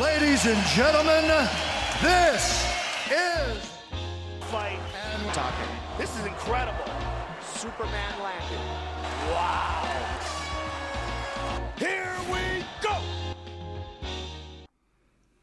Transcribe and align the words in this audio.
Ladies 0.00 0.44
and 0.44 0.62
gentlemen, 0.76 1.24
this 2.02 2.68
is 3.08 3.56
fight 4.52 4.78
and 4.92 5.32
talking. 5.32 5.72
This 5.96 6.10
is 6.20 6.26
incredible. 6.26 6.84
Superman 7.40 8.12
landed. 8.22 8.60
Wow. 9.32 9.88
Here 11.78 12.12
we 12.30 12.64
go. 12.82 12.96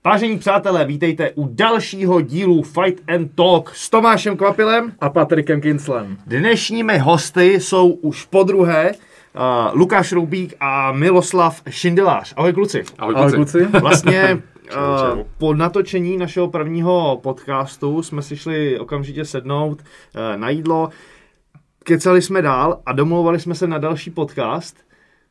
Vážení 0.05 0.39
přátelé, 0.39 0.85
vítejte 0.85 1.31
u 1.35 1.47
dalšího 1.47 2.21
dílu 2.21 2.63
Fight 2.63 3.09
and 3.09 3.35
Talk 3.35 3.75
s 3.75 3.89
Tomášem 3.89 4.37
Kvapilem. 4.37 4.93
a 4.99 5.09
Patrikem 5.09 5.61
Kinslem. 5.61 6.17
Dnešními 6.27 6.97
hosty 6.97 7.59
jsou 7.59 7.89
už 7.89 8.25
po 8.25 8.43
druhé 8.43 8.91
uh, 9.35 9.79
Lukáš 9.79 10.11
Roubík 10.11 10.53
a 10.59 10.91
Miloslav 10.91 11.61
Šindelář. 11.69 12.33
Ahoj 12.37 12.53
kluci. 12.53 12.83
Ahoj, 12.97 13.15
Ahoj 13.17 13.31
kluci. 13.31 13.57
kluci. 13.57 13.79
Vlastně 13.81 14.41
uh, 15.15 15.21
po 15.37 15.53
natočení 15.53 16.17
našeho 16.17 16.47
prvního 16.47 17.19
podcastu 17.23 18.03
jsme 18.03 18.21
si 18.21 18.37
šli 18.37 18.79
okamžitě 18.79 19.25
sednout 19.25 19.81
uh, 19.81 20.37
na 20.37 20.49
jídlo, 20.49 20.89
kecali 21.83 22.21
jsme 22.21 22.41
dál 22.41 22.81
a 22.85 22.93
domlouvali 22.93 23.39
jsme 23.39 23.55
se 23.55 23.67
na 23.67 23.77
další 23.77 24.11
podcast. 24.11 24.77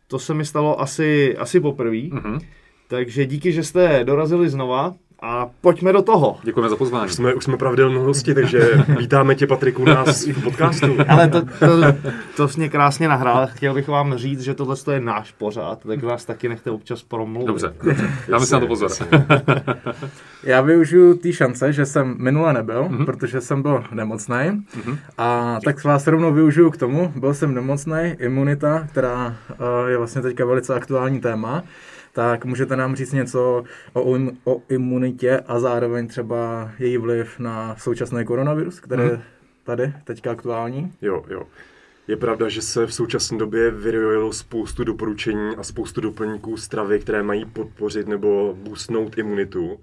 To 0.07 0.19
se 0.19 0.34
mi 0.34 0.45
stalo 0.45 0.80
asi, 0.80 1.37
asi 1.37 1.60
poprvé. 1.60 1.96
Mm-hmm. 1.96 2.41
Takže 2.88 3.27
díky, 3.27 3.52
že 3.52 3.65
jste 3.65 4.05
dorazili 4.05 4.48
znova 4.48 4.95
a 5.23 5.51
pojďme 5.61 5.93
do 5.93 6.03
toho. 6.03 6.39
Děkujeme 6.43 6.69
za 6.69 6.77
pozvání. 6.77 7.07
Už 7.07 7.12
jsme, 7.12 7.35
už 7.35 7.45
jsme 7.45 7.57
pravidelní 7.57 7.97
hosti, 7.97 8.35
takže 8.35 8.85
vítáme 8.99 9.35
tě, 9.35 9.47
Patriku, 9.47 9.83
u 9.83 9.85
nás 9.85 10.27
v 10.27 10.43
podcastu. 10.43 10.87
Ale 11.09 11.29
to, 11.29 11.43
to, 11.43 11.67
to 12.37 12.49
jsi 12.49 12.59
mě 12.59 12.69
krásně 12.69 13.09
nahrál. 13.09 13.47
Chtěl 13.47 13.75
bych 13.75 13.89
vám 13.89 14.16
říct, 14.16 14.41
že 14.41 14.55
tohle 14.55 14.77
je 14.93 15.01
náš 15.01 15.33
pořád, 15.33 15.79
tak 15.87 16.03
vás 16.03 16.25
taky 16.25 16.49
nechte 16.49 16.71
občas 16.71 17.03
promluvit. 17.03 17.47
Dobře, 17.47 17.75
dobře. 17.83 18.11
Dáme 18.29 18.47
si 18.47 18.55
na 18.55 18.61
to 18.61 18.66
pozor. 18.66 18.91
Já 20.45 20.61
využiju 20.61 21.15
té 21.15 21.33
šance, 21.33 21.73
že 21.73 21.87
jsem 21.87 22.15
minule 22.18 22.52
nebyl, 22.52 22.85
mm-hmm. 22.85 23.05
protože 23.05 23.41
jsem 23.41 23.63
byl 23.63 23.85
nemocný. 23.93 24.37
Mm-hmm. 24.37 24.99
A 25.18 25.59
tak 25.65 25.85
vás 25.85 26.07
rovnou 26.07 26.33
využiju 26.33 26.71
k 26.71 26.77
tomu. 26.77 27.13
Byl 27.16 27.35
jsem 27.35 27.55
nemocný, 27.55 28.15
imunita, 28.18 28.87
která 28.91 29.27
uh, 29.27 29.89
je 29.89 29.99
vlastně 29.99 30.23
teďka 30.23 30.45
velice 30.45 30.74
aktuální 30.74 31.21
téma. 31.21 31.63
Tak 32.15 32.45
můžete 32.45 32.77
nám 32.77 32.96
říct 32.96 33.13
něco 33.13 33.65
o, 33.93 34.16
im, 34.16 34.38
o 34.45 34.63
imunitě 34.68 35.41
a 35.46 35.59
zároveň 35.60 36.09
třeba 36.09 36.71
její 36.79 36.96
vliv 36.96 37.38
na 37.38 37.77
současný 37.77 38.24
koronavirus, 38.24 38.80
který 38.80 39.02
je 39.02 39.23
tady 39.65 39.93
teďka 40.05 40.30
aktuální? 40.30 40.93
Jo, 41.02 41.24
jo. 41.29 41.43
Je 42.09 42.16
pravda, 42.16 42.49
že 42.49 42.63
se 42.63 42.87
v 42.87 42.95
současné 42.95 43.38
době 43.38 43.71
vyrojilo 43.71 44.33
spoustu 44.33 44.85
doporučení 44.85 45.57
a 45.57 45.63
spoustu 45.63 46.01
doplňků 46.01 46.57
stravy, 46.57 47.01
které 47.01 47.23
mají 47.23 47.45
podpořit 47.45 48.09
nebo 48.09 48.57
boostnout 48.63 49.18
imunitu. 49.18 49.80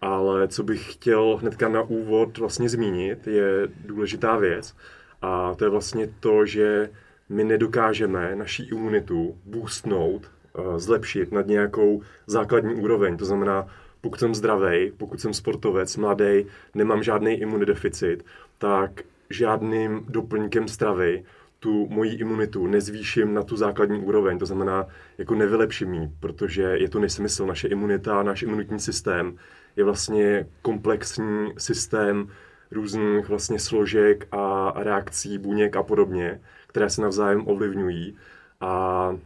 Ale 0.00 0.48
co 0.48 0.62
bych 0.62 0.92
chtěl 0.92 1.38
hnedka 1.40 1.68
na 1.68 1.82
úvod 1.82 2.38
vlastně 2.38 2.68
zmínit, 2.68 3.26
je 3.26 3.68
důležitá 3.86 4.36
věc. 4.36 4.76
A 5.22 5.54
to 5.54 5.64
je 5.64 5.70
vlastně 5.70 6.08
to, 6.20 6.46
že 6.46 6.90
my 7.28 7.44
nedokážeme 7.44 8.36
naší 8.36 8.68
imunitu 8.68 9.36
boostnout, 9.44 10.30
zlepšit 10.76 11.32
nad 11.32 11.46
nějakou 11.46 12.02
základní 12.26 12.74
úroveň. 12.74 13.16
To 13.16 13.24
znamená, 13.24 13.66
pokud 14.00 14.20
jsem 14.20 14.34
zdravý, 14.34 14.92
pokud 14.96 15.20
jsem 15.20 15.34
sportovec, 15.34 15.96
mladý, 15.96 16.46
nemám 16.74 17.02
žádný 17.02 17.40
imunodeficit, 17.40 18.24
tak 18.58 19.02
žádným 19.30 20.04
doplňkem 20.08 20.68
stravy 20.68 21.24
tu 21.62 21.86
moji 21.90 22.12
imunitu 22.12 22.66
nezvýším 22.66 23.34
na 23.34 23.42
tu 23.42 23.56
základní 23.56 23.98
úroveň, 23.98 24.38
to 24.38 24.46
znamená, 24.46 24.86
jako 25.18 25.34
nevylepším 25.34 25.94
ji, 25.94 26.10
protože 26.20 26.62
je 26.62 26.88
to 26.88 26.98
nesmysl. 26.98 27.46
Naše 27.46 27.68
imunita, 27.68 28.22
náš 28.22 28.42
imunitní 28.42 28.80
systém 28.80 29.38
je 29.76 29.84
vlastně 29.84 30.46
komplexní 30.62 31.52
systém 31.58 32.28
různých 32.70 33.28
vlastně 33.28 33.58
složek 33.58 34.28
a 34.32 34.72
reakcí, 34.76 35.38
buněk 35.38 35.76
a 35.76 35.82
podobně, 35.82 36.40
které 36.66 36.90
se 36.90 37.02
navzájem 37.02 37.48
ovlivňují. 37.48 38.16
A 38.60 39.16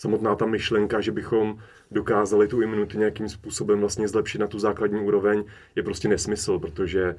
samotná 0.00 0.34
ta 0.34 0.46
myšlenka, 0.46 1.00
že 1.00 1.12
bychom 1.12 1.58
dokázali 1.90 2.48
tu 2.48 2.62
imunitu 2.62 2.98
nějakým 2.98 3.28
způsobem 3.28 3.80
vlastně 3.80 4.08
zlepšit 4.08 4.38
na 4.38 4.46
tu 4.46 4.58
základní 4.58 5.00
úroveň, 5.00 5.44
je 5.76 5.82
prostě 5.82 6.08
nesmysl, 6.08 6.58
protože 6.58 7.14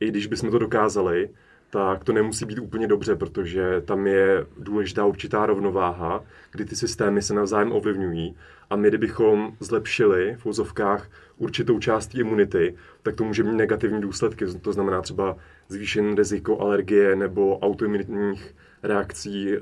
i 0.00 0.08
když 0.08 0.26
bychom 0.26 0.50
to 0.50 0.58
dokázali, 0.58 1.30
tak 1.70 2.04
to 2.04 2.12
nemusí 2.12 2.44
být 2.44 2.58
úplně 2.58 2.86
dobře, 2.86 3.16
protože 3.16 3.80
tam 3.80 4.06
je 4.06 4.46
důležitá 4.58 5.04
určitá 5.04 5.46
rovnováha, 5.46 6.24
kdy 6.52 6.64
ty 6.64 6.76
systémy 6.76 7.22
se 7.22 7.34
navzájem 7.34 7.72
ovlivňují 7.72 8.36
a 8.70 8.76
my, 8.76 8.88
kdybychom 8.88 9.56
zlepšili 9.60 10.36
v 10.38 10.46
úzovkách 10.46 11.10
určitou 11.36 11.78
část 11.78 12.14
imunity, 12.14 12.74
tak 13.02 13.14
to 13.14 13.24
může 13.24 13.42
mít 13.42 13.56
negativní 13.56 14.00
důsledky. 14.00 14.46
To 14.46 14.72
znamená 14.72 15.02
třeba 15.02 15.36
zvýšené 15.68 16.14
riziko 16.14 16.60
alergie 16.60 17.16
nebo 17.16 17.58
autoimunitních 17.58 18.54
reakcí, 18.82 19.54
eh, 19.54 19.58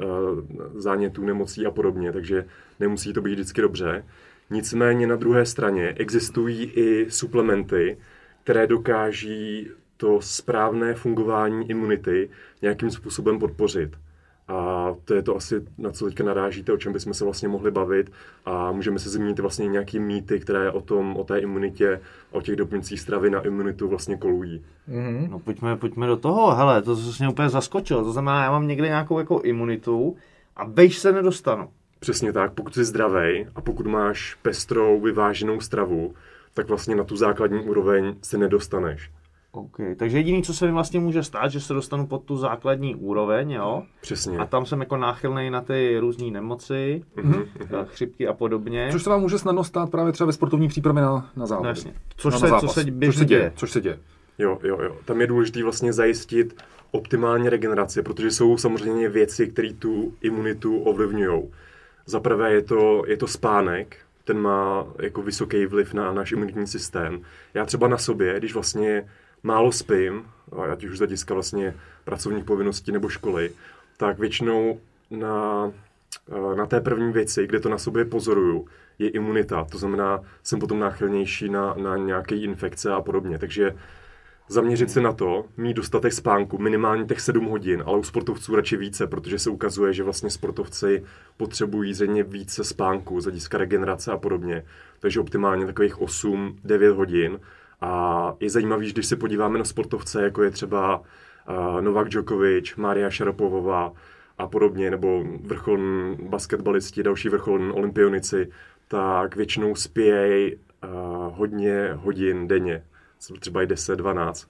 zánětů, 0.75 1.25
nemocí 1.25 1.66
a 1.66 1.70
podobně, 1.70 2.12
takže 2.12 2.44
nemusí 2.81 3.12
to 3.12 3.22
být 3.22 3.32
vždycky 3.32 3.60
dobře. 3.60 4.04
Nicméně 4.50 5.06
na 5.06 5.16
druhé 5.16 5.47
straně 5.47 5.94
existují 5.98 6.64
i 6.64 7.10
suplementy, 7.10 7.98
které 8.44 8.66
dokáží 8.66 9.70
to 9.97 10.20
správné 10.20 10.94
fungování 10.94 11.70
imunity 11.70 12.30
nějakým 12.62 12.91
způsobem 12.91 13.38
podpořit. 13.38 13.97
A 14.50 14.94
to 15.04 15.14
je 15.14 15.22
to 15.22 15.36
asi, 15.36 15.62
na 15.78 15.90
co 15.90 16.04
teďka 16.04 16.24
narážíte, 16.24 16.72
o 16.72 16.76
čem 16.76 16.92
bychom 16.92 17.14
se 17.14 17.24
vlastně 17.24 17.48
mohli 17.48 17.70
bavit 17.70 18.12
a 18.44 18.72
můžeme 18.72 18.98
se 18.98 19.10
zmínit 19.10 19.38
vlastně 19.38 19.68
nějaký 19.68 19.98
mýty, 19.98 20.40
které 20.40 20.70
o 20.70 20.80
tom, 20.80 21.16
o 21.16 21.24
té 21.24 21.38
imunitě, 21.38 22.00
o 22.30 22.40
těch 22.40 22.56
doplňcích 22.56 23.00
stravy 23.00 23.30
na 23.30 23.40
imunitu 23.40 23.88
vlastně 23.88 24.16
kolují. 24.16 24.64
No 25.30 25.38
pojďme, 25.38 25.76
pojďme 25.76 26.06
do 26.06 26.16
toho. 26.16 26.54
Hele, 26.54 26.82
to 26.82 26.96
se 26.96 27.24
mě 27.24 27.32
úplně 27.32 27.48
zaskočilo. 27.48 28.04
To 28.04 28.12
znamená, 28.12 28.44
já 28.44 28.50
mám 28.50 28.66
někde 28.66 28.88
nějakou 28.88 29.18
jako 29.18 29.40
imunitu 29.40 30.16
a 30.56 30.64
vejš 30.64 30.98
se 30.98 31.12
nedostanu. 31.12 31.68
Přesně 32.00 32.32
tak, 32.32 32.52
pokud 32.52 32.74
jsi 32.74 32.84
zdravý 32.84 33.46
a 33.54 33.60
pokud 33.60 33.86
máš 33.86 34.34
pestrou, 34.42 35.00
vyváženou 35.00 35.60
stravu, 35.60 36.14
tak 36.54 36.68
vlastně 36.68 36.94
na 36.96 37.04
tu 37.04 37.16
základní 37.16 37.60
úroveň 37.60 38.14
se 38.22 38.38
nedostaneš. 38.38 39.10
OK, 39.52 39.76
takže 39.96 40.18
jediný, 40.18 40.42
co 40.42 40.54
se 40.54 40.66
mi 40.66 40.72
vlastně 40.72 41.00
může 41.00 41.22
stát, 41.22 41.48
že 41.48 41.60
se 41.60 41.74
dostanu 41.74 42.06
pod 42.06 42.24
tu 42.24 42.36
základní 42.36 42.94
úroveň, 42.94 43.50
jo? 43.50 43.82
Přesně. 44.00 44.38
A 44.38 44.44
tam 44.46 44.66
jsem 44.66 44.80
jako 44.80 44.96
náchylný 44.96 45.50
na 45.50 45.60
ty 45.60 45.98
různé 45.98 46.30
nemoci, 46.30 47.02
Mhm, 47.16 47.42
eh, 47.60 47.66
chřipky 47.84 48.28
a 48.28 48.32
podobně. 48.32 48.88
Což 48.92 49.02
se 49.02 49.10
vám 49.10 49.20
může 49.20 49.38
snadno 49.38 49.64
stát 49.64 49.90
právě 49.90 50.12
třeba 50.12 50.26
ve 50.26 50.32
sportovní 50.32 50.68
přípravě 50.68 51.02
na, 51.02 51.30
na 51.36 51.46
závody. 51.46 51.64
No 51.64 51.68
jasně. 51.68 51.94
Což 52.16 52.34
No, 52.34 52.40
se- 52.40 52.46
na 52.46 52.60
co 52.60 52.66
zápas. 52.66 52.74
se 52.74 52.84
což 53.06 53.16
se 53.16 53.24
děje. 53.24 53.38
děje. 53.40 53.52
Což 53.56 53.70
se 53.70 53.80
děje. 53.80 53.98
Jo, 54.38 54.58
jo, 54.62 54.78
jo. 54.82 54.96
Tam 55.04 55.20
je 55.20 55.26
důležité 55.26 55.62
vlastně 55.62 55.92
zajistit 55.92 56.62
optimální 56.90 57.48
regeneraci, 57.48 58.02
protože 58.02 58.30
jsou 58.30 58.56
samozřejmě 58.56 59.08
věci, 59.08 59.46
které 59.48 59.72
tu 59.72 60.14
imunitu 60.22 60.78
ovlivňují. 60.78 61.42
Za 62.06 62.20
prvé 62.20 62.52
je 62.52 62.62
to, 62.62 63.02
je 63.06 63.16
to 63.16 63.26
spánek, 63.26 63.96
ten 64.24 64.38
má 64.38 64.86
jako 65.02 65.22
vysoký 65.22 65.66
vliv 65.66 65.94
na 65.94 66.12
náš 66.12 66.32
imunitní 66.32 66.66
systém. 66.66 67.20
Já 67.54 67.64
třeba 67.66 67.88
na 67.88 67.98
sobě, 67.98 68.38
když 68.38 68.54
vlastně 68.54 69.08
málo 69.42 69.72
spím, 69.72 70.24
ať 70.72 70.84
už 70.84 70.96
z 70.96 70.98
hlediska 70.98 71.34
vlastně 71.34 71.74
pracovních 72.04 72.44
povinností 72.44 72.92
nebo 72.92 73.08
školy, 73.08 73.50
tak 73.96 74.18
většinou 74.18 74.80
na, 75.10 75.72
na 76.56 76.66
té 76.66 76.80
první 76.80 77.12
věci, 77.12 77.46
kde 77.46 77.60
to 77.60 77.68
na 77.68 77.78
sobě 77.78 78.04
pozoruju, 78.04 78.66
je 78.98 79.08
imunita. 79.08 79.64
To 79.64 79.78
znamená, 79.78 80.20
jsem 80.42 80.58
potom 80.58 80.78
náchylnější 80.78 81.48
na, 81.48 81.74
na 81.74 81.96
nějaké 81.96 82.36
infekce 82.36 82.92
a 82.92 83.00
podobně. 83.00 83.38
Takže 83.38 83.74
zaměřit 84.48 84.90
se 84.90 85.00
na 85.00 85.12
to, 85.12 85.44
mít 85.56 85.74
dostatek 85.74 86.12
spánku, 86.12 86.58
minimálně 86.58 87.04
těch 87.04 87.20
7 87.20 87.44
hodin, 87.44 87.82
ale 87.86 87.98
u 87.98 88.02
sportovců 88.02 88.56
radši 88.56 88.76
více, 88.76 89.06
protože 89.06 89.38
se 89.38 89.50
ukazuje, 89.50 89.92
že 89.92 90.02
vlastně 90.02 90.30
sportovci 90.30 91.04
potřebují 91.36 91.94
zřejmě 91.94 92.22
více 92.22 92.64
spánku 92.64 93.20
z 93.20 93.24
hlediska 93.24 93.58
regenerace 93.58 94.12
a 94.12 94.16
podobně. 94.16 94.64
Takže 95.00 95.20
optimálně 95.20 95.66
takových 95.66 95.98
8-9 95.98 96.94
hodin. 96.94 97.41
A 97.80 98.34
je 98.41 98.50
zajímavý, 98.50 98.92
když 98.92 99.06
se 99.06 99.16
podíváme 99.16 99.59
na 99.59 99.65
sportovce, 99.65 100.22
jako 100.22 100.42
je 100.42 100.50
třeba 100.50 100.98
uh, 100.98 101.80
Novak 101.80 102.09
Djokovic, 102.09 102.77
Maria 102.77 103.10
Šarapovová 103.10 103.92
a 104.38 104.47
podobně, 104.47 104.91
nebo 104.91 105.24
vrcholní 105.44 106.16
basketbalisti, 106.28 107.03
další 107.03 107.28
vrcholní 107.28 107.72
olympionici, 107.72 108.48
tak 108.88 109.36
většinou 109.36 109.74
spějí 109.74 110.54
uh, 110.54 110.60
hodně 111.36 111.91
hodin 111.94 112.48
denně, 112.48 112.84
třeba 113.41 113.62
i 113.62 113.66
10-12. 113.66 114.48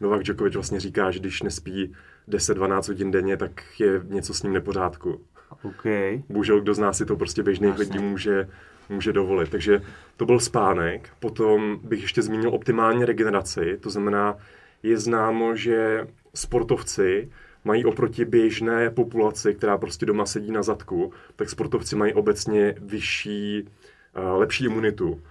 Novak 0.00 0.22
Djokovic 0.22 0.54
vlastně 0.54 0.80
říká, 0.80 1.10
že 1.10 1.18
když 1.18 1.42
nespí 1.42 1.94
10-12 2.28 2.88
hodin 2.88 3.10
denně, 3.10 3.36
tak 3.36 3.80
je 3.80 4.00
něco 4.04 4.34
s 4.34 4.42
ním 4.42 4.52
nepořádku. 4.52 5.20
OK. 5.62 5.84
Bohužel, 6.28 6.60
kdo 6.60 6.74
z 6.74 6.78
nás 6.78 6.96
si 6.96 7.06
to 7.06 7.16
prostě 7.16 7.42
běžných 7.42 7.78
lidí 7.78 7.98
může, 7.98 8.48
může 8.88 9.12
dovolit. 9.12 9.50
Takže 9.50 9.82
to 10.16 10.26
byl 10.26 10.40
spánek. 10.40 11.08
Potom 11.20 11.80
bych 11.82 12.02
ještě 12.02 12.22
zmínil 12.22 12.54
optimální 12.54 13.04
regeneraci. 13.04 13.78
To 13.80 13.90
znamená, 13.90 14.36
je 14.82 14.98
známo, 14.98 15.56
že 15.56 16.06
sportovci 16.34 17.28
mají 17.64 17.84
oproti 17.84 18.24
běžné 18.24 18.90
populaci, 18.90 19.54
která 19.54 19.78
prostě 19.78 20.06
doma 20.06 20.26
sedí 20.26 20.52
na 20.52 20.62
zadku, 20.62 21.12
tak 21.36 21.50
sportovci 21.50 21.96
mají 21.96 22.14
obecně 22.14 22.74
vyšší, 22.80 23.68
eh, 24.14 24.20
lepší 24.20 24.64
imunitu. 24.64 25.22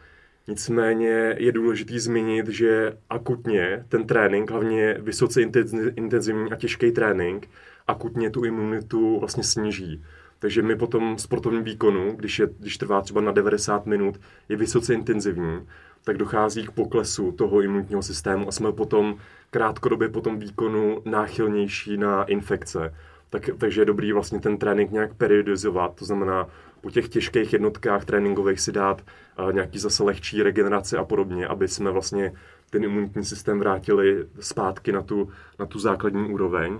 Nicméně 0.47 1.35
je 1.37 1.51
důležitý 1.51 1.99
zmínit, 1.99 2.47
že 2.47 2.97
akutně 3.09 3.85
ten 3.89 4.07
trénink, 4.07 4.51
hlavně 4.51 4.97
vysoce 4.99 5.41
intenzi- 5.41 5.93
intenzivní 5.95 6.51
a 6.51 6.55
těžký 6.55 6.91
trénink, 6.91 7.49
akutně 7.87 8.29
tu 8.29 8.45
imunitu 8.45 9.19
vlastně 9.19 9.43
sníží. 9.43 10.03
Takže 10.39 10.61
my 10.61 10.75
po 10.75 10.87
tom 10.87 11.17
sportovním 11.17 11.63
výkonu, 11.63 12.15
když, 12.15 12.39
je, 12.39 12.49
když 12.59 12.77
trvá 12.77 13.01
třeba 13.01 13.21
na 13.21 13.31
90 13.31 13.85
minut, 13.85 14.19
je 14.49 14.55
vysoce 14.55 14.93
intenzivní, 14.93 15.67
tak 16.03 16.17
dochází 16.17 16.67
k 16.67 16.71
poklesu 16.71 17.31
toho 17.31 17.61
imunitního 17.61 18.03
systému 18.03 18.47
a 18.47 18.51
jsme 18.51 18.71
potom 18.71 19.17
krátkodobě 19.49 20.09
po 20.09 20.21
tom 20.21 20.39
výkonu 20.39 21.01
náchylnější 21.05 21.97
na 21.97 22.23
infekce. 22.23 22.93
Tak, 23.29 23.49
takže 23.57 23.81
je 23.81 23.85
dobrý 23.85 24.13
vlastně 24.13 24.39
ten 24.39 24.57
trénink 24.57 24.91
nějak 24.91 25.13
periodizovat, 25.13 25.95
to 25.95 26.05
znamená 26.05 26.47
po 26.81 26.91
těch 26.91 27.09
těžkých 27.09 27.53
jednotkách 27.53 28.05
tréninkových 28.05 28.59
si 28.59 28.71
dát 28.71 29.01
uh, 29.39 29.53
nějaký 29.53 29.79
zase 29.79 30.03
lehčí 30.03 30.43
regeneraci 30.43 30.97
a 30.97 31.03
podobně, 31.03 31.47
aby 31.47 31.67
jsme 31.67 31.91
vlastně 31.91 32.33
ten 32.69 32.83
imunitní 32.83 33.25
systém 33.25 33.59
vrátili 33.59 34.25
zpátky 34.39 34.91
na 34.91 35.01
tu, 35.01 35.29
na 35.59 35.65
tu 35.65 35.79
základní 35.79 36.33
úroveň 36.33 36.79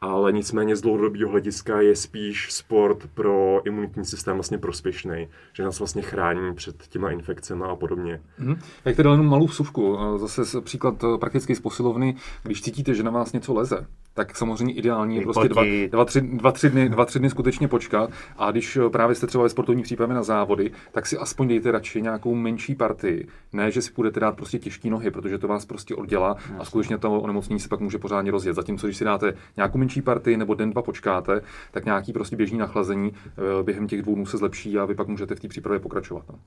ale 0.00 0.32
nicméně 0.32 0.76
z 0.76 0.80
dlouhodobého 0.80 1.30
hlediska 1.30 1.80
je 1.80 1.96
spíš 1.96 2.52
sport 2.52 3.06
pro 3.14 3.60
imunitní 3.66 4.04
systém 4.04 4.36
vlastně 4.36 4.58
prospěšný, 4.58 5.28
že 5.52 5.62
nás 5.62 5.78
vlastně 5.78 6.02
chrání 6.02 6.54
před 6.54 6.86
těma 6.88 7.10
infekcemi 7.10 7.64
a 7.68 7.76
podobně. 7.76 8.20
Hmm. 8.38 8.60
Jak 8.84 8.96
teda 8.96 9.10
jenom 9.10 9.26
malou 9.26 9.46
vsuvku, 9.46 9.98
zase 10.16 10.60
příklad 10.60 11.04
eh, 11.04 11.18
prakticky 11.18 11.54
z 11.54 11.60
posilovny, 11.60 12.16
když 12.42 12.62
cítíte, 12.62 12.94
že 12.94 13.02
na 13.02 13.10
vás 13.10 13.32
něco 13.32 13.54
leze, 13.54 13.86
tak 14.16 14.36
samozřejmě 14.36 14.74
ideální 14.74 15.16
je 15.16 15.22
prostě 15.22 15.48
dva, 15.48 15.62
dva, 15.90 16.04
tři, 16.04 16.20
dva, 16.20 16.52
tři 16.52 16.70
dny, 16.70 16.88
dva, 16.88 17.04
tři 17.04 17.18
dny 17.18 17.30
skutečně 17.30 17.68
počkat 17.68 18.10
a 18.36 18.50
když 18.50 18.76
eh, 18.76 18.90
právě 18.90 19.14
jste 19.14 19.26
třeba 19.26 19.42
ve 19.42 19.48
sportovní 19.48 19.82
přípravě 19.82 20.14
na 20.14 20.22
závody, 20.22 20.70
tak 20.92 21.06
si 21.06 21.18
aspoň 21.18 21.48
dejte 21.48 21.70
radši 21.70 22.02
nějakou 22.02 22.34
menší 22.34 22.74
partii, 22.74 23.26
ne, 23.52 23.70
že 23.70 23.82
si 23.82 23.92
budete 23.96 24.20
dát 24.20 24.36
prostě 24.36 24.58
těžké 24.58 24.90
nohy, 24.90 25.10
protože 25.10 25.38
to 25.38 25.48
vás 25.48 25.64
prostě 25.64 25.94
oddělá 25.94 26.36
a 26.58 26.64
skutečně 26.64 26.98
to 26.98 27.20
onemocnění 27.20 27.60
se 27.60 27.68
pak 27.68 27.80
může 27.80 27.98
pořádně 27.98 28.30
rozjet. 28.30 28.56
Zatímco 28.56 28.86
když 28.86 28.96
si 28.96 29.04
dáte 29.04 29.34
nějakou 29.56 29.78
menší 29.78 30.02
partii 30.02 30.36
nebo 30.36 30.54
den, 30.54 30.70
dva 30.70 30.82
počkáte, 30.82 31.40
tak 31.70 31.84
nějaký 31.84 32.12
prostě 32.12 32.36
běžný 32.36 32.58
nachlazení 32.58 33.12
eh, 33.14 33.62
během 33.62 33.86
těch 33.86 34.02
dvou 34.02 34.14
dnů 34.14 34.26
se 34.26 34.36
zlepší 34.36 34.78
a 34.78 34.84
vy 34.84 34.94
pak 34.94 35.08
můžete 35.08 35.34
v 35.34 35.40
té 35.40 35.48
přípravě 35.48 35.80
pokračovat. 35.80 36.24
No. 36.28 36.38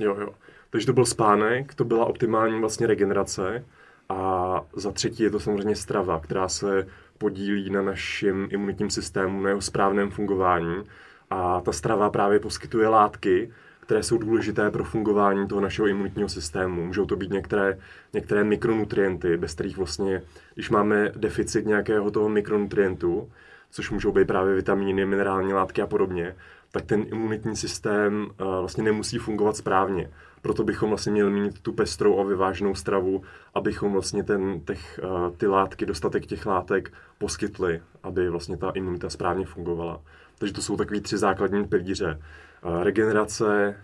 Jo, 0.00 0.16
jo. 0.20 0.28
Takže 0.70 0.86
to 0.86 0.92
byl 0.92 1.04
spánek, 1.04 1.74
to 1.74 1.84
byla 1.84 2.06
optimální 2.06 2.60
vlastně 2.60 2.86
regenerace 2.86 3.64
a 4.10 4.60
za 4.72 4.92
třetí 4.92 5.22
je 5.22 5.30
to 5.30 5.40
samozřejmě 5.40 5.76
strava, 5.76 6.20
která 6.20 6.48
se 6.48 6.86
podílí 7.18 7.70
na 7.70 7.82
našem 7.82 8.48
imunitním 8.50 8.90
systému, 8.90 9.42
na 9.42 9.48
jeho 9.48 9.60
správném 9.60 10.10
fungování. 10.10 10.82
A 11.30 11.60
ta 11.60 11.72
strava 11.72 12.10
právě 12.10 12.40
poskytuje 12.40 12.88
látky, 12.88 13.50
které 13.80 14.02
jsou 14.02 14.18
důležité 14.18 14.70
pro 14.70 14.84
fungování 14.84 15.48
toho 15.48 15.60
našeho 15.60 15.88
imunitního 15.88 16.28
systému. 16.28 16.86
Můžou 16.86 17.06
to 17.06 17.16
být 17.16 17.30
některé, 17.30 17.78
některé 18.12 18.44
mikronutrienty, 18.44 19.36
bez 19.36 19.54
kterých 19.54 19.76
vlastně, 19.76 20.22
když 20.54 20.70
máme 20.70 21.12
deficit 21.16 21.66
nějakého 21.66 22.10
toho 22.10 22.28
mikronutrientu, 22.28 23.30
což 23.70 23.90
můžou 23.90 24.12
být 24.12 24.26
právě 24.26 24.54
vitamíny, 24.54 25.06
minerální 25.06 25.52
látky 25.52 25.82
a 25.82 25.86
podobně, 25.86 26.34
tak 26.72 26.84
ten 26.84 27.04
imunitní 27.08 27.56
systém 27.56 28.28
uh, 28.40 28.46
vlastně 28.46 28.84
nemusí 28.84 29.18
fungovat 29.18 29.56
správně. 29.56 30.10
Proto 30.42 30.64
bychom 30.64 30.88
vlastně 30.88 31.12
měli 31.12 31.30
mít 31.30 31.60
tu 31.62 31.72
pestrou 31.72 32.20
a 32.20 32.24
vyváženou 32.24 32.74
stravu, 32.74 33.22
abychom 33.54 33.92
vlastně 33.92 34.22
ten, 34.22 34.60
těch, 34.60 35.00
uh, 35.04 35.36
ty 35.36 35.46
látky, 35.46 35.86
dostatek 35.86 36.26
těch 36.26 36.46
látek 36.46 36.92
poskytli, 37.18 37.82
aby 38.02 38.30
vlastně 38.30 38.56
ta 38.56 38.70
imunita 38.70 39.10
správně 39.10 39.46
fungovala. 39.46 40.00
Takže 40.38 40.54
to 40.54 40.62
jsou 40.62 40.76
takový 40.76 41.00
tři 41.00 41.18
základní 41.18 41.64
pilíře. 41.64 42.20
Uh, 42.64 42.82
regenerace, 42.82 43.76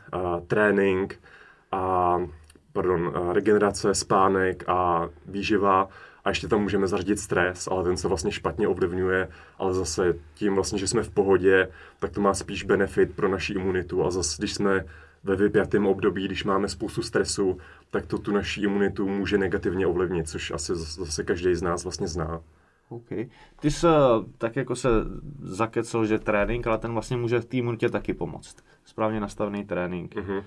trénink 0.46 1.20
a 1.72 2.16
pardon, 2.72 3.12
regenerace, 3.32 3.94
spánek 3.94 4.64
a 4.66 5.08
výživa 5.26 5.88
a 6.26 6.28
ještě 6.28 6.49
tam 6.49 6.62
můžeme 6.62 6.87
zařadit 6.87 7.19
stres, 7.19 7.69
ale 7.69 7.84
ten 7.84 7.96
se 7.96 8.08
vlastně 8.08 8.32
špatně 8.32 8.69
ovlivňuje, 8.69 9.28
ale 9.58 9.75
zase 9.75 10.14
tím 10.34 10.55
vlastně, 10.55 10.78
že 10.78 10.88
jsme 10.88 11.02
v 11.02 11.11
pohodě, 11.11 11.69
tak 11.99 12.11
to 12.11 12.20
má 12.20 12.34
spíš 12.34 12.62
benefit 12.62 13.17
pro 13.17 13.28
naši 13.28 13.52
imunitu 13.52 14.05
a 14.05 14.11
zase, 14.11 14.37
když 14.38 14.55
jsme 14.55 14.84
ve 15.25 15.37
vypjatém 15.37 15.87
období, 15.87 16.25
když 16.25 16.44
máme 16.44 16.69
spoustu 16.69 17.02
stresu, 17.02 17.58
tak 17.90 18.06
to 18.06 18.19
tu 18.19 18.32
naši 18.32 18.61
imunitu 18.61 19.08
může 19.08 19.38
negativně 19.38 19.87
ovlivnit, 19.87 20.28
což 20.28 20.50
asi 20.50 20.73
zase 20.75 21.25
každý 21.25 21.55
z 21.55 21.62
nás 21.62 21.84
vlastně 21.84 22.08
zná. 22.08 22.40
OK. 22.88 23.08
Ty 23.61 23.70
jsi 23.70 23.87
tak 24.38 24.56
jako 24.56 24.76
se 24.76 24.88
zakecel, 25.43 26.06
že 26.06 26.19
trénink, 26.19 26.67
ale 26.67 26.78
ten 26.78 26.93
vlastně 26.93 27.17
může 27.17 27.40
v 27.40 27.44
té 27.44 27.56
imunitě 27.56 27.88
taky 27.88 28.14
pomoct. 28.14 28.56
Správně 28.84 29.20
nastavený 29.20 29.64
trénink. 29.64 30.14
Uh-huh. 30.14 30.43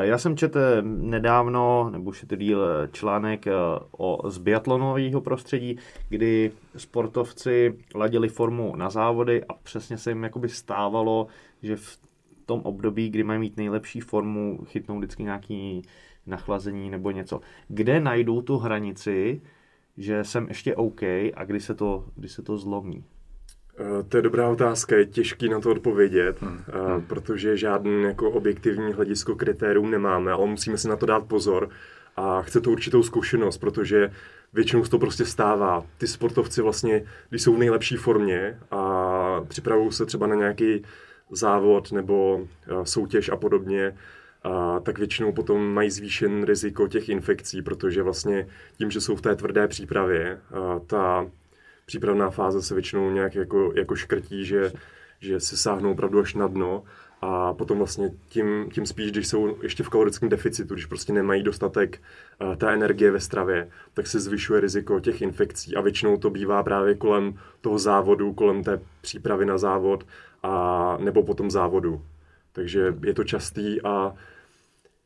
Já 0.00 0.18
jsem 0.18 0.36
četl 0.36 0.58
nedávno, 0.82 1.90
nebo 1.90 2.12
je 2.22 2.26
to 2.28 2.36
díl, 2.36 2.88
článek 2.92 3.46
eh, 3.46 3.52
o 3.98 4.30
z 4.30 4.38
biatlonového 4.38 5.20
prostředí, 5.20 5.78
kdy 6.08 6.52
sportovci 6.76 7.78
ladili 7.94 8.28
formu 8.28 8.76
na 8.76 8.90
závody 8.90 9.44
a 9.44 9.54
přesně 9.54 9.98
se 9.98 10.10
jim 10.10 10.22
jakoby 10.22 10.48
stávalo, 10.48 11.26
že 11.62 11.76
v 11.76 11.98
tom 12.46 12.60
období, 12.60 13.08
kdy 13.08 13.24
mají 13.24 13.40
mít 13.40 13.56
nejlepší 13.56 14.00
formu, 14.00 14.64
chytnou 14.64 14.98
vždycky 14.98 15.22
nějaký 15.22 15.82
nachlazení 16.26 16.90
nebo 16.90 17.10
něco. 17.10 17.40
Kde 17.68 18.00
najdou 18.00 18.42
tu 18.42 18.58
hranici, 18.58 19.42
že 19.96 20.24
jsem 20.24 20.48
ještě 20.48 20.76
OK 20.76 21.02
a 21.34 21.44
kdy 21.44 21.60
se 21.60 21.74
to, 21.74 22.04
kdy 22.14 22.28
se 22.28 22.42
to 22.42 22.56
zlomí? 22.56 23.04
Eh, 23.78 24.02
to 24.08 24.16
je 24.16 24.22
dobrá 24.22 24.48
otázka, 24.48 24.96
je 24.96 25.06
těžký 25.06 25.48
na 25.48 25.60
to 25.60 25.70
odpovědět, 25.70 26.42
hmm. 26.42 26.64
hmm. 26.72 27.02
protože 27.02 27.56
žádný 27.56 28.02
jako 28.02 28.30
objektivní 28.30 28.92
hledisko 28.92 29.34
kritérium 29.34 29.90
nemáme, 29.90 30.32
ale 30.32 30.46
musíme 30.46 30.78
si 30.78 30.88
na 30.88 30.96
to 30.96 31.06
dát 31.06 31.24
pozor 31.24 31.68
a 32.16 32.42
chce 32.42 32.60
to 32.60 32.70
určitou 32.70 33.02
zkušenost, 33.02 33.58
protože 33.58 34.10
většinou 34.52 34.84
se 34.84 34.90
to 34.90 34.98
prostě 34.98 35.24
stává. 35.24 35.86
Ty 35.98 36.06
sportovci 36.06 36.62
vlastně, 36.62 37.04
když 37.28 37.42
jsou 37.42 37.54
v 37.54 37.58
nejlepší 37.58 37.96
formě 37.96 38.58
a 38.70 39.40
připravují 39.48 39.92
se 39.92 40.06
třeba 40.06 40.26
na 40.26 40.34
nějaký 40.34 40.82
závod 41.30 41.92
nebo 41.92 42.40
eh, 42.42 42.72
soutěž 42.84 43.28
a 43.28 43.36
podobně, 43.36 43.96
a 44.42 44.80
tak 44.80 44.98
většinou 44.98 45.32
potom 45.32 45.74
mají 45.74 45.90
zvýšen 45.90 46.44
riziko 46.44 46.88
těch 46.88 47.08
infekcí, 47.08 47.62
protože 47.62 48.02
vlastně 48.02 48.48
tím, 48.78 48.90
že 48.90 49.00
jsou 49.00 49.16
v 49.16 49.20
té 49.20 49.36
tvrdé 49.36 49.68
přípravě, 49.68 50.40
ta 50.86 51.26
přípravná 51.86 52.30
fáze 52.30 52.62
se 52.62 52.74
většinou 52.74 53.10
nějak 53.10 53.34
jako, 53.34 53.72
jako 53.76 53.96
škrtí, 53.96 54.44
že, 54.44 54.72
že 55.20 55.40
se 55.40 55.56
sáhnou 55.56 55.92
opravdu 55.92 56.20
až 56.20 56.34
na 56.34 56.46
dno 56.46 56.82
a 57.20 57.54
potom 57.54 57.78
vlastně 57.78 58.10
tím, 58.28 58.70
tím 58.72 58.86
spíš, 58.86 59.10
když 59.12 59.28
jsou 59.28 59.62
ještě 59.62 59.82
v 59.82 59.88
kalorickém 59.88 60.28
deficitu, 60.28 60.74
když 60.74 60.86
prostě 60.86 61.12
nemají 61.12 61.42
dostatek 61.42 62.02
uh, 62.40 62.56
té 62.56 62.74
energie 62.74 63.10
ve 63.10 63.20
stravě, 63.20 63.70
tak 63.94 64.06
se 64.06 64.20
zvyšuje 64.20 64.60
riziko 64.60 65.00
těch 65.00 65.22
infekcí 65.22 65.76
a 65.76 65.80
většinou 65.80 66.16
to 66.16 66.30
bývá 66.30 66.62
právě 66.62 66.94
kolem 66.94 67.38
toho 67.60 67.78
závodu, 67.78 68.32
kolem 68.32 68.64
té 68.64 68.80
přípravy 69.00 69.46
na 69.46 69.58
závod 69.58 70.06
a 70.42 70.96
nebo 71.00 71.22
potom 71.22 71.50
závodu. 71.50 72.02
Takže 72.52 72.94
je 73.04 73.14
to 73.14 73.24
častý 73.24 73.82
a 73.82 74.14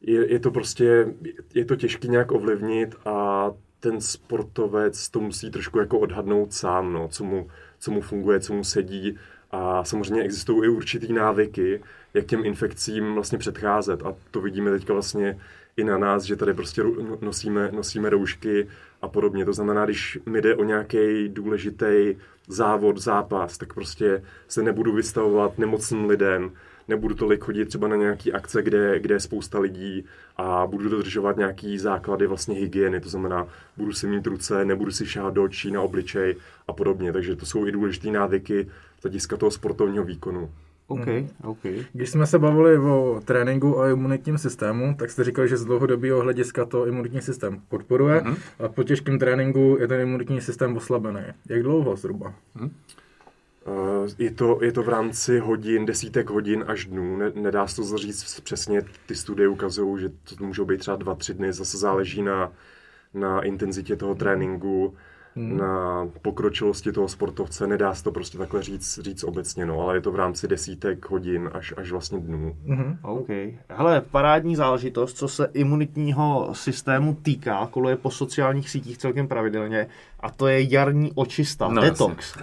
je, 0.00 0.32
je 0.32 0.38
to 0.38 0.50
prostě, 0.50 1.14
je 1.54 1.64
to 1.64 1.76
těžké 1.76 2.08
nějak 2.08 2.32
ovlivnit 2.32 2.94
a 3.04 3.50
ten 3.80 4.00
sportovec 4.00 5.08
to 5.08 5.20
musí 5.20 5.50
trošku 5.50 5.78
jako 5.78 5.98
odhadnout 5.98 6.52
sám, 6.52 6.92
no, 6.92 7.08
co, 7.08 7.24
mu, 7.24 7.48
co 7.78 7.90
mu 7.90 8.00
funguje, 8.00 8.40
co 8.40 8.54
mu 8.54 8.64
sedí 8.64 9.18
a 9.50 9.84
samozřejmě 9.84 10.22
existují 10.22 10.64
i 10.64 10.68
určitý 10.68 11.12
návyky, 11.12 11.82
jak 12.14 12.26
těm 12.26 12.44
infekcím 12.44 13.14
vlastně 13.14 13.38
předcházet 13.38 14.02
a 14.02 14.14
to 14.30 14.40
vidíme 14.40 14.70
teďka 14.70 14.92
vlastně 14.92 15.38
i 15.76 15.84
na 15.84 15.98
nás, 15.98 16.22
že 16.22 16.36
tady 16.36 16.54
prostě 16.54 16.82
nosíme, 17.20 17.70
nosíme 17.72 18.10
roušky 18.10 18.68
a 19.02 19.08
podobně. 19.08 19.44
To 19.44 19.52
znamená, 19.52 19.84
když 19.84 20.18
mi 20.26 20.40
jde 20.40 20.56
o 20.56 20.64
nějaký 20.64 21.28
důležitý 21.28 22.16
závod, 22.48 22.98
zápas, 22.98 23.58
tak 23.58 23.74
prostě 23.74 24.22
se 24.48 24.62
nebudu 24.62 24.92
vystavovat 24.92 25.58
nemocným 25.58 26.08
lidem, 26.08 26.52
nebudu 26.90 27.14
tolik 27.14 27.44
chodit 27.44 27.64
třeba 27.64 27.88
na 27.88 27.96
nějaké 27.96 28.32
akce, 28.32 28.62
kde, 28.62 28.98
kde 28.98 29.14
je 29.14 29.20
spousta 29.20 29.58
lidí 29.58 30.04
a 30.36 30.66
budu 30.66 30.88
dodržovat 30.88 31.36
nějaký 31.36 31.78
základy 31.78 32.26
vlastně 32.26 32.54
hygieny, 32.54 33.00
to 33.00 33.08
znamená, 33.08 33.46
budu 33.76 33.92
si 33.92 34.06
mít 34.06 34.26
ruce, 34.26 34.64
nebudu 34.64 34.90
si 34.90 35.06
šát 35.06 35.34
do 35.34 35.42
očí 35.44 35.70
na 35.70 35.82
obličej 35.82 36.36
a 36.68 36.72
podobně, 36.72 37.12
takže 37.12 37.36
to 37.36 37.46
jsou 37.46 37.66
i 37.66 37.72
důležité 37.72 38.10
návyky 38.10 38.66
z 38.98 39.02
hlediska 39.02 39.36
toho 39.36 39.50
sportovního 39.50 40.04
výkonu. 40.04 40.50
OK, 40.88 41.06
OK. 41.44 41.58
Když 41.92 42.10
jsme 42.10 42.26
se 42.26 42.38
bavili 42.38 42.78
o 42.78 43.20
tréninku 43.24 43.80
a 43.80 43.90
imunitním 43.90 44.38
systému, 44.38 44.94
tak 44.98 45.10
jste 45.10 45.24
říkali, 45.24 45.48
že 45.48 45.56
z 45.56 45.64
dlouhodobého 45.64 46.20
hlediska 46.20 46.64
to 46.64 46.86
imunitní 46.86 47.20
systém 47.20 47.60
podporuje 47.68 48.20
uh-huh. 48.20 48.36
a 48.64 48.68
po 48.68 48.82
těžkém 48.82 49.18
tréninku 49.18 49.76
je 49.80 49.88
ten 49.88 50.00
imunitní 50.00 50.40
systém 50.40 50.76
oslabený. 50.76 51.20
Jak 51.48 51.62
dlouho 51.62 51.96
zhruba? 51.96 52.34
Uh-huh. 52.56 52.70
Je 54.18 54.30
to, 54.30 54.58
je 54.62 54.72
to 54.72 54.82
v 54.82 54.88
rámci 54.88 55.38
hodin, 55.38 55.86
desítek 55.86 56.30
hodin 56.30 56.64
až 56.66 56.86
dnů. 56.86 57.16
Ne, 57.16 57.32
nedá 57.34 57.66
se 57.66 57.76
to 57.76 57.84
zaříct 57.84 58.40
přesně. 58.40 58.82
Ty 59.06 59.14
studie 59.14 59.48
ukazují, 59.48 60.00
že 60.00 60.08
to 60.08 60.44
můžou 60.44 60.64
být 60.64 60.80
třeba 60.80 60.96
dva, 60.96 61.14
tři 61.14 61.34
dny. 61.34 61.52
Zase 61.52 61.78
záleží 61.78 62.22
na, 62.22 62.52
na 63.14 63.40
intenzitě 63.40 63.96
toho 63.96 64.14
tréninku 64.14 64.94
hmm. 65.36 65.56
na 65.56 66.08
pokročilosti 66.22 66.92
toho 66.92 67.08
sportovce. 67.08 67.66
Nedá 67.66 67.94
se 67.94 68.04
to 68.04 68.12
prostě 68.12 68.38
takhle 68.38 68.62
říct, 68.62 68.98
říct 68.98 69.24
obecně, 69.24 69.66
no, 69.66 69.80
ale 69.80 69.96
je 69.96 70.00
to 70.00 70.12
v 70.12 70.16
rámci 70.16 70.48
desítek 70.48 71.10
hodin 71.10 71.50
až, 71.52 71.74
až 71.76 71.90
vlastně 71.90 72.20
dnů. 72.20 72.56
Mm-hmm. 72.66 72.96
OK. 73.02 73.28
Hele, 73.68 74.00
parádní 74.10 74.56
záležitost, 74.56 75.16
co 75.16 75.28
se 75.28 75.50
imunitního 75.52 76.50
systému 76.52 77.14
týká, 77.22 77.68
koluje 77.70 77.96
po 77.96 78.10
sociálních 78.10 78.70
sítích 78.70 78.98
celkem 78.98 79.28
pravidelně, 79.28 79.86
a 80.22 80.30
to 80.30 80.46
je 80.46 80.72
jarní 80.72 81.12
očista, 81.14 81.68
no, 81.68 81.82
detox. 81.82 82.38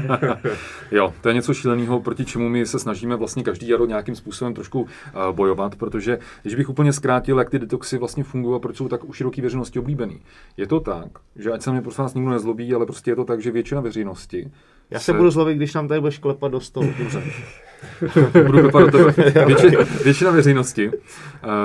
jo, 0.90 1.14
to 1.20 1.28
je 1.28 1.34
něco 1.34 1.54
šíleného, 1.54 2.00
proti 2.00 2.24
čemu 2.24 2.48
my 2.48 2.66
se 2.66 2.78
snažíme 2.78 3.16
vlastně 3.16 3.42
každý 3.42 3.68
jaro 3.68 3.86
nějakým 3.86 4.16
způsobem 4.16 4.54
trošku 4.54 4.80
uh, 4.80 4.88
bojovat, 5.32 5.74
protože 5.74 6.18
když 6.42 6.54
bych 6.54 6.68
úplně 6.68 6.92
zkrátil, 6.92 7.38
jak 7.38 7.50
ty 7.50 7.58
detoxy 7.58 7.98
vlastně 7.98 8.24
fungují 8.24 8.56
a 8.56 8.58
proč 8.58 8.76
jsou 8.76 8.88
tak 8.88 9.04
u 9.04 9.12
široké 9.12 9.42
veřejnosti 9.42 9.78
oblíbený. 9.78 10.20
Je 10.56 10.66
to 10.66 10.80
tak, 10.80 11.08
že 11.36 11.52
ať 11.52 11.62
se 11.62 11.70
mě 11.70 11.82
prosím 11.82 12.02
vás 12.02 12.14
nikdo 12.14 12.30
nezlobí, 12.30 12.74
ale 12.74 12.86
prostě 12.86 13.10
je 13.10 13.16
to 13.16 13.24
tak, 13.24 13.42
že 13.42 13.50
většina 13.50 13.80
veřejnosti 13.80 14.50
já 14.90 15.00
se, 15.00 15.12
budu 15.12 15.30
zlobit, 15.30 15.56
když 15.56 15.74
nám 15.74 15.88
tady 15.88 16.00
budeš 16.00 16.18
klepat 16.18 16.52
do 16.52 16.60
stolu. 16.60 16.92
budu 18.46 18.60
klepat 18.60 18.90
do 18.90 19.12
tebe. 19.12 19.44
Většina, 19.46 19.84
většina 20.04 20.30
veřejnosti, 20.30 20.88
uh, 20.88 20.94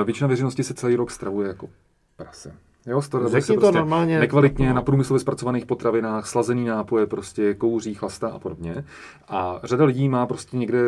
většina 0.05 0.27
veřejnosti 0.27 0.63
se 0.63 0.73
celý 0.73 0.95
rok 0.95 1.11
stravuje 1.11 1.47
jako 1.47 1.69
prase. 2.15 2.53
Jo, 2.85 3.01
to 3.09 3.29
Řekni 3.29 3.55
to 3.55 3.61
prostě 3.61 3.77
normálně. 3.77 4.19
Nekvalitně 4.19 4.67
no. 4.67 4.73
na 4.75 4.81
průmyslově 4.81 5.19
zpracovaných 5.19 5.65
potravinách, 5.65 6.27
slazený 6.27 6.65
nápoje, 6.65 7.05
prostě 7.05 7.53
kouří, 7.53 7.93
chlasta 7.93 8.27
a 8.27 8.39
podobně. 8.39 8.83
A 9.27 9.59
řada 9.63 9.85
lidí 9.85 10.09
má 10.09 10.25
prostě 10.25 10.57
někde 10.57 10.79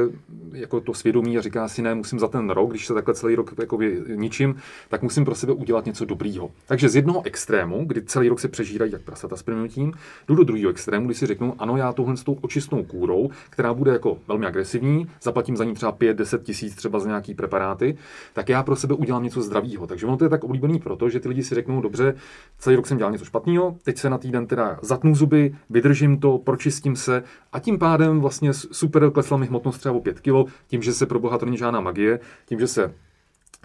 jako 0.51 0.81
to 0.81 0.93
svědomí 0.93 1.37
a 1.37 1.41
říká 1.41 1.67
si, 1.67 1.81
ne, 1.81 1.95
musím 1.95 2.19
za 2.19 2.27
ten 2.27 2.49
rok, 2.49 2.69
když 2.69 2.87
se 2.87 2.93
takhle 2.93 3.13
celý 3.13 3.35
rok 3.35 3.53
jako 3.59 3.79
ničím, 4.15 4.55
tak 4.89 5.01
musím 5.01 5.25
pro 5.25 5.35
sebe 5.35 5.53
udělat 5.53 5.85
něco 5.85 6.05
dobrýho. 6.05 6.51
Takže 6.67 6.89
z 6.89 6.95
jednoho 6.95 7.21
extrému, 7.25 7.85
kdy 7.85 8.01
celý 8.01 8.29
rok 8.29 8.39
se 8.39 8.47
přežírají 8.47 8.91
jak 8.91 9.01
prasata 9.01 9.35
s 9.35 9.43
priminutím, 9.43 9.93
jdu 10.27 10.35
do 10.35 10.43
druhého 10.43 10.69
extrému, 10.69 11.05
kdy 11.05 11.15
si 11.15 11.25
řeknu, 11.25 11.55
ano, 11.59 11.77
já 11.77 11.93
tohle 11.93 12.17
s 12.17 12.23
tou 12.23 12.37
očistnou 12.41 12.83
kůrou, 12.83 13.29
která 13.49 13.73
bude 13.73 13.91
jako 13.91 14.17
velmi 14.27 14.45
agresivní, 14.45 15.07
zaplatím 15.21 15.57
za 15.57 15.63
ní 15.63 15.73
třeba 15.73 15.93
5-10 15.93 16.39
tisíc 16.39 16.75
třeba 16.75 16.99
za 16.99 17.07
nějaký 17.07 17.33
preparáty, 17.33 17.97
tak 18.33 18.49
já 18.49 18.63
pro 18.63 18.75
sebe 18.75 18.95
udělám 18.95 19.23
něco 19.23 19.41
zdravého. 19.41 19.87
Takže 19.87 20.05
ono 20.05 20.17
to 20.17 20.25
je 20.25 20.29
tak 20.29 20.43
oblíbený 20.43 20.79
proto, 20.79 21.09
že 21.09 21.19
ty 21.19 21.27
lidi 21.29 21.43
si 21.43 21.55
řeknou, 21.55 21.82
dobře, 21.83 22.13
celý 22.57 22.75
rok 22.75 22.87
jsem 22.87 22.97
dělal 22.97 23.11
něco 23.11 23.25
špatného, 23.25 23.75
teď 23.83 23.97
se 23.97 24.09
na 24.09 24.17
týden 24.17 24.47
teda 24.47 24.79
zatnu 24.81 25.15
zuby, 25.15 25.55
vydržím 25.69 26.19
to, 26.19 26.37
pročistím 26.37 26.95
se 26.95 27.23
a 27.51 27.59
tím 27.59 27.79
pádem 27.79 28.19
vlastně 28.19 28.53
super 28.53 29.11
klesla 29.11 29.37
mi 29.37 29.45
hmotnost 29.45 29.79
třeba 29.79 29.95
o 29.95 29.99
5 29.99 30.19
kg, 30.19 30.51
tím, 30.67 30.81
že 30.81 30.93
se 30.93 31.05
pro 31.05 31.19
boha 31.19 31.37
to 31.37 31.45
není 31.45 31.57
žádná 31.57 31.79
magie, 31.79 32.19
tím, 32.45 32.59
že 32.59 32.67
se 32.67 32.93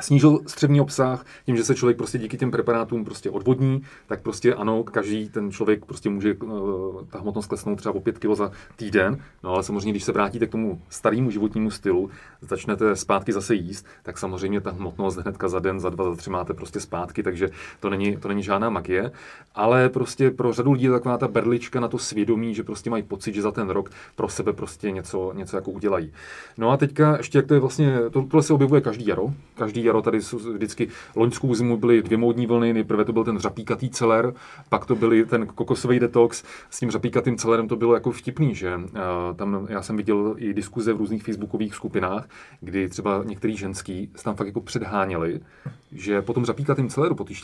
snížil 0.01 0.41
střevní 0.47 0.81
obsah, 0.81 1.27
tím, 1.47 1.57
že 1.57 1.65
se 1.65 1.75
člověk 1.75 1.97
prostě 1.97 2.19
díky 2.19 2.37
těm 2.37 2.51
preparátům 2.51 3.05
prostě 3.05 3.31
odvodní, 3.31 3.83
tak 4.07 4.23
prostě 4.23 4.55
ano, 4.55 4.85
každý 4.85 5.29
ten 5.29 5.51
člověk 5.51 5.85
prostě 5.85 6.11
může 6.11 6.35
uh, 6.35 7.05
ta 7.05 7.19
hmotnost 7.19 7.49
klesnout 7.49 7.79
třeba 7.79 7.95
o 7.95 8.01
5 8.01 8.19
kg 8.19 8.35
za 8.35 8.51
týden, 8.77 9.19
no 9.43 9.55
ale 9.55 9.63
samozřejmě, 9.63 9.91
když 9.91 10.05
se 10.05 10.13
vrátíte 10.13 10.47
k 10.47 10.51
tomu 10.51 10.83
starému 10.89 11.31
životnímu 11.31 11.71
stylu, 11.71 12.11
začnete 12.41 12.97
zpátky 12.97 13.33
zase 13.33 13.55
jíst, 13.55 13.87
tak 14.03 14.19
samozřejmě 14.19 14.61
ta 14.61 14.71
hmotnost 14.71 15.19
hnedka 15.19 15.49
za 15.49 15.59
den, 15.59 15.81
za 15.81 15.91
dva, 15.91 16.05
za 16.05 16.17
tři 16.17 16.31
máte 16.31 16.55
prostě 16.55 16.81
zpátky, 16.81 17.23
takže 17.23 17.49
to 17.81 17.91
není, 17.91 18.17
to 18.17 18.29
není 18.29 18.43
žádná 18.43 18.71
magie, 18.71 19.13
ale 19.55 19.89
prostě 19.89 20.31
pro 20.31 20.53
řadu 20.53 20.73
lidí 20.73 20.85
je 20.85 20.91
taková 20.91 21.19
ta 21.19 21.29
berlička 21.29 21.81
na 21.81 21.89
to 21.89 21.99
svědomí, 21.99 22.55
že 22.55 22.63
prostě 22.63 22.91
mají 22.91 23.03
pocit, 23.03 23.35
že 23.35 23.43
za 23.43 23.51
ten 23.51 23.71
rok 23.71 23.91
pro 24.17 24.29
sebe 24.29 24.53
prostě 24.53 24.91
něco, 24.91 25.33
něco 25.35 25.57
jako 25.57 25.71
udělají. 25.71 26.13
No 26.59 26.71
a 26.71 26.77
teďka 26.77 27.17
ještě 27.17 27.39
jak 27.39 27.47
to 27.47 27.55
je 27.55 27.61
vlastně, 27.61 27.99
tohle 28.11 28.43
se 28.43 28.53
objevuje 28.53 28.81
každý 28.81 29.07
jaro, 29.07 29.35
každý 29.55 29.85
jaro 29.89 30.03
tady 30.03 30.23
jsou 30.23 30.39
vždycky 30.39 30.89
loňskou 31.17 31.55
zimu 31.55 31.77
byly 31.77 32.03
dvě 32.03 32.19
módní 32.19 32.47
vlny, 32.47 32.73
nejprve 32.73 33.05
to 33.05 33.13
byl 33.13 33.25
ten 33.25 33.39
řapíkatý 33.39 33.91
celer, 33.91 34.35
pak 34.69 34.87
to 34.87 34.95
byl 34.95 35.27
ten 35.27 35.47
kokosový 35.47 36.01
detox, 36.01 36.45
s 36.71 36.79
tím 36.79 36.91
řapíkatým 36.91 37.37
celerem 37.37 37.69
to 37.69 37.77
bylo 37.77 37.95
jako 37.95 38.11
vtipný, 38.11 38.55
že 38.55 38.81
tam 39.37 39.67
já 39.71 39.83
jsem 39.83 39.97
viděl 39.97 40.35
i 40.39 40.55
diskuze 40.55 40.93
v 40.93 40.97
různých 40.97 41.23
facebookových 41.23 41.75
skupinách, 41.75 42.29
kdy 42.61 42.89
třeba 42.89 43.25
některý 43.25 43.57
ženský 43.57 44.11
se 44.17 44.25
tam 44.25 44.35
fakt 44.37 44.47
jako 44.47 44.61
předháněli, 44.61 45.41
že 45.93 46.23
po 46.23 46.33
tom 46.33 46.45
řapíkatým 46.45 46.89
celeru, 46.89 47.15
po 47.15 47.25
té 47.25 47.35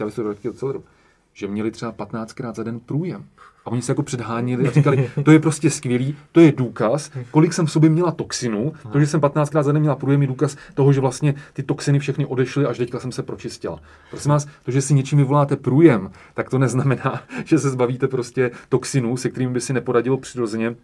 celeru, 0.53 0.85
že 1.33 1.47
měli 1.47 1.71
třeba 1.71 1.93
15krát 1.93 2.55
za 2.55 2.63
den 2.63 2.81
průjem. 2.81 3.25
A 3.65 3.71
oni 3.71 3.83
se 3.83 3.93
jako 3.93 4.03
předháněli 4.03 4.69
a 4.69 4.71
říkali, 4.71 5.11
to 5.25 5.31
je 5.31 5.39
prostě 5.39 5.71
skvělý, 5.71 6.17
to 6.33 6.41
je 6.41 6.53
důkaz, 6.53 7.11
kolik 7.31 7.53
jsem 7.53 7.67
v 7.67 7.71
sobě 7.71 7.91
měla 7.91 8.11
toxinu, 8.11 8.73
to, 8.93 9.01
že 9.01 9.07
jsem 9.07 9.21
15krát 9.21 9.63
za 9.63 9.73
den 9.73 9.81
měla 9.81 9.97
průjem, 9.97 10.23
je 10.23 10.29
důkaz 10.29 10.57
toho, 10.75 10.93
že 10.93 11.01
vlastně 11.01 11.35
ty 11.53 11.63
toxiny 11.63 11.99
všechny 11.99 12.27
odešly, 12.27 12.67
až 12.67 12.79
teďka 12.79 13.01
jsem 13.01 13.13
se 13.13 13.23
pročistila. 13.23 13.81
Prosím 14.11 14.31
vás, 14.31 14.47
to, 14.65 14.71
že 14.71 14.83
si 14.83 14.95
něčím 14.95 15.19
vyvoláte 15.19 15.57
průjem, 15.57 16.11
tak 16.35 16.51
to 16.51 16.59
neznamená, 16.59 17.23
že 17.45 17.59
se 17.59 17.71
zbavíte 17.71 18.09
prostě 18.09 18.51
toxinů, 18.69 19.17
se 19.17 19.31
kterými 19.31 19.53
by 19.53 19.61
si 19.61 19.73
neporadilo 19.73 20.17
přirozeně 20.17 20.75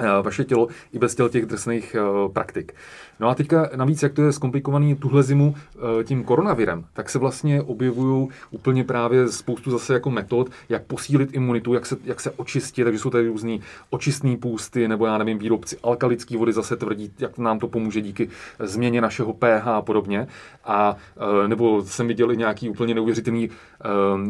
Eh, 0.00 0.22
vaše 0.22 0.44
tělo 0.44 0.68
i 0.92 0.98
bez 0.98 1.16
těch 1.30 1.46
drsných 1.46 1.96
uh, 2.00 2.32
praktik. 2.32 2.74
No 3.20 3.28
a 3.28 3.34
teďka 3.34 3.70
navíc, 3.76 4.02
jak 4.02 4.12
to 4.12 4.22
je 4.22 4.32
zkomplikovaný 4.32 4.94
tuhle 4.94 5.22
zimu 5.22 5.54
uh, 5.74 6.02
tím 6.02 6.24
koronavirem, 6.24 6.84
tak 6.92 7.10
se 7.10 7.18
vlastně 7.18 7.62
objevují 7.62 8.28
úplně 8.50 8.84
právě 8.84 9.28
spoustu 9.28 9.70
zase 9.70 9.94
jako 9.94 10.10
metod, 10.10 10.50
jak 10.68 10.82
posílit 10.82 11.34
imunitu, 11.34 11.74
jak 11.74 11.86
se, 11.86 11.96
jak 12.04 12.20
se 12.20 12.30
očistit, 12.30 12.84
takže 12.84 12.98
jsou 12.98 13.10
tady 13.10 13.28
různý 13.28 13.60
očistní 13.90 14.36
půsty, 14.36 14.88
nebo 14.88 15.06
já 15.06 15.18
nevím, 15.18 15.38
výrobci 15.38 15.76
alkalické 15.82 16.38
vody 16.38 16.52
zase 16.52 16.76
tvrdí, 16.76 17.12
jak 17.18 17.38
nám 17.38 17.58
to 17.58 17.68
pomůže 17.68 18.00
díky 18.00 18.28
změně 18.58 19.00
našeho 19.00 19.32
pH 19.32 19.68
a 19.68 19.82
podobně. 19.82 20.26
A 20.64 20.96
uh, 21.16 21.48
nebo 21.48 21.82
jsem 21.82 22.08
viděl 22.08 22.32
i 22.32 22.36
nějaký 22.36 22.70
úplně 22.70 22.94
neuvěřitelný 22.94 23.48
uh, 23.48 23.54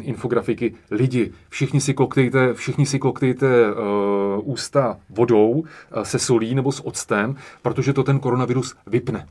infografiky. 0.02 0.75
Lidi, 0.90 1.33
všichni 1.49 1.81
si 1.81 1.95
kloktejte, 1.95 2.55
všichni 2.55 2.87
si 2.87 2.99
kloktejte 2.99 3.73
uh, 3.73 3.76
ústa 4.45 4.99
vodou, 5.11 5.64
Eh, 5.93 6.05
se 6.05 6.19
solí 6.19 6.55
nebo 6.55 6.73
s 6.73 6.87
octem, 6.87 7.37
protože 7.62 7.93
to 7.93 8.02
ten 8.02 8.19
koronavirus 8.19 8.75
vypne. 8.87 9.26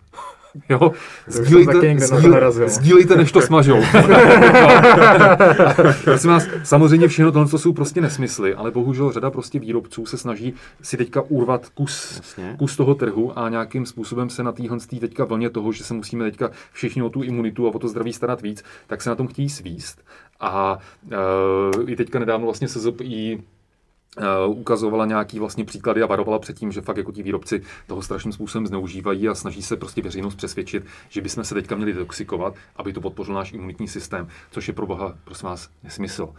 Jo? 0.69 0.91
Sdílejte, 1.27 1.99
sdíl, 1.99 2.69
sdílejte, 2.69 3.15
než 3.15 3.31
to 3.31 3.41
smažou. 3.41 3.77
Prosím 6.03 6.29
vás, 6.29 6.47
samozřejmě 6.63 7.07
všechno 7.07 7.31
tohle 7.31 7.49
to 7.49 7.57
jsou 7.57 7.73
prostě 7.73 8.01
nesmysly, 8.01 8.55
ale 8.55 8.71
bohužel 8.71 9.11
řada 9.11 9.31
prostě 9.31 9.59
výrobců 9.59 10.05
se 10.05 10.17
snaží 10.17 10.53
si 10.81 10.97
teďka 10.97 11.21
urvat 11.21 11.69
kus, 11.69 12.21
kus 12.57 12.75
toho 12.75 12.95
trhu 12.95 13.39
a 13.39 13.49
nějakým 13.49 13.85
způsobem 13.85 14.29
se 14.29 14.43
na 14.43 14.51
téhle 14.51 14.77
teďka 14.99 15.25
vlně 15.25 15.49
toho, 15.49 15.71
že 15.71 15.83
se 15.83 15.93
musíme 15.93 16.25
teďka 16.25 16.51
všichni 16.71 17.01
o 17.01 17.09
tu 17.09 17.23
imunitu 17.23 17.67
a 17.67 17.75
o 17.75 17.79
to 17.79 17.87
zdraví 17.87 18.13
starat 18.13 18.41
víc, 18.41 18.63
tak 18.87 19.01
se 19.01 19.09
na 19.09 19.15
tom 19.15 19.27
chtějí 19.27 19.49
svíst. 19.49 20.01
A 20.39 20.79
uh, 21.03 21.89
i 21.89 21.95
teďka 21.95 22.19
nedávno 22.19 22.45
vlastně 22.45 22.67
se 22.67 22.79
i 23.01 23.37
Uh, 23.37 23.43
ukazovala 24.47 25.05
nějaký 25.05 25.39
vlastně 25.39 25.65
příklady 25.65 26.01
a 26.01 26.05
varovala 26.05 26.39
před 26.39 26.59
tím, 26.59 26.71
že 26.71 26.81
fakt 26.81 26.97
jako 26.97 27.11
ti 27.11 27.23
výrobci 27.23 27.61
toho 27.87 28.01
strašným 28.01 28.33
způsobem 28.33 28.67
zneužívají 28.67 29.29
a 29.29 29.35
snaží 29.35 29.61
se 29.61 29.77
prostě 29.77 30.01
veřejnost 30.01 30.35
přesvědčit, 30.35 30.85
že 31.09 31.21
bychom 31.21 31.43
se 31.43 31.53
teďka 31.55 31.75
měli 31.75 31.93
detoxikovat, 31.93 32.55
aby 32.75 32.93
to 32.93 33.01
podpořil 33.01 33.35
náš 33.35 33.53
imunitní 33.53 33.87
systém, 33.87 34.27
což 34.51 34.67
je 34.67 34.73
pro 34.73 34.85
boha, 34.85 35.17
prosím 35.23 35.49
vás, 35.49 35.69
nesmysl. 35.83 36.33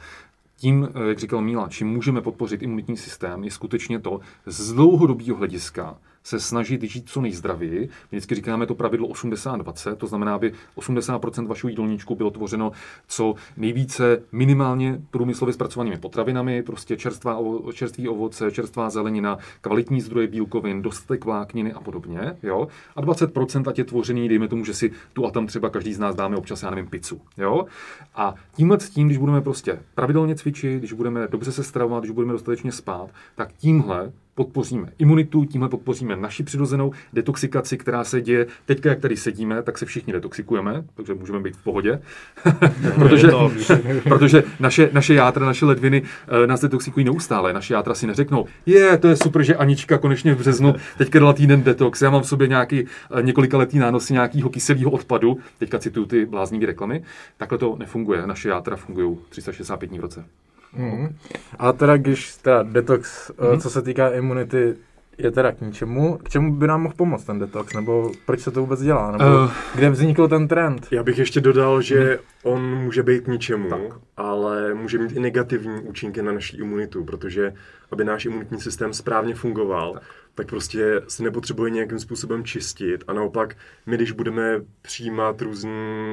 Tím, 0.56 0.88
eh, 0.94 1.08
jak 1.08 1.18
říkal 1.18 1.42
Míla, 1.42 1.68
čím 1.68 1.88
můžeme 1.88 2.20
podpořit 2.20 2.62
imunitní 2.62 2.96
systém, 2.96 3.44
je 3.44 3.50
skutečně 3.50 4.00
to 4.00 4.20
z 4.46 4.72
dlouhodobého 4.72 5.36
hlediska 5.36 5.98
se 6.26 6.40
snažit 6.40 6.82
žít 6.82 7.08
co 7.08 7.20
nejzdravěji. 7.20 7.80
My 7.80 7.88
vždycky 8.10 8.34
říkáme 8.34 8.66
to 8.66 8.74
pravidlo 8.74 9.08
80-20, 9.08 9.96
to 9.96 10.06
znamená, 10.06 10.34
aby 10.34 10.52
80% 10.76 11.46
vašeho 11.46 11.68
jídelníčku 11.68 12.14
bylo 12.14 12.30
tvořeno 12.30 12.72
co 13.08 13.34
nejvíce 13.56 14.22
minimálně 14.32 15.00
průmyslově 15.10 15.52
zpracovanými 15.52 15.98
potravinami, 15.98 16.62
prostě 16.62 16.96
čerstvá, 16.96 17.38
čerstvý 17.72 18.08
ovoce, 18.08 18.50
čerstvá 18.50 18.90
zelenina, 18.90 19.38
kvalitní 19.60 20.00
zdroje 20.00 20.26
bílkovin, 20.26 20.82
dostatek 20.82 21.24
vlákniny 21.24 21.72
a 21.72 21.80
podobně. 21.80 22.36
Jo? 22.42 22.68
A 22.96 23.02
20% 23.02 23.68
ať 23.68 23.78
je 23.78 23.84
tvořený, 23.84 24.28
dejme 24.28 24.48
tomu, 24.48 24.64
že 24.64 24.74
si 24.74 24.92
tu 25.12 25.26
a 25.26 25.30
tam 25.30 25.46
třeba 25.46 25.70
každý 25.70 25.94
z 25.94 25.98
nás 25.98 26.16
dáme 26.16 26.36
občas, 26.36 26.62
já 26.62 26.70
nevím, 26.70 26.86
pizzu. 26.86 27.20
Jo? 27.38 27.66
A 28.14 28.34
tímhle 28.56 28.80
s 28.80 28.90
tím, 28.90 29.06
když 29.06 29.18
budeme 29.18 29.40
prostě 29.40 29.82
pravidelně 29.94 30.34
cvičit, 30.34 30.78
když 30.78 30.92
budeme 30.92 31.28
dobře 31.28 31.52
se 31.52 31.64
stravovat, 31.64 32.02
když 32.02 32.14
budeme 32.14 32.32
dostatečně 32.32 32.72
spát, 32.72 33.10
tak 33.34 33.52
tímhle 33.52 34.12
podpoříme 34.36 34.92
imunitu, 34.98 35.44
tímhle 35.44 35.68
podpoříme 35.68 36.16
naši 36.16 36.42
přirozenou 36.42 36.92
detoxikaci, 37.12 37.78
která 37.78 38.04
se 38.04 38.20
děje. 38.20 38.46
Teďka, 38.66 38.88
jak 38.88 39.00
tady 39.00 39.16
sedíme, 39.16 39.62
tak 39.62 39.78
se 39.78 39.86
všichni 39.86 40.12
detoxikujeme, 40.12 40.84
takže 40.94 41.14
můžeme 41.14 41.40
být 41.40 41.56
v 41.56 41.62
pohodě. 41.62 42.00
protože, 42.94 43.28
protože 44.04 44.44
naše, 44.60 44.90
naše 44.92 45.14
játra, 45.14 45.46
naše 45.46 45.66
ledviny 45.66 46.02
uh, 46.02 46.46
nás 46.46 46.60
detoxikují 46.60 47.04
neustále. 47.04 47.52
Naše 47.52 47.74
játra 47.74 47.94
si 47.94 48.06
neřeknou, 48.06 48.46
je, 48.66 48.98
to 48.98 49.08
je 49.08 49.16
super, 49.16 49.42
že 49.42 49.56
Anička 49.56 49.98
konečně 49.98 50.34
v 50.34 50.38
březnu 50.38 50.74
teďka 50.98 51.18
dala 51.18 51.32
týden 51.32 51.62
detox, 51.62 52.02
já 52.02 52.10
mám 52.10 52.22
v 52.22 52.28
sobě 52.28 52.48
nějaký 52.48 52.82
uh, 52.82 53.22
několika 53.22 53.58
letý 53.58 53.78
nánosy 53.78 54.12
nějakého 54.12 54.50
kyselého 54.50 54.90
odpadu, 54.90 55.38
teďka 55.58 55.78
cituju 55.78 56.06
ty 56.06 56.26
bláznivé 56.26 56.66
reklamy. 56.66 57.02
Takhle 57.36 57.58
to 57.58 57.76
nefunguje. 57.78 58.26
Naše 58.26 58.48
játra 58.48 58.76
fungují 58.76 59.18
365 59.28 59.86
dní 59.86 59.98
v 59.98 60.02
roce. 60.02 60.24
Mm. 60.72 61.16
A 61.58 61.72
teda 61.72 61.96
když 61.96 62.36
teda 62.36 62.62
detox, 62.62 63.32
mm. 63.52 63.60
co 63.60 63.70
se 63.70 63.82
týká 63.82 64.08
imunity, 64.08 64.76
je 65.18 65.30
teda 65.30 65.52
k 65.52 65.60
ničemu. 65.60 66.18
K 66.18 66.28
čemu 66.28 66.54
by 66.54 66.66
nám 66.66 66.82
mohl 66.82 66.94
pomoct 66.96 67.24
ten 67.24 67.38
detox? 67.38 67.74
Nebo 67.74 68.12
proč 68.26 68.40
se 68.40 68.50
to 68.50 68.60
vůbec 68.60 68.82
dělá? 68.82 69.12
Nebo 69.12 69.24
uh, 69.24 69.50
kde 69.74 69.90
vznikl 69.90 70.28
ten 70.28 70.48
trend? 70.48 70.86
Já 70.90 71.02
bych 71.02 71.18
ještě 71.18 71.40
dodal, 71.40 71.82
že 71.82 72.04
hmm. 72.04 72.18
on 72.42 72.76
může 72.84 73.02
být 73.02 73.24
k 73.24 73.28
ničemu, 73.28 73.70
tak. 73.70 73.80
ale 74.16 74.74
může 74.74 74.98
mít 74.98 75.12
i 75.12 75.20
negativní 75.20 75.80
účinky 75.80 76.22
na 76.22 76.32
naši 76.32 76.56
imunitu, 76.56 77.04
protože 77.04 77.52
aby 77.90 78.04
náš 78.04 78.24
imunitní 78.24 78.60
systém 78.60 78.92
správně 78.92 79.34
fungoval, 79.34 79.92
tak, 79.92 80.02
tak 80.34 80.46
prostě 80.46 81.02
se 81.08 81.22
nepotřebuje 81.22 81.70
nějakým 81.70 81.98
způsobem 81.98 82.44
čistit 82.44 83.04
a 83.08 83.12
naopak 83.12 83.56
my, 83.86 83.96
když 83.96 84.12
budeme 84.12 84.60
přijímat 84.82 85.42
různé 85.42 85.70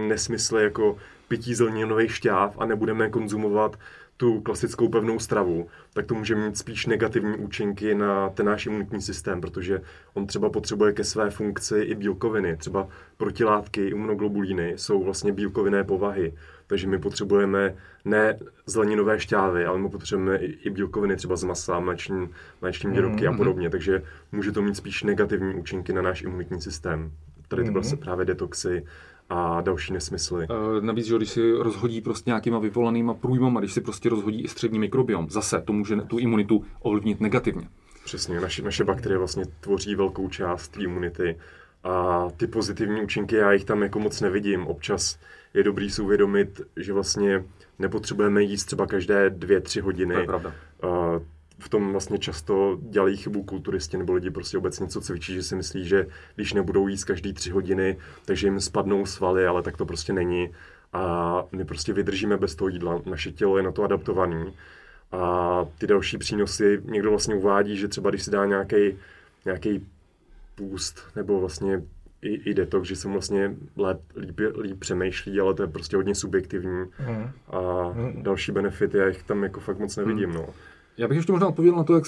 nesmysly 0.07 0.63
jako 0.63 0.98
pití 1.27 1.55
zeleninových 1.55 2.15
šťáv 2.15 2.55
a 2.60 2.65
nebudeme 2.65 3.10
konzumovat 3.10 3.77
tu 4.17 4.41
klasickou 4.41 4.89
pevnou 4.89 5.20
stravu, 5.20 5.67
tak 5.93 6.05
to 6.05 6.15
může 6.15 6.36
mít 6.36 6.58
spíš 6.58 6.86
negativní 6.86 7.38
účinky 7.38 7.96
na 7.96 8.29
ten 8.29 8.46
náš 8.46 8.65
imunitní 8.65 9.01
systém, 9.01 9.41
protože 9.41 9.82
on 10.13 10.27
třeba 10.27 10.50
potřebuje 10.50 10.93
ke 10.93 11.03
své 11.03 11.29
funkci 11.29 11.79
i 11.79 11.96
bílkoviny. 11.96 12.58
Třeba 12.58 12.88
protilátky, 13.17 13.88
imunoglobulíny 13.88 14.74
jsou 14.75 15.03
vlastně 15.03 15.32
bílkovinné 15.32 15.84
povahy. 15.84 16.34
Takže 16.67 16.88
my 16.88 17.00
potřebujeme 17.00 17.75
ne 18.05 18.39
zeleninové 18.65 19.20
šťávy, 19.20 19.65
ale 19.65 19.79
my 19.79 19.89
potřebujeme 19.89 20.38
i 20.38 20.70
bílkoviny 20.70 21.15
třeba 21.15 21.36
z 21.36 21.43
masa, 21.43 21.79
mléční, 21.79 22.29
mléční 22.62 22.91
výrobky 22.91 23.24
mm-hmm. 23.24 23.34
a 23.34 23.38
podobně. 23.38 23.70
Takže 23.70 24.01
může 24.32 24.51
to 24.51 24.62
mít 24.62 24.77
spíš 24.77 25.03
negativní 25.03 25.55
účinky 25.55 25.93
na 25.93 26.01
náš 26.01 26.22
imunitní 26.22 26.62
systém. 26.62 27.12
Tady 27.48 27.63
ty 27.63 27.70
mm-hmm. 27.70 27.98
právě 27.98 28.25
detoxy, 28.25 28.86
a 29.33 29.61
další 29.61 29.93
nesmysly. 29.93 30.47
Uh, 30.47 30.85
navíc, 30.85 31.05
že 31.05 31.17
když 31.17 31.29
si 31.29 31.51
rozhodí 31.51 32.01
prostě 32.01 32.29
nějakýma 32.29 32.59
vyvolanýma 32.59 33.13
průjmama, 33.13 33.59
když 33.59 33.73
si 33.73 33.81
prostě 33.81 34.09
rozhodí 34.09 34.43
i 34.43 34.47
střední 34.47 34.79
mikrobiom, 34.79 35.29
zase 35.29 35.61
to 35.61 35.73
může 35.73 35.95
tu 35.95 36.19
imunitu 36.19 36.65
ovlivnit 36.79 37.21
negativně. 37.21 37.67
Přesně, 38.05 38.41
naše, 38.41 38.61
naše 38.61 38.83
bakterie 38.83 39.17
vlastně 39.17 39.43
tvoří 39.59 39.95
velkou 39.95 40.29
část 40.29 40.77
imunity 40.77 41.37
a 41.83 42.27
ty 42.37 42.47
pozitivní 42.47 43.01
účinky 43.01 43.35
já 43.35 43.51
jich 43.51 43.65
tam 43.65 43.81
jako 43.81 43.99
moc 43.99 44.21
nevidím. 44.21 44.67
Občas 44.67 45.19
je 45.53 45.63
dobrý 45.63 45.89
si 45.89 46.01
uvědomit, 46.01 46.61
že 46.77 46.93
vlastně 46.93 47.43
nepotřebujeme 47.79 48.43
jíst 48.43 48.65
třeba 48.65 48.87
každé 48.87 49.29
dvě, 49.29 49.61
tři 49.61 49.79
hodiny. 49.79 50.13
To 50.13 50.19
je 50.19 50.25
pravda. 50.25 50.53
Uh, 50.83 51.21
v 51.63 51.70
tom 51.70 51.91
vlastně 51.91 52.17
často 52.17 52.77
dělají 52.82 53.17
chybu 53.17 53.43
kulturisti 53.43 53.98
nebo 53.98 54.13
lidi 54.13 54.29
prostě 54.29 54.58
obecně 54.58 54.88
co 54.88 55.01
cvičí, 55.01 55.34
že 55.34 55.43
si 55.43 55.55
myslí, 55.55 55.88
že 55.88 56.08
když 56.36 56.53
nebudou 56.53 56.88
jíst 56.88 57.03
každý 57.03 57.34
tři 57.34 57.51
hodiny, 57.51 57.98
takže 58.25 58.48
jim 58.48 58.60
spadnou 58.60 59.05
svaly, 59.05 59.48
ale 59.48 59.63
tak 59.63 59.77
to 59.77 59.86
prostě 59.86 60.13
není. 60.13 60.50
A 60.93 61.43
my 61.51 61.65
prostě 61.65 61.93
vydržíme 61.93 62.38
bez 62.38 62.55
toho 62.55 62.67
jídla. 62.70 63.01
Naše 63.05 63.32
tělo 63.32 63.58
je 63.58 63.63
na 63.63 63.72
to 63.72 63.84
adaptované. 63.84 64.51
A 65.12 65.65
ty 65.77 65.88
další 65.88 66.17
přínosy, 66.17 66.82
někdo 66.86 67.10
vlastně 67.10 67.36
uvádí, 67.36 67.77
že 67.77 67.88
třeba 67.88 68.10
když 68.10 68.24
si 68.24 68.32
dá 68.32 68.46
nějaký 68.46 68.98
nějaký 69.46 69.88
půst 70.55 71.03
nebo 71.15 71.39
vlastně 71.39 71.82
i, 72.22 72.50
i 72.50 72.53
detox, 72.53 72.88
že 72.88 72.96
se 72.96 73.08
vlastně 73.08 73.55
lép, 73.77 74.01
líp, 74.15 74.39
líp 74.62 74.79
přemýšlí, 74.79 75.39
ale 75.39 75.53
to 75.53 75.63
je 75.63 75.67
prostě 75.67 75.96
hodně 75.96 76.15
subjektivní. 76.15 76.86
Mm. 77.08 77.29
A 77.48 77.89
mm. 77.93 78.24
další 78.24 78.51
benefity, 78.51 78.98
já 78.98 79.08
jich 79.08 79.24
tam 79.24 79.43
jako 79.43 79.60
fakt 79.60 79.79
moc 79.79 79.98
nevidím. 79.98 80.29
Mm. 80.29 80.36
No. 80.36 80.46
Já 80.97 81.07
bych 81.07 81.15
ještě 81.15 81.31
možná 81.31 81.47
odpověděl 81.47 81.77
na 81.77 81.83
to, 81.83 81.95
jak 81.95 82.03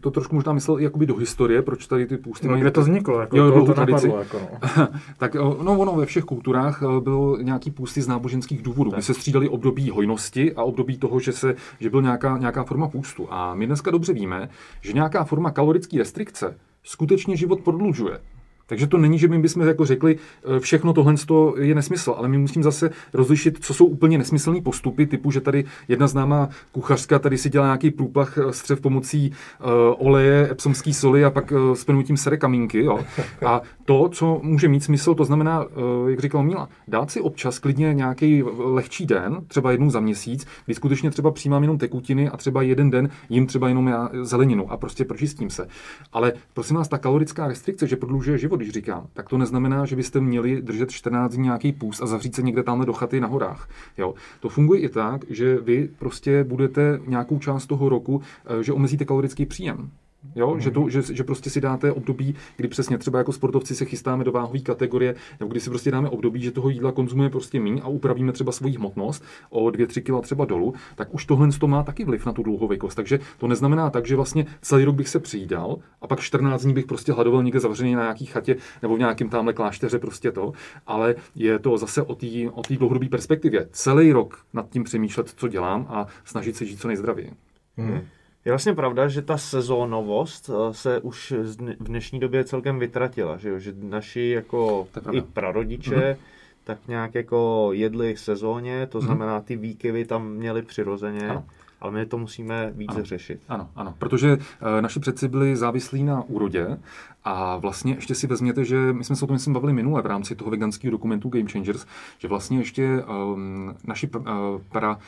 to 0.00 0.10
trošku 0.10 0.34
možná 0.34 0.52
myslel 0.52 0.78
jakoby 0.78 1.06
do 1.06 1.16
historie, 1.16 1.62
proč 1.62 1.86
tady 1.86 2.06
ty 2.06 2.16
půsty 2.16 2.46
no, 2.46 2.50
mají... 2.50 2.60
kde 2.60 2.70
to 2.70 2.80
vzniklo, 2.80 3.20
jako 3.20 3.36
jo, 3.36 3.52
to, 3.52 3.66
to 3.66 3.74
tradici. 3.74 4.08
Napadlo, 4.08 4.18
jako 4.18 4.40
no. 4.76 4.88
tak 5.18 5.34
no, 5.34 5.78
ono 5.78 5.92
ve 5.92 6.06
všech 6.06 6.24
kulturách 6.24 6.82
eh, 6.82 7.00
bylo 7.00 7.36
nějaký 7.36 7.70
půsty 7.70 8.02
z 8.02 8.08
náboženských 8.08 8.62
důvodů, 8.62 8.90
kdy 8.90 9.02
se 9.02 9.14
střídali 9.14 9.48
období 9.48 9.90
hojnosti 9.90 10.52
a 10.52 10.62
období 10.62 10.98
toho, 10.98 11.20
že, 11.20 11.32
se, 11.32 11.54
že 11.80 11.90
byl 11.90 12.02
nějaká, 12.02 12.38
nějaká 12.38 12.64
forma 12.64 12.88
půstu. 12.88 13.26
A 13.30 13.54
my 13.54 13.66
dneska 13.66 13.90
dobře 13.90 14.12
víme, 14.12 14.48
že 14.80 14.92
nějaká 14.92 15.24
forma 15.24 15.50
kalorické 15.50 15.98
restrikce 15.98 16.56
skutečně 16.82 17.36
život 17.36 17.60
prodlužuje. 17.60 18.20
Takže 18.66 18.86
to 18.86 18.98
není, 18.98 19.18
že 19.18 19.28
my 19.28 19.38
bychom 19.38 19.62
jako 19.62 19.86
řekli, 19.86 20.18
e, 20.56 20.60
všechno 20.60 20.92
tohle 20.92 21.14
je 21.58 21.74
nesmysl, 21.74 22.14
ale 22.18 22.28
my 22.28 22.38
musíme 22.38 22.62
zase 22.62 22.90
rozlišit, 23.12 23.64
co 23.64 23.74
jsou 23.74 23.86
úplně 23.86 24.18
nesmyslné 24.18 24.60
postupy, 24.60 25.06
typu, 25.06 25.30
že 25.30 25.40
tady 25.40 25.64
jedna 25.88 26.06
známá 26.06 26.48
kuchařka 26.72 27.18
tady 27.18 27.38
si 27.38 27.50
dělá 27.50 27.66
nějaký 27.66 27.90
průplach 27.90 28.38
e, 28.38 28.52
střev 28.52 28.80
pomocí 28.80 29.30
uh, 29.60 30.06
oleje, 30.08 30.48
epsomský 30.50 30.94
soli 30.94 31.24
a 31.24 31.30
pak 31.30 31.52
uh, 31.52 31.74
spenutím 31.74 32.16
sere 32.16 32.36
kamínky. 32.36 32.84
Jo. 32.84 32.98
A 33.46 33.62
to, 33.84 34.08
co 34.08 34.40
může 34.42 34.68
mít 34.68 34.84
smysl, 34.84 35.14
to 35.14 35.24
znamená, 35.24 35.64
uh, 35.64 36.10
jak 36.10 36.20
říkal 36.20 36.42
Míla, 36.42 36.68
dát 36.88 37.10
si 37.10 37.20
občas 37.20 37.58
klidně 37.58 37.94
nějaký 37.94 38.42
lehčí 38.58 39.06
den, 39.06 39.38
třeba 39.48 39.70
jednou 39.70 39.90
za 39.90 40.00
měsíc, 40.00 40.46
kdy 40.66 40.74
skutečně 40.74 41.10
třeba 41.10 41.30
přijímám 41.30 41.62
jenom 41.62 41.78
tekutiny 41.78 42.28
a 42.28 42.36
třeba 42.36 42.62
jeden 42.62 42.90
den 42.90 43.08
jim 43.28 43.46
třeba 43.46 43.68
jenom 43.68 43.88
já 43.88 44.10
zeleninu 44.22 44.72
a 44.72 44.76
prostě 44.76 45.04
pročistím 45.04 45.50
se. 45.50 45.68
Ale 46.12 46.32
prosím 46.54 46.76
vás, 46.76 46.88
ta 46.88 46.98
kalorická 46.98 47.48
restrikce, 47.48 47.86
že 47.86 47.96
prodlužuje 47.96 48.38
život, 48.38 48.55
když 48.56 48.70
říkám, 48.70 49.06
tak 49.12 49.28
to 49.28 49.38
neznamená, 49.38 49.86
že 49.86 49.96
byste 49.96 50.20
měli 50.20 50.62
držet 50.62 50.90
14 50.90 51.34
dní 51.34 51.42
nějaký 51.42 51.72
půst 51.72 52.02
a 52.02 52.06
zavřít 52.06 52.34
se 52.34 52.42
někde 52.42 52.62
tamhle 52.62 52.86
do 52.86 52.92
chaty 52.92 53.20
na 53.20 53.28
horách. 53.28 53.68
Jo. 53.98 54.14
To 54.40 54.48
funguje 54.48 54.80
i 54.80 54.88
tak, 54.88 55.24
že 55.30 55.56
vy 55.60 55.88
prostě 55.98 56.44
budete 56.44 57.00
nějakou 57.06 57.38
část 57.38 57.66
toho 57.66 57.88
roku, 57.88 58.22
eh, 58.46 58.62
že 58.62 58.72
omezíte 58.72 59.04
kalorický 59.04 59.46
příjem. 59.46 59.90
Jo? 60.34 60.50
Mm-hmm. 60.50 60.58
Že, 60.58 60.70
to, 60.70 60.88
že, 60.88 61.02
že, 61.14 61.24
prostě 61.24 61.50
si 61.50 61.60
dáte 61.60 61.92
období, 61.92 62.34
kdy 62.56 62.68
přesně 62.68 62.98
třeba 62.98 63.18
jako 63.18 63.32
sportovci 63.32 63.74
se 63.74 63.84
chystáme 63.84 64.24
do 64.24 64.32
váhové 64.32 64.58
kategorie, 64.58 65.14
nebo 65.40 65.50
kdy 65.50 65.60
si 65.60 65.70
prostě 65.70 65.90
dáme 65.90 66.08
období, 66.08 66.42
že 66.42 66.50
toho 66.50 66.68
jídla 66.68 66.92
konzumuje 66.92 67.30
prostě 67.30 67.60
méně 67.60 67.82
a 67.82 67.88
upravíme 67.88 68.32
třeba 68.32 68.52
svoji 68.52 68.76
hmotnost 68.76 69.24
o 69.50 69.64
2-3 69.64 70.20
kg 70.20 70.24
třeba 70.24 70.44
dolů, 70.44 70.74
tak 70.94 71.14
už 71.14 71.24
tohle 71.24 71.48
to 71.60 71.66
má 71.66 71.82
taky 71.82 72.04
vliv 72.04 72.26
na 72.26 72.32
tu 72.32 72.42
dlouhověkost. 72.42 72.96
Takže 72.96 73.18
to 73.38 73.48
neznamená 73.48 73.90
tak, 73.90 74.06
že 74.06 74.16
vlastně 74.16 74.46
celý 74.62 74.84
rok 74.84 74.94
bych 74.94 75.08
se 75.08 75.20
přijídal 75.20 75.76
a 76.02 76.06
pak 76.06 76.20
14 76.20 76.62
dní 76.62 76.74
bych 76.74 76.86
prostě 76.86 77.12
hladoval 77.12 77.42
někde 77.42 77.60
zavřený 77.60 77.94
na 77.94 78.02
nějaký 78.02 78.26
chatě 78.26 78.56
nebo 78.82 78.96
v 78.96 78.98
nějakém 78.98 79.28
tamhle 79.28 79.52
klášteře 79.52 79.98
prostě 79.98 80.32
to, 80.32 80.52
ale 80.86 81.14
je 81.34 81.58
to 81.58 81.78
zase 81.78 82.02
o 82.02 82.14
té 82.14 82.26
o 82.52 82.62
dlouhodobé 82.70 83.08
perspektivě. 83.08 83.68
Celý 83.70 84.12
rok 84.12 84.44
nad 84.52 84.70
tím 84.70 84.84
přemýšlet, 84.84 85.34
co 85.36 85.48
dělám 85.48 85.86
a 85.88 86.06
snažit 86.24 86.56
se 86.56 86.64
žít 86.64 86.80
co 86.80 86.88
nejzdravěji. 86.88 87.32
Hmm. 87.76 88.00
Je 88.46 88.52
vlastně 88.52 88.74
pravda, 88.74 89.08
že 89.08 89.22
ta 89.22 89.38
sezónovost 89.38 90.50
eh, 90.50 90.74
se 90.74 91.00
už 91.00 91.34
v 91.78 91.84
dnešní 91.84 92.20
době 92.20 92.44
celkem 92.44 92.78
vytratila, 92.78 93.36
že, 93.36 93.48
jo? 93.48 93.58
že 93.58 93.74
naši 93.82 94.28
jako 94.28 94.88
i 95.12 95.20
prarodiče 95.20 95.96
mm-hmm. 95.96 96.16
tak 96.64 96.78
nějak 96.88 97.14
jako 97.14 97.68
jedli 97.72 98.16
sezóně, 98.16 98.86
to 98.86 98.98
mhm. 98.98 99.06
znamená 99.06 99.40
ty 99.40 99.56
výkyvy 99.56 100.04
tam 100.04 100.28
měli 100.28 100.62
přirozeně. 100.62 101.28
Ano. 101.28 101.44
Ale 101.80 101.92
my 101.92 102.06
to 102.06 102.18
musíme 102.18 102.72
více 102.74 102.96
ano. 102.96 103.04
řešit. 103.04 103.40
Ano, 103.48 103.68
ano, 103.76 103.94
protože 103.98 104.38
e, 104.78 104.82
naši 104.82 105.00
předci 105.00 105.28
byli 105.28 105.56
závislí 105.56 106.04
na 106.04 106.22
úrodě 106.22 106.78
a 107.24 107.56
vlastně 107.56 107.94
ještě 107.94 108.14
si 108.14 108.26
vezměte, 108.26 108.64
že 108.64 108.92
my 108.92 109.04
jsme 109.04 109.16
se 109.16 109.24
o 109.24 109.28
tom 109.28 109.34
myslím 109.34 109.54
bavili 109.54 109.72
minule 109.72 110.02
v 110.02 110.06
rámci 110.06 110.36
toho 110.36 110.50
veganského 110.50 110.90
dokumentu 110.90 111.28
Game 111.28 111.50
Changers, 111.52 111.86
že 112.18 112.28
vlastně 112.28 112.58
ještě 112.58 113.04
um, 113.04 113.74
naši 113.84 114.08
uh, 114.08 114.24
pra, 114.72 114.98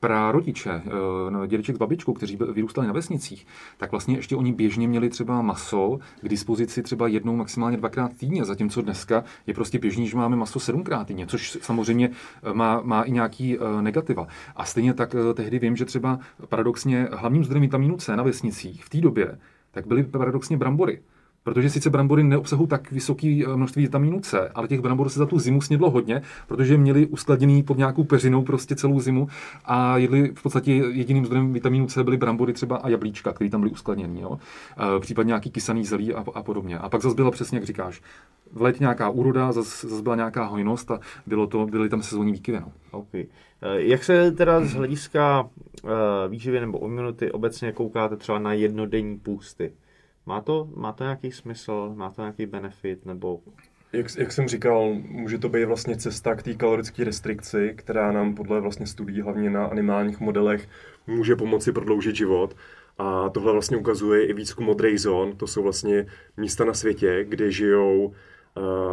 prarodiče, 0.00 0.70
eh, 0.70 0.90
no, 1.30 1.46
dědeček 1.46 1.76
s 1.76 1.78
babičkou, 1.78 2.12
kteří 2.12 2.38
vyrůstali 2.52 2.86
na 2.86 2.92
vesnicích, 2.92 3.46
tak 3.76 3.90
vlastně 3.90 4.16
ještě 4.16 4.36
oni 4.36 4.52
běžně 4.52 4.88
měli 4.88 5.08
třeba 5.08 5.42
maso 5.42 5.98
k 6.20 6.28
dispozici 6.28 6.82
třeba 6.82 7.08
jednou, 7.08 7.36
maximálně 7.36 7.76
dvakrát 7.76 8.12
týdně, 8.12 8.44
zatímco 8.44 8.82
dneska 8.82 9.24
je 9.46 9.54
prostě 9.54 9.78
běžný, 9.78 10.08
že 10.08 10.16
máme 10.16 10.36
maso 10.36 10.60
sedmkrát 10.60 11.06
týdně, 11.06 11.26
což 11.26 11.58
samozřejmě 11.62 12.10
eh, 12.42 12.54
má, 12.54 12.80
má 12.84 13.02
i 13.02 13.10
nějaký 13.10 13.58
uh, 13.58 13.82
negativa. 13.82 14.26
A 14.56 14.64
stejně 14.64 14.94
tak 14.94 15.14
tehdy 15.34 15.58
vím, 15.58 15.76
že 15.76 15.84
třeba 15.84 16.18
paradoxně 16.48 17.08
hlavním 17.12 17.44
zdrojem 17.44 17.62
vitamínu 17.62 17.96
C 17.96 18.16
na 18.16 18.22
vesnicích 18.22 18.84
v 18.84 18.88
té 18.88 19.00
době 19.00 19.38
tak 19.70 19.86
byly 19.86 20.04
paradoxně 20.04 20.56
brambory. 20.56 21.00
Protože 21.48 21.70
sice 21.70 21.90
brambory 21.90 22.22
neobsahují 22.22 22.68
tak 22.68 22.92
vysoké 22.92 23.42
eh, 23.46 23.56
množství 23.56 23.82
vitamínu 23.82 24.20
C, 24.20 24.48
ale 24.54 24.68
těch 24.68 24.80
brambor 24.80 25.08
se 25.08 25.18
za 25.18 25.26
tu 25.26 25.38
zimu 25.38 25.60
snědlo 25.60 25.90
hodně, 25.90 26.22
protože 26.46 26.76
měli 26.76 27.06
uskladněný 27.06 27.62
pod 27.62 27.78
nějakou 27.78 28.04
peřinou 28.04 28.42
prostě 28.42 28.76
celou 28.76 29.00
zimu 29.00 29.28
a 29.64 29.96
jedli 29.96 30.32
v 30.34 30.42
podstatě 30.42 30.72
jediným 30.72 31.26
zdrojem 31.26 31.52
vitamínu 31.52 31.86
C 31.86 32.04
byly 32.04 32.16
brambory 32.16 32.52
třeba 32.52 32.76
a 32.76 32.88
jablíčka, 32.88 33.32
které 33.32 33.50
tam 33.50 33.60
byly 33.60 33.72
uskladněný. 33.72 34.20
Jo? 34.20 34.38
E, 34.96 35.00
případně 35.00 35.28
nějaký 35.28 35.50
kysaný 35.50 35.84
zelí 35.84 36.14
a, 36.14 36.24
a 36.34 36.42
podobně. 36.42 36.78
A 36.78 36.88
pak 36.88 37.02
zase 37.02 37.16
byla 37.16 37.30
přesně, 37.30 37.58
jak 37.58 37.64
říkáš, 37.64 38.02
v 38.52 38.62
létě 38.62 38.78
nějaká 38.80 39.10
úroda, 39.10 39.52
zase, 39.52 39.88
zase 39.88 40.02
byla 40.02 40.16
nějaká 40.16 40.44
hojnost 40.44 40.90
a 40.90 41.00
bylo 41.26 41.46
to, 41.46 41.66
byly 41.66 41.88
tam 41.88 42.02
sezónní 42.02 42.32
výkyvy. 42.32 42.60
No. 42.60 42.72
Okay. 42.90 43.26
Eh, 43.62 43.82
jak 43.82 44.04
se 44.04 44.32
teda 44.32 44.64
z 44.64 44.74
hlediska 44.74 45.48
výživy 46.28 46.60
nebo 46.60 46.86
imunity 46.86 47.32
obecně 47.32 47.72
koukáte 47.72 48.16
třeba 48.16 48.38
na 48.38 48.52
jednodenní 48.52 49.18
půsty? 49.18 49.72
Má 50.28 50.40
to, 50.40 50.68
má 50.74 50.92
to 50.92 51.04
nějaký 51.04 51.32
smysl, 51.32 51.92
má 51.94 52.10
to 52.10 52.22
nějaký 52.22 52.46
benefit, 52.46 53.06
nebo... 53.06 53.40
Jak, 53.92 54.06
jak 54.18 54.32
jsem 54.32 54.48
říkal, 54.48 54.94
může 55.08 55.38
to 55.38 55.48
být 55.48 55.64
vlastně 55.64 55.96
cesta 55.96 56.34
k 56.34 56.42
té 56.42 56.54
kalorické 56.54 57.04
restrikci, 57.04 57.74
která 57.76 58.12
nám 58.12 58.34
podle 58.34 58.60
vlastně 58.60 58.86
studií, 58.86 59.20
hlavně 59.20 59.50
na 59.50 59.66
animálních 59.66 60.20
modelech, 60.20 60.68
může 61.06 61.36
pomoci 61.36 61.72
prodloužit 61.72 62.16
život. 62.16 62.56
A 62.98 63.28
tohle 63.28 63.52
vlastně 63.52 63.76
ukazuje 63.76 64.26
i 64.26 64.32
výzkum 64.32 64.66
Modrej 64.66 64.98
zón. 64.98 65.36
To 65.36 65.46
jsou 65.46 65.62
vlastně 65.62 66.06
místa 66.36 66.64
na 66.64 66.74
světě, 66.74 67.24
kde 67.28 67.50
žijou 67.50 68.06
uh, 68.06 68.14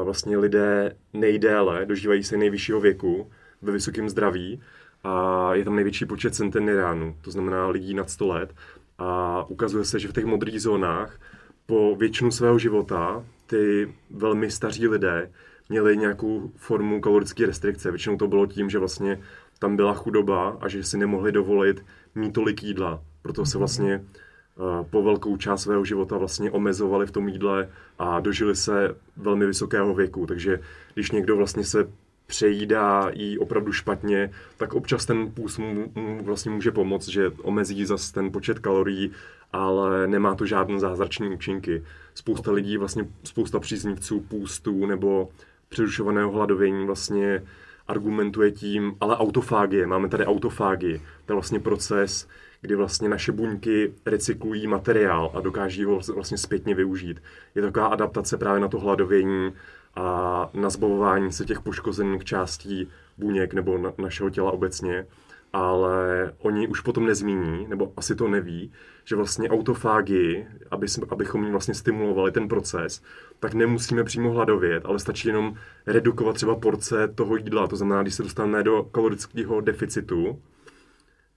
vlastně 0.03 0.37
lidé 0.37 0.95
nejdéle, 1.13 1.85
dožívají 1.85 2.23
se 2.23 2.37
nejvyššího 2.37 2.79
věku, 2.79 3.31
ve 3.61 3.71
vysokém 3.71 4.09
zdraví 4.09 4.61
a 5.03 5.49
je 5.53 5.63
tam 5.63 5.75
největší 5.75 6.05
počet 6.05 6.35
centeniránů, 6.35 7.15
to 7.21 7.31
znamená 7.31 7.67
lidí 7.67 7.93
nad 7.93 8.09
100 8.09 8.27
let. 8.27 8.53
A 8.97 9.43
ukazuje 9.47 9.85
se, 9.85 9.99
že 9.99 10.07
v 10.07 10.13
těch 10.13 10.25
modrých 10.25 10.61
zónách 10.61 11.19
po 11.65 11.95
většinu 11.95 12.31
svého 12.31 12.59
života 12.59 13.23
ty 13.47 13.93
velmi 14.09 14.51
staří 14.51 14.87
lidé 14.87 15.31
měli 15.69 15.97
nějakou 15.97 16.51
formu 16.55 17.01
kalorické 17.01 17.45
restrikce. 17.45 17.91
Většinou 17.91 18.17
to 18.17 18.27
bylo 18.27 18.45
tím, 18.45 18.69
že 18.69 18.79
vlastně 18.79 19.21
tam 19.59 19.75
byla 19.75 19.93
chudoba 19.93 20.57
a 20.61 20.67
že 20.67 20.83
si 20.83 20.97
nemohli 20.97 21.31
dovolit 21.31 21.85
mít 22.15 22.33
tolik 22.33 22.63
jídla. 22.63 23.01
Proto 23.21 23.45
se 23.45 23.57
vlastně 23.57 23.93
eh, 23.93 24.83
po 24.89 25.03
velkou 25.03 25.37
část 25.37 25.61
svého 25.61 25.85
života 25.85 26.17
vlastně 26.17 26.51
omezovali 26.51 27.05
v 27.05 27.11
tom 27.11 27.27
jídle 27.27 27.69
a 27.99 28.19
dožili 28.19 28.55
se 28.55 28.95
velmi 29.17 29.45
vysokého 29.45 29.93
věku. 29.93 30.25
Takže 30.25 30.59
když 30.93 31.11
někdo 31.11 31.37
vlastně 31.37 31.63
se 31.63 31.87
přejídá 32.27 33.09
jí 33.13 33.37
opravdu 33.39 33.71
špatně, 33.71 34.31
tak 34.57 34.73
občas 34.73 35.05
ten 35.05 35.31
půst 35.31 35.57
mu, 35.57 35.91
mu 35.95 36.23
vlastně 36.23 36.51
může 36.51 36.71
pomoct, 36.71 37.07
že 37.07 37.29
omezí 37.29 37.85
zase 37.85 38.13
ten 38.13 38.31
počet 38.31 38.59
kalorií, 38.59 39.11
ale 39.53 40.07
nemá 40.07 40.35
to 40.35 40.45
žádné 40.45 40.79
zázrační 40.79 41.29
účinky. 41.29 41.83
Spousta 42.13 42.51
lidí, 42.51 42.77
vlastně 42.77 43.07
spousta 43.23 43.59
příznivců 43.59 44.19
půstů 44.19 44.85
nebo 44.85 45.29
přerušovaného 45.69 46.31
hladovění 46.31 46.85
vlastně 46.85 47.43
argumentuje 47.87 48.51
tím, 48.51 48.95
ale 49.01 49.17
autofágie, 49.17 49.87
máme 49.87 50.09
tady 50.09 50.25
autofágii, 50.25 51.01
to 51.25 51.33
je 51.33 51.35
vlastně 51.35 51.59
proces, 51.59 52.27
kdy 52.61 52.75
vlastně 52.75 53.09
naše 53.09 53.31
buňky 53.31 53.93
recyklují 54.05 54.67
materiál 54.67 55.31
a 55.33 55.41
dokáží 55.41 55.83
ho 55.83 55.99
vlastně 56.13 56.37
zpětně 56.37 56.75
využít. 56.75 57.21
Je 57.55 57.61
to 57.61 57.67
taková 57.67 57.87
adaptace 57.87 58.37
právě 58.37 58.61
na 58.61 58.67
to 58.67 58.79
hladovění 58.79 59.53
a 59.95 60.49
na 60.53 60.69
zbavování 60.69 61.31
se 61.31 61.45
těch 61.45 61.61
poškozených 61.61 62.23
částí 62.23 62.89
buněk 63.17 63.53
nebo 63.53 63.77
na, 63.77 63.93
našeho 63.97 64.29
těla 64.29 64.51
obecně, 64.51 65.05
ale 65.53 66.31
oni 66.39 66.67
už 66.67 66.81
potom 66.81 67.05
nezmíní, 67.05 67.67
nebo 67.67 67.93
asi 67.97 68.15
to 68.15 68.27
neví, 68.27 68.71
že 69.03 69.15
vlastně 69.15 69.49
autofágii, 69.49 70.47
aby, 70.71 70.87
abychom 71.09 71.43
jim 71.43 71.51
vlastně 71.51 71.73
stimulovali 71.73 72.31
ten 72.31 72.47
proces, 72.47 73.03
tak 73.39 73.53
nemusíme 73.53 74.03
přímo 74.03 74.31
hladovět, 74.31 74.85
ale 74.85 74.99
stačí 74.99 75.27
jenom 75.27 75.55
redukovat 75.87 76.35
třeba 76.35 76.55
porce 76.55 77.07
toho 77.07 77.37
jídla. 77.37 77.67
To 77.67 77.75
znamená, 77.75 78.01
když 78.01 78.13
se 78.13 78.23
dostaneme 78.23 78.63
do 78.63 78.83
kalorického 78.83 79.61
deficitu, 79.61 80.41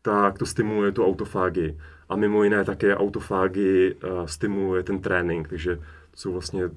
tak 0.03 0.38
to 0.38 0.47
stimuluje 0.47 0.92
tu 0.92 1.05
autofágii. 1.05 1.79
A 2.09 2.16
mimo 2.16 2.44
jiné 2.44 2.64
také 2.64 2.97
autofágii 2.97 3.94
uh, 3.94 4.27
stimuluje 4.27 4.83
ten 4.83 4.99
trénink, 4.99 5.49
takže 5.49 5.81
jsou 6.14 6.33
vlastně 6.33 6.71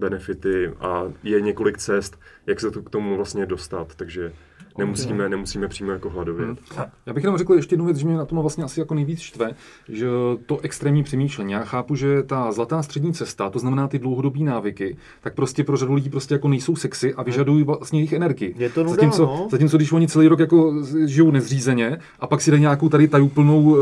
benefity 0.00 0.72
a 0.80 1.12
je 1.22 1.40
několik 1.40 1.78
cest, 1.78 2.20
jak 2.46 2.60
se 2.60 2.70
to 2.70 2.82
k 2.82 2.90
tomu 2.90 3.16
vlastně 3.16 3.46
dostat, 3.46 3.94
takže 3.94 4.32
nemusíme, 4.78 5.28
nemusíme 5.28 5.68
přímo 5.68 5.90
jako 5.90 6.10
hladovět. 6.10 6.48
Hmm. 6.48 6.84
Já 7.06 7.12
bych 7.12 7.24
jenom 7.24 7.38
řekl 7.38 7.54
ještě 7.54 7.72
jednu 7.72 7.84
věc, 7.84 7.96
že 7.96 8.06
mě 8.06 8.16
na 8.16 8.24
tom 8.24 8.38
vlastně 8.38 8.64
asi 8.64 8.80
jako 8.80 8.94
nejvíc 8.94 9.20
štve, 9.20 9.50
že 9.88 10.06
to 10.46 10.58
extrémní 10.60 11.02
přemýšlení. 11.02 11.52
Já 11.52 11.64
chápu, 11.64 11.94
že 11.94 12.22
ta 12.22 12.52
zlatá 12.52 12.82
střední 12.82 13.12
cesta, 13.12 13.50
to 13.50 13.58
znamená 13.58 13.88
ty 13.88 13.98
dlouhodobé 13.98 14.40
návyky, 14.40 14.96
tak 15.20 15.34
prostě 15.34 15.64
pro 15.64 15.76
řadu 15.76 15.94
lidí 15.94 16.10
prostě 16.10 16.34
jako 16.34 16.48
nejsou 16.48 16.76
sexy 16.76 17.14
a 17.14 17.22
vyžadují 17.22 17.64
vlastně 17.64 17.98
jejich 17.98 18.12
energii. 18.12 18.54
Je 18.58 18.70
to 18.70 18.84
nuda, 18.84 18.94
zatímco, 18.94 19.22
no? 19.22 19.48
zatímco, 19.50 19.76
když 19.76 19.92
oni 19.92 20.08
celý 20.08 20.28
rok 20.28 20.38
jako 20.38 20.74
žijou 21.06 21.30
nezřízeně 21.30 21.98
a 22.20 22.26
pak 22.26 22.40
si 22.40 22.50
dají 22.50 22.60
nějakou 22.60 22.88
tady 22.88 23.08
tajuplnou 23.08 23.76
e, 23.76 23.80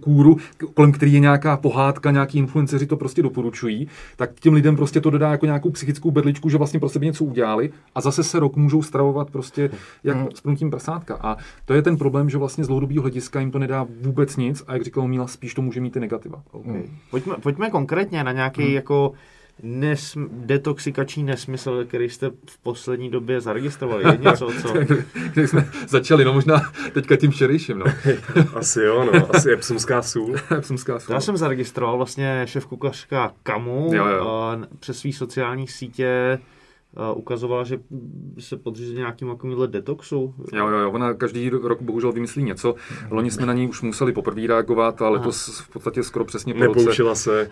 kůru, 0.00 0.36
kolem 0.74 0.92
který 0.92 1.12
je 1.12 1.20
nějaká 1.20 1.56
pohádka, 1.56 2.10
nějaký 2.10 2.38
influenceři 2.38 2.86
to 2.86 2.96
prostě 2.96 3.22
doporučují, 3.22 3.88
tak 4.16 4.40
těm 4.40 4.54
lidem 4.54 4.76
prostě 4.76 5.00
to 5.00 5.10
dodá 5.10 5.30
jako 5.30 5.46
nějakou 5.46 5.70
psychickou 5.70 6.10
bedličku, 6.10 6.48
že 6.48 6.58
vlastně 6.58 6.80
pro 6.80 6.88
sebe 6.88 7.06
něco 7.06 7.24
udělali 7.24 7.70
a 7.94 8.00
zase 8.00 8.24
se 8.24 8.40
rok 8.40 8.56
můžou 8.56 8.82
stravovat 8.82 9.30
prostě 9.30 9.70
jak 10.04 10.16
hmm. 10.16 10.28
Sprnutím 10.36 10.70
prasátka. 10.70 11.18
A 11.20 11.36
to 11.64 11.74
je 11.74 11.82
ten 11.82 11.96
problém, 11.96 12.30
že 12.30 12.38
vlastně 12.38 12.64
z 12.64 12.66
dlouhodobého 12.66 13.02
hlediska 13.02 13.40
jim 13.40 13.50
to 13.50 13.58
nedá 13.58 13.86
vůbec 14.00 14.36
nic 14.36 14.64
a 14.66 14.72
jak 14.72 14.82
říkal 14.82 15.08
Míla, 15.08 15.26
spíš 15.26 15.54
to 15.54 15.62
může 15.62 15.80
mít 15.80 15.90
ty 15.90 16.00
negativa. 16.00 16.42
Okay. 16.50 16.72
Hmm. 16.72 16.96
Pojďme, 17.10 17.34
pojďme 17.42 17.70
konkrétně 17.70 18.24
na 18.24 18.32
nějaký 18.32 18.62
hmm. 18.62 18.74
jako 18.74 19.12
nesm, 19.62 20.28
detoxikační 20.32 21.24
nesmysl, 21.24 21.84
který 21.84 22.10
jste 22.10 22.30
v 22.30 22.58
poslední 22.62 23.10
době 23.10 23.40
zaregistrovali. 23.40 24.04
Je 24.04 24.18
něco, 24.30 24.50
co... 24.62 24.74
Když 25.32 25.50
jsme 25.50 25.68
začali, 25.88 26.24
no 26.24 26.32
možná 26.32 26.72
teďka 26.92 27.16
tím 27.16 27.30
včerejším, 27.30 27.78
no. 27.78 27.86
asi 28.54 28.80
jo, 28.80 29.04
no. 29.12 29.34
Asi 29.34 29.52
epsomská 29.52 30.02
sůl. 30.02 30.36
epsomská 30.58 30.98
sůl. 30.98 31.14
Já 31.14 31.20
jsem 31.20 31.36
zaregistroval 31.36 31.96
vlastně 31.96 32.42
šéf 32.44 32.66
kuchařka 32.66 33.32
Kamu 33.42 33.90
jo, 33.94 34.06
jo. 34.06 34.56
přes 34.78 34.98
svý 34.98 35.12
sociální 35.12 35.68
sítě 35.68 36.38
ukazovala, 37.14 37.64
že 37.64 37.80
se 38.38 38.56
podřízí 38.56 38.94
nějakým 38.94 39.28
takovýmhle 39.28 39.68
detoxu. 39.68 40.34
Jo, 40.52 40.68
jo, 40.68 40.78
jo, 40.78 40.90
ona 40.90 41.14
každý 41.14 41.48
rok 41.50 41.82
bohužel 41.82 42.12
vymyslí 42.12 42.42
něco. 42.42 42.74
Loni 43.10 43.30
jsme 43.30 43.46
na 43.46 43.52
ní 43.52 43.68
už 43.68 43.82
museli 43.82 44.12
poprvé 44.12 44.46
reagovat 44.46 45.02
a 45.02 45.08
letos 45.08 45.60
v 45.60 45.68
podstatě 45.68 46.02
skoro 46.02 46.24
přesně 46.24 46.54
po 46.54 46.60
Nepoučila 46.60 47.10
roce. 47.10 47.22
se. 47.22 47.48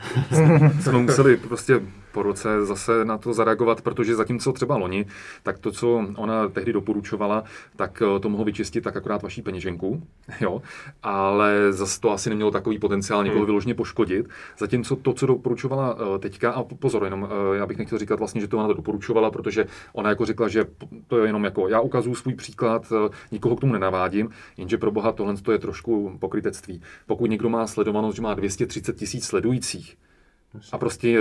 jsme 0.81 0.99
museli 0.99 1.37
prostě 1.37 1.81
po 2.13 2.23
roce 2.23 2.67
zase 2.67 3.05
na 3.05 3.19
to 3.19 3.33
zareagovat, 3.33 3.83
protože 3.83 4.17
zatímco 4.17 4.53
třeba 4.53 4.77
loni, 4.77 5.07
tak 5.43 5.59
to, 5.59 5.73
co 5.73 6.07
ona 6.17 6.49
tehdy 6.49 6.73
doporučovala, 6.73 7.45
tak 7.77 8.03
eh, 8.03 8.21
to 8.21 8.29
mohlo 8.29 8.45
vyčistit 8.45 8.85
tak 8.85 8.97
akorát 8.97 9.23
vaší 9.23 9.43
peněženku, 9.43 10.03
jo, 10.41 10.63
ale 11.03 11.73
zase 11.73 12.01
to 12.01 12.11
asi 12.11 12.29
nemělo 12.29 12.51
takový 12.51 12.79
potenciál 12.79 13.25
někoho 13.25 13.41
hmm. 13.41 13.47
vyloženě 13.47 13.75
poškodit. 13.75 14.29
Zatímco 14.59 14.97
to, 14.97 15.13
co 15.13 15.27
doporučovala 15.27 15.97
eh, 15.99 16.19
teďka, 16.19 16.53
a 16.53 16.65
pozor, 16.65 17.05
jenom 17.05 17.29
eh, 17.31 17.57
já 17.57 17.67
bych 17.67 17.79
nechtěl 17.79 17.99
říkat 17.99 18.19
vlastně, 18.19 18.41
že 18.41 18.49
to 18.49 18.59
ona 18.59 18.67
to 18.67 18.75
doporučovala, 18.75 19.31
protože 19.31 19.67
ona 19.93 20.09
jako 20.11 20.27
řekla, 20.27 20.49
že 20.49 20.65
to 21.07 21.19
je 21.19 21.27
jenom 21.27 21.45
jako 21.45 21.69
já 21.69 21.81
ukazuju 21.81 22.15
svůj 22.15 22.35
příklad, 22.35 22.93
nikoho 23.33 23.57
k 23.57 23.61
tomu 23.61 23.73
nenavádím, 23.73 24.31
jenže 24.57 24.79
pro 24.79 24.91
boha 24.91 25.13
tohle 25.13 25.37
to 25.37 25.53
je 25.53 25.59
trošku 25.59 26.17
pokrytectví. 26.19 26.83
Pokud 27.07 27.31
někdo 27.31 27.49
má 27.49 27.67
sledovanost, 27.67 28.17
že 28.17 28.23
má 28.23 28.35
230 28.35 28.97
tisíc 28.97 29.27
sledujících, 29.27 29.97
a 30.73 30.79
prostě 30.79 31.19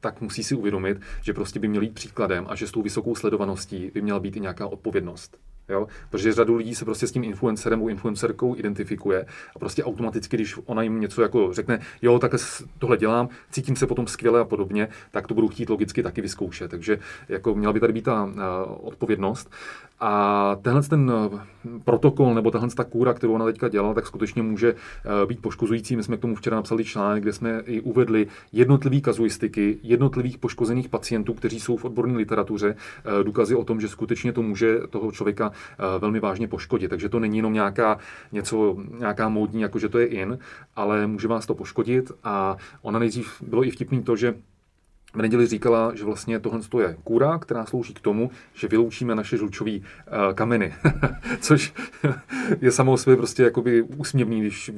tak 0.00 0.20
musí 0.20 0.44
si 0.44 0.54
uvědomit, 0.54 1.00
že 1.22 1.32
prostě 1.32 1.60
by 1.60 1.68
měl 1.68 1.82
jít 1.82 1.94
příkladem 1.94 2.46
a 2.48 2.54
že 2.54 2.66
s 2.66 2.70
tou 2.70 2.82
vysokou 2.82 3.14
sledovaností 3.14 3.90
by 3.94 4.02
měla 4.02 4.20
být 4.20 4.36
i 4.36 4.40
nějaká 4.40 4.66
odpovědnost. 4.66 5.38
Jo? 5.68 5.88
Protože 6.10 6.32
řadu 6.32 6.56
lidí 6.56 6.74
se 6.74 6.84
prostě 6.84 7.06
s 7.06 7.12
tím 7.12 7.24
influencerem 7.24 7.78
nebo 7.78 7.88
influencerkou 7.88 8.56
identifikuje 8.56 9.26
a 9.56 9.58
prostě 9.58 9.84
automaticky, 9.84 10.36
když 10.36 10.58
ona 10.66 10.82
jim 10.82 11.00
něco 11.00 11.22
jako 11.22 11.52
řekne, 11.52 11.80
jo, 12.02 12.18
takhle 12.18 12.38
tohle 12.78 12.96
dělám, 12.96 13.28
cítím 13.50 13.76
se 13.76 13.86
potom 13.86 14.06
skvěle 14.06 14.40
a 14.40 14.44
podobně, 14.44 14.88
tak 15.10 15.26
to 15.26 15.34
budu 15.34 15.48
chtít 15.48 15.70
logicky 15.70 16.02
taky 16.02 16.20
vyzkoušet. 16.20 16.70
Takže 16.70 16.98
jako 17.28 17.54
měla 17.54 17.72
by 17.72 17.80
tady 17.80 17.92
být 17.92 18.04
ta 18.04 18.24
uh, 18.24 18.32
odpovědnost. 18.80 19.50
A 20.00 20.56
tenhle 20.62 20.82
ten 20.82 21.12
eh, 21.14 21.38
protokol 21.84 22.34
nebo 22.34 22.50
tahle 22.50 22.68
ta 22.68 22.84
kůra, 22.84 23.14
kterou 23.14 23.32
ona 23.32 23.44
teďka 23.44 23.68
dělala, 23.68 23.94
tak 23.94 24.06
skutečně 24.06 24.42
může 24.42 24.74
eh, 24.74 25.26
být 25.26 25.42
poškozující. 25.42 25.96
My 25.96 26.02
jsme 26.02 26.16
k 26.16 26.20
tomu 26.20 26.34
včera 26.34 26.56
napsali 26.56 26.84
článek, 26.84 27.22
kde 27.22 27.32
jsme 27.32 27.62
i 27.66 27.80
uvedli 27.80 28.26
jednotlivé 28.52 29.00
kazuistiky 29.00 29.78
jednotlivých 29.82 30.38
poškozených 30.38 30.88
pacientů, 30.88 31.34
kteří 31.34 31.60
jsou 31.60 31.76
v 31.76 31.84
odborné 31.84 32.18
literatuře, 32.18 32.76
eh, 32.76 33.24
důkazy 33.24 33.54
o 33.54 33.64
tom, 33.64 33.80
že 33.80 33.88
skutečně 33.88 34.32
to 34.32 34.42
může 34.42 34.78
toho 34.90 35.12
člověka 35.12 35.52
velmi 35.98 36.20
vážně 36.20 36.48
poškodit. 36.48 36.88
Takže 36.88 37.08
to 37.08 37.20
není 37.20 37.36
jenom 37.36 37.52
nějaká, 37.52 37.98
něco, 38.32 38.76
nějaká 38.98 39.28
módní, 39.28 39.60
jako 39.60 39.78
že 39.78 39.88
to 39.88 39.98
je 39.98 40.06
in, 40.06 40.38
ale 40.76 41.06
může 41.06 41.28
vás 41.28 41.46
to 41.46 41.54
poškodit. 41.54 42.12
A 42.24 42.56
ona 42.82 42.98
nejdřív 42.98 43.42
bylo 43.42 43.64
i 43.64 43.70
vtipný 43.70 44.02
to, 44.02 44.16
že 44.16 44.34
v 45.14 45.22
neděli 45.22 45.46
říkala, 45.46 45.92
že 45.94 46.04
vlastně 46.04 46.40
tohle 46.40 46.60
je 46.80 46.96
kůra, 47.04 47.38
která 47.38 47.66
slouží 47.66 47.94
k 47.94 48.00
tomu, 48.00 48.30
že 48.54 48.68
vyloučíme 48.68 49.14
naše 49.14 49.36
žlučové 49.36 49.70
uh, 49.70 49.80
kameny. 50.34 50.74
Což 51.40 51.72
je 52.60 52.72
samo 52.72 52.92
o 52.92 52.96
sobě 52.96 53.16
prostě 53.16 53.42
jakoby 53.42 53.82
úsměvný, 53.82 54.40
když 54.40 54.70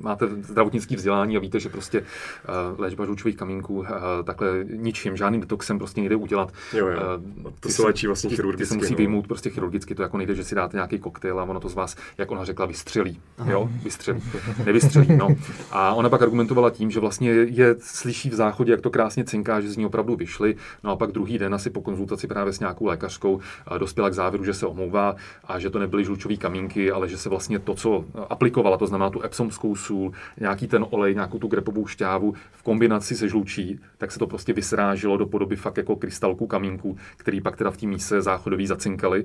máte 0.00 0.26
zdravotnické 0.26 0.96
vzdělání 0.96 1.36
a 1.36 1.40
víte, 1.40 1.60
že 1.60 1.68
prostě 1.68 2.00
uh, 2.00 2.80
léčba 2.80 3.04
žlučových 3.04 3.36
kamínků 3.36 3.74
uh, 3.74 3.86
takhle 4.24 4.64
ničím, 4.64 5.16
žádným 5.16 5.40
detoxem 5.40 5.78
prostě 5.78 6.00
nejde 6.00 6.16
udělat. 6.16 6.52
Jo, 6.72 6.86
jo. 6.86 6.98
Uh, 7.44 7.52
to 7.60 7.68
se 7.68 7.82
léčí 7.82 8.06
vlastně 8.06 8.30
chirurgicky. 8.30 8.64
Ty 8.64 8.66
se 8.66 8.74
musí 8.74 8.92
no. 8.92 8.96
vyjmout 8.96 9.26
prostě 9.26 9.50
chirurgicky, 9.50 9.94
to 9.94 10.02
jako 10.02 10.16
nejde, 10.16 10.34
že 10.34 10.44
si 10.44 10.54
dáte 10.54 10.76
nějaký 10.76 10.98
koktejl 10.98 11.40
a 11.40 11.44
ono 11.44 11.60
to 11.60 11.68
z 11.68 11.74
vás, 11.74 11.96
jak 12.18 12.30
ona 12.30 12.44
řekla, 12.44 12.66
vystřelí. 12.66 13.20
Jo, 13.46 13.70
vystřelí. 13.82 14.22
Nevystřelí, 14.66 15.16
no. 15.16 15.28
A 15.70 15.94
ona 15.94 16.08
pak 16.08 16.22
argumentovala 16.22 16.70
tím, 16.70 16.90
že 16.90 17.00
vlastně 17.00 17.30
je, 17.30 17.76
slyší 17.80 18.30
v 18.30 18.34
záchodě, 18.34 18.72
jak 18.72 18.80
to 18.80 18.90
krásně 18.90 19.24
cinká, 19.24 19.60
že 19.60 19.70
z 19.70 19.76
ní 19.76 19.87
opravdu 19.88 20.16
vyšly. 20.16 20.56
No 20.84 20.90
a 20.90 20.96
pak 20.96 21.12
druhý 21.12 21.38
den 21.38 21.54
asi 21.54 21.70
po 21.70 21.80
konzultaci 21.80 22.26
právě 22.26 22.52
s 22.52 22.60
nějakou 22.60 22.86
lékařskou 22.86 23.40
dospěla 23.78 24.10
k 24.10 24.14
závěru, 24.14 24.44
že 24.44 24.54
se 24.54 24.66
omlouvá 24.66 25.16
a 25.44 25.58
že 25.58 25.70
to 25.70 25.78
nebyly 25.78 26.04
žlučové 26.04 26.36
kamínky, 26.36 26.90
ale 26.90 27.08
že 27.08 27.18
se 27.18 27.28
vlastně 27.28 27.58
to, 27.58 27.74
co 27.74 28.04
aplikovala, 28.28 28.76
to 28.76 28.86
znamená 28.86 29.10
tu 29.10 29.24
epsomskou 29.24 29.76
sůl, 29.76 30.12
nějaký 30.40 30.66
ten 30.66 30.86
olej, 30.90 31.14
nějakou 31.14 31.38
tu 31.38 31.48
grepovou 31.48 31.86
šťávu 31.86 32.34
v 32.52 32.62
kombinaci 32.62 33.16
se 33.16 33.28
žlučí, 33.28 33.80
tak 33.98 34.12
se 34.12 34.18
to 34.18 34.26
prostě 34.26 34.52
vysrážilo 34.52 35.16
do 35.16 35.26
podoby 35.26 35.56
fakt 35.56 35.76
jako 35.76 35.96
krystalků 35.96 36.46
kamínků, 36.46 36.96
který 37.16 37.40
pak 37.40 37.56
teda 37.56 37.70
v 37.70 37.76
té 37.76 37.86
míse 37.86 38.22
záchodový 38.22 38.66
zacinkali. 38.66 39.24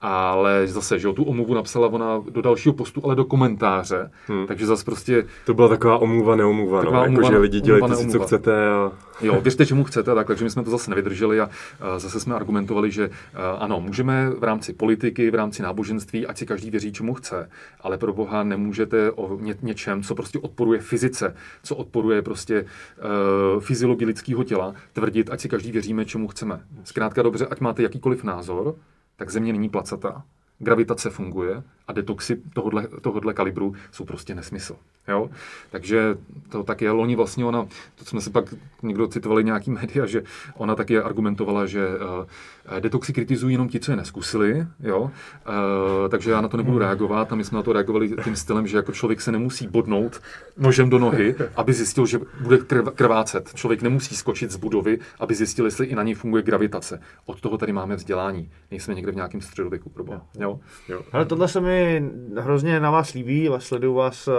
Ale 0.00 0.66
zase, 0.66 0.98
že 0.98 1.08
jo, 1.08 1.12
tu 1.12 1.24
omluvu 1.24 1.54
napsala 1.54 1.88
ona 1.88 2.22
do 2.30 2.42
dalšího 2.42 2.72
postu, 2.72 3.00
ale 3.04 3.14
do 3.14 3.24
komentáře. 3.24 4.10
Hmm. 4.26 4.46
Takže 4.46 4.66
zase 4.66 4.84
prostě. 4.84 5.26
To 5.46 5.54
byla 5.54 5.68
taková 5.68 5.98
omluva, 5.98 6.36
neomluva, 6.36 6.82
no, 6.82 7.04
jako, 7.04 7.22
že 7.22 7.38
lidi 7.38 7.60
dělejte 7.60 7.96
si, 7.96 8.08
co 8.08 8.20
chcete. 8.20 8.68
A... 8.68 8.92
Jo, 9.20 9.40
věřte, 9.40 9.66
čemu 9.66 9.84
chcete, 9.84 10.14
tak, 10.14 10.26
takže 10.26 10.44
my 10.44 10.50
jsme 10.50 10.64
to 10.64 10.70
zase 10.70 10.90
nevydrželi 10.90 11.40
a 11.40 11.50
zase 11.96 12.20
jsme 12.20 12.34
argumentovali, 12.34 12.90
že 12.90 13.10
ano, 13.58 13.80
můžeme 13.80 14.30
v 14.30 14.44
rámci 14.44 14.72
politiky, 14.72 15.30
v 15.30 15.34
rámci 15.34 15.62
náboženství, 15.62 16.26
ať 16.26 16.38
si 16.38 16.46
každý 16.46 16.70
věří, 16.70 16.92
čemu 16.92 17.14
chce, 17.14 17.50
ale 17.80 17.98
pro 17.98 18.12
Boha 18.12 18.42
nemůžete 18.42 19.10
o 19.10 19.40
ně, 19.40 19.54
něčem, 19.62 20.02
co 20.02 20.14
prostě 20.14 20.38
odporuje 20.38 20.80
fyzice, 20.80 21.36
co 21.62 21.76
odporuje 21.76 22.22
prostě 22.22 22.62
uh, 22.62 23.60
fyziologii 23.60 24.06
lidského 24.06 24.44
těla, 24.44 24.74
tvrdit, 24.92 25.30
ať 25.30 25.40
si 25.40 25.48
každý 25.48 25.72
věříme, 25.72 26.04
čemu 26.04 26.28
chceme. 26.28 26.60
Zkrátka 26.84 27.22
dobře, 27.22 27.46
ať 27.46 27.60
máte 27.60 27.82
jakýkoliv 27.82 28.24
názor, 28.24 28.74
tak 29.16 29.30
země 29.30 29.52
není 29.52 29.68
placatá 29.68 30.22
gravitace 30.58 31.10
funguje 31.10 31.62
a 31.88 31.92
detoxy 31.92 32.42
tohohle, 32.54 32.88
tohohle 33.00 33.34
kalibru 33.34 33.74
jsou 33.92 34.04
prostě 34.04 34.34
nesmysl. 34.34 34.76
Jo? 35.08 35.30
Takže 35.70 36.16
to 36.48 36.62
tak 36.62 36.82
je. 36.82 36.90
Loni 36.90 37.16
vlastně 37.16 37.44
ona, 37.44 37.66
to 37.94 38.04
jsme 38.04 38.20
si 38.20 38.30
pak 38.30 38.54
někdo 38.82 39.06
citovali 39.06 39.44
nějaký 39.44 39.70
média, 39.70 40.06
že 40.06 40.22
ona 40.56 40.74
taky 40.74 40.98
argumentovala, 40.98 41.66
že 41.66 41.88
uh, 41.88 42.80
detoxy 42.80 43.12
kritizují 43.12 43.54
jenom 43.54 43.68
ti, 43.68 43.80
co 43.80 43.92
je 43.92 43.96
neskusili, 43.96 44.66
jo? 44.80 45.00
Uh, 45.00 45.10
takže 46.08 46.30
já 46.30 46.40
na 46.40 46.48
to 46.48 46.56
nebudu 46.56 46.78
reagovat 46.78 47.32
a 47.32 47.36
my 47.36 47.44
jsme 47.44 47.56
na 47.56 47.62
to 47.62 47.72
reagovali 47.72 48.14
tím 48.24 48.36
stylem, 48.36 48.66
že 48.66 48.76
jako 48.76 48.92
člověk 48.92 49.20
se 49.20 49.32
nemusí 49.32 49.66
bodnout 49.66 50.20
nožem 50.58 50.90
do 50.90 50.98
nohy, 50.98 51.34
aby 51.56 51.72
zjistil, 51.72 52.06
že 52.06 52.20
bude 52.40 52.58
krv, 52.58 52.84
krvácet. 52.94 53.54
Člověk 53.54 53.82
nemusí 53.82 54.16
skočit 54.16 54.50
z 54.50 54.56
budovy, 54.56 54.98
aby 55.20 55.34
zjistil, 55.34 55.64
jestli 55.64 55.86
i 55.86 55.94
na 55.94 56.02
něj 56.02 56.14
funguje 56.14 56.42
gravitace. 56.42 57.00
Od 57.26 57.40
toho 57.40 57.58
tady 57.58 57.72
máme 57.72 57.96
vzdělání. 57.96 58.50
Nejsme 58.70 58.94
někde 58.94 59.12
v 59.12 59.16
nějakém 59.16 59.40
středověku, 59.40 59.90
proboha. 59.90 60.26
Jo? 60.38 60.60
Jo. 60.88 61.02
Ale 61.12 61.24
tohle 61.24 61.48
se 61.48 61.60
mi 61.60 61.75
hrozně 62.36 62.80
na 62.80 62.90
vás 62.90 63.12
líbí, 63.12 63.50
sleduju 63.58 63.94
vás 63.94 64.28
uh, 64.28 64.34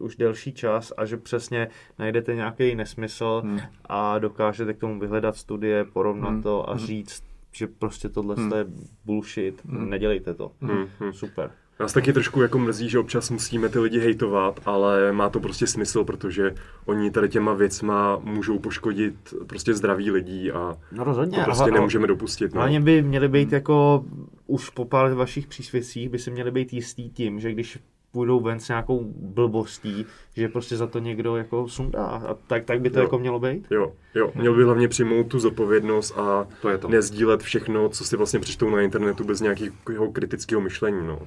už 0.00 0.16
delší 0.16 0.52
čas 0.52 0.92
a 0.96 1.04
že 1.04 1.16
přesně 1.16 1.68
najdete 1.98 2.34
nějaký 2.34 2.74
nesmysl 2.74 3.42
hmm. 3.44 3.60
a 3.84 4.18
dokážete 4.18 4.74
k 4.74 4.78
tomu 4.78 5.00
vyhledat 5.00 5.36
studie, 5.36 5.84
porovnat 5.84 6.28
hmm. 6.28 6.42
to 6.42 6.70
a 6.70 6.74
hmm. 6.74 6.86
říct, 6.86 7.24
že 7.52 7.66
prostě 7.66 8.08
tohle 8.08 8.34
hmm. 8.34 8.52
je 8.52 8.66
bullshit, 9.04 9.64
hmm. 9.64 9.90
nedělejte 9.90 10.34
to. 10.34 10.52
Hmm. 10.60 11.12
Super. 11.12 11.50
Nás 11.80 11.92
taky 11.92 12.12
trošku 12.12 12.42
jako 12.42 12.58
mrzí, 12.58 12.88
že 12.88 12.98
občas 12.98 13.30
musíme 13.30 13.68
ty 13.68 13.78
lidi 13.78 13.98
hejtovat, 14.00 14.60
ale 14.64 15.12
má 15.12 15.28
to 15.28 15.40
prostě 15.40 15.66
smysl, 15.66 16.04
protože 16.04 16.54
oni 16.84 17.10
tady 17.10 17.28
těma 17.28 17.54
věcma 17.54 18.18
můžou 18.22 18.58
poškodit 18.58 19.14
prostě 19.46 19.74
zdraví 19.74 20.10
lidí 20.10 20.52
a 20.52 20.76
no 20.92 21.04
rozhodně, 21.04 21.38
to 21.38 21.44
prostě 21.44 21.70
nemůžeme 21.70 22.06
dopustit. 22.06 22.54
No. 22.54 22.60
Hlavně 22.60 22.80
by 22.80 23.02
měli 23.02 23.28
být 23.28 23.52
jako 23.52 24.04
už 24.46 24.70
po 24.70 24.84
pár 24.84 25.12
vašich 25.12 25.46
přísvědcích 25.46 26.08
by 26.08 26.18
se 26.18 26.30
měli 26.30 26.50
být 26.50 26.72
jistý 26.72 27.10
tím, 27.10 27.40
že 27.40 27.52
když 27.52 27.78
půjdou 28.12 28.40
ven 28.40 28.60
s 28.60 28.68
nějakou 28.68 29.04
blbostí, 29.16 30.06
že 30.36 30.48
prostě 30.48 30.76
za 30.76 30.86
to 30.86 30.98
někdo 30.98 31.36
jako 31.36 31.68
sundá. 31.68 32.04
A 32.04 32.34
tak, 32.34 32.64
tak 32.64 32.80
by 32.80 32.90
to 32.90 32.98
jo. 32.98 33.02
jako 33.02 33.18
mělo 33.18 33.38
být? 33.40 33.66
Jo, 33.70 33.92
jo. 34.14 34.32
Měl 34.34 34.54
by 34.54 34.64
hlavně 34.64 34.88
přijmout 34.88 35.26
tu 35.26 35.38
zodpovědnost 35.38 36.18
a 36.18 36.46
to 36.62 36.68
je 36.68 36.78
to. 36.78 36.88
nezdílet 36.88 37.42
všechno, 37.42 37.88
co 37.88 38.04
si 38.04 38.16
vlastně 38.16 38.40
přečtou 38.40 38.70
na 38.70 38.80
internetu 38.80 39.24
bez 39.24 39.40
nějakého 39.40 40.12
kritického 40.12 40.60
myšlení. 40.60 41.06
No. 41.06 41.18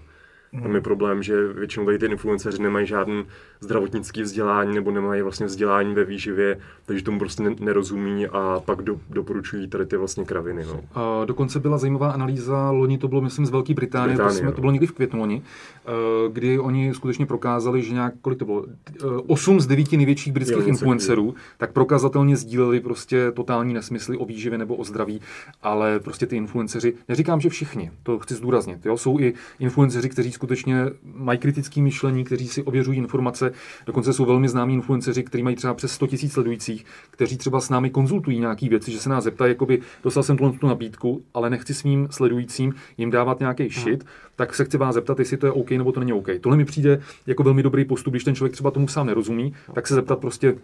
Mm. 0.52 0.62
Tam 0.62 0.76
je 0.76 0.82
problém, 0.82 1.24
že 1.24 1.48
většinou 1.48 1.86
tady 1.86 2.00
ty 2.00 2.06
influenceři 2.06 2.62
nemají 2.62 2.88
žádný 2.88 3.24
zdravotnický 3.60 4.22
vzdělání 4.22 4.76
nebo 4.76 4.92
nemají 4.92 5.22
vlastně 5.22 5.46
vzdělání 5.46 5.94
ve 5.94 6.04
výživě, 6.04 6.60
takže 6.86 7.04
tomu 7.04 7.20
prostě 7.20 7.44
nerozumí 7.60 8.28
a 8.28 8.62
pak 8.66 8.82
do, 8.82 9.00
doporučují 9.10 9.68
tady 9.68 9.86
ty 9.86 9.98
vlastně 9.98 10.26
kraviny. 10.26 10.66
No. 10.66 10.82
A 10.94 11.26
dokonce 11.26 11.60
byla 11.60 11.78
zajímavá 11.78 12.12
analýza, 12.12 12.72
loni 12.72 12.98
to 12.98 13.08
bylo 13.08 13.22
myslím 13.22 13.46
z 13.46 13.50
Velké 13.50 13.74
Británie, 13.74 14.16
Británie 14.16 14.34
to, 14.34 14.40
jsme, 14.40 14.52
to 14.52 14.62
bylo 14.62 14.72
někdy 14.72 14.88
v 14.88 14.92
květnu 14.92 15.20
loni, 15.20 15.42
eh, 15.42 15.92
kdy 16.32 16.60
oni 16.60 16.94
skutečně 16.94 17.26
prokázali, 17.26 17.82
že 17.82 17.94
nějak, 17.94 18.14
kolik 18.22 18.40
to 18.40 18.46
bylo, 18.46 18.66
8 19.28 19.58
eh, 19.58 19.62
z 19.62 19.68
9 19.68 19.98
největších 19.98 20.34
britských 20.34 20.64
jo, 20.64 20.68
influencerů, 20.68 21.36
tak 21.58 21.72
prokazatelně 21.72 22.38
sdíleli 22.38 22.80
prostě 22.80 23.32
totální 23.32 23.74
nesmysly 23.74 24.18
o 24.18 24.26
výživě 24.26 24.58
nebo 24.58 24.76
o 24.76 24.84
zdraví, 24.84 25.22
ale 25.64 26.00
prostě 26.00 26.26
ty 26.26 26.36
influenceři, 26.36 26.94
neříkám, 27.10 27.42
že 27.42 27.50
všichni, 27.50 27.92
to 28.04 28.20
chci 28.20 28.36
zdůraznit, 28.36 28.86
jo, 28.86 28.98
jsou 28.98 29.20
i 29.20 29.34
influenceři, 29.60 30.10
kteří 30.10 30.32
skutečně 30.40 30.86
mají 31.04 31.40
kritické 31.40 31.82
myšlení, 31.82 32.24
kteří 32.24 32.48
si 32.48 32.64
ověřují 32.64 32.98
informace. 32.98 33.52
Dokonce 33.86 34.14
jsou 34.14 34.26
velmi 34.26 34.50
známí 34.50 34.74
influenceři, 34.74 35.24
kteří 35.24 35.44
mají 35.44 35.56
třeba 35.56 35.74
přes 35.74 35.92
100 35.92 36.06
000 36.06 36.18
sledujících, 36.30 36.86
kteří 37.12 37.38
třeba 37.38 37.60
s 37.60 37.70
námi 37.70 37.90
konzultují 37.90 38.40
nějaké 38.40 38.70
věci, 38.70 38.92
že 38.92 39.00
se 39.00 39.10
nás 39.10 39.24
zeptají, 39.24 39.52
jakoby 39.52 39.82
dostal 40.04 40.24
jsem 40.24 40.38
tu 40.38 40.68
nabídku, 40.68 41.24
ale 41.34 41.50
nechci 41.50 41.74
svým 41.74 42.08
sledujícím 42.12 42.74
jim 42.98 43.12
dávat 43.12 43.40
nějaký 43.40 43.70
shit, 43.70 44.06
tak 44.36 44.56
se 44.56 44.66
chci 44.66 44.78
vás 44.78 44.96
zeptat, 44.96 45.20
jestli 45.20 45.38
to 45.38 45.46
je 45.46 45.52
OK 45.52 45.72
nebo 45.72 45.92
to 45.92 46.00
není 46.00 46.14
OK. 46.14 46.28
Tohle 46.42 46.58
mi 46.58 46.66
přijde 46.66 47.02
jako 47.28 47.44
velmi 47.44 47.64
dobrý 47.64 47.86
postup, 47.86 48.14
když 48.14 48.24
ten 48.24 48.36
člověk 48.36 48.54
třeba 48.54 48.72
tomu 48.72 48.88
sám 48.88 49.08
nerozumí, 49.08 49.54
tak 49.74 49.88
se 49.88 49.96
zeptat 49.96 50.20
prostě, 50.20 50.56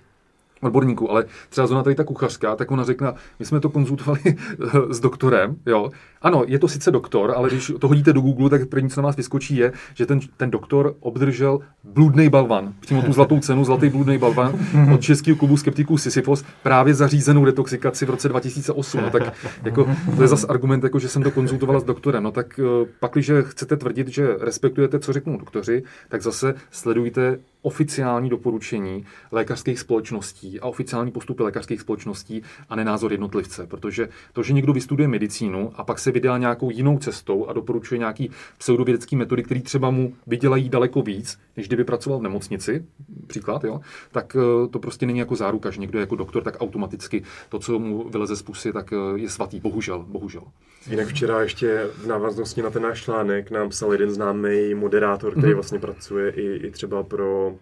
odborníků, 0.61 1.11
ale 1.11 1.25
třeba 1.49 1.67
zóna 1.67 1.83
tady 1.83 1.95
ta 1.95 2.03
kuchařka, 2.03 2.55
tak 2.55 2.71
ona 2.71 2.83
řekla, 2.83 3.15
my 3.39 3.45
jsme 3.45 3.59
to 3.59 3.69
konzultovali 3.69 4.21
s 4.89 4.99
doktorem, 4.99 5.55
jo. 5.65 5.89
Ano, 6.21 6.43
je 6.47 6.59
to 6.59 6.67
sice 6.67 6.91
doktor, 6.91 7.33
ale 7.35 7.49
když 7.49 7.71
to 7.79 7.87
hodíte 7.87 8.13
do 8.13 8.21
Google, 8.21 8.49
tak 8.49 8.69
první, 8.69 8.89
co 8.89 9.01
na 9.01 9.05
vás 9.05 9.15
vyskočí, 9.15 9.55
je, 9.55 9.71
že 9.93 10.05
ten, 10.05 10.19
ten 10.37 10.51
doktor 10.51 10.95
obdržel 10.99 11.59
bludný 11.83 12.29
balvan, 12.29 12.73
přímo 12.79 13.01
tu 13.01 13.13
zlatou 13.13 13.39
cenu, 13.39 13.65
zlatý 13.65 13.89
bludný 13.89 14.17
balvan 14.17 14.59
od 14.93 15.01
českého 15.01 15.37
klubu 15.37 15.57
skeptiků 15.57 15.97
Sisyphos, 15.97 16.43
právě 16.63 16.93
zařízenou 16.93 17.45
detoxikaci 17.45 18.05
v 18.05 18.09
roce 18.09 18.29
2008. 18.29 19.01
No, 19.01 19.09
tak 19.09 19.33
jako, 19.63 19.87
to 20.15 20.21
je 20.21 20.27
zase 20.27 20.47
argument, 20.47 20.83
jako, 20.83 20.99
že 20.99 21.09
jsem 21.09 21.23
to 21.23 21.31
konzultovala 21.31 21.79
s 21.79 21.83
doktorem. 21.83 22.23
No 22.23 22.31
tak 22.31 22.59
eh, 22.59 22.85
pak, 22.99 23.11
když 23.13 23.31
chcete 23.41 23.77
tvrdit, 23.77 24.07
že 24.07 24.35
respektujete, 24.39 24.99
co 24.99 25.13
řeknou 25.13 25.37
doktoři, 25.37 25.83
tak 26.09 26.21
zase 26.21 26.55
sledujte 26.71 27.37
oficiální 27.65 28.30
doporučení 28.30 29.06
lékařských 29.32 29.80
společností 29.80 30.60
a 30.60 30.65
oficiální 30.65 31.12
postupy 31.12 31.43
lékařských 31.43 31.82
společností 31.82 32.41
a 32.69 32.75
ne 32.75 32.86
názor 32.86 33.12
jednotlivce. 33.12 33.67
Protože 33.67 34.10
to, 34.34 34.43
že 34.43 34.54
někdo 34.54 34.73
vystuduje 34.73 35.08
medicínu 35.08 35.71
a 35.75 35.84
pak 35.84 35.99
se 35.99 36.12
vydá 36.12 36.38
nějakou 36.38 36.69
jinou 36.69 36.97
cestou 36.97 37.45
a 37.45 37.54
doporučuje 37.54 37.99
nějaký 37.99 38.30
pseudovědecký 38.58 39.15
metody, 39.15 39.43
které 39.43 39.62
třeba 39.62 39.91
mu 39.91 40.13
vydělají 40.28 40.69
daleko 40.69 41.01
víc, 41.01 41.39
než 41.58 41.67
kdyby 41.67 41.84
pracoval 41.84 42.19
v 42.19 42.23
nemocnici, 42.23 42.86
příklad, 43.28 43.63
jo, 43.63 43.82
tak 44.12 44.36
eh, 44.39 44.67
to 44.67 44.80
prostě 44.80 45.06
není 45.06 45.19
jako 45.19 45.36
záruka, 45.36 45.71
že 45.71 45.82
někdo 45.82 45.99
je 45.99 46.01
jako 46.01 46.15
doktor, 46.15 46.43
tak 46.43 46.58
automaticky 46.60 47.23
to, 47.49 47.60
co 47.60 47.80
mu 47.80 48.10
vyleze 48.10 48.36
z 48.36 48.41
pusy, 48.41 48.73
tak 48.73 48.93
eh, 48.93 49.19
je 49.19 49.30
svatý. 49.30 49.60
Bohužel, 49.60 50.06
bohužel. 50.08 50.43
Jinak 50.89 51.08
včera 51.08 51.41
ještě 51.41 51.89
v 51.97 52.08
návaznosti 52.08 52.62
na 52.62 52.69
ten 52.69 52.82
náš 52.82 53.04
článek 53.04 53.51
nám 53.51 53.69
psal 53.69 53.91
jeden 53.91 54.12
známý 54.12 54.73
moderátor, 54.73 55.32
který 55.32 55.47
mm-hmm. 55.47 55.56
vlastně 55.56 55.80
pracuje 55.80 56.30
i, 56.30 56.56
i 56.67 56.71
třeba 56.71 57.04
pro 57.04 57.54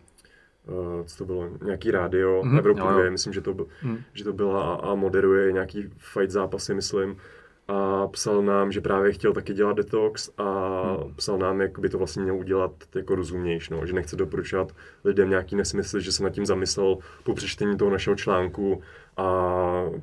co 1.06 1.18
to 1.18 1.26
bylo, 1.26 1.50
nějaký 1.64 1.92
rádio 1.92 2.42
mm-hmm. 2.42 2.58
Evropově, 2.58 3.12
myslím, 3.12 3.34
že 3.34 3.42
to, 3.42 3.54
byl, 3.54 3.68
mm. 3.84 3.98
že 4.14 4.24
to 4.24 4.34
byla 4.34 4.74
a, 4.74 4.92
a 4.92 4.96
moderuje 4.96 5.52
nějaký 5.52 5.90
fight 5.98 6.32
zápasy, 6.32 6.74
myslím. 6.74 7.18
A 7.68 8.08
psal 8.08 8.42
nám, 8.42 8.72
že 8.72 8.82
právě 8.82 9.12
chtěl 9.12 9.34
taky 9.34 9.54
dělat 9.54 9.78
detox 9.78 10.30
a 10.38 10.44
mm. 10.84 11.14
psal 11.16 11.38
nám, 11.38 11.62
jak 11.62 11.80
by 11.80 11.90
to 11.90 11.98
vlastně 11.98 12.24
měl 12.24 12.36
udělat 12.36 12.72
jako 12.96 13.16
rozumnějš, 13.16 13.70
no, 13.70 13.86
že 13.86 13.94
nechce 13.94 14.16
doporučovat 14.16 14.72
lidem 15.04 15.30
nějaký 15.30 15.56
nesmysl, 15.56 16.00
že 16.00 16.12
se 16.12 16.24
nad 16.24 16.30
tím 16.30 16.46
zamyslel 16.46 16.98
po 17.24 17.34
přečtení 17.34 17.78
toho 17.78 17.92
našeho 17.92 18.16
článku 18.16 18.82
a 19.18 19.26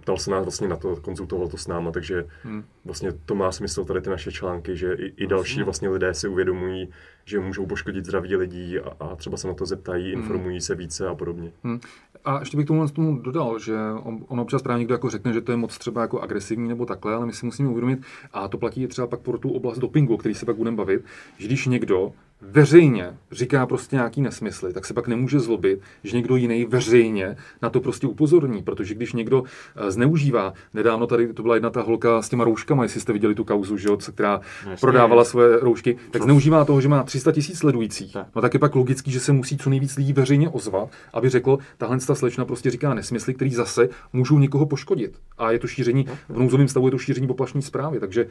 ptal 0.00 0.16
se 0.16 0.30
nás 0.30 0.44
vlastně 0.44 0.68
na 0.68 0.76
to, 0.76 0.96
konzultoval 0.96 1.48
to 1.48 1.56
s 1.56 1.66
náma, 1.66 1.90
takže 1.90 2.26
hmm. 2.42 2.64
vlastně 2.84 3.12
to 3.12 3.34
má 3.34 3.52
smysl 3.52 3.84
tady 3.84 4.00
ty 4.00 4.10
naše 4.10 4.32
články, 4.32 4.76
že 4.76 4.92
i, 4.92 5.12
i 5.16 5.26
další 5.26 5.62
vlastně 5.62 5.88
lidé 5.88 6.14
si 6.14 6.28
uvědomují, 6.28 6.88
že 7.24 7.40
můžou 7.40 7.66
poškodit 7.66 8.04
zdraví 8.04 8.36
lidí 8.36 8.78
a, 8.78 8.90
a 9.00 9.16
třeba 9.16 9.36
se 9.36 9.48
na 9.48 9.54
to 9.54 9.66
zeptají, 9.66 10.12
hmm. 10.12 10.22
informují 10.22 10.60
se 10.60 10.74
více 10.74 11.08
a 11.08 11.14
podobně. 11.14 11.52
Hmm. 11.64 11.80
A 12.24 12.40
ještě 12.40 12.56
bych 12.56 12.66
tomu, 12.66 12.88
tomu 12.88 13.18
dodal, 13.18 13.58
že 13.58 13.76
on, 14.02 14.24
on 14.28 14.40
občas 14.40 14.62
právě 14.62 14.78
někdo 14.78 14.94
jako 14.94 15.10
řekne, 15.10 15.32
že 15.32 15.40
to 15.40 15.52
je 15.52 15.56
moc 15.56 15.78
třeba 15.78 16.02
jako 16.02 16.20
agresivní 16.20 16.68
nebo 16.68 16.86
takhle, 16.86 17.14
ale 17.14 17.26
my 17.26 17.32
si 17.32 17.46
musíme 17.46 17.68
uvědomit, 17.68 18.00
a 18.32 18.48
to 18.48 18.58
platí 18.58 18.86
třeba 18.86 19.06
pak 19.06 19.20
pro 19.20 19.38
tu 19.38 19.50
oblast 19.50 19.78
dopingu, 19.78 20.14
o 20.14 20.18
který 20.18 20.34
se 20.34 20.46
pak 20.46 20.56
budeme 20.56 20.76
bavit, 20.76 21.04
že 21.38 21.46
když 21.46 21.66
někdo 21.66 22.12
veřejně 22.42 23.14
říká 23.32 23.66
prostě 23.66 23.96
nějaký 23.96 24.20
nesmysly, 24.20 24.72
tak 24.72 24.86
se 24.86 24.94
pak 24.94 25.08
nemůže 25.08 25.40
zlobit, 25.40 25.80
že 26.04 26.16
někdo 26.16 26.36
jiný 26.36 26.64
veřejně 26.64 27.36
na 27.62 27.70
to 27.70 27.80
prostě 27.80 28.06
upozorní, 28.06 28.62
protože 28.62 28.94
když 28.94 29.12
někdo 29.12 29.44
eh, 29.76 29.90
zneužívá, 29.90 30.52
nedávno 30.74 31.06
tady 31.06 31.32
to 31.32 31.42
byla 31.42 31.54
jedna 31.54 31.70
ta 31.70 31.82
holka 31.82 32.22
s 32.22 32.28
těma 32.28 32.44
rouškama, 32.44 32.82
jestli 32.82 33.00
jste 33.00 33.12
viděli 33.12 33.34
tu 33.34 33.44
kauzu, 33.44 33.76
že, 33.76 33.88
která 34.14 34.40
Jasně, 34.60 34.76
prodávala 34.80 35.24
svoje 35.24 35.58
roušky, 35.60 35.96
tak 36.10 36.22
zneužívá 36.22 36.64
toho, 36.64 36.80
že 36.80 36.88
má 36.88 37.02
300 37.02 37.32
tisíc 37.32 37.58
sledujících. 37.58 38.16
No 38.36 38.42
tak 38.42 38.54
je 38.54 38.60
pak 38.60 38.74
logický, 38.74 39.10
že 39.10 39.20
se 39.20 39.32
musí 39.32 39.58
co 39.58 39.70
nejvíc 39.70 39.96
lidí 39.96 40.12
veřejně 40.12 40.48
ozvat, 40.48 40.88
aby 41.12 41.28
řekl, 41.28 41.58
tahle 41.78 41.98
ta 41.98 42.14
slečna 42.14 42.44
prostě 42.44 42.70
říká 42.70 42.94
nesmysly, 42.94 43.34
který 43.34 43.54
zase 43.54 43.88
můžou 44.12 44.38
někoho 44.38 44.66
poškodit. 44.66 45.18
A 45.38 45.50
je 45.50 45.58
to 45.58 45.66
šíření, 45.66 46.06
v 46.28 46.38
nouzovém 46.38 46.68
stavu 46.68 46.86
je 46.86 46.90
to 46.90 46.98
šíření 46.98 47.26
poplašní 47.26 47.62
zprávy, 47.62 48.00
takže 48.00 48.26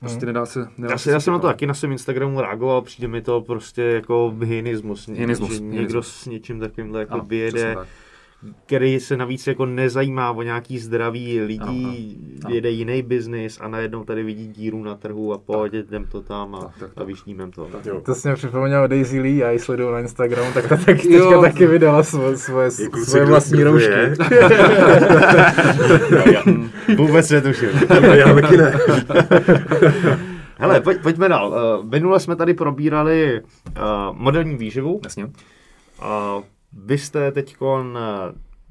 Prostě 0.00 0.18
hmm. 0.18 0.26
nedá 0.26 0.46
se... 0.46 0.68
Nedá 0.78 0.92
já, 0.92 0.98
se, 0.98 1.10
já 1.10 1.20
jsem 1.20 1.32
na 1.32 1.38
to 1.38 1.46
taky 1.46 1.66
na 1.66 1.74
svém 1.74 1.92
Instagramu 1.92 2.40
reagoval, 2.40 2.82
přijde 2.82 3.08
mi 3.08 3.22
to 3.22 3.40
prostě 3.40 3.82
jako 3.82 4.34
hyenismus. 4.42 5.08
Hyenismus. 5.08 5.52
Že 5.52 5.60
někdo 5.60 6.02
s 6.02 6.26
něčím 6.26 6.60
takovýmhle 6.60 7.00
jako 7.00 7.20
vyjede 7.20 7.76
který 8.66 9.00
se 9.00 9.16
navíc 9.16 9.46
jako 9.46 9.66
nezajímá 9.66 10.30
o 10.30 10.42
nějaký 10.42 10.78
zdraví 10.78 11.40
lidí, 11.40 12.18
ano, 12.44 12.54
jede 12.54 12.70
jiný 12.70 13.02
biznis 13.02 13.58
a 13.60 13.68
najednou 13.68 14.04
tady 14.04 14.22
vidí 14.22 14.48
díru 14.48 14.84
na 14.84 14.94
trhu 14.94 15.32
a 15.32 15.38
pohodě, 15.38 15.78
jdem 15.78 16.04
to 16.04 16.22
tam 16.22 16.54
a, 16.54 16.60
tak, 16.60 16.70
tak, 16.78 16.94
tak. 16.94 17.02
a 17.02 17.04
vyšnímem 17.04 17.50
to. 17.50 17.64
Tak, 17.64 17.86
jo. 17.86 18.00
To 18.00 18.14
jsi 18.14 18.28
mě 18.28 18.34
připomněl 18.34 18.88
Daisy 18.88 19.20
Lee, 19.20 19.36
já 19.36 19.50
ji 19.50 19.58
sleduju 19.58 19.90
na 19.90 20.00
Instagramu, 20.00 20.52
tak 20.52 20.68
ta 20.68 20.76
tak, 20.76 20.84
teďka 20.84 21.40
taky 21.40 21.66
vydala 21.66 22.02
svoje, 22.02 22.36
svoje, 22.36 22.70
svoje 22.70 23.24
vlastní 23.24 23.64
roušky. 23.64 23.92
Vůbec 26.96 27.30
netuším. 27.30 27.68
já 28.14 28.34
taky 28.34 28.56
ne. 28.56 28.74
Hele, 30.58 30.80
pojď, 30.80 31.02
pojďme 31.02 31.28
dál. 31.28 31.48
Uh, 31.48 31.90
minule 31.90 32.20
jsme 32.20 32.36
tady 32.36 32.54
probírali 32.54 33.40
uh, 33.40 33.82
moderní 34.12 34.56
výživu. 34.56 35.00
Jasně. 35.04 35.24
Uh, 35.24 35.30
vy 36.84 36.98
jste 36.98 37.32
teď 37.32 37.56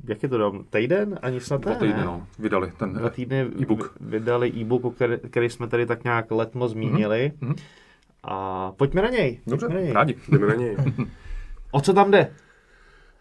jak 0.08 0.24
je 0.24 0.30
to 0.30 0.38
dom, 0.38 0.64
týden? 0.70 1.20
Ani 1.22 1.40
snad 1.40 1.62
Dva 1.62 1.76
týdny, 1.76 2.04
no, 2.06 2.28
vydali 2.40 2.72
ten 2.78 2.94
Dva 2.94 3.10
týdny 3.10 3.42
e-book. 3.62 3.96
Vydali 4.00 4.52
e-book, 4.56 4.96
který, 4.96 5.14
který 5.30 5.50
jsme 5.50 5.68
tady 5.68 5.86
tak 5.86 6.04
nějak 6.04 6.32
letmo 6.32 6.68
zmínili. 6.68 7.32
Mm-hmm. 7.42 7.56
A 8.24 8.72
pojďme 8.72 9.02
na 9.02 9.10
něj. 9.10 9.40
Dobře, 9.48 9.70
na 9.70 9.80
něj. 9.80 9.94
rádi. 9.94 10.16
Jdeme 10.30 10.48
na 10.48 10.54
něj. 10.54 10.78
o 11.72 11.82
co 11.82 11.94
tam 11.94 12.12
jde? 12.12 12.32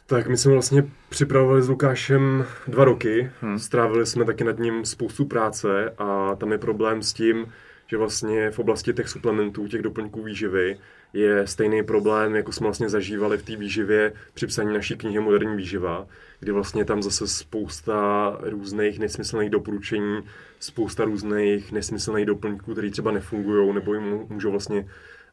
Tak 0.06 0.28
my 0.28 0.36
jsme 0.36 0.52
vlastně 0.52 0.86
připravovali 1.08 1.62
s 1.62 1.68
Lukášem 1.68 2.44
dva 2.68 2.84
roky. 2.84 3.30
Hmm. 3.40 3.58
Strávili 3.58 4.06
jsme 4.06 4.24
taky 4.24 4.44
nad 4.44 4.58
ním 4.58 4.84
spoustu 4.84 5.24
práce 5.24 5.90
a 5.98 6.34
tam 6.34 6.52
je 6.52 6.58
problém 6.58 7.02
s 7.02 7.12
tím, 7.12 7.46
že 7.86 7.96
vlastně 7.96 8.50
v 8.50 8.58
oblasti 8.58 8.92
těch 8.92 9.08
suplementů, 9.08 9.68
těch 9.68 9.82
doplňků 9.82 10.22
výživy, 10.22 10.78
je 11.14 11.46
stejný 11.46 11.82
problém, 11.82 12.34
jako 12.34 12.52
jsme 12.52 12.64
vlastně 12.64 12.88
zažívali 12.88 13.38
v 13.38 13.42
té 13.42 13.56
výživě 13.56 14.12
při 14.34 14.46
psaní 14.46 14.74
naší 14.74 14.96
knihy 14.96 15.20
Moderní 15.20 15.56
výživa, 15.56 16.06
kdy 16.40 16.52
vlastně 16.52 16.84
tam 16.84 17.02
zase 17.02 17.28
spousta 17.28 18.38
různých 18.40 18.98
nesmyslných 18.98 19.50
doporučení, 19.50 20.22
spousta 20.60 21.04
různých 21.04 21.72
nesmyslných 21.72 22.26
doplňků, 22.26 22.72
které 22.72 22.90
třeba 22.90 23.10
nefungují 23.10 23.74
nebo 23.74 23.94
jim 23.94 24.26
můžou 24.28 24.50
vlastně 24.50 24.88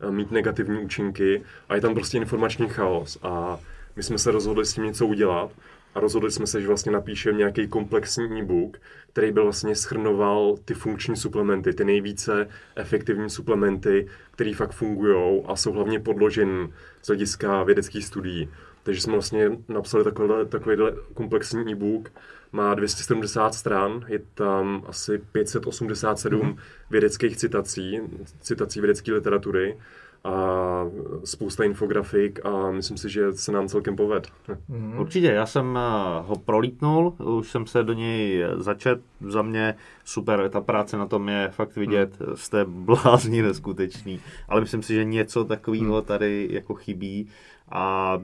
eh, 0.07 0.11
mít 0.11 0.31
negativní 0.31 0.81
účinky. 0.81 1.43
A 1.69 1.75
je 1.75 1.81
tam 1.81 1.93
prostě 1.93 2.17
informační 2.17 2.69
chaos 2.69 3.17
a 3.21 3.59
my 3.95 4.03
jsme 4.03 4.17
se 4.17 4.31
rozhodli 4.31 4.65
s 4.65 4.73
tím 4.73 4.83
něco 4.83 5.07
udělat 5.07 5.51
a 5.95 5.99
rozhodli 5.99 6.32
jsme 6.32 6.47
se, 6.47 6.62
že 6.62 6.67
vlastně 6.67 6.91
napíšeme 6.91 7.38
nějaký 7.38 7.67
komplexní 7.67 8.39
e-book, 8.39 8.77
který 9.13 9.32
byl 9.32 9.43
vlastně 9.43 9.75
schrnoval 9.75 10.56
ty 10.65 10.73
funkční 10.73 11.15
suplementy, 11.15 11.73
ty 11.73 11.86
nejvíce 11.86 12.47
efektivní 12.75 13.30
suplementy, 13.30 14.08
které 14.32 14.54
fakt 14.54 14.71
fungují 14.71 15.41
a 15.45 15.56
jsou 15.56 15.71
hlavně 15.71 15.99
podložen 15.99 16.69
z 17.01 17.08
hlediska 17.08 17.63
vědeckých 17.63 18.06
studií. 18.06 18.49
Takže 18.84 19.01
jsme 19.01 19.13
vlastně 19.13 19.51
napsali 19.67 20.04
takovýhle, 20.04 20.45
takovýhle 20.45 20.93
komplexní 21.13 21.71
e-book, 21.71 22.12
má 22.51 22.73
270 22.73 23.54
stran, 23.54 24.06
je 24.08 24.19
tam 24.34 24.84
asi 24.88 25.17
587 25.32 26.41
mm-hmm. 26.41 26.58
vědeckých 26.89 27.38
citací, 27.38 27.99
citací 28.41 28.82
vědecké 28.82 29.13
literatury 29.13 29.77
a 30.23 30.86
spousta 31.23 31.63
infografik 31.63 32.45
a 32.45 32.71
myslím 32.71 32.97
si, 32.97 33.10
že 33.10 33.34
se 33.34 33.51
nám 33.51 33.67
celkem 33.67 33.95
poved. 33.95 34.27
Mm. 34.67 34.99
Určitě, 34.99 35.27
já 35.27 35.45
jsem 35.45 35.77
eh, 35.77 36.21
ho 36.21 36.36
prolítnul, 36.36 37.15
už 37.19 37.51
jsem 37.51 37.67
se 37.67 37.84
do 37.84 37.93
něj 37.93 38.45
začet, 38.55 39.01
za 39.21 39.41
mě 39.41 39.75
super, 40.05 40.49
ta 40.49 40.62
práce 40.62 40.97
na 40.97 41.05
tom 41.05 41.29
je 41.29 41.49
fakt 41.49 41.75
vidět, 41.75 42.19
mm. 42.19 42.36
jste 42.36 42.65
blázní 42.65 43.41
neskutečný, 43.41 44.19
ale 44.49 44.62
myslím 44.62 44.84
si, 44.84 44.93
že 44.93 45.03
něco 45.03 45.45
takového 45.45 45.95
mm. 45.95 46.05
tady 46.05 46.47
jako 46.51 46.73
chybí 46.73 47.27
a 47.71 48.17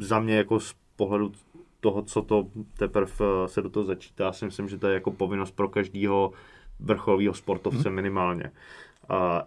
za 0.00 0.20
mě 0.20 0.36
jako 0.36 0.60
z 0.60 0.74
pohledu 0.96 1.32
toho, 1.80 2.02
co 2.02 2.22
to 2.22 2.46
teprve 2.78 3.12
eh, 3.20 3.48
se 3.48 3.62
do 3.62 3.70
toho 3.70 3.84
začítá, 3.84 4.32
si 4.32 4.44
myslím, 4.44 4.68
že 4.68 4.78
to 4.78 4.86
je 4.86 4.94
jako 4.94 5.10
povinnost 5.10 5.50
pro 5.50 5.68
každého 5.68 6.32
vrcholového 6.80 7.34
sportovce 7.34 7.88
mm. 7.88 7.94
minimálně. 7.94 8.50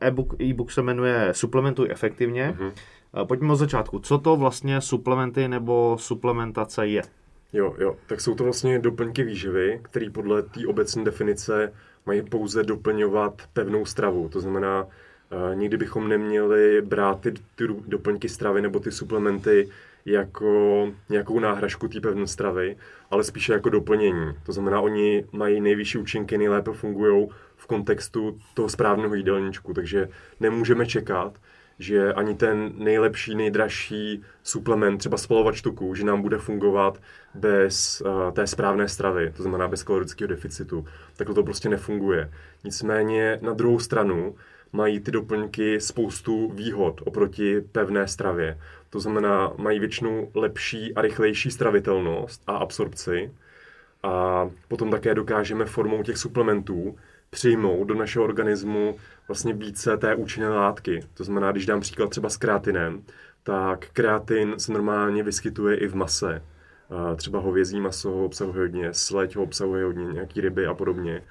E-book, 0.02 0.42
e-book 0.42 0.72
se 0.72 0.82
jmenuje 0.82 1.30
Suplementuj 1.32 1.88
efektivně. 1.92 2.56
Mm-hmm. 2.60 3.26
Pojďme 3.26 3.54
od 3.54 3.56
začátku. 3.56 4.00
Co 4.00 4.18
to 4.18 4.36
vlastně 4.36 4.82
suplementy 4.82 5.48
nebo 5.48 5.98
suplementace 6.00 6.88
je? 6.88 7.02
Jo, 7.54 7.76
jo, 7.80 7.96
tak 8.08 8.22
jsou 8.22 8.36
to 8.36 8.44
vlastně 8.44 8.80
doplňky 8.80 9.24
výživy, 9.24 9.80
které 9.84 10.10
podle 10.10 10.42
té 10.42 10.68
obecné 10.68 11.04
definice 11.04 11.74
mají 12.06 12.22
pouze 12.22 12.64
doplňovat 12.64 13.42
pevnou 13.54 13.86
stravu. 13.86 14.30
To 14.30 14.40
znamená, 14.40 14.84
uh, 14.84 15.56
nikdy 15.56 15.78
bychom 15.78 16.10
neměli 16.10 16.82
brát 16.82 17.22
ty, 17.22 17.32
ty 17.32 17.68
doplňky 17.88 18.30
stravy 18.30 18.62
nebo 18.62 18.80
ty 18.80 18.92
suplementy 18.92 19.70
jako 20.08 20.92
nějakou 21.10 21.40
náhražku 21.40 21.88
té 21.88 22.02
pevné 22.02 22.28
stravy, 22.28 22.78
ale 23.12 23.24
spíše 23.24 23.54
jako 23.54 23.70
doplnění. 23.70 24.34
To 24.46 24.52
znamená, 24.52 24.82
oni 24.82 25.26
mají 25.32 25.62
nejvyšší 25.62 25.98
účinky, 25.98 26.38
nejlépe 26.38 26.72
fungují 26.72 27.28
v 27.56 27.68
kontextu 27.68 28.38
toho 28.54 28.70
správného 28.70 29.16
jídelníčku, 29.16 29.74
takže 29.74 30.10
nemůžeme 30.40 30.86
čekat, 30.86 31.40
že 31.80 32.14
ani 32.14 32.36
ten 32.36 32.72
nejlepší, 32.76 33.36
nejdražší 33.36 34.24
suplement, 34.44 34.98
třeba 34.98 35.18
spalovač 35.18 35.62
tuku, 35.62 35.96
že 35.96 36.06
nám 36.06 36.22
bude 36.22 36.38
fungovat 36.38 37.02
bez 37.36 38.02
uh, 38.02 38.32
té 38.32 38.48
správné 38.48 38.88
stravy, 38.88 39.34
to 39.38 39.44
znamená 39.44 39.68
bez 39.68 39.84
kalorického 39.84 40.28
deficitu. 40.28 40.86
Takhle 41.18 41.36
to 41.36 41.44
prostě 41.44 41.70
nefunguje. 41.70 42.32
Nicméně 42.64 43.40
na 43.42 43.54
druhou 43.54 43.80
stranu 43.80 44.36
mají 44.74 45.00
ty 45.00 45.12
doplňky 45.12 45.82
spoustu 45.82 46.52
výhod 46.52 47.02
oproti 47.06 47.62
pevné 47.62 48.08
stravě. 48.08 48.60
To 48.90 49.00
znamená, 49.00 49.54
mají 49.58 49.80
většinou 49.80 50.32
lepší 50.34 50.94
a 50.94 51.02
rychlejší 51.02 51.52
stravitelnost 51.52 52.44
a 52.48 52.58
absorpci. 52.58 53.32
A 54.04 54.50
potom 54.68 54.92
také 54.92 55.16
dokážeme 55.16 55.66
formou 55.66 56.04
těch 56.04 56.18
suplementů 56.18 56.98
přijmout 57.30 57.88
do 57.88 57.94
našeho 57.94 58.26
organismu 58.26 58.96
vlastně 59.28 59.54
více 59.54 59.98
té 59.98 60.16
účinné 60.16 60.50
látky. 60.50 61.00
To 61.14 61.24
znamená, 61.24 61.52
když 61.52 61.66
dám 61.66 61.82
příklad 61.82 62.10
třeba 62.10 62.30
s 62.30 62.38
kreatinem, 62.38 63.04
tak 63.44 63.86
kreatin 63.94 64.54
se 64.58 64.72
normálně 64.72 65.24
vyskytuje 65.24 65.78
i 65.78 65.88
v 65.88 65.96
mase. 65.96 66.42
Třeba 67.16 67.40
hovězí 67.40 67.80
maso 67.80 68.10
ho 68.10 68.26
obsahuje 68.26 68.60
hodně, 68.60 68.94
sleď 68.94 69.36
ho 69.36 69.44
obsahuje 69.44 69.86
hodně, 69.86 70.06
nějaký 70.06 70.42
ryby 70.42 70.66
a 70.66 70.74
podobně. 70.74 71.24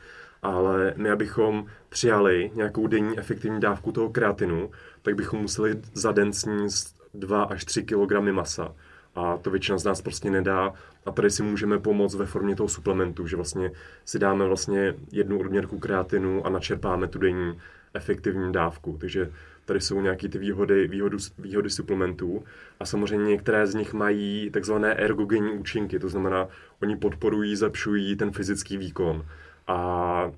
Ale 0.46 0.94
my, 0.96 1.10
abychom 1.10 1.66
přijali 1.88 2.50
nějakou 2.54 2.86
denní 2.86 3.18
efektivní 3.18 3.60
dávku 3.60 3.92
toho 3.92 4.10
kreatinu, 4.10 4.70
tak 5.02 5.14
bychom 5.14 5.40
museli 5.40 5.80
za 5.94 6.12
den 6.12 6.32
sníst 6.32 6.96
2 7.14 7.42
až 7.42 7.64
3 7.64 7.82
kg 7.82 8.12
masa. 8.32 8.74
A 9.14 9.36
to 9.36 9.50
většina 9.50 9.78
z 9.78 9.84
nás 9.84 10.02
prostě 10.02 10.30
nedá. 10.30 10.72
A 11.06 11.10
tady 11.10 11.30
si 11.30 11.42
můžeme 11.42 11.78
pomoct 11.78 12.14
ve 12.14 12.26
formě 12.26 12.56
toho 12.56 12.68
suplementu, 12.68 13.26
že 13.26 13.36
vlastně 13.36 13.70
si 14.04 14.18
dáme 14.18 14.46
vlastně 14.46 14.94
jednu 15.12 15.40
odměrku 15.40 15.78
kreatinu 15.78 16.46
a 16.46 16.50
načerpáme 16.50 17.08
tu 17.08 17.18
denní 17.18 17.58
efektivní 17.94 18.52
dávku. 18.52 18.96
Takže 19.00 19.30
tady 19.64 19.80
jsou 19.80 20.00
nějaké 20.00 20.28
ty 20.28 20.38
výhody, 20.38 20.88
výhody, 20.88 21.16
výhody 21.38 21.70
suplementů 21.70 22.44
a 22.80 22.84
samozřejmě 22.84 23.30
některé 23.30 23.66
z 23.66 23.74
nich 23.74 23.92
mají 23.92 24.50
takzvané 24.50 24.94
ergogenní 24.94 25.50
účinky, 25.50 25.98
to 25.98 26.08
znamená, 26.08 26.48
oni 26.82 26.96
podporují, 26.96 27.56
zlepšují 27.56 28.16
ten 28.16 28.30
fyzický 28.30 28.76
výkon. 28.76 29.24
A 29.66 30.32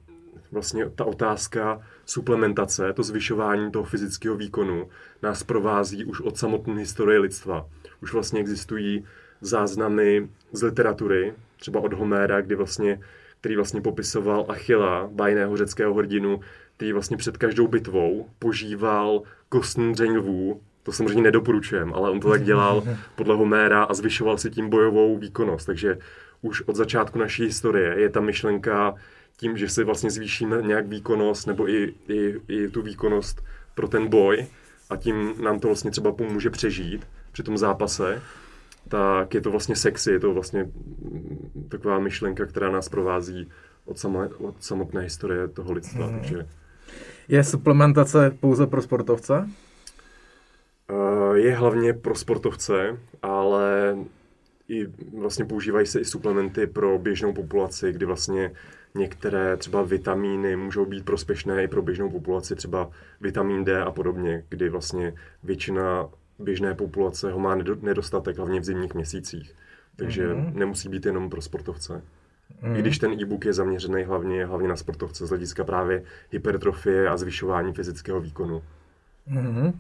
vlastně 0.53 0.91
ta 0.91 1.05
otázka 1.05 1.81
suplementace, 2.07 2.93
to 2.93 3.03
zvyšování 3.03 3.71
toho 3.71 3.85
fyzického 3.85 4.37
výkonu 4.37 4.89
nás 5.23 5.43
provází 5.43 6.05
už 6.05 6.21
od 6.21 6.37
samotné 6.37 6.75
historie 6.75 7.19
lidstva. 7.19 7.67
Už 8.03 8.13
vlastně 8.13 8.41
existují 8.41 9.05
záznamy 9.41 10.29
z 10.53 10.63
literatury, 10.63 11.35
třeba 11.57 11.81
od 11.81 11.93
Homéra, 11.93 12.41
kdy 12.41 12.55
vlastně, 12.55 13.01
který 13.41 13.57
vlastně 13.57 13.81
popisoval 13.81 14.47
Achila, 14.49 15.09
bajného 15.13 15.57
řeckého 15.57 15.95
hrdinu, 15.95 16.41
který 16.77 16.93
vlastně 16.93 17.17
před 17.17 17.37
každou 17.37 17.69
bitvou 17.69 18.29
požíval 18.39 19.23
kostní 19.49 19.93
dřeň 19.93 20.17
lvů, 20.17 20.61
to 20.83 20.93
samozřejmě 20.93 21.23
nedoporučujem, 21.23 21.95
ale 21.95 22.11
on 22.11 22.21
to 22.21 22.31
tak 22.31 22.45
dělal 22.45 22.83
podle 23.15 23.35
Homéra 23.35 23.83
a 23.83 23.95
zvyšoval 23.95 24.39
si 24.39 24.51
tím 24.51 24.71
bojovou 24.71 25.19
výkonnost. 25.19 25.67
Takže 25.67 25.99
už 26.43 26.63
od 26.63 26.77
začátku 26.77 27.19
naší 27.19 27.45
historie 27.45 28.01
je 28.01 28.09
ta 28.09 28.21
myšlenka 28.21 28.95
tím, 29.41 29.57
že 29.57 29.69
si 29.69 29.85
vlastně 29.85 30.11
zvýšíme 30.11 30.63
nějak 30.63 30.87
výkonnost 30.87 31.47
nebo 31.47 31.69
i, 31.69 31.95
i, 32.09 32.41
i 32.49 32.69
tu 32.69 32.83
výkonnost 32.83 33.45
pro 33.75 33.89
ten 33.89 34.09
boj 34.09 34.47
a 34.91 34.97
tím 34.97 35.35
nám 35.45 35.61
to 35.61 35.69
vlastně 35.69 35.91
třeba 35.91 36.13
pomůže 36.13 36.51
přežít 36.51 37.07
při 37.33 37.43
tom 37.43 37.59
zápase, 37.59 38.23
tak 38.89 39.35
je 39.35 39.41
to 39.41 39.51
vlastně 39.51 39.77
sexy, 39.77 40.11
je 40.11 40.21
to 40.21 40.35
vlastně 40.35 40.71
taková 41.69 41.99
myšlenka, 41.99 42.47
která 42.47 42.71
nás 42.71 42.89
provází 42.89 43.49
od, 43.85 43.99
samé, 43.99 44.29
od 44.29 44.65
samotné 44.65 45.03
historie 45.03 45.49
toho 45.49 45.73
lidstva. 45.73 46.07
Mm. 46.07 46.19
Takže... 46.19 46.47
Je 47.29 47.45
suplementace 47.45 48.37
pouze 48.41 48.67
pro 48.67 48.83
sportovce? 48.83 49.49
Eh, 50.91 51.39
je 51.39 51.55
hlavně 51.55 51.93
pro 51.93 52.15
sportovce, 52.15 52.99
ale 53.23 53.97
i 54.69 54.87
vlastně 55.19 55.45
používají 55.45 55.87
se 55.87 56.01
i 56.01 56.05
suplementy 56.05 56.67
pro 56.67 56.99
běžnou 56.99 57.33
populaci, 57.33 57.93
kdy 57.93 58.07
vlastně 58.07 58.53
některé 58.99 59.57
třeba 59.57 59.83
vitamíny 59.83 60.57
můžou 60.57 60.85
být 60.85 61.05
prospěšné 61.05 61.65
i 61.65 61.69
pro 61.69 61.83
běžnou 61.83 62.11
populaci, 62.11 62.57
třeba 62.57 62.91
vitamin 63.21 63.65
D 63.65 63.85
a 63.85 63.91
podobně, 63.91 64.45
kdy 64.49 64.69
vlastně 64.69 65.15
většina 65.43 66.09
běžné 66.39 66.75
populace 66.75 67.33
ho 67.33 67.39
má 67.39 67.55
nedostatek, 67.83 68.37
hlavně 68.37 68.61
v 68.61 68.65
zimních 68.65 68.95
měsících. 68.95 69.55
Takže 69.97 70.29
mm-hmm. 70.29 70.55
nemusí 70.55 70.89
být 70.89 71.07
jenom 71.07 71.31
pro 71.31 71.43
sportovce. 71.43 72.03
Mm. 72.63 72.77
I 72.77 72.79
když 72.79 72.99
ten 72.99 73.13
e-book 73.13 73.45
je 73.45 73.53
zaměřený 73.53 74.03
hlavně, 74.03 74.47
hlavně 74.47 74.69
na 74.69 74.77
sportovce 74.77 75.27
z 75.27 75.29
hlediska 75.29 75.65
právě 75.65 76.03
hypertrofie 76.31 77.09
a 77.09 77.17
zvyšování 77.17 77.73
fyzického 77.73 78.21
výkonu. 78.21 78.63
Mm-hmm. 79.31 79.73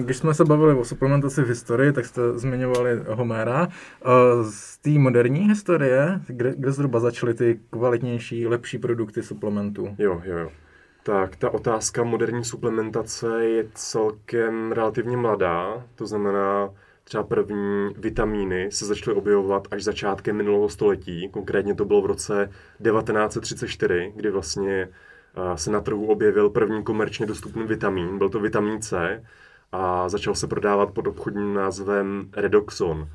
Když 0.00 0.16
jsme 0.16 0.34
se 0.34 0.44
bavili 0.44 0.74
o 0.74 0.84
suplementaci 0.84 1.42
v 1.42 1.48
historii, 1.48 1.92
tak 1.92 2.06
jste 2.06 2.38
zmiňovali 2.38 3.00
Homéra. 3.08 3.68
Z 4.50 4.78
té 4.78 4.90
moderní 4.90 5.40
historie, 5.40 6.20
kde, 6.26 6.54
kde 6.56 6.72
zhruba 6.72 7.00
začaly 7.00 7.34
ty 7.34 7.60
kvalitnější, 7.70 8.46
lepší 8.46 8.78
produkty 8.78 9.22
suplementů? 9.22 9.94
Jo, 9.98 10.22
jo, 10.24 10.38
jo. 10.38 10.50
Tak 11.02 11.36
ta 11.36 11.50
otázka 11.50 12.04
moderní 12.04 12.44
suplementace 12.44 13.44
je 13.44 13.64
celkem 13.74 14.72
relativně 14.72 15.16
mladá, 15.16 15.84
to 15.94 16.06
znamená, 16.06 16.70
třeba 17.04 17.22
první 17.22 17.94
vitamíny 17.98 18.68
se 18.72 18.86
začaly 18.86 19.16
objevovat 19.16 19.68
až 19.70 19.84
začátkem 19.84 20.36
minulého 20.36 20.68
století. 20.68 21.28
Konkrétně 21.28 21.74
to 21.74 21.84
bylo 21.84 22.02
v 22.02 22.06
roce 22.06 22.50
1934, 22.82 24.12
kdy 24.16 24.30
vlastně 24.30 24.88
se 25.54 25.70
na 25.70 25.80
trhu 25.80 26.06
objevil 26.06 26.50
první 26.50 26.82
komerčně 26.82 27.26
dostupný 27.26 27.66
vitamin. 27.66 28.18
Byl 28.18 28.28
to 28.28 28.40
vitamin 28.40 28.82
C 28.82 29.22
a 29.72 30.08
začal 30.08 30.34
se 30.34 30.46
prodávat 30.46 30.90
pod 30.90 31.06
obchodním 31.06 31.54
názvem 31.54 32.30
Redoxon. 32.36 33.08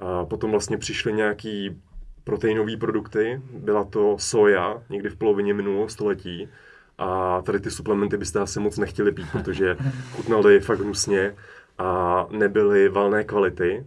A 0.00 0.24
potom 0.24 0.50
vlastně 0.50 0.78
přišly 0.78 1.12
nějaký 1.12 1.80
proteinové 2.24 2.76
produkty, 2.76 3.42
byla 3.52 3.84
to 3.84 4.16
soja 4.18 4.82
někdy 4.90 5.08
v 5.08 5.16
polovině 5.16 5.54
minulého 5.54 5.88
století 5.88 6.48
a 6.98 7.42
tady 7.42 7.60
ty 7.60 7.70
suplementy 7.70 8.16
byste 8.16 8.40
asi 8.40 8.60
moc 8.60 8.78
nechtěli 8.78 9.12
pít, 9.12 9.26
protože 9.32 9.76
chutnaly 10.12 10.60
fakt 10.60 10.80
hnusně 10.80 11.34
a 11.78 12.26
nebyly 12.30 12.88
valné 12.88 13.24
kvality. 13.24 13.86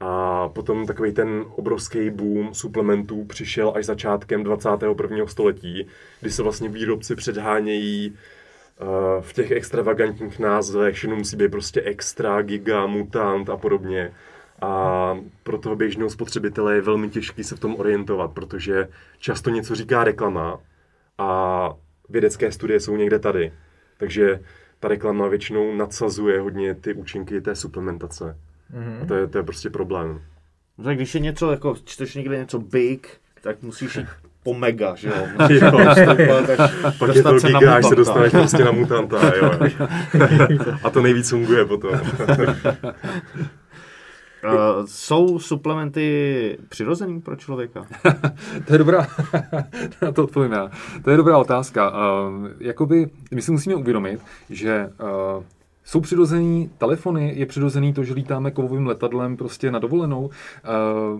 A 0.00 0.48
potom 0.48 0.86
takový 0.86 1.12
ten 1.12 1.44
obrovský 1.56 2.10
boom 2.10 2.54
suplementů 2.54 3.24
přišel 3.24 3.72
až 3.76 3.86
začátkem 3.86 4.44
21. 4.44 5.26
století, 5.26 5.86
kdy 6.20 6.30
se 6.30 6.42
vlastně 6.42 6.68
výrobci 6.68 7.14
předhánějí 7.16 8.16
v 9.20 9.32
těch 9.32 9.50
extravagantních 9.50 10.38
názvech, 10.38 10.98
že 10.98 11.08
musí 11.08 11.36
být 11.36 11.50
prostě 11.50 11.82
extra, 11.82 12.42
giga, 12.42 12.86
mutant 12.86 13.50
a 13.50 13.56
podobně. 13.56 14.12
A 14.62 15.14
pro 15.42 15.58
toho 15.58 15.76
běžného 15.76 16.10
spotřebitele 16.10 16.74
je 16.74 16.80
velmi 16.80 17.10
těžký 17.10 17.44
se 17.44 17.56
v 17.56 17.60
tom 17.60 17.76
orientovat, 17.76 18.32
protože 18.32 18.88
často 19.18 19.50
něco 19.50 19.74
říká 19.74 20.04
reklama 20.04 20.60
a 21.18 21.70
vědecké 22.08 22.52
studie 22.52 22.80
jsou 22.80 22.96
někde 22.96 23.18
tady. 23.18 23.52
Takže 23.96 24.40
ta 24.80 24.88
reklama 24.88 25.28
většinou 25.28 25.74
nadsazuje 25.74 26.40
hodně 26.40 26.74
ty 26.74 26.94
účinky 26.94 27.40
té 27.40 27.54
suplementace. 27.56 28.38
Mm-hmm. 28.74 29.02
A 29.02 29.06
to 29.06 29.14
je, 29.14 29.26
to 29.26 29.38
je 29.38 29.44
prostě 29.44 29.70
problém. 29.70 30.22
No 30.78 30.84
tak 30.84 30.96
když 30.96 31.14
je 31.14 31.20
něco, 31.20 31.50
jako 31.50 31.76
čteš 31.84 32.14
někde 32.14 32.36
něco 32.38 32.58
big, 32.58 33.20
tak 33.40 33.62
musíš 33.62 33.96
jít 33.96 34.06
po 34.44 34.54
mega, 34.54 34.94
že 34.94 35.08
jo? 35.08 35.26
Jo. 35.50 35.70
Stoupat, 35.92 36.44
Pak 36.98 37.14
je 37.14 37.22
to 37.22 37.38
giga, 37.38 37.74
až 37.74 37.86
se 37.86 37.94
dostaneš 37.94 38.32
prostě 38.32 38.64
na 38.64 38.72
mutanta, 38.72 39.16
jo. 39.36 39.50
A 40.82 40.90
to 40.90 41.02
nejvíc 41.02 41.30
funguje 41.30 41.64
potom. 41.64 41.92
Uh, 44.44 44.86
jsou 44.86 45.38
suplementy 45.38 46.58
přirozený 46.68 47.20
pro 47.20 47.36
člověka? 47.36 47.86
to 48.66 48.72
je 48.72 48.78
dobrá, 48.78 49.06
na 50.02 50.12
to 50.12 50.24
odpovím 50.24 50.52
já. 50.52 50.70
To 51.04 51.10
je 51.10 51.16
dobrá 51.16 51.38
otázka. 51.38 51.90
Uh, 51.90 52.48
jakoby, 52.60 53.10
my 53.34 53.42
si 53.42 53.52
musíme 53.52 53.74
uvědomit, 53.74 54.20
že 54.50 54.90
uh, 55.36 55.42
jsou 55.84 56.00
přirozený 56.00 56.70
telefony, 56.78 57.32
je 57.36 57.46
přirozený 57.46 57.92
to, 57.92 58.04
že 58.04 58.14
lítáme 58.14 58.50
kovovým 58.50 58.86
letadlem 58.86 59.36
prostě 59.36 59.70
na 59.70 59.78
dovolenou. 59.78 60.30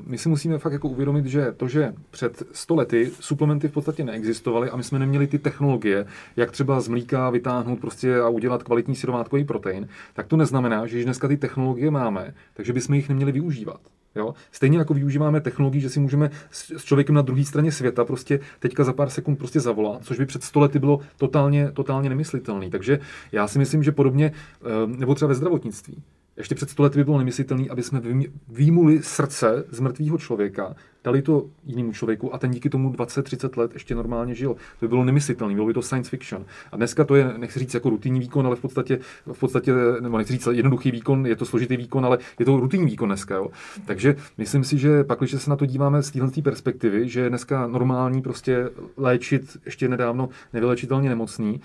My 0.06 0.18
si 0.18 0.28
musíme 0.28 0.58
fakt 0.58 0.72
jako 0.72 0.88
uvědomit, 0.88 1.26
že 1.26 1.52
to, 1.56 1.68
že 1.68 1.94
před 2.10 2.42
100 2.52 2.74
lety 2.74 3.10
suplementy 3.20 3.68
v 3.68 3.72
podstatě 3.72 4.04
neexistovaly 4.04 4.70
a 4.70 4.76
my 4.76 4.82
jsme 4.82 4.98
neměli 4.98 5.26
ty 5.26 5.38
technologie, 5.38 6.06
jak 6.36 6.50
třeba 6.50 6.80
z 6.80 6.88
mlíka 6.88 7.30
vytáhnout 7.30 7.80
prostě 7.80 8.20
a 8.20 8.28
udělat 8.28 8.62
kvalitní 8.62 8.94
syrovátkový 8.94 9.44
protein, 9.44 9.88
tak 10.14 10.26
to 10.26 10.36
neznamená, 10.36 10.86
že 10.86 10.96
když 10.96 11.04
dneska 11.04 11.28
ty 11.28 11.36
technologie 11.36 11.90
máme, 11.90 12.34
takže 12.54 12.72
bychom 12.72 12.94
jich 12.94 13.08
neměli 13.08 13.32
využívat. 13.32 13.80
Jo? 14.16 14.34
Stejně 14.52 14.78
jako 14.78 14.94
využíváme 14.94 15.40
technologii, 15.40 15.80
že 15.80 15.90
si 15.90 16.00
můžeme 16.00 16.30
s 16.50 16.84
člověkem 16.84 17.14
na 17.14 17.22
druhé 17.22 17.44
straně 17.44 17.72
světa 17.72 18.04
prostě 18.04 18.40
teďka 18.58 18.84
za 18.84 18.92
pár 18.92 19.10
sekund 19.10 19.36
prostě 19.36 19.60
zavolat, 19.60 20.04
což 20.04 20.18
by 20.18 20.26
před 20.26 20.42
stolety 20.44 20.78
bylo 20.78 21.00
totálně, 21.16 21.70
totálně 21.72 22.08
nemyslitelné. 22.08 22.70
Takže 22.70 23.00
já 23.32 23.48
si 23.48 23.58
myslím, 23.58 23.82
že 23.82 23.92
podobně, 23.92 24.32
eh, 24.62 24.86
nebo 24.86 25.14
třeba 25.14 25.28
ve 25.28 25.34
zdravotnictví, 25.34 26.02
ještě 26.36 26.54
před 26.54 26.70
stolety 26.70 26.98
by 26.98 27.04
bylo 27.04 27.18
nemyslitelné, 27.18 27.64
aby 27.70 27.82
jsme 27.82 28.02
výmuli 28.48 29.02
srdce 29.02 29.64
z 29.70 29.80
mrtvého 29.80 30.18
člověka 30.18 30.74
dali 31.04 31.22
to 31.22 31.46
jinému 31.66 31.92
člověku 31.92 32.34
a 32.34 32.38
ten 32.38 32.50
díky 32.50 32.70
tomu 32.70 32.92
20-30 32.92 33.58
let 33.58 33.70
ještě 33.74 33.94
normálně 33.94 34.34
žil. 34.34 34.54
To 34.54 34.86
by 34.86 34.88
bylo 34.88 35.04
nemyslitelné, 35.04 35.54
bylo 35.54 35.66
by 35.66 35.74
to 35.74 35.82
science 35.82 36.10
fiction. 36.10 36.44
A 36.72 36.76
dneska 36.76 37.04
to 37.04 37.14
je, 37.14 37.34
nechci 37.36 37.58
říct 37.58 37.74
jako 37.74 37.90
rutinní 37.90 38.20
výkon, 38.20 38.46
ale 38.46 38.56
v 38.56 38.60
podstatě, 38.60 38.98
v 39.32 39.38
podstatě 39.38 39.72
nebo 40.00 40.18
nechci 40.18 40.32
říct 40.32 40.48
jednoduchý 40.50 40.90
výkon, 40.90 41.26
je 41.26 41.36
to 41.36 41.44
složitý 41.44 41.76
výkon, 41.76 42.06
ale 42.06 42.18
je 42.38 42.44
to 42.44 42.56
rutinní 42.60 42.86
výkon 42.86 43.08
dneska. 43.08 43.34
Jo. 43.34 43.48
Takže 43.84 44.16
myslím 44.38 44.64
si, 44.64 44.78
že 44.78 45.04
pak, 45.04 45.18
když 45.18 45.42
se 45.42 45.50
na 45.50 45.56
to 45.56 45.66
díváme 45.66 46.02
z 46.02 46.10
téhle 46.10 46.30
perspektivy, 46.42 47.08
že 47.08 47.20
je 47.20 47.28
dneska 47.28 47.66
normální 47.66 48.22
prostě 48.22 48.70
léčit 48.96 49.56
ještě 49.64 49.88
nedávno 49.88 50.28
nevylečitelně 50.52 51.08
nemocný, 51.08 51.60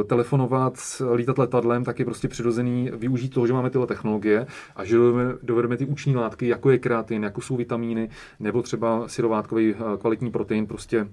e, 0.00 0.04
telefonovat, 0.04 1.02
lítat 1.14 1.38
letadlem, 1.38 1.84
tak 1.84 1.98
je 1.98 2.04
prostě 2.04 2.28
přirozený 2.28 2.90
využít 2.94 3.28
toho, 3.28 3.46
že 3.46 3.52
máme 3.52 3.70
tyhle 3.70 3.86
technologie 3.86 4.46
a 4.76 4.84
že 4.84 4.96
dovedeme, 4.96 5.34
dovedeme 5.42 5.76
ty 5.76 5.86
účinné 5.86 6.20
látky, 6.20 6.48
jako 6.48 6.70
je 6.70 6.78
kreatin, 6.78 7.22
jako 7.22 7.40
jsou 7.40 7.56
vitamíny, 7.56 8.08
nebo 8.46 8.62
třeba 8.62 9.08
syrovátkový 9.08 9.74
eh, 9.74 9.96
kvalitní 9.98 10.30
protein 10.30 10.66
prostě 10.66 11.06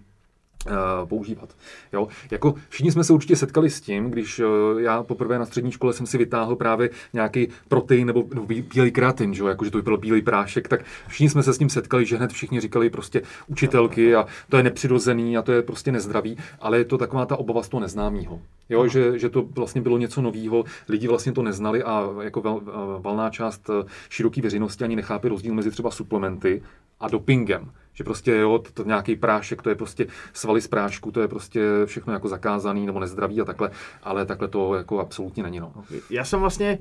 Uh, 0.68 1.10
používat. 1.10 1.56
Jo? 1.94 2.08
Jako 2.32 2.54
všichni 2.70 2.92
jsme 2.92 3.04
se 3.04 3.14
určitě 3.14 3.36
setkali 3.36 3.70
s 3.70 3.82
tím, 3.82 4.12
když 4.12 4.40
uh, 4.40 4.46
já 4.82 5.04
poprvé 5.04 5.40
na 5.40 5.46
střední 5.46 5.72
škole 5.72 5.94
jsem 5.94 6.06
si 6.06 6.18
vytáhl 6.18 6.56
právě 6.56 6.90
nějaký 7.14 7.48
protein 7.68 8.08
nebo, 8.08 8.24
nebo 8.34 8.46
bílý 8.46 8.92
kreatin, 8.92 9.34
že? 9.34 9.44
Jako, 9.44 9.66
že 9.66 9.72
to 9.72 9.82
byl 9.82 9.98
bílý 9.98 10.22
prášek, 10.22 10.68
tak 10.68 10.84
všichni 11.08 11.30
jsme 11.30 11.44
se 11.44 11.54
s 11.54 11.58
tím 11.58 11.70
setkali, 11.70 12.06
že 12.06 12.18
hned 12.18 12.32
všichni 12.32 12.60
říkali 12.60 12.90
prostě 12.90 13.22
učitelky 13.48 14.16
a 14.16 14.26
to 14.50 14.58
je 14.58 14.64
nepřirozený 14.64 15.38
a 15.38 15.42
to 15.42 15.52
je 15.52 15.62
prostě 15.62 15.92
nezdravý, 15.92 16.38
ale 16.60 16.78
je 16.78 16.86
to 16.86 16.98
taková 16.98 17.26
ta 17.26 17.38
obava 17.38 17.64
z 17.64 17.70
toho 17.70 17.82
neznámého. 17.82 18.42
Jo, 18.70 18.88
že, 18.88 19.20
že, 19.20 19.30
to 19.30 19.42
vlastně 19.42 19.82
bylo 19.82 19.98
něco 19.98 20.22
nového, 20.22 20.64
lidi 20.90 21.08
vlastně 21.08 21.32
to 21.32 21.44
neznali 21.44 21.84
a 21.84 22.10
jako 22.22 22.42
val, 22.42 22.62
valná 23.00 23.30
část 23.30 23.70
široké 24.10 24.42
veřejnosti 24.42 24.84
ani 24.84 24.96
nechápe 24.96 25.30
rozdíl 25.30 25.54
mezi 25.54 25.72
třeba 25.72 25.92
suplementy 25.92 26.62
a 27.00 27.08
dopingem. 27.08 27.72
Že 27.94 28.04
prostě 28.04 28.32
jo, 28.32 28.60
to, 28.60 28.72
to 28.72 28.84
nějaký 28.84 29.16
prášek, 29.16 29.62
to 29.62 29.70
je 29.70 29.76
prostě 29.76 30.08
svaly 30.34 30.62
z 30.62 30.68
prášku, 30.68 31.12
to 31.12 31.22
je 31.22 31.28
prostě 31.28 31.62
všechno 31.86 32.14
jako 32.14 32.28
zakázaný 32.28 32.86
nebo 32.86 33.00
nezdravý 33.00 33.42
a 33.42 33.46
takhle, 33.46 33.72
ale 34.04 34.26
takhle 34.26 34.48
to 34.48 34.76
jako 34.76 35.00
absolutně 35.00 35.44
není. 35.44 35.60
No. 35.60 35.74
Já 36.10 36.26
jsem 36.26 36.40
vlastně 36.40 36.80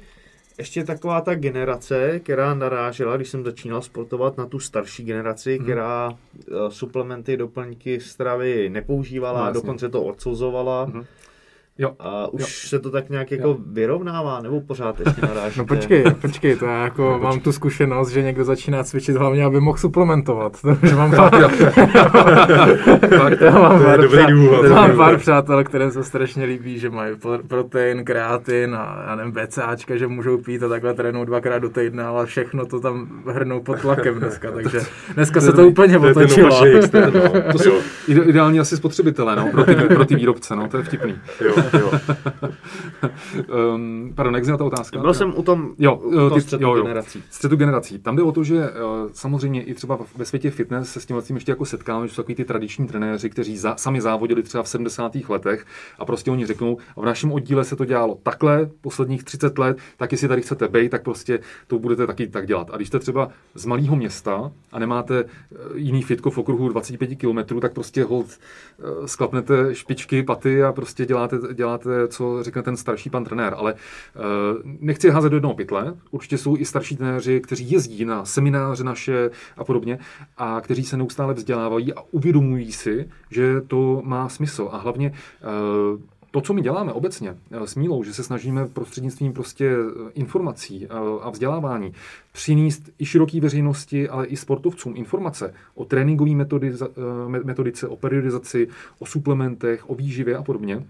ještě 0.59 0.85
taková 0.85 1.21
ta 1.21 1.35
generace, 1.35 2.21
která 2.21 2.55
narážela, 2.55 3.17
když 3.17 3.29
jsem 3.29 3.45
začínal 3.45 3.83
sportovat 3.83 4.39
na 4.39 4.47
tu 4.47 4.61
starší 4.61 5.05
generaci, 5.05 5.57
hmm. 5.57 5.65
která 5.65 6.09
uh, 6.09 6.17
suplementy, 6.69 7.37
doplňky 7.37 8.01
stravy 8.01 8.69
nepoužívala, 8.69 9.47
no, 9.47 9.53
dokonce 9.53 9.89
to 9.89 10.03
odsuzovala. 10.03 10.85
Hmm. 10.85 11.05
Jo. 11.83 11.93
A 11.99 12.33
už 12.33 12.41
jo. 12.43 12.47
se 12.69 12.79
to 12.79 12.91
tak 12.91 13.11
nějak 13.11 13.31
jako 13.31 13.49
jo. 13.49 13.57
vyrovnává, 13.67 14.41
nebo 14.41 14.61
pořád 14.61 15.01
ještě 15.01 15.21
narážíte? 15.21 15.61
No 15.61 15.67
počkej, 15.67 16.05
počkej, 16.21 16.57
to 16.57 16.67
já 16.67 16.85
jako 16.85 17.03
no, 17.03 17.19
mám 17.19 17.41
tu 17.41 17.53
zkušenost, 17.53 18.09
že 18.09 18.23
někdo 18.23 18.45
začíná 18.45 18.85
cvičit 18.85 19.17
hlavně, 19.17 19.45
aby 19.45 19.61
mohl 19.61 19.79
suplementovat. 19.79 20.57
Takže 20.81 20.97
mám 20.97 21.11
pár, 21.11 21.35
já 23.41 23.51
mám 23.51 23.83
pár, 23.83 24.09
přátel, 24.09 24.75
mám 24.75 24.97
pár 24.97 25.19
přátel, 25.19 25.65
které 25.65 25.91
se 25.91 26.05
strašně 26.05 26.45
líbí, 26.45 26.79
že 26.79 26.91
mají 26.91 27.17
protein, 27.49 28.05
kreatin 28.05 28.75
a 28.75 29.05
já 29.09 29.17
nevím, 29.17 29.33
BCAčka, 29.33 29.97
že 29.97 30.07
můžou 30.07 30.39
pít 30.39 30.63
a 30.63 30.69
takhle 30.69 30.95
trénují 30.95 31.27
dvakrát 31.27 31.59
do 31.59 31.69
týdne, 31.69 32.05
ale 32.05 32.27
všechno 32.27 32.67
to 32.67 32.81
tam 32.81 33.23
hrnou 33.27 33.61
pod 33.61 33.81
tlakem 33.81 34.15
dneska, 34.15 34.51
takže 34.55 34.81
dneska 35.15 35.41
se 35.41 35.53
to 35.53 35.69
úplně 35.69 35.99
otočilo. 35.99 36.63
To 37.53 37.59
jsou 37.59 37.73
ideální 38.07 38.61
asi 38.61 38.77
spotřebitelé, 38.77 39.37
no, 39.37 39.49
pro 39.51 39.65
ty, 39.65 39.75
pro 39.75 40.05
ty 40.05 40.15
výrobce, 40.15 40.57
no, 40.57 40.69
to 40.69 40.77
je 40.77 40.83
vtipný. 40.83 41.19
Jo 41.41 41.55
jo. 41.75 41.93
um, 43.75 44.13
pardon, 44.15 44.35
jak 44.35 44.59
ta 44.59 44.65
otázka? 44.65 44.99
Byl 44.99 45.15
jsem 45.15 45.33
u 45.37 45.43
tom, 45.43 45.75
jo, 45.79 45.97
u 45.97 46.11
tom 46.11 46.31
ty, 46.35 46.41
střetu 46.41 46.63
jo, 46.63 46.77
jo. 46.77 46.83
generací. 46.83 47.23
Střetu 47.31 47.57
generací. 47.57 47.99
Tam 47.99 48.17
jde 48.17 48.23
o 48.23 48.33
to, 48.33 48.45
že 48.45 48.59
uh, 48.59 49.11
samozřejmě 49.13 49.63
i 49.63 49.75
třeba 49.75 49.99
ve 50.17 50.25
světě 50.25 50.51
fitness 50.51 50.93
se 50.93 51.01
s 51.01 51.07
tím 51.07 51.37
ještě 51.37 51.53
jako 51.53 51.65
setkáme, 51.65 52.09
že 52.09 52.15
jsou 52.15 52.23
takový 52.23 52.35
ty 52.35 52.45
tradiční 52.45 52.87
trenéři, 52.87 53.31
kteří 53.31 53.57
za, 53.57 53.77
sami 53.77 54.01
závodili 54.01 54.43
třeba 54.43 54.63
v 54.63 54.69
70. 54.69 55.13
letech 55.29 55.67
a 55.99 56.05
prostě 56.05 56.31
oni 56.31 56.47
řeknou, 56.47 56.79
v 56.97 57.05
našem 57.05 57.33
oddíle 57.33 57.65
se 57.65 57.77
to 57.77 57.85
dělalo 57.85 58.19
takhle 58.23 58.71
posledních 58.81 59.25
30 59.25 59.59
let, 59.59 59.79
tak 59.97 60.13
jestli 60.13 60.29
tady 60.29 60.43
chcete 60.43 60.69
být, 60.69 60.89
tak 60.89 61.03
prostě 61.03 61.39
to 61.67 61.79
budete 61.79 62.07
taky 62.07 62.27
tak 62.27 62.47
dělat. 62.47 62.71
A 62.73 62.77
když 62.77 62.89
jste 62.89 62.99
třeba 62.99 63.29
z 63.55 63.67
malého 63.67 63.97
města 63.97 64.53
a 64.73 64.79
nemáte 64.79 65.25
eh, 65.25 65.57
jiný 65.75 66.03
fitko 66.03 66.31
v 66.31 66.39
okruhu 66.39 66.69
25 66.69 67.17
km, 67.17 67.61
tak 67.61 67.73
prostě 67.73 68.05
hold 68.05 68.27
eh, 68.31 69.09
sklapnete 69.09 69.75
špičky, 69.75 70.23
paty 70.23 70.63
a 70.63 70.73
prostě 70.73 71.07
děláte 71.07 71.39
děláte, 71.55 72.09
co 72.09 72.43
řekne 72.43 72.63
ten 72.63 72.77
starší 72.77 73.11
pan 73.11 73.25
trenér, 73.25 73.55
ale 73.57 73.73
uh, 73.75 73.81
nechci 74.81 75.11
házet 75.11 75.31
do 75.31 75.37
jednoho 75.37 75.55
pytle. 75.55 75.95
Určitě 76.11 76.39
jsou 76.39 76.57
i 76.57 76.65
starší 76.65 76.97
trenéři, 76.97 77.41
kteří 77.41 77.71
jezdí 77.71 78.05
na 78.05 78.25
semináře 78.25 78.85
naše 78.85 79.31
a 79.57 79.65
podobně 79.65 79.99
a 80.39 80.61
kteří 80.61 80.85
se 80.85 80.97
neustále 80.97 81.35
vzdělávají 81.35 81.95
a 81.95 82.03
uvědomují 82.11 82.73
si, 82.73 83.09
že 83.31 83.61
to 83.61 84.03
má 84.05 84.29
smysl. 84.29 84.69
A 84.73 84.77
hlavně 84.77 85.13
uh, 85.93 86.01
to, 86.33 86.41
co 86.41 86.55
my 86.55 86.63
děláme 86.63 86.93
obecně 86.93 87.37
eh, 87.51 87.67
s 87.67 87.75
Mílou, 87.75 88.05
že 88.05 88.15
se 88.15 88.23
snažíme 88.23 88.67
prostřednictvím 88.67 89.33
prostě 89.33 89.67
eh, 89.67 90.11
informací 90.15 90.87
eh, 90.87 90.89
a 91.23 91.31
vzdělávání 91.31 91.93
přinést 92.33 92.83
i 92.99 93.05
široký 93.07 93.41
veřejnosti, 93.41 94.09
ale 94.09 94.27
i 94.27 94.37
sportovcům 94.37 94.97
informace 94.97 95.55
o 95.75 95.85
tréninkové 95.85 96.31
metodice, 97.45 97.89
o 97.89 97.97
periodizaci, 97.97 98.69
o 98.99 99.07
suplementech, 99.07 99.91
o 99.91 99.95
výživě 99.95 100.37
a 100.37 100.43
podobně, 100.43 100.87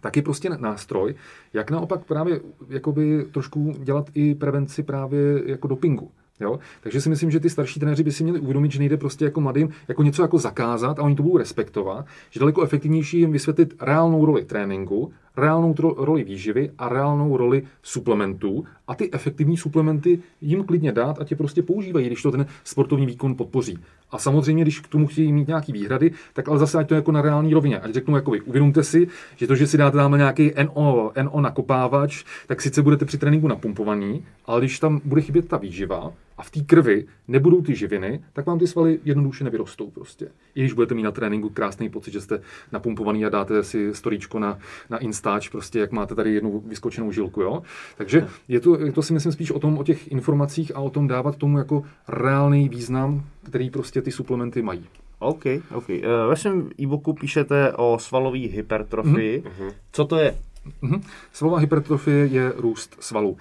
tak 0.00 0.16
je 0.16 0.22
prostě 0.22 0.50
nástroj, 0.50 1.14
jak 1.52 1.70
naopak 1.70 2.04
právě 2.04 2.40
jakoby 2.68 3.26
trošku 3.32 3.74
dělat 3.78 4.10
i 4.14 4.34
prevenci 4.34 4.82
právě 4.82 5.42
jako 5.46 5.68
dopingu. 5.68 6.10
Jo? 6.40 6.58
Takže 6.80 7.00
si 7.00 7.08
myslím, 7.08 7.30
že 7.30 7.40
ty 7.40 7.50
starší 7.50 7.80
trenéři 7.80 8.02
by 8.02 8.12
si 8.12 8.22
měli 8.22 8.40
uvědomit, 8.40 8.72
že 8.72 8.78
nejde 8.78 8.96
prostě 8.96 9.24
jako 9.24 9.40
mladým 9.40 9.68
jako 9.88 10.02
něco 10.02 10.22
jako 10.22 10.38
zakázat 10.38 10.98
a 10.98 11.02
oni 11.02 11.16
to 11.16 11.22
budou 11.22 11.36
respektovat, 11.36 12.06
že 12.30 12.40
daleko 12.40 12.62
efektivnější 12.62 13.18
jim 13.18 13.32
vysvětlit 13.32 13.74
reálnou 13.80 14.26
roli 14.26 14.44
tréninku, 14.44 15.12
reálnou 15.36 15.74
roli 15.96 16.24
výživy 16.24 16.70
a 16.78 16.88
reálnou 16.88 17.36
roli 17.36 17.62
suplementů 17.82 18.64
a 18.88 18.94
ty 18.94 19.12
efektivní 19.12 19.56
suplementy 19.56 20.18
jim 20.40 20.64
klidně 20.64 20.92
dát 20.92 21.20
a 21.20 21.24
tě 21.24 21.36
prostě 21.36 21.62
používají, 21.62 22.06
když 22.06 22.22
to 22.22 22.30
ten 22.30 22.46
sportovní 22.64 23.06
výkon 23.06 23.34
podpoří. 23.34 23.78
A 24.10 24.18
samozřejmě, 24.18 24.62
když 24.62 24.80
k 24.80 24.88
tomu 24.88 25.06
chtějí 25.06 25.32
mít 25.32 25.48
nějaký 25.48 25.72
výhrady, 25.72 26.10
tak 26.32 26.48
ale 26.48 26.58
zase 26.58 26.78
ať 26.78 26.88
to 26.88 26.94
jako 26.94 27.12
na 27.12 27.22
reální 27.22 27.54
rovině. 27.54 27.80
Ať 27.80 27.92
řeknu, 27.92 28.16
jako 28.16 28.30
vy, 28.30 28.40
uvědomte 28.40 28.82
si, 28.82 29.08
že 29.36 29.46
to, 29.46 29.54
že 29.54 29.66
si 29.66 29.78
dáte 29.78 29.96
tam 29.96 30.16
nějaký 30.16 30.52
NO, 30.62 31.12
NO 31.22 31.40
nakopávač, 31.40 32.24
tak 32.46 32.62
sice 32.62 32.82
budete 32.82 33.04
při 33.04 33.18
tréninku 33.18 33.48
napumpovaný, 33.48 34.24
ale 34.46 34.60
když 34.60 34.78
tam 34.78 35.00
bude 35.04 35.20
chybět 35.20 35.48
ta 35.48 35.56
výživa 35.56 36.12
a 36.38 36.42
v 36.42 36.50
té 36.50 36.60
krvi 36.60 37.06
nebudou 37.28 37.62
ty 37.62 37.74
živiny, 37.74 38.24
tak 38.32 38.46
vám 38.46 38.58
ty 38.58 38.66
svaly 38.66 38.98
jednoduše 39.04 39.44
nevyrostou 39.44 39.90
prostě. 39.90 40.28
I 40.54 40.60
když 40.60 40.72
budete 40.72 40.94
mít 40.94 41.02
na 41.02 41.12
tréninku 41.12 41.48
krásný 41.48 41.88
pocit, 41.88 42.10
že 42.10 42.20
jste 42.20 42.40
napumpovaný 42.72 43.26
a 43.26 43.28
dáte 43.28 43.62
si 43.62 43.94
storíčko 43.94 44.38
na, 44.38 44.58
na 44.90 44.98
Instač, 44.98 45.48
prostě 45.48 45.78
jak 45.78 45.92
máte 45.92 46.14
tady 46.14 46.34
jednu 46.34 46.62
vyskočenou 46.66 47.12
žilku, 47.12 47.42
jo. 47.42 47.62
Takže 47.96 48.28
je 48.48 48.60
to, 48.60 48.75
je 48.84 48.92
to 48.92 49.02
si 49.02 49.12
myslím 49.12 49.32
spíš 49.32 49.50
o 49.50 49.58
tom, 49.58 49.78
o 49.78 49.84
těch 49.84 50.12
informacích 50.12 50.76
a 50.76 50.80
o 50.80 50.90
tom 50.90 51.08
dávat 51.08 51.36
tomu 51.36 51.58
jako 51.58 51.82
reálný 52.08 52.68
význam, 52.68 53.24
který 53.42 53.70
prostě 53.70 54.02
ty 54.02 54.10
suplementy 54.12 54.62
mají. 54.62 54.84
OK, 55.18 55.44
OK. 55.74 55.90
Eh, 55.90 56.02
ve 56.28 56.36
svém 56.36 56.70
e-booku 56.80 57.12
píšete 57.12 57.72
o 57.72 57.98
svalové 57.98 58.38
hypertrofii. 58.38 59.42
Mm-hmm. 59.42 59.72
Co 59.92 60.04
to 60.04 60.16
je? 60.16 60.34
Mm-hmm. 60.82 61.00
Svalová 61.32 61.58
hypertrofie 61.58 62.26
je 62.26 62.52
růst 62.56 62.96
svalů. 63.00 63.36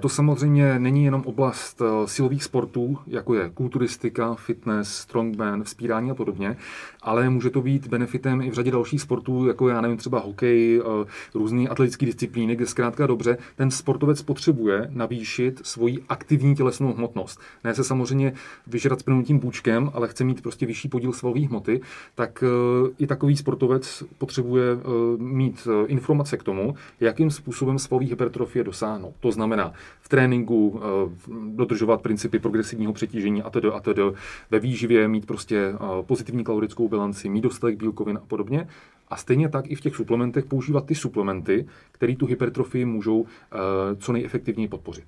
To 0.00 0.08
samozřejmě 0.08 0.78
není 0.78 1.04
jenom 1.04 1.22
oblast 1.26 1.82
eh, 1.82 2.08
silových 2.08 2.44
sportů, 2.44 2.98
jako 3.06 3.34
je 3.34 3.50
kulturistika, 3.54 4.34
fitness, 4.34 4.94
strongman, 4.94 5.64
vzpírání 5.64 6.10
a 6.10 6.14
podobně, 6.14 6.56
ale 7.02 7.30
může 7.30 7.50
to 7.50 7.62
být 7.62 7.86
benefitem 7.86 8.42
i 8.42 8.50
v 8.50 8.54
řadě 8.54 8.70
dalších 8.70 9.00
sportů, 9.00 9.46
jako 9.46 9.68
já 9.68 9.80
nevím, 9.80 9.96
třeba 9.96 10.18
hokej, 10.20 10.80
eh, 10.80 11.06
různé 11.34 11.68
atletické 11.68 12.06
disciplíny, 12.06 12.56
kde 12.56 12.66
zkrátka 12.66 13.06
dobře 13.06 13.38
ten 13.56 13.70
sportovec 13.70 14.22
potřebuje 14.22 14.90
navýšit 14.90 15.60
svoji 15.62 15.98
aktivní 16.08 16.54
tělesnou 16.54 16.92
hmotnost. 16.92 17.40
Ne 17.64 17.74
se 17.74 17.84
samozřejmě 17.84 18.32
vyžrat 18.66 19.02
plnutím 19.02 19.38
bůčkem, 19.38 19.90
ale 19.94 20.08
chce 20.08 20.24
mít 20.24 20.42
prostě 20.42 20.66
vyšší 20.66 20.88
podíl 20.88 21.12
svalové 21.12 21.46
hmoty, 21.46 21.80
tak 22.14 22.44
eh, 22.46 22.90
i 22.98 23.06
takový 23.06 23.36
sportovec 23.36 24.02
potřebuje 24.18 24.68
mít 25.18 25.68
informace 25.86 26.36
k 26.36 26.42
tomu, 26.42 26.57
tomu, 26.58 26.74
jakým 27.00 27.30
způsobem 27.30 27.78
svalové 27.78 28.06
hypertrofie 28.06 28.64
dosáhnout. 28.64 29.14
To 29.20 29.32
znamená 29.32 29.72
v 30.00 30.08
tréninku 30.08 30.80
eh, 30.80 31.10
dodržovat 31.54 32.02
principy 32.02 32.38
progresivního 32.38 32.92
přetížení 32.92 33.42
a 33.42 33.50
tedy 33.50 33.68
a 33.68 33.80
tedy, 33.80 34.02
ve 34.50 34.58
výživě 34.58 35.08
mít 35.08 35.26
prostě 35.26 35.58
eh, 35.74 35.78
pozitivní 36.02 36.44
kalorickou 36.44 36.88
bilanci, 36.88 37.28
mít 37.28 37.40
dostatek 37.40 37.78
bílkovin 37.78 38.18
a 38.22 38.26
podobně. 38.26 38.68
A 39.08 39.16
stejně 39.16 39.48
tak 39.48 39.70
i 39.70 39.74
v 39.74 39.80
těch 39.80 39.96
suplementech 39.96 40.44
používat 40.44 40.86
ty 40.86 40.94
suplementy, 40.94 41.66
které 41.92 42.16
tu 42.16 42.26
hypertrofii 42.26 42.84
můžou 42.84 43.26
eh, 43.26 43.56
co 43.98 44.12
nejefektivněji 44.12 44.68
podpořit. 44.68 45.04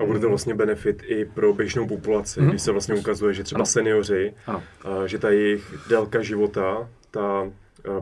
A 0.00 0.04
bude 0.04 0.18
to 0.18 0.28
vlastně 0.28 0.54
benefit 0.54 1.02
i 1.06 1.24
pro 1.24 1.54
běžnou 1.54 1.88
populaci, 1.88 2.40
mm-hmm. 2.40 2.48
když 2.48 2.62
se 2.62 2.72
vlastně 2.72 2.94
ukazuje, 2.94 3.34
že 3.34 3.42
třeba 3.42 3.58
ano. 3.58 3.66
seniori, 3.66 4.34
ano. 4.46 4.62
že 5.06 5.18
ta 5.18 5.30
jejich 5.30 5.74
délka 5.88 6.22
života, 6.22 6.88
ta 7.10 7.50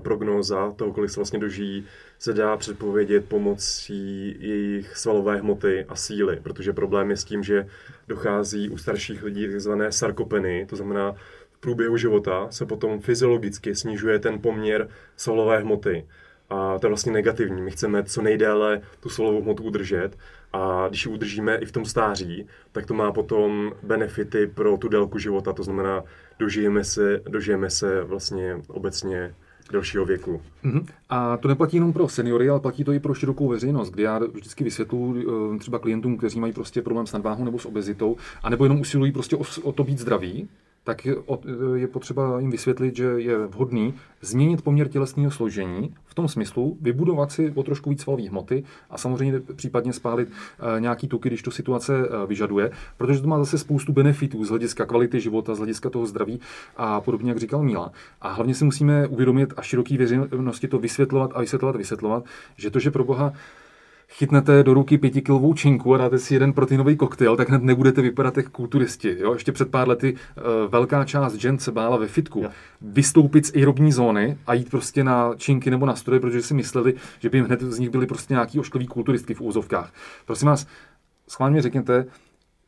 prognóza 0.02 0.72
toho, 0.76 0.92
kolik 0.92 1.10
se 1.10 1.20
vlastně 1.20 1.38
dožijí, 1.38 1.84
se 2.18 2.32
dá 2.32 2.56
předpovědět 2.56 3.24
pomocí 3.28 4.36
jejich 4.40 4.96
svalové 4.96 5.36
hmoty 5.36 5.84
a 5.88 5.96
síly, 5.96 6.40
protože 6.42 6.72
problém 6.72 7.10
je 7.10 7.16
s 7.16 7.24
tím, 7.24 7.42
že 7.42 7.66
dochází 8.08 8.70
u 8.70 8.76
starších 8.78 9.22
lidí 9.22 9.48
takzvané 9.48 9.92
sarkopeny, 9.92 10.66
to 10.70 10.76
znamená 10.76 11.14
v 11.52 11.58
průběhu 11.60 11.96
života 11.96 12.46
se 12.50 12.66
potom 12.66 13.00
fyziologicky 13.00 13.74
snižuje 13.74 14.18
ten 14.18 14.38
poměr 14.38 14.88
svalové 15.16 15.58
hmoty. 15.58 16.06
A 16.50 16.78
to 16.78 16.86
je 16.86 16.88
vlastně 16.88 17.12
negativní. 17.12 17.62
My 17.62 17.70
chceme 17.70 18.04
co 18.04 18.22
nejdéle 18.22 18.82
tu 19.00 19.08
svalovou 19.08 19.42
hmotu 19.42 19.62
udržet 19.62 20.10
a 20.52 20.88
když 20.88 21.06
ji 21.06 21.12
udržíme 21.12 21.56
i 21.56 21.66
v 21.66 21.72
tom 21.72 21.84
stáří, 21.84 22.46
tak 22.72 22.86
to 22.86 22.94
má 22.94 23.12
potom 23.12 23.72
benefity 23.82 24.46
pro 24.46 24.76
tu 24.76 24.88
délku 24.88 25.18
života. 25.18 25.52
To 25.52 25.62
znamená, 25.62 26.04
dožijeme 26.38 26.84
se, 26.84 27.20
dožijeme 27.28 27.70
se 27.70 28.02
vlastně 28.02 28.56
obecně 28.68 29.34
delšího 29.72 30.04
věku. 30.04 30.42
Mm-hmm. 30.64 30.86
A 31.08 31.36
to 31.36 31.48
neplatí 31.48 31.76
jenom 31.76 31.92
pro 31.92 32.08
seniory, 32.08 32.48
ale 32.48 32.60
platí 32.60 32.84
to 32.84 32.92
i 32.92 33.00
pro 33.00 33.14
širokou 33.14 33.48
veřejnost, 33.48 33.90
kdy 33.90 34.02
já 34.02 34.18
vždycky 34.18 34.64
vysvětluji 34.64 35.26
eh, 35.54 35.58
třeba 35.58 35.78
klientům, 35.78 36.16
kteří 36.16 36.40
mají 36.40 36.52
prostě 36.52 36.82
problém 36.82 37.06
s 37.06 37.12
nadváhou 37.12 37.44
nebo 37.44 37.58
s 37.58 37.66
obezitou, 37.66 38.16
anebo 38.42 38.64
jenom 38.64 38.80
usilují 38.80 39.12
prostě 39.12 39.36
o, 39.36 39.42
o 39.62 39.72
to 39.72 39.84
být 39.84 39.98
zdraví, 39.98 40.48
tak 40.84 41.06
je 41.74 41.88
potřeba 41.88 42.40
jim 42.40 42.50
vysvětlit, 42.50 42.96
že 42.96 43.04
je 43.04 43.46
vhodný 43.46 43.94
změnit 44.20 44.62
poměr 44.62 44.88
tělesného 44.88 45.30
složení 45.30 45.94
v 46.04 46.14
tom 46.14 46.28
smyslu 46.28 46.78
vybudovat 46.80 47.32
si 47.32 47.52
o 47.54 47.62
trošku 47.62 47.90
víc 47.90 48.02
svalové 48.02 48.28
hmoty 48.28 48.64
a 48.90 48.98
samozřejmě 48.98 49.40
případně 49.40 49.92
spálit 49.92 50.28
eh, 50.28 50.80
nějaký 50.80 51.08
tuky, 51.08 51.28
když 51.28 51.42
to 51.42 51.50
situace 51.50 51.94
eh, 51.96 52.26
vyžaduje, 52.26 52.70
protože 52.96 53.20
to 53.20 53.28
má 53.28 53.38
zase 53.38 53.58
spoustu 53.58 53.92
benefitů 53.92 54.44
z 54.44 54.48
hlediska 54.48 54.86
kvality 54.86 55.20
života, 55.20 55.54
z 55.54 55.58
hlediska 55.58 55.90
toho 55.90 56.06
zdraví 56.06 56.40
a 56.76 57.00
podobně, 57.00 57.30
jak 57.30 57.38
říkal 57.38 57.62
Míla. 57.62 57.92
A 58.20 58.32
hlavně 58.32 58.54
si 58.54 58.64
musíme 58.64 59.06
uvědomit 59.06 59.54
a 59.56 59.62
široký 59.62 59.98
veřejnosti 59.98 60.68
to 60.68 60.78
vysvětlovat 60.78 61.30
a 61.34 61.40
vysvětlovat, 61.40 61.76
vysvětlovat, 61.76 62.24
že 62.56 62.70
to, 62.70 62.78
že 62.78 62.90
pro 62.90 63.04
Boha 63.04 63.32
chytnete 64.10 64.62
do 64.62 64.74
ruky 64.74 64.98
pětikilovou 64.98 65.54
činku 65.54 65.94
a 65.94 65.98
dáte 65.98 66.18
si 66.18 66.34
jeden 66.34 66.52
proteinový 66.52 66.96
koktejl, 66.96 67.36
tak 67.36 67.48
hned 67.48 67.62
nebudete 67.62 68.02
vypadat 68.02 68.36
jako 68.36 68.50
kulturisti. 68.50 69.16
Jo? 69.18 69.32
Ještě 69.32 69.52
před 69.52 69.70
pár 69.70 69.88
lety 69.88 70.12
uh, 70.14 70.70
velká 70.70 71.04
část 71.04 71.34
žen 71.34 71.58
se 71.58 71.72
bála 71.72 71.96
ve 71.96 72.06
fitku 72.08 72.40
jo. 72.40 72.50
vystoupit 72.82 73.46
z 73.46 73.54
aerobní 73.54 73.92
zóny 73.92 74.38
a 74.46 74.54
jít 74.54 74.70
prostě 74.70 75.04
na 75.04 75.34
činky 75.36 75.70
nebo 75.70 75.86
na 75.86 75.96
stroje, 75.96 76.20
protože 76.20 76.42
si 76.42 76.54
mysleli, 76.54 76.94
že 77.18 77.30
by 77.30 77.38
jim 77.38 77.44
hned 77.44 77.60
z 77.60 77.78
nich 77.78 77.90
byly 77.90 78.06
prostě 78.06 78.34
nějaký 78.34 78.60
ošklivý 78.60 78.86
kulturistky 78.86 79.34
v 79.34 79.40
úzovkách. 79.40 79.92
Prosím 80.26 80.48
vás, 80.48 80.66
schválně 81.28 81.62
řekněte, 81.62 82.06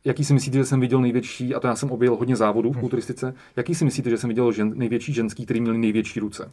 Jaký 0.05 0.25
si 0.25 0.33
myslíte, 0.33 0.57
že 0.57 0.65
jsem 0.65 0.79
viděl 0.79 1.01
největší, 1.01 1.55
a 1.55 1.59
to 1.59 1.67
já 1.67 1.75
jsem 1.75 1.91
objel 1.91 2.15
hodně 2.15 2.35
závodů 2.35 2.71
v 2.71 2.75
hm. 2.77 2.79
kulturistice, 2.79 3.33
jaký 3.55 3.75
si 3.75 3.85
myslíte, 3.85 4.09
že 4.09 4.17
jsem 4.17 4.27
viděl 4.27 4.51
žen, 4.51 4.73
největší 4.75 5.13
ženský, 5.13 5.45
který 5.45 5.61
měli 5.61 5.77
největší 5.77 6.19
ruce? 6.19 6.51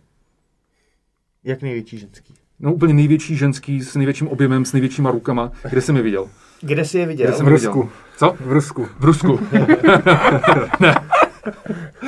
Jak 1.45 1.63
největší 1.63 1.99
ženský? 1.99 2.35
No 2.61 2.73
úplně 2.73 2.95
největší 2.95 3.37
ženský 3.37 3.83
s 3.83 3.95
největším 3.95 4.29
objemem, 4.29 4.65
s 4.65 4.73
největšíma 4.73 5.11
rukama. 5.11 5.53
Kde 5.71 5.81
jsem 5.81 5.97
je 5.97 6.03
viděl? 6.03 6.27
Kde 6.61 6.85
jsi 6.85 6.99
je 6.99 7.07
viděl? 7.07 7.27
Kde 7.27 7.37
jsem 7.37 7.47
v 7.47 7.49
Rusku. 7.49 7.81
Viděl? 7.81 7.93
Co? 8.17 8.37
V 8.41 8.53
Rusku. 8.53 8.89
V 8.99 9.05
Rusku. 9.05 9.41
ne. 10.81 10.95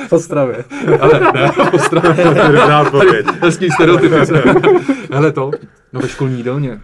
V 0.07 0.13
Ostravě. 0.13 0.63
Ale 0.99 1.19
ne, 1.33 1.51
v 1.51 1.73
Ostravě. 1.73 2.25
Hezký 3.41 3.71
stereotyp. 3.71 4.11
Hele 5.11 5.31
to, 5.31 5.51
no 5.93 6.01
ve 6.01 6.07
školní 6.09 6.37
jídelně. 6.37 6.81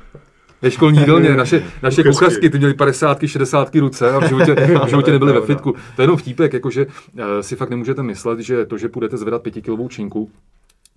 Ve 0.62 0.72
školní 0.72 1.00
jídelně, 1.00 1.36
naše, 1.36 1.64
naše 1.84 2.04
kuchařky, 2.04 2.50
ty 2.50 2.58
měly 2.58 2.74
50, 2.74 3.18
60 3.26 3.76
ruce 3.76 4.12
a 4.12 4.20
v 4.20 4.28
životě, 4.28 4.56
v 4.86 4.90
životě 4.90 5.12
nebyly 5.12 5.34
ve 5.34 5.42
fitku. 5.42 5.72
To 5.72 6.02
je 6.02 6.04
jenom 6.04 6.18
vtípek, 6.18 6.54
jakože 6.54 6.86
uh, 6.86 7.24
si 7.42 7.56
fakt 7.56 7.70
nemůžete 7.70 8.04
myslet, 8.04 8.40
že 8.40 8.66
to, 8.66 8.78
že 8.78 8.90
půjdete 8.90 9.18
zvedat 9.18 9.42
pětikilovou 9.42 9.88
činku, 9.88 10.32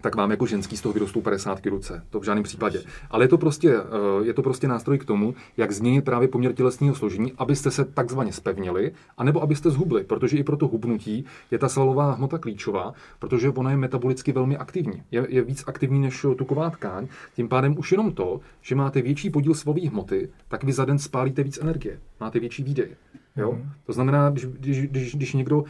tak 0.03 0.15
vám 0.15 0.31
jako 0.31 0.47
ženský 0.47 0.77
z 0.77 0.81
toho 0.81 0.93
vyrostou 0.93 1.21
50 1.21 1.67
ruce. 1.67 2.03
To 2.11 2.21
v 2.21 2.25
žádném 2.25 2.45
případě. 2.45 2.83
Ale 3.11 3.25
je 3.25 3.29
to, 3.29 3.39
prostě, 3.39 3.77
eh, 3.77 4.25
je 4.25 4.35
to 4.35 4.43
prostě 4.43 4.69
nástroj 4.69 4.99
k 4.99 5.05
tomu, 5.05 5.35
jak 5.57 5.73
změnit 5.73 6.05
právě 6.05 6.29
poměr 6.29 6.53
tělesného 6.53 6.95
složení, 6.95 7.33
abyste 7.39 7.71
se 7.71 7.85
takzvaně 7.85 8.33
spevnili, 8.33 8.93
anebo 9.19 9.43
abyste 9.43 9.71
zhubli, 9.71 10.05
protože 10.05 10.37
i 10.37 10.45
pro 10.45 10.57
to 10.57 10.69
hubnutí 10.69 11.25
je 11.51 11.59
ta 11.59 11.69
svalová 11.69 12.13
hmota 12.13 12.39
klíčová, 12.39 12.93
protože 13.19 13.49
ona 13.49 13.71
je 13.71 13.77
metabolicky 13.77 14.33
velmi 14.33 14.57
aktivní. 14.57 15.03
Je, 15.11 15.27
je 15.29 15.43
víc 15.43 15.65
aktivní 15.67 16.01
než 16.01 16.27
tuková 16.39 16.71
tkáň. 16.71 17.09
Tím 17.35 17.49
pádem 17.49 17.79
už 17.79 17.93
jenom 17.93 18.13
to, 18.13 18.41
že 18.61 18.75
máte 18.75 19.03
větší 19.03 19.31
podíl 19.31 19.55
svalové 19.55 19.89
hmoty, 19.89 20.31
tak 20.49 20.65
vy 20.65 20.73
za 20.73 20.85
den 20.85 20.99
spálíte 20.99 21.43
víc 21.43 21.59
energie, 21.63 22.01
máte 22.21 22.41
větší 22.41 22.63
výdej. 22.63 22.89
Jo? 23.37 23.53
Mm. 23.53 23.71
To 23.85 23.93
znamená, 23.93 24.31
když, 24.31 24.45
když, 24.47 24.83
když, 24.83 25.15
když 25.15 25.33
někdo, 25.33 25.59
uh, 25.59 25.67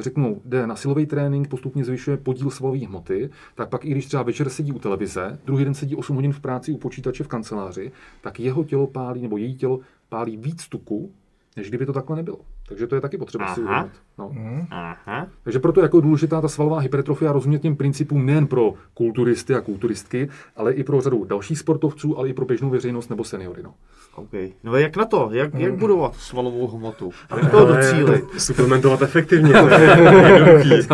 řeknu, 0.00 0.42
jde 0.44 0.66
na 0.66 0.76
silový 0.76 1.06
trénink, 1.06 1.48
postupně 1.48 1.84
zvyšuje 1.84 2.16
podíl 2.16 2.50
svalové 2.50 2.86
hmoty, 2.86 3.30
tak 3.54 3.68
pak 3.68 3.84
i 3.84 3.90
když 3.90 4.06
třeba 4.06 4.22
večer 4.22 4.48
sedí 4.48 4.72
u 4.72 4.78
televize, 4.78 5.38
druhý 5.44 5.64
den 5.64 5.74
sedí 5.74 5.96
8 5.96 6.16
hodin 6.16 6.32
v 6.32 6.40
práci 6.40 6.72
u 6.72 6.76
počítače 6.76 7.24
v 7.24 7.28
kanceláři, 7.28 7.92
tak 8.20 8.40
jeho 8.40 8.64
tělo 8.64 8.86
pálí, 8.86 9.22
nebo 9.22 9.36
její 9.36 9.56
tělo 9.56 9.80
pálí 10.08 10.36
víc 10.36 10.68
tuku, 10.68 11.12
než 11.56 11.68
kdyby 11.68 11.86
to 11.86 11.92
takhle 11.92 12.16
nebylo. 12.16 12.40
Takže 12.68 12.86
to 12.86 12.94
je 12.94 13.00
taky 13.00 13.18
potřeba 13.18 13.44
Aha. 13.44 13.54
si 13.54 13.60
uvědomit. 13.60 13.92
No. 14.18 14.30
Mm. 14.32 14.66
Aha. 14.70 15.26
Takže 15.42 15.58
proto 15.58 15.80
jako 15.80 16.00
důležitá 16.00 16.40
ta 16.40 16.48
svalová 16.48 16.78
hypertrofie 16.78 17.28
a 17.28 17.32
rozumět 17.32 17.58
těm 17.58 17.76
principům 17.76 18.26
nejen 18.26 18.46
pro 18.46 18.72
kulturisty 18.94 19.54
a 19.54 19.60
kulturistky, 19.60 20.28
ale 20.56 20.72
i 20.72 20.84
pro 20.84 21.00
řadu 21.00 21.24
dalších 21.24 21.58
sportovců, 21.58 22.18
ale 22.18 22.28
i 22.28 22.32
pro 22.32 22.44
běžnou 22.44 22.70
veřejnost 22.70 23.10
nebo 23.10 23.24
seniory. 23.24 23.62
No. 23.62 23.74
Okay. 24.14 24.52
No 24.64 24.76
jak 24.76 24.96
na 24.96 25.04
to? 25.04 25.28
Jak, 25.32 25.54
jak 25.54 25.74
budovat 25.74 26.14
svalovou 26.16 26.66
hmotu? 26.68 27.10
Jak 27.36 27.50
to 27.50 27.66
docílit? 27.66 28.24
Suplementovat 28.38 29.02
efektivně, 29.02 29.52
to 29.62 29.68
je 29.68 30.88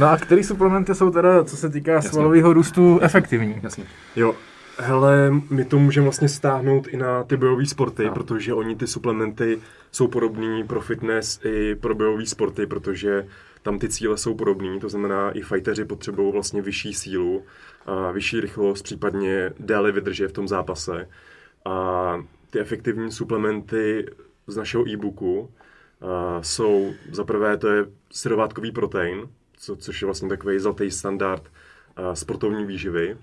No 0.00 0.06
a 0.06 0.16
který 0.16 0.42
suplementy 0.44 0.94
jsou 0.94 1.10
teda, 1.10 1.44
co 1.44 1.56
se 1.56 1.68
týká 1.70 1.92
Jasně. 1.92 2.10
svalového 2.10 2.52
růstu, 2.52 2.98
efektivní? 3.02 3.60
Jasně. 3.62 3.84
Jo, 4.16 4.34
Hele, 4.78 5.30
my 5.50 5.64
to 5.64 5.78
můžeme 5.78 6.04
vlastně 6.04 6.28
stáhnout 6.28 6.86
i 6.86 6.96
na 6.96 7.24
ty 7.24 7.36
bojové 7.36 7.66
sporty, 7.66 8.04
no. 8.04 8.14
protože 8.14 8.54
oni 8.54 8.76
ty 8.76 8.86
suplementy 8.86 9.58
jsou 9.92 10.08
podobný 10.08 10.64
pro 10.64 10.80
fitness 10.80 11.40
i 11.44 11.74
pro 11.74 11.94
bojové 11.94 12.26
sporty, 12.26 12.66
protože 12.66 13.26
tam 13.62 13.78
ty 13.78 13.88
cíle 13.88 14.18
jsou 14.18 14.34
podobné, 14.34 14.80
to 14.80 14.88
znamená 14.88 15.30
i 15.30 15.42
fighteři 15.42 15.84
potřebují 15.84 16.32
vlastně 16.32 16.62
vyšší 16.62 16.94
sílu, 16.94 17.42
a 17.86 18.10
vyšší 18.10 18.40
rychlost, 18.40 18.82
případně 18.82 19.52
déle 19.58 19.92
vydrže 19.92 20.28
v 20.28 20.32
tom 20.32 20.48
zápase. 20.48 21.08
A 21.64 22.24
ty 22.50 22.60
efektivní 22.60 23.12
suplementy 23.12 24.06
z 24.46 24.56
našeho 24.56 24.88
e-booku 24.88 25.50
jsou, 26.40 26.92
za 27.12 27.24
prvé 27.24 27.56
to 27.56 27.68
je 27.68 27.84
syrovátkový 28.12 28.72
protein, 28.72 29.28
co, 29.56 29.76
což 29.76 30.02
je 30.02 30.06
vlastně 30.06 30.28
takový 30.28 30.58
zlatý 30.58 30.90
standard 30.90 31.42
sportovní 32.14 32.66
výživy 32.66 33.16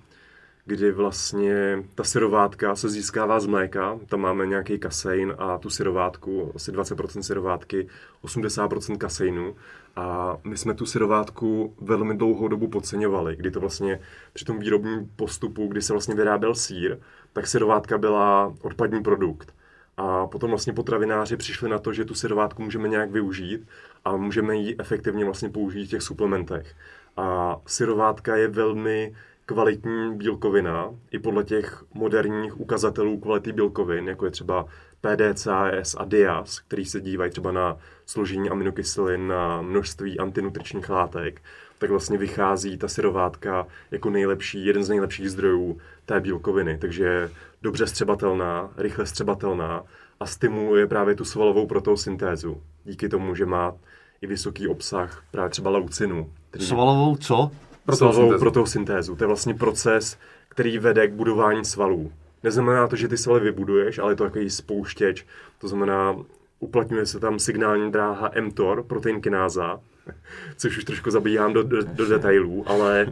kdy 0.66 0.92
vlastně 0.92 1.84
ta 1.96 2.04
syrovátka 2.04 2.76
se 2.76 2.90
získává 2.90 3.40
z 3.40 3.46
mléka, 3.46 4.00
tam 4.06 4.20
máme 4.20 4.48
nějaký 4.48 4.80
kasein 4.80 5.36
a 5.38 5.58
tu 5.58 5.70
syrovátku, 5.70 6.52
asi 6.56 6.72
20% 6.72 7.20
syrovátky, 7.20 7.88
80% 8.24 8.98
kaseinu 8.98 9.56
a 9.96 10.38
my 10.44 10.58
jsme 10.58 10.74
tu 10.74 10.86
syrovátku 10.86 11.76
velmi 11.82 12.18
dlouhou 12.18 12.48
dobu 12.48 12.68
podceňovali, 12.68 13.36
kdy 13.36 13.52
to 13.52 13.60
vlastně 13.60 14.00
při 14.34 14.46
tom 14.46 14.60
výrobním 14.60 15.12
postupu, 15.16 15.68
kdy 15.68 15.82
se 15.82 15.94
vlastně 15.94 16.16
vyráběl 16.16 16.56
sír, 16.56 16.98
tak 17.34 17.48
syrovátka 17.48 17.98
byla 17.98 18.54
odpadní 18.62 19.04
produkt. 19.04 19.54
A 19.98 20.28
potom 20.28 20.50
vlastně 20.50 20.74
potravináři 20.74 21.38
přišli 21.38 21.70
na 21.70 21.80
to, 21.80 21.94
že 21.94 22.06
tu 22.06 22.14
syrovátku 22.14 22.64
můžeme 22.64 22.88
nějak 22.88 23.12
využít 23.12 23.68
a 24.06 24.16
můžeme 24.16 24.56
ji 24.56 24.76
efektivně 24.80 25.26
vlastně 25.26 25.50
použít 25.50 25.86
v 25.86 25.90
těch 25.90 26.02
suplementech. 26.02 26.76
A 27.18 27.58
syrovátka 27.66 28.36
je 28.36 28.48
velmi 28.48 29.14
kvalitní 29.46 30.16
bílkovina 30.16 30.90
i 31.12 31.20
podle 31.20 31.44
těch 31.44 31.84
moderních 31.94 32.60
ukazatelů 32.60 33.20
kvality 33.20 33.52
bílkovin, 33.52 34.08
jako 34.08 34.26
je 34.26 34.32
třeba 34.32 34.66
PDCAS 35.02 35.96
a 35.98 36.06
DIAS, 36.06 36.60
který 36.60 36.86
se 36.86 37.02
dívají 37.02 37.32
třeba 37.32 37.52
na 37.52 37.78
složení 38.06 38.50
aminokyselin, 38.50 39.28
na 39.28 39.62
množství 39.62 40.20
antinutričních 40.20 40.90
látek, 40.90 41.42
tak 41.78 41.90
vlastně 41.90 42.18
vychází 42.18 42.78
ta 42.78 42.88
syrovátka 42.88 43.68
jako 43.92 44.10
nejlepší, 44.10 44.66
jeden 44.66 44.84
z 44.84 44.90
nejlepších 44.90 45.32
zdrojů 45.32 45.78
té 46.06 46.20
bílkoviny. 46.20 46.78
Takže 46.78 47.30
dobře 47.62 47.88
střebatelná, 47.88 48.70
rychle 48.78 49.06
střebatelná 49.06 49.84
a 50.20 50.26
stimuluje 50.26 50.88
právě 50.88 51.16
tu 51.16 51.26
svalovou 51.26 51.68
protosyntézu. 51.68 52.62
Díky 52.84 53.10
tomu, 53.10 53.36
že 53.36 53.46
má 53.46 53.74
i 54.22 54.28
vysoký 54.28 54.68
obsah 54.68 55.24
právě 55.32 55.50
třeba 55.50 55.70
laucinu. 55.70 56.32
Který... 56.50 56.66
Svalovou 56.66 57.16
co? 57.16 57.52
Svalovou 57.92 58.40
protosyntézu. 58.40 59.16
To 59.16 59.24
je 59.24 59.28
vlastně 59.28 59.54
proces, 59.54 60.18
který 60.50 60.78
vede 60.78 61.08
k 61.08 61.14
budování 61.14 61.66
svalů. 61.66 62.12
Neznamená 62.44 62.88
to, 62.88 62.96
že 62.96 63.08
ty 63.08 63.18
svaly 63.18 63.40
vybuduješ, 63.40 64.00
ale 64.00 64.12
je 64.12 64.16
to 64.16 64.24
takový 64.24 64.50
spouštěč. 64.50 65.26
To 65.60 65.68
znamená, 65.68 66.16
uplatňuje 66.60 67.06
se 67.06 67.20
tam 67.20 67.40
signální 67.40 67.92
dráha 67.92 68.32
mTOR, 68.42 68.84
protein 68.84 69.22
kináza, 69.22 69.80
což 70.58 70.78
už 70.78 70.84
trošku 70.84 71.12
zabíhám 71.12 71.54
do, 71.54 71.64
do, 71.64 71.84
do 71.84 72.06
detailů, 72.06 72.64
ale 72.68 73.06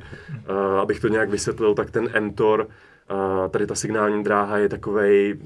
uh, 0.49 0.55
abych 0.55 0.99
to 0.99 1.07
nějak 1.07 1.29
vysvětlil, 1.29 1.73
tak 1.73 1.91
ten 1.91 2.09
mTOR, 2.19 2.67
uh, 3.11 3.47
tady 3.49 3.67
ta 3.67 3.75
signální 3.75 4.23
dráha 4.23 4.57
je 4.57 4.69
takový 4.69 5.41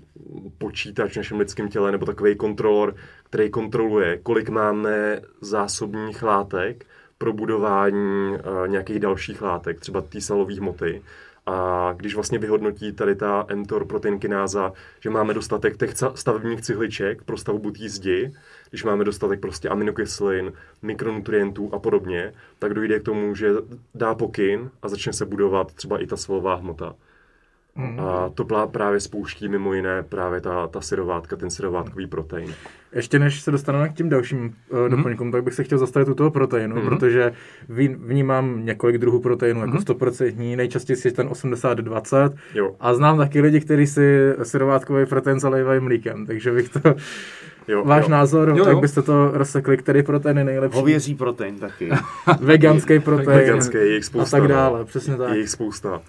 počítač 0.57 1.13
v 1.13 1.17
našem 1.17 1.39
lidském 1.39 1.69
těle, 1.69 1.91
nebo 1.91 2.05
takový 2.05 2.35
kontrolor, 2.35 2.95
který 3.23 3.49
kontroluje, 3.49 4.17
kolik 4.17 4.49
máme 4.49 5.21
zásobních 5.41 6.23
látek 6.23 6.85
pro 7.17 7.33
budování 7.33 8.31
uh, 8.31 8.67
nějakých 8.67 8.99
dalších 8.99 9.41
látek, 9.41 9.79
třeba 9.79 10.01
té 10.01 10.21
salové 10.21 10.55
hmoty. 10.55 11.01
A 11.45 11.93
když 11.97 12.15
vlastně 12.15 12.39
vyhodnotí 12.39 12.91
tady 12.91 13.15
ta 13.15 13.47
mTOR 13.55 13.85
proteinkináza, 13.85 14.73
že 14.99 15.09
máme 15.09 15.33
dostatek 15.33 15.77
těch 15.77 15.93
stavebních 16.15 16.61
cihliček 16.61 17.23
pro 17.23 17.37
stavbu 17.37 17.71
té 17.71 17.89
zdi, 17.89 18.33
když 18.69 18.83
máme 18.83 19.03
dostatek 19.03 19.39
prostě 19.39 19.69
aminokyselin, 19.69 20.53
mikronutrientů 20.81 21.69
a 21.73 21.79
podobně, 21.79 22.33
tak 22.59 22.73
dojde 22.73 22.99
k 22.99 23.03
tomu, 23.03 23.35
že 23.35 23.51
dá 23.95 24.15
pokyn 24.15 24.71
a 24.81 24.89
začne 24.89 25.13
se 25.13 25.25
budovat 25.25 25.73
třeba 25.73 26.01
i 26.01 26.07
ta 26.07 26.17
svalová 26.17 26.55
hmota. 26.55 26.95
Mm. 27.77 27.99
A 27.99 28.29
to 28.29 28.67
právě 28.71 28.99
spouští 28.99 29.47
mimo 29.47 29.73
jiné 29.73 30.03
právě 30.03 30.41
ta, 30.41 30.67
ta 30.67 30.81
syrovátka, 30.81 31.35
ten 31.35 31.49
syrovátkový 31.49 32.07
protein. 32.07 32.53
Ještě 32.93 33.19
než 33.19 33.41
se 33.41 33.51
dostaneme 33.51 33.89
k 33.89 33.93
tím 33.93 34.09
dalším 34.09 34.55
uh, 34.69 34.89
doplňkům, 34.89 35.31
tak 35.31 35.43
bych 35.43 35.53
se 35.53 35.63
chtěl 35.63 35.77
zastavit 35.77 36.07
u 36.07 36.13
toho 36.13 36.31
proteinu, 36.31 36.75
mm. 36.75 36.87
protože 36.87 37.31
vnímám 37.97 38.65
několik 38.65 38.97
druhů 38.97 39.19
proteinů 39.19 39.61
jako 39.61 39.71
mm. 39.71 39.77
100%, 39.77 40.55
nejčastěji 40.55 40.97
je 41.05 41.11
ten 41.11 41.27
80-20 41.27 42.33
a 42.79 42.93
znám 42.93 43.17
taky 43.17 43.41
lidi, 43.41 43.59
kteří 43.59 43.87
si 43.87 44.33
syrovátkový 44.43 45.05
protein 45.05 45.39
zalévají 45.39 45.79
mlíkem, 45.79 46.25
takže 46.25 46.51
bych 46.51 46.69
to... 46.69 46.79
Jo, 47.67 47.83
Váš 47.85 48.03
jo. 48.03 48.09
názor, 48.09 48.49
jo, 48.49 48.55
jo. 48.55 48.65
tak 48.65 48.79
byste 48.79 49.01
to 49.01 49.31
rozsekli, 49.33 49.77
který 49.77 50.03
protein 50.03 50.37
je 50.37 50.43
nejlepší? 50.43 50.79
Hovězí 50.79 51.15
protein 51.15 51.59
taky. 51.59 51.89
Veganský 52.39 52.99
protein. 52.99 53.37
Veganský, 53.37 53.77
je 53.77 53.93
jich 53.93 54.05
spousta. 54.05 54.37
A 54.37 54.39
tak 54.39 54.49
dále, 54.49 54.85
přesně 54.85 55.17
tak. 55.17 55.33
Je 55.33 55.39
jich 55.39 55.49
spousta. 55.49 56.01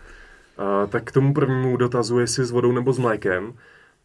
Tak 0.88 1.04
k 1.04 1.12
tomu 1.12 1.34
prvnímu 1.34 1.76
dotazu, 1.76 2.18
jestli 2.18 2.44
s 2.44 2.50
vodou 2.50 2.72
nebo 2.72 2.92
s 2.92 2.98
mlékem, 2.98 3.54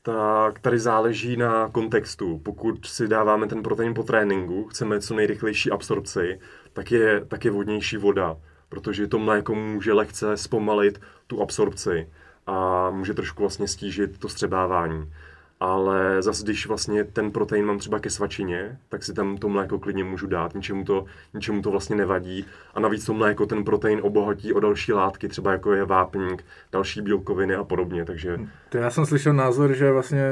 tak 0.02 0.60
tady 0.60 0.80
záleží 0.80 1.38
na 1.38 1.70
kontextu. 1.70 2.40
Pokud 2.44 2.86
si 2.86 3.08
dáváme 3.08 3.48
ten 3.48 3.64
protein 3.64 3.94
po 3.94 4.04
tréninku, 4.04 4.66
chceme 4.66 5.00
co 5.00 5.16
nejrychlejší 5.16 5.72
absorpci, 5.72 6.40
tak 6.74 6.92
je, 6.92 7.26
tak 7.26 7.46
je 7.46 7.52
vodnější 7.52 7.98
voda, 7.98 8.38
protože 8.70 9.08
to 9.08 9.20
mléko 9.20 9.56
může 9.56 9.94
lehce 9.94 10.38
zpomalit 10.38 11.02
tu 11.28 11.42
absorpci 11.42 12.10
a 12.48 12.90
může 12.90 13.14
trošku 13.14 13.44
vlastně 13.44 13.68
stížit 13.68 14.18
to 14.18 14.30
střebávání 14.30 15.14
ale 15.62 16.22
zase, 16.22 16.44
když 16.44 16.68
vlastně 16.68 17.04
ten 17.04 17.32
protein 17.32 17.66
mám 17.66 17.80
třeba 17.80 18.00
ke 18.00 18.10
svačině, 18.10 18.78
tak 18.90 19.04
si 19.04 19.14
tam 19.14 19.38
to 19.38 19.50
mléko 19.50 19.80
klidně 19.80 20.04
můžu 20.04 20.28
dát, 20.28 20.56
ničemu 20.56 20.84
to, 20.84 21.06
ničemu 21.34 21.62
to 21.62 21.72
vlastně 21.72 21.96
nevadí. 21.96 22.46
A 22.74 22.80
navíc 22.80 23.06
to 23.06 23.14
mléko 23.14 23.46
ten 23.46 23.64
protein 23.64 24.00
obohatí 24.04 24.54
o 24.54 24.60
další 24.60 24.94
látky, 24.94 25.28
třeba 25.28 25.52
jako 25.52 25.74
je 25.74 25.86
vápník, 25.86 26.46
další 26.72 27.02
bílkoviny 27.02 27.56
a 27.56 27.64
podobně, 27.64 28.06
takže... 28.06 28.40
To 28.70 28.78
já 28.78 28.90
jsem 28.90 29.06
slyšel 29.06 29.34
názor, 29.34 29.74
že 29.74 29.92
vlastně 29.92 30.24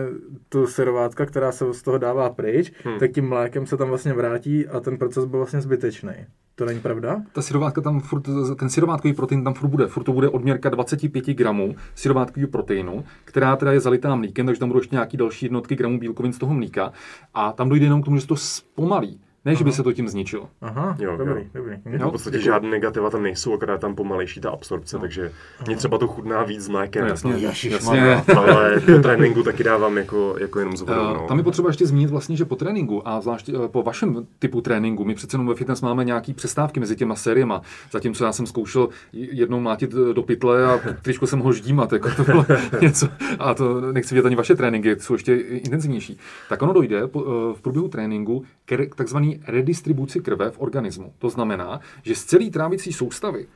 tu 0.49 0.67
syrovátka, 0.67 1.25
která 1.25 1.51
se 1.51 1.73
z 1.73 1.81
toho 1.81 1.97
dává 1.97 2.29
pryč, 2.29 2.71
hmm. 2.83 2.99
tak 2.99 3.11
tím 3.11 3.29
mlékem 3.29 3.65
se 3.65 3.77
tam 3.77 3.89
vlastně 3.89 4.13
vrátí 4.13 4.67
a 4.67 4.79
ten 4.79 4.97
proces 4.97 5.25
byl 5.25 5.39
vlastně 5.39 5.61
zbytečný. 5.61 6.13
To 6.59 6.65
není 6.65 6.79
pravda? 6.79 7.21
Ta 7.31 7.41
syrovátka 7.41 7.81
tam 7.81 7.99
furt, 7.99 8.23
ten 8.55 8.69
syrovátkový 8.69 9.13
protein 9.13 9.43
tam 9.43 9.53
furt 9.53 9.69
bude. 9.69 9.87
Furt 9.87 10.03
to 10.03 10.13
bude 10.13 10.29
odměrka 10.29 10.69
25 10.69 11.25
gramů 11.25 11.75
syrovátkového 11.95 12.51
proteinu, 12.51 13.03
která 13.25 13.55
teda 13.55 13.71
je 13.71 13.79
zalitá 13.79 14.15
mlíkem, 14.15 14.45
takže 14.45 14.59
tam 14.59 14.69
budou 14.69 14.79
ještě 14.79 14.95
nějaký 14.95 15.17
další 15.17 15.45
jednotky 15.45 15.75
gramů 15.75 15.99
bílkovin 15.99 16.33
z 16.33 16.37
toho 16.37 16.53
mlíka. 16.53 16.91
A 17.33 17.51
tam 17.51 17.69
dojde 17.69 17.85
jenom 17.85 18.01
k 18.01 18.05
tomu, 18.05 18.17
že 18.17 18.21
se 18.21 18.27
to 18.27 18.35
zpomalí. 18.35 19.19
Ne, 19.45 19.55
že 19.55 19.63
by 19.63 19.71
se 19.71 19.83
to 19.83 19.93
tím 19.93 20.09
zničilo. 20.09 20.49
Aha, 20.61 20.95
jo, 20.99 21.17
dobrý, 21.17 21.41
jo. 21.41 21.47
dobrý. 21.53 21.75
v 21.97 22.11
podstatě 22.11 22.37
děkuji. 22.37 22.45
žádné 22.45 22.69
negativa 22.69 23.09
tam 23.09 23.23
nejsou, 23.23 23.53
akorát 23.53 23.81
tam 23.81 23.95
pomalejší 23.95 24.41
ta 24.41 24.49
absorpce, 24.49 24.95
no. 24.95 25.01
takže 25.01 25.31
mě 25.65 25.75
třeba 25.75 25.97
to 25.97 26.07
chutná 26.07 26.43
víc 26.43 26.61
s 26.61 26.67
mlékem. 26.67 27.03
No, 27.03 27.09
jasně, 27.09 27.33
jasně, 27.37 27.69
jasně. 27.69 28.15
ale 28.15 28.79
po 28.79 28.99
tréninku 29.01 29.43
taky 29.43 29.63
dávám 29.63 29.97
jako, 29.97 30.35
jako 30.39 30.59
jenom 30.59 30.77
s 30.77 30.81
vodou. 30.81 31.01
Uh, 31.01 31.13
no. 31.13 31.27
Tam 31.27 31.37
je 31.37 31.43
potřeba 31.43 31.69
ještě 31.69 31.85
zmínit 31.85 32.09
vlastně, 32.09 32.35
že 32.35 32.45
po 32.45 32.55
tréninku 32.55 33.07
a 33.07 33.21
zvlášť 33.21 33.49
uh, 33.49 33.67
po 33.67 33.83
vašem 33.83 34.27
typu 34.39 34.61
tréninku, 34.61 35.05
my 35.05 35.15
přece 35.15 35.35
jenom 35.35 35.47
ve 35.47 35.55
fitness 35.55 35.81
máme 35.81 36.05
nějaký 36.05 36.33
přestávky 36.33 36.79
mezi 36.79 36.95
těma 36.95 37.15
sériema. 37.15 37.61
Zatímco 37.91 38.25
já 38.25 38.31
jsem 38.31 38.47
zkoušel 38.47 38.89
jednou 39.13 39.59
mlátit 39.59 39.93
eh, 39.93 40.13
do 40.13 40.23
pytle 40.23 40.65
a 40.65 40.79
tričku 41.01 41.27
jsem 41.27 41.39
ho 41.39 41.53
ždímat, 41.53 41.93
jako 41.93 42.09
to 42.15 42.23
bylo 42.23 42.45
něco. 42.81 43.07
A 43.39 43.53
to 43.53 43.91
nechci 43.91 44.15
vědět 44.15 44.27
ani 44.27 44.35
vaše 44.35 44.55
tréninky, 44.55 44.95
jsou 44.99 45.13
ještě 45.13 45.35
intenzivnější. 45.35 46.17
Tak 46.49 46.61
ono 46.61 46.73
dojde 46.73 47.07
po, 47.07 47.21
uh, 47.21 47.53
v 47.53 47.61
průběhu 47.61 47.87
tréninku 47.87 48.43
k 48.65 48.95
takzvaný 48.95 49.28
redistribuci 49.47 50.19
krve 50.19 50.51
v 50.51 50.59
organismu. 50.59 51.13
To 51.19 51.29
znamená, 51.29 51.79
že 52.01 52.15
z 52.15 52.23
celé 52.23 52.49
trávicí 52.49 52.93
soustavy 52.93 53.47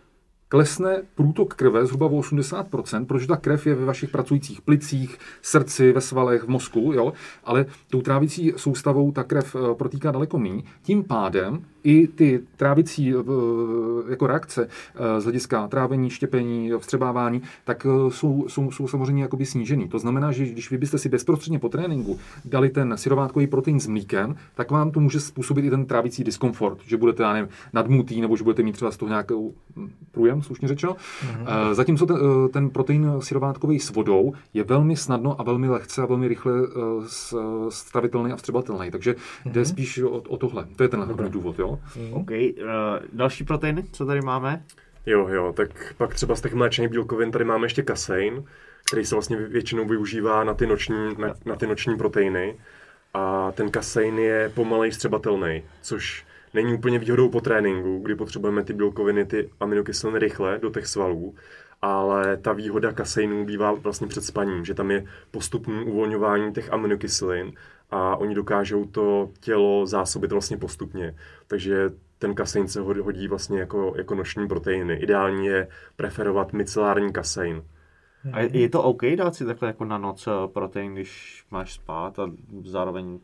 klesne 0.54 1.02
průtok 1.16 1.54
krve 1.54 1.86
zhruba 1.86 2.06
o 2.06 2.22
80%, 2.22 3.06
protože 3.06 3.28
ta 3.28 3.36
krev 3.36 3.68
je 3.68 3.76
ve 3.76 3.86
vašich 3.86 4.10
pracujících 4.10 4.62
plicích, 4.62 5.18
srdci, 5.42 5.92
ve 5.92 6.02
svalech, 6.02 6.44
v 6.44 6.48
mozku, 6.48 6.92
jo? 6.94 7.14
ale 7.44 7.66
tou 7.90 8.02
trávicí 8.02 8.54
soustavou 8.56 9.12
ta 9.12 9.24
krev 9.24 9.56
eh, 9.56 9.76
protýká 9.76 10.12
daleko 10.12 10.40
méně. 10.40 10.64
Tím 10.82 11.04
pádem 11.04 11.66
i 11.84 12.08
ty 12.08 12.42
trávicí 12.58 13.14
eh, 13.14 13.16
jako 14.10 14.28
reakce 14.28 14.68
eh, 14.96 15.22
z 15.22 15.24
hlediska 15.24 15.68
trávení, 15.68 16.10
štěpení, 16.10 16.72
vstřebávání, 16.78 17.42
tak 17.64 17.88
jsou, 18.10 18.46
jsou, 18.48 18.72
jsou 18.72 18.88
samozřejmě 18.88 19.24
jakoby 19.24 19.46
snížený. 19.46 19.88
To 19.88 20.00
znamená, 20.00 20.32
že 20.32 20.46
když 20.46 20.72
vy 20.72 20.78
byste 20.78 20.98
si 20.98 21.10
bezprostředně 21.10 21.60
po 21.60 21.70
tréninku 21.70 22.20
dali 22.46 22.70
ten 22.70 22.98
syrovátkový 22.98 23.48
protein 23.48 23.80
s 23.80 23.88
mlíkem, 23.88 24.36
tak 24.56 24.72
vám 24.72 24.92
to 24.92 25.00
může 25.00 25.20
způsobit 25.20 25.66
i 25.66 25.70
ten 25.70 25.86
trávicí 25.86 26.24
diskomfort, 26.24 26.78
že 26.88 26.98
budete, 26.98 27.24
já 27.24 27.34
nevím, 27.34 27.50
nadmutý, 27.74 28.22
nebo 28.22 28.38
že 28.38 28.44
budete 28.44 28.64
mít 28.64 28.72
třeba 28.72 28.92
z 28.92 28.98
toho 28.98 29.10
nějakou 29.10 29.54
hm, 29.76 29.90
průjem, 30.12 30.42
slušně 30.42 30.68
řečeno. 30.68 30.96
Mm-hmm. 30.96 31.74
Zatímco 31.74 32.06
ten, 32.06 32.18
ten 32.52 32.70
protein 32.70 33.12
syrovátkový 33.20 33.80
s 33.80 33.92
vodou 33.92 34.34
je 34.54 34.64
velmi 34.64 34.96
snadno 34.96 35.42
a 35.42 35.44
velmi 35.44 35.70
lehce 35.70 36.02
a 36.02 36.06
velmi 36.06 36.28
rychle 36.28 36.54
stravitelný 37.70 38.32
a 38.32 38.36
vstřebatelný. 38.36 38.92
Takže 38.92 39.14
mm-hmm. 39.14 39.52
jde 39.52 39.66
spíš 39.66 40.00
o, 40.00 40.10
o 40.10 40.38
tohle. 40.38 40.66
To 40.76 40.84
je 40.84 40.90
ten 40.90 41.00
hlavní 41.00 41.30
důvod. 41.30 41.60
Jo? 41.60 41.73
Mm-hmm. 41.76 42.22
OK. 42.22 42.32
Uh, 42.32 42.68
další 43.14 43.44
proteiny, 43.44 43.84
co 43.92 44.06
tady 44.06 44.22
máme? 44.22 44.64
Jo, 45.06 45.28
jo, 45.28 45.54
tak 45.56 45.94
pak 45.98 46.14
třeba 46.14 46.36
z 46.36 46.42
těch 46.42 46.54
mléčných 46.54 46.90
bílkovin 46.90 47.32
tady 47.32 47.46
máme 47.46 47.66
ještě 47.66 47.84
kasein, 47.84 48.44
který 48.86 49.06
se 49.06 49.16
vlastně 49.16 49.38
většinou 49.38 49.88
využívá 49.88 50.44
na 50.44 50.54
ty 50.54 50.68
noční, 50.68 51.16
na, 51.18 51.34
na 51.46 51.56
ty 51.56 51.68
noční 51.68 51.98
proteiny. 51.98 52.56
A 53.14 53.52
ten 53.52 53.72
kasein 53.72 54.20
je 54.20 54.52
pomalej 54.56 54.92
střebatelný, 54.92 55.64
což 55.82 56.26
není 56.54 56.74
úplně 56.74 57.00
výhodou 57.00 57.30
po 57.30 57.42
tréninku, 57.42 58.00
kdy 58.00 58.16
potřebujeme 58.16 58.64
ty 58.64 58.74
bílkoviny, 58.74 59.26
ty 59.26 59.50
aminokyseliny 59.60 60.20
rychle 60.20 60.60
do 60.60 60.70
těch 60.70 60.88
svalů, 60.88 61.36
ale 61.82 62.38
ta 62.38 62.54
výhoda 62.54 62.92
kaseinu 62.92 63.46
bývá 63.46 63.72
vlastně 63.72 64.08
před 64.08 64.24
spaním, 64.24 64.66
že 64.66 64.74
tam 64.74 64.92
je 64.92 65.06
postupné 65.32 65.84
uvolňování 65.84 66.54
těch 66.54 66.74
aminokyselin 66.74 67.54
a 67.94 68.16
oni 68.16 68.36
dokážou 68.36 68.86
to 68.86 69.30
tělo 69.40 69.86
zásobit 69.86 70.32
vlastně 70.32 70.58
postupně. 70.58 71.16
Takže 71.48 71.90
ten 72.20 72.36
kasein 72.36 72.68
se 72.68 72.82
hodí 72.82 73.28
vlastně 73.28 73.60
jako, 73.60 73.94
jako 73.98 74.16
noční 74.16 74.48
proteiny. 74.48 74.94
Ideální 74.94 75.46
je 75.46 75.68
preferovat 75.96 76.54
micelární 76.54 77.14
kasein. 77.14 77.64
A 78.32 78.40
je 78.40 78.70
to 78.70 78.84
OK 78.84 79.02
dát 79.16 79.36
si 79.36 79.46
takhle 79.46 79.68
jako 79.68 79.86
na 79.86 79.98
noc 79.98 80.28
eh, 80.28 80.48
protein, 80.48 80.94
když 80.94 81.44
máš 81.52 81.74
spát 81.74 82.20
a 82.20 82.32
zároveň 82.66 83.20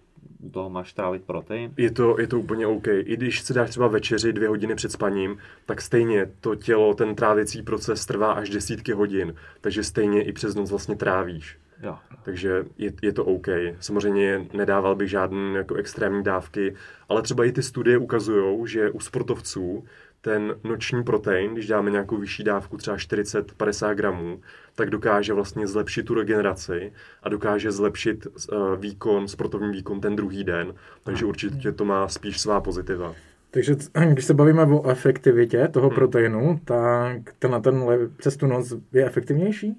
toho 0.51 0.69
máš 0.69 0.93
trávit 0.93 1.23
protein? 1.23 1.73
Je 1.77 1.91
to, 1.91 2.19
je 2.19 2.27
to 2.27 2.39
úplně 2.39 2.67
OK. 2.67 2.87
I 2.87 3.17
když 3.17 3.41
si 3.41 3.53
dáš 3.53 3.69
třeba 3.69 3.87
večeři 3.87 4.33
dvě 4.33 4.47
hodiny 4.47 4.75
před 4.75 4.91
spaním, 4.91 5.37
tak 5.65 5.81
stejně 5.81 6.31
to 6.39 6.55
tělo, 6.55 6.93
ten 6.93 7.15
trávicí 7.15 7.63
proces 7.63 8.05
trvá 8.05 8.31
až 8.31 8.49
desítky 8.49 8.91
hodin. 8.91 9.35
Takže 9.61 9.83
stejně 9.83 10.23
i 10.23 10.33
přes 10.33 10.55
noc 10.55 10.69
vlastně 10.69 10.95
trávíš. 10.95 11.57
Jo. 11.83 11.97
Takže 12.23 12.65
je, 12.77 12.93
je 13.01 13.13
to 13.13 13.25
OK. 13.25 13.47
Samozřejmě 13.79 14.47
nedával 14.53 14.95
bych 14.95 15.09
žádné 15.09 15.57
jako 15.57 15.75
extrémní 15.75 16.23
dávky, 16.23 16.75
ale 17.09 17.21
třeba 17.21 17.45
i 17.45 17.51
ty 17.51 17.63
studie 17.63 17.97
ukazují, 17.97 18.67
že 18.67 18.89
u 18.89 18.99
sportovců 18.99 19.83
ten 20.21 20.55
noční 20.63 21.03
protein, 21.03 21.53
když 21.53 21.67
dáme 21.67 21.91
nějakou 21.91 22.17
vyšší 22.17 22.43
dávku, 22.43 22.77
třeba 22.77 22.97
40-50 22.97 23.93
gramů, 23.93 24.41
tak 24.75 24.89
dokáže 24.89 25.33
vlastně 25.33 25.67
zlepšit 25.67 26.03
tu 26.03 26.13
regeneraci 26.13 26.93
a 27.23 27.29
dokáže 27.29 27.71
zlepšit 27.71 28.27
uh, 28.27 28.75
výkon, 28.75 29.27
sportovní 29.27 29.71
výkon 29.71 30.01
ten 30.01 30.15
druhý 30.15 30.43
den. 30.43 30.73
Takže 31.03 31.25
určitě 31.25 31.71
to 31.71 31.85
má 31.85 32.07
spíš 32.07 32.39
svá 32.39 32.61
pozitiva. 32.61 33.15
Takže 33.51 33.75
když 34.11 34.25
se 34.25 34.33
bavíme 34.33 34.63
o 34.63 34.89
efektivitě 34.89 35.67
toho 35.67 35.87
hmm. 35.87 35.95
proteinu, 35.95 36.59
tak 36.65 37.33
ten 37.39 37.51
na 37.51 37.59
ten 37.59 37.83
přes 38.17 38.37
tu 38.37 38.47
noc 38.47 38.73
je 38.93 39.05
efektivnější? 39.05 39.77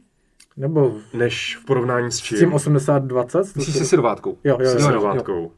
Nebo... 0.57 0.92
Než 1.14 1.57
v 1.57 1.64
porovnání 1.64 2.12
s 2.12 2.18
čím? 2.18 2.38
S 2.38 2.40
tím 2.40 2.51
80-20? 2.51 3.53
Myslíš 3.57 3.76
se 3.76 3.84
syrovátkou? 3.84 4.38
Jo, 4.44 4.59
jo, 4.61 4.70
jo. 4.70 4.72
Se 4.72 4.80
syrovátkou. 4.80 5.53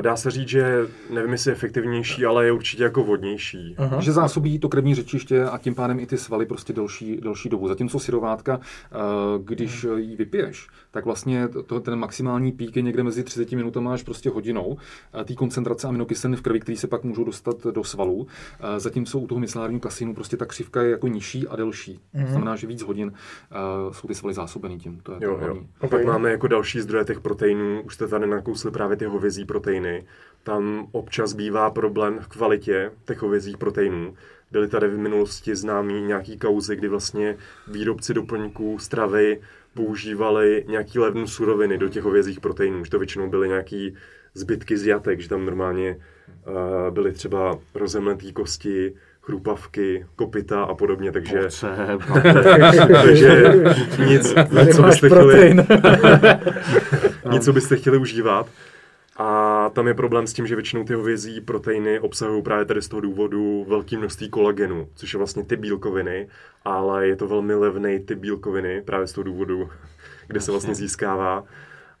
Dá 0.00 0.16
se 0.16 0.30
říct, 0.30 0.48
že 0.48 0.86
nevím, 1.10 1.32
jestli 1.32 1.50
je 1.50 1.54
efektivnější, 1.54 2.24
ale 2.24 2.44
je 2.44 2.52
určitě 2.52 2.82
jako 2.82 3.04
vodnější. 3.04 3.74
Aha. 3.78 4.00
Že 4.00 4.12
zásobí 4.12 4.58
to 4.58 4.68
krevní 4.68 4.94
řečiště 4.94 5.44
a 5.44 5.58
tím 5.58 5.74
pádem 5.74 6.00
i 6.00 6.06
ty 6.06 6.18
svaly 6.18 6.46
prostě 6.46 6.72
delší, 6.72 7.16
delší 7.16 7.48
dobu. 7.48 7.68
Zatímco 7.68 7.98
syrovátka, 7.98 8.60
eh, 8.60 8.96
když 9.44 9.86
ji 9.96 10.16
vypiješ, 10.16 10.68
tak 10.90 11.04
vlastně 11.04 11.48
to, 11.66 11.80
ten 11.80 11.96
maximální 11.96 12.52
pík 12.52 12.76
je 12.76 12.82
někde 12.82 13.02
mezi 13.02 13.24
30 13.24 13.56
minutami 13.56 13.88
až 13.92 14.02
prostě 14.02 14.30
hodinou. 14.30 14.76
Té 15.24 15.34
koncentrace 15.34 15.88
aminokyselin 15.88 16.36
v 16.36 16.40
krvi, 16.40 16.60
které 16.60 16.78
se 16.78 16.86
pak 16.86 17.04
můžou 17.04 17.24
dostat 17.24 17.66
do 17.66 17.84
svalů. 17.84 18.26
Eh, 18.60 18.80
zatímco 18.80 19.18
u 19.18 19.26
toho 19.26 19.40
micelárního 19.40 19.80
kasinu 19.80 20.14
prostě 20.14 20.36
ta 20.36 20.46
křivka 20.46 20.82
je 20.82 20.90
jako 20.90 21.08
nižší 21.08 21.48
a 21.48 21.56
delší. 21.56 22.00
Mm-hmm. 22.14 22.24
To 22.24 22.30
znamená, 22.30 22.56
že 22.56 22.66
víc 22.66 22.82
hodin 22.82 23.12
uh, 23.86 23.92
jsou 23.92 24.08
ty 24.08 24.14
svaly 24.14 24.34
zásobený 24.34 24.78
tím. 24.78 25.00
To 25.02 25.12
je 25.12 25.18
jo, 25.20 25.36
to 25.38 25.46
jo. 25.46 25.58
A 25.80 25.86
pak 25.86 26.04
máme 26.04 26.30
jako 26.30 26.46
další 26.48 26.80
zdroje 26.80 27.04
těch 27.04 27.20
proteinů. 27.20 27.82
Už 27.84 27.94
jste 27.94 28.08
tady 28.08 28.26
nakousli 28.26 28.70
právě 28.70 28.96
ty 28.96 29.04
hovězí 29.04 29.44
proteiny 29.44 29.69
proteiny. 29.70 30.04
Tam 30.42 30.88
občas 30.92 31.32
bývá 31.32 31.70
problém 31.70 32.18
v 32.18 32.28
kvalitě 32.28 32.90
těch 33.06 33.22
hovězích 33.22 33.58
proteinů. 33.58 34.14
Byly 34.50 34.68
tady 34.68 34.88
v 34.88 34.98
minulosti 34.98 35.56
známý 35.56 36.02
nějaký 36.02 36.38
kauzy, 36.38 36.76
kdy 36.76 36.88
vlastně 36.88 37.36
výrobci 37.68 38.14
doplňků 38.14 38.78
stravy 38.78 39.40
používali 39.74 40.64
nějaký 40.68 40.98
levné 40.98 41.26
suroviny 41.26 41.78
do 41.78 41.88
těch 41.88 42.02
hovězích 42.02 42.40
proteinů. 42.40 42.84
Že 42.84 42.90
to 42.90 42.98
většinou 42.98 43.28
byly 43.28 43.48
nějaký 43.48 43.94
zbytky 44.34 44.76
z 44.76 44.86
jatek, 44.86 45.20
že 45.20 45.28
tam 45.28 45.46
normálně 45.46 45.96
uh, 45.96 46.94
byly 46.94 47.12
třeba 47.12 47.58
rozemletý 47.74 48.32
kosti, 48.32 48.94
chrupavky, 49.22 50.06
kopita 50.16 50.62
a 50.62 50.74
podobně, 50.74 51.12
takže... 51.12 51.40
takže 53.04 53.52
nic, 54.08 54.34
nic, 54.52 54.76
co 54.76 54.82
byste 54.82 55.08
chtěli, 55.08 55.54
nic, 57.32 57.44
co 57.44 57.52
byste 57.52 57.76
chtěli 57.76 57.98
užívat. 57.98 58.46
A 59.22 59.70
tam 59.74 59.88
je 59.88 59.94
problém 59.94 60.26
s 60.26 60.32
tím, 60.32 60.46
že 60.46 60.56
většinou 60.56 60.84
ty 60.84 60.94
hovězí 60.94 61.40
proteiny 61.40 62.00
obsahují 62.00 62.42
právě 62.42 62.64
tady 62.64 62.82
z 62.82 62.88
toho 62.88 63.00
důvodu 63.00 63.66
velké 63.68 63.98
množství 63.98 64.30
kolagenu, 64.30 64.88
což 64.94 65.14
je 65.14 65.18
vlastně 65.18 65.44
ty 65.44 65.56
bílkoviny, 65.56 66.28
ale 66.64 67.06
je 67.06 67.16
to 67.16 67.28
velmi 67.28 67.54
levný 67.54 68.00
ty 68.00 68.14
bílkoviny 68.14 68.82
právě 68.82 69.06
z 69.06 69.12
toho 69.12 69.24
důvodu, 69.24 69.70
kde 70.26 70.40
se 70.40 70.50
vlastně 70.50 70.74
získává. 70.74 71.44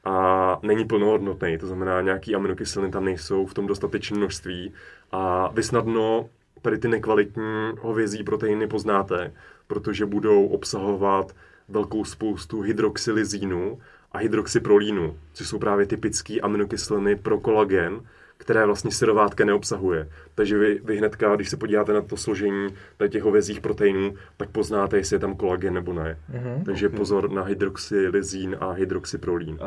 A 0.04 0.58
není 0.62 0.84
plnohodnotný, 0.84 1.58
to 1.58 1.66
znamená 1.66 2.00
nějaký 2.00 2.34
aminokyseliny 2.34 2.92
tam 2.92 3.04
nejsou 3.04 3.46
v 3.46 3.54
tom 3.54 3.66
dostatečné 3.66 4.18
množství. 4.18 4.72
A 5.12 5.50
vy 5.52 5.62
snadno 5.62 6.28
tady 6.62 6.78
ty 6.78 6.88
nekvalitní 6.88 7.72
hovězí 7.80 8.24
proteiny 8.24 8.66
poznáte, 8.66 9.32
protože 9.66 10.06
budou 10.06 10.46
obsahovat 10.46 11.32
velkou 11.68 12.04
spoustu 12.04 12.60
hydroxylizínu 12.60 13.78
a 14.12 14.18
hydroxyprolínu, 14.18 15.18
což 15.32 15.48
jsou 15.48 15.58
právě 15.58 15.86
typické 15.86 16.40
aminokyseliny 16.40 17.16
pro 17.16 17.40
kolagen, 17.40 18.00
které 18.36 18.66
vlastně 18.66 18.90
syrovátka 18.90 19.44
neobsahuje. 19.44 20.08
Takže 20.40 20.58
vy, 20.58 20.80
vy 20.84 20.96
hnedka, 20.96 21.36
když 21.36 21.50
se 21.50 21.56
podíváte 21.56 21.92
na 21.92 22.00
to 22.00 22.16
složení 22.16 22.68
těch 23.08 23.22
hovězích 23.22 23.60
proteinů, 23.60 24.14
tak 24.36 24.50
poznáte, 24.50 24.96
jestli 24.96 25.16
je 25.16 25.20
tam 25.20 25.36
kolagen 25.36 25.74
nebo 25.74 25.92
ne. 25.92 26.18
Uh-huh, 26.32 26.64
Takže 26.64 26.86
okay. 26.86 26.98
pozor 26.98 27.30
na 27.30 27.42
hydroxylizín 27.42 28.56
a 28.60 28.70
hydroxyprolín. 28.70 29.54
Uh, 29.54 29.58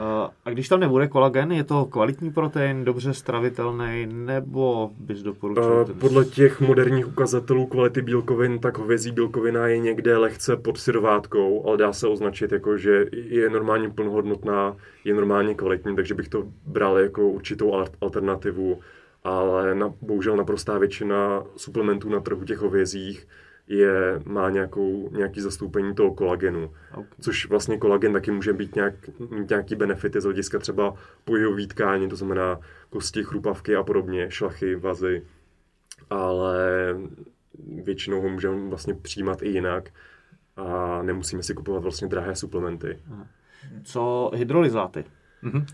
a 0.46 0.50
když 0.50 0.70
tam 0.70 0.80
nebude 0.80 1.08
kolagen, 1.08 1.52
je 1.52 1.64
to 1.64 1.86
kvalitní 1.86 2.32
protein, 2.32 2.86
dobře 2.86 3.14
stravitelný, 3.14 4.08
nebo 4.12 4.92
bys 5.00 5.24
doporučil? 5.24 5.86
Uh, 5.90 6.00
podle 6.00 6.26
těch 6.26 6.62
moderních 6.62 7.08
ukazatelů 7.08 7.66
kvality 7.66 8.02
bílkovin, 8.02 8.60
tak 8.60 8.78
hovězí 8.78 9.12
bílkovina 9.12 9.68
je 9.68 9.78
někde 9.78 10.18
lehce 10.18 10.58
pod 10.58 10.78
syrovátkou, 10.78 11.68
ale 11.68 11.78
dá 11.78 11.94
se 11.94 12.08
označit 12.08 12.52
jako, 12.52 12.78
že 12.78 13.06
je 13.12 13.50
normálně 13.50 13.90
plnohodnotná, 13.90 14.76
je 15.04 15.14
normálně 15.14 15.56
kvalitní, 15.56 15.96
takže 15.96 16.14
bych 16.14 16.30
to 16.30 16.44
bral 16.66 16.98
jako 16.98 17.28
určitou 17.30 17.86
alternativu 18.02 18.80
ale 19.24 19.76
na, 19.76 19.94
bohužel 20.02 20.38
naprostá 20.38 20.78
většina 20.78 21.44
suplementů 21.58 22.10
na 22.10 22.20
trhu 22.20 22.46
těch 22.46 22.58
hovězích 22.58 23.28
je, 23.68 24.22
má 24.26 24.50
nějakou, 24.50 25.10
nějaký 25.12 25.42
zastoupení 25.42 25.96
toho 25.96 26.14
kolagenu. 26.14 26.72
Okay. 26.92 27.04
Což 27.20 27.50
vlastně 27.50 27.78
kolagen 27.78 28.14
taky 28.14 28.32
může 28.32 28.54
být 28.54 28.76
nějak, 28.76 28.94
mít 29.30 29.50
nějaký 29.50 29.76
benefity 29.76 30.22
z 30.22 30.24
hlediska 30.24 30.60
třeba 30.60 30.94
pohybový 31.26 31.68
tkání, 31.68 32.10
to 32.10 32.16
znamená 32.16 32.60
kosti, 32.90 33.24
chrupavky 33.24 33.76
a 33.76 33.84
podobně, 33.84 34.32
šlachy, 34.32 34.76
vazy. 34.76 35.26
Ale 36.10 36.96
většinou 37.84 38.22
ho 38.22 38.30
můžeme 38.30 38.70
vlastně 38.70 38.94
přijímat 38.94 39.42
i 39.42 39.50
jinak 39.50 39.90
a 40.56 41.02
nemusíme 41.02 41.44
si 41.44 41.54
kupovat 41.54 41.84
vlastně 41.84 42.08
drahé 42.08 42.36
suplementy. 42.36 43.00
Co 43.84 44.32
hydrolyzáty? 44.36 45.06
Mm-hmm. 45.44 45.66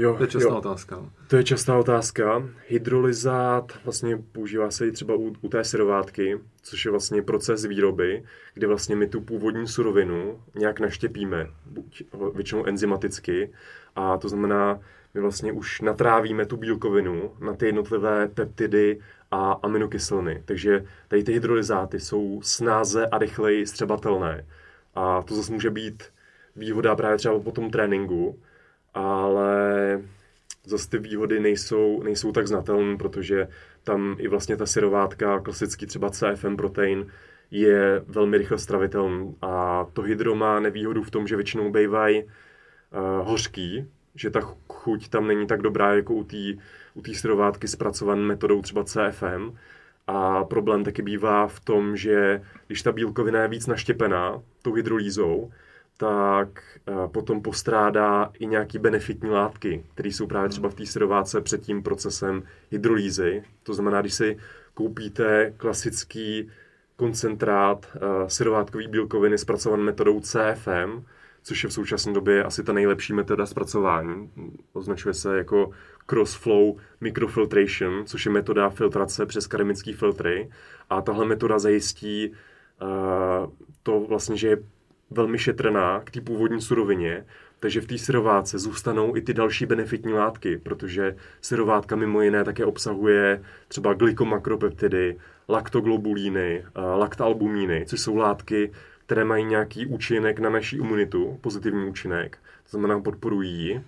Jo, 0.00 0.14
to 0.14 0.22
je 0.22 0.28
častá 0.28 0.48
jo. 0.48 0.58
otázka. 0.58 1.10
To 1.28 1.36
je 1.36 1.44
častá 1.44 1.78
otázka. 1.78 2.42
Hydrolyzát 2.68 3.72
vlastně 3.84 4.18
používá 4.32 4.70
se 4.70 4.86
i 4.86 4.92
třeba 4.92 5.14
u, 5.14 5.32
u 5.40 5.48
té 5.48 5.64
syrovátky, 5.64 6.38
což 6.62 6.84
je 6.84 6.90
vlastně 6.90 7.22
proces 7.22 7.64
výroby, 7.64 8.24
kde 8.54 8.66
vlastně 8.66 8.96
my 8.96 9.08
tu 9.08 9.20
původní 9.20 9.68
surovinu 9.68 10.42
nějak 10.54 10.80
naštěpíme, 10.80 11.50
buď 11.66 12.02
většinou 12.34 12.64
enzymaticky, 12.64 13.52
a 13.96 14.18
to 14.18 14.28
znamená, 14.28 14.80
my 15.14 15.20
vlastně 15.20 15.52
už 15.52 15.80
natrávíme 15.80 16.46
tu 16.46 16.56
bílkovinu 16.56 17.30
na 17.40 17.54
ty 17.54 17.66
jednotlivé 17.66 18.28
peptidy 18.28 19.00
a 19.30 19.52
aminokyseliny. 19.52 20.42
Takže 20.44 20.84
tady 21.08 21.24
ty 21.24 21.32
hydrolyzáty 21.32 22.00
jsou 22.00 22.40
snáze 22.42 23.06
a 23.06 23.18
rychleji 23.18 23.66
střebatelné. 23.66 24.46
A 24.94 25.22
to 25.22 25.34
zase 25.34 25.52
může 25.52 25.70
být 25.70 26.02
výhoda 26.56 26.96
právě 26.96 27.18
třeba 27.18 27.40
po 27.40 27.50
tom 27.50 27.70
tréninku, 27.70 28.38
ale 28.94 30.02
zase 30.64 30.90
ty 30.90 30.98
výhody 30.98 31.40
nejsou, 31.40 32.02
nejsou 32.02 32.32
tak 32.32 32.48
znatelné, 32.48 32.96
protože 32.96 33.48
tam 33.84 34.16
i 34.18 34.28
vlastně 34.28 34.56
ta 34.56 34.66
syrovátka, 34.66 35.40
klasický 35.40 35.86
třeba 35.86 36.10
CFM 36.10 36.56
protein, 36.56 37.06
je 37.50 38.02
velmi 38.06 38.38
rychle 38.38 38.58
stravitelný. 38.58 39.36
A 39.42 39.86
to 39.92 40.02
hydro 40.02 40.34
má 40.34 40.60
nevýhodu 40.60 41.02
v 41.02 41.10
tom, 41.10 41.26
že 41.26 41.36
většinou 41.36 41.72
bývají 41.72 42.24
uh, 42.24 42.30
hořký, 43.28 43.86
že 44.14 44.30
ta 44.30 44.40
chuť 44.68 45.08
tam 45.08 45.26
není 45.26 45.46
tak 45.46 45.62
dobrá 45.62 45.94
jako 45.94 46.14
u 46.14 46.24
té 46.24 46.36
u 46.94 47.02
tý 47.02 47.14
syrovátky 47.14 47.68
zpracované 47.68 48.22
metodou 48.22 48.62
třeba 48.62 48.84
CFM. 48.84 49.56
A 50.06 50.44
problém 50.44 50.84
taky 50.84 51.02
bývá 51.02 51.46
v 51.48 51.60
tom, 51.60 51.96
že 51.96 52.42
když 52.66 52.82
ta 52.82 52.92
bílkovina 52.92 53.42
je 53.42 53.48
víc 53.48 53.66
naštěpená 53.66 54.42
tou 54.62 54.72
hydrolízou, 54.72 55.50
tak 55.98 56.62
eh, 56.86 56.92
potom 57.08 57.42
postrádá 57.42 58.30
i 58.38 58.46
nějaký 58.46 58.78
benefitní 58.78 59.30
látky, 59.30 59.84
které 59.94 60.08
jsou 60.08 60.26
právě 60.26 60.48
třeba 60.48 60.68
v 60.68 60.74
té 60.74 60.86
syrováce 60.86 61.40
před 61.40 61.62
tím 61.62 61.82
procesem 61.82 62.42
hydrolízy. 62.70 63.42
To 63.62 63.74
znamená, 63.74 64.00
když 64.00 64.14
si 64.14 64.38
koupíte 64.74 65.54
klasický 65.56 66.50
koncentrát 66.96 67.86
uh, 67.94 68.28
syrovátkový 68.28 68.88
bílkoviny 68.88 69.38
zpracovaný 69.38 69.82
metodou 69.82 70.20
CFM, 70.20 71.04
což 71.42 71.62
je 71.62 71.70
v 71.70 71.72
současné 71.72 72.12
době 72.12 72.44
asi 72.44 72.64
ta 72.64 72.72
nejlepší 72.72 73.12
metoda 73.12 73.46
zpracování. 73.46 74.30
Označuje 74.72 75.14
se 75.14 75.36
jako 75.36 75.70
cross-flow 76.06 76.76
microfiltration, 77.00 78.06
což 78.06 78.26
je 78.26 78.32
metoda 78.32 78.70
filtrace 78.70 79.26
přes 79.26 79.46
keramické 79.46 79.92
filtry. 79.92 80.50
A 80.90 81.02
tahle 81.02 81.26
metoda 81.26 81.58
zajistí 81.58 82.30
uh, 82.30 83.52
to 83.82 84.00
vlastně, 84.00 84.36
že 84.36 84.48
je 84.48 84.58
velmi 85.10 85.38
šetrná 85.38 86.00
k 86.04 86.10
té 86.10 86.20
původní 86.20 86.60
surovině, 86.62 87.24
takže 87.60 87.80
v 87.80 87.86
té 87.86 87.98
syrováce 87.98 88.58
zůstanou 88.58 89.16
i 89.16 89.20
ty 89.20 89.34
další 89.34 89.66
benefitní 89.66 90.12
látky, 90.12 90.58
protože 90.58 91.16
syrovátka 91.40 91.96
mimo 91.96 92.22
jiné 92.22 92.44
také 92.44 92.64
obsahuje 92.64 93.42
třeba 93.68 93.94
glykomakropeptidy, 93.94 95.16
laktoglobulíny, 95.48 96.64
laktalbumíny, 96.96 97.84
což 97.86 98.00
jsou 98.00 98.16
látky, 98.16 98.72
které 99.06 99.24
mají 99.24 99.44
nějaký 99.44 99.86
účinek 99.86 100.38
na 100.38 100.50
naši 100.50 100.76
imunitu, 100.76 101.38
pozitivní 101.40 101.88
účinek, 101.88 102.38
to 102.62 102.70
znamená 102.70 103.00
podporují 103.00 103.52
ji. 103.52 103.82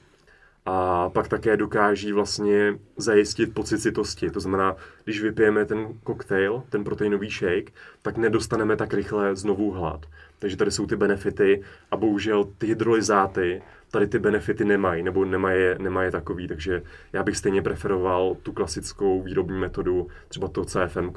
A 0.66 1.08
pak 1.08 1.28
také 1.28 1.56
dokáží 1.56 2.12
vlastně 2.12 2.78
zajistit 2.96 3.54
pocit 3.54 3.78
citosti. 3.78 4.30
To 4.30 4.40
znamená, 4.40 4.76
když 5.04 5.22
vypijeme 5.22 5.64
ten 5.64 5.88
koktejl, 6.04 6.62
ten 6.68 6.84
proteinový 6.84 7.30
shake, 7.30 7.72
tak 8.02 8.16
nedostaneme 8.16 8.76
tak 8.76 8.94
rychle 8.94 9.36
znovu 9.36 9.70
hlad. 9.70 10.06
Takže 10.38 10.56
tady 10.56 10.70
jsou 10.70 10.86
ty 10.86 10.96
benefity 10.96 11.62
a 11.90 11.96
bohužel 11.96 12.44
ty 12.44 12.66
hydrolyzáty 12.66 13.62
tady 13.90 14.06
ty 14.06 14.18
benefity 14.18 14.64
nemají, 14.64 15.02
nebo 15.02 15.24
nemají, 15.24 15.74
nemají 15.78 16.10
takový, 16.10 16.48
takže 16.48 16.82
já 17.12 17.22
bych 17.22 17.36
stejně 17.36 17.62
preferoval 17.62 18.36
tu 18.42 18.52
klasickou 18.52 19.22
výrobní 19.22 19.58
metodu, 19.58 20.08
třeba 20.28 20.48
to 20.48 20.64
CFM. 20.64 21.12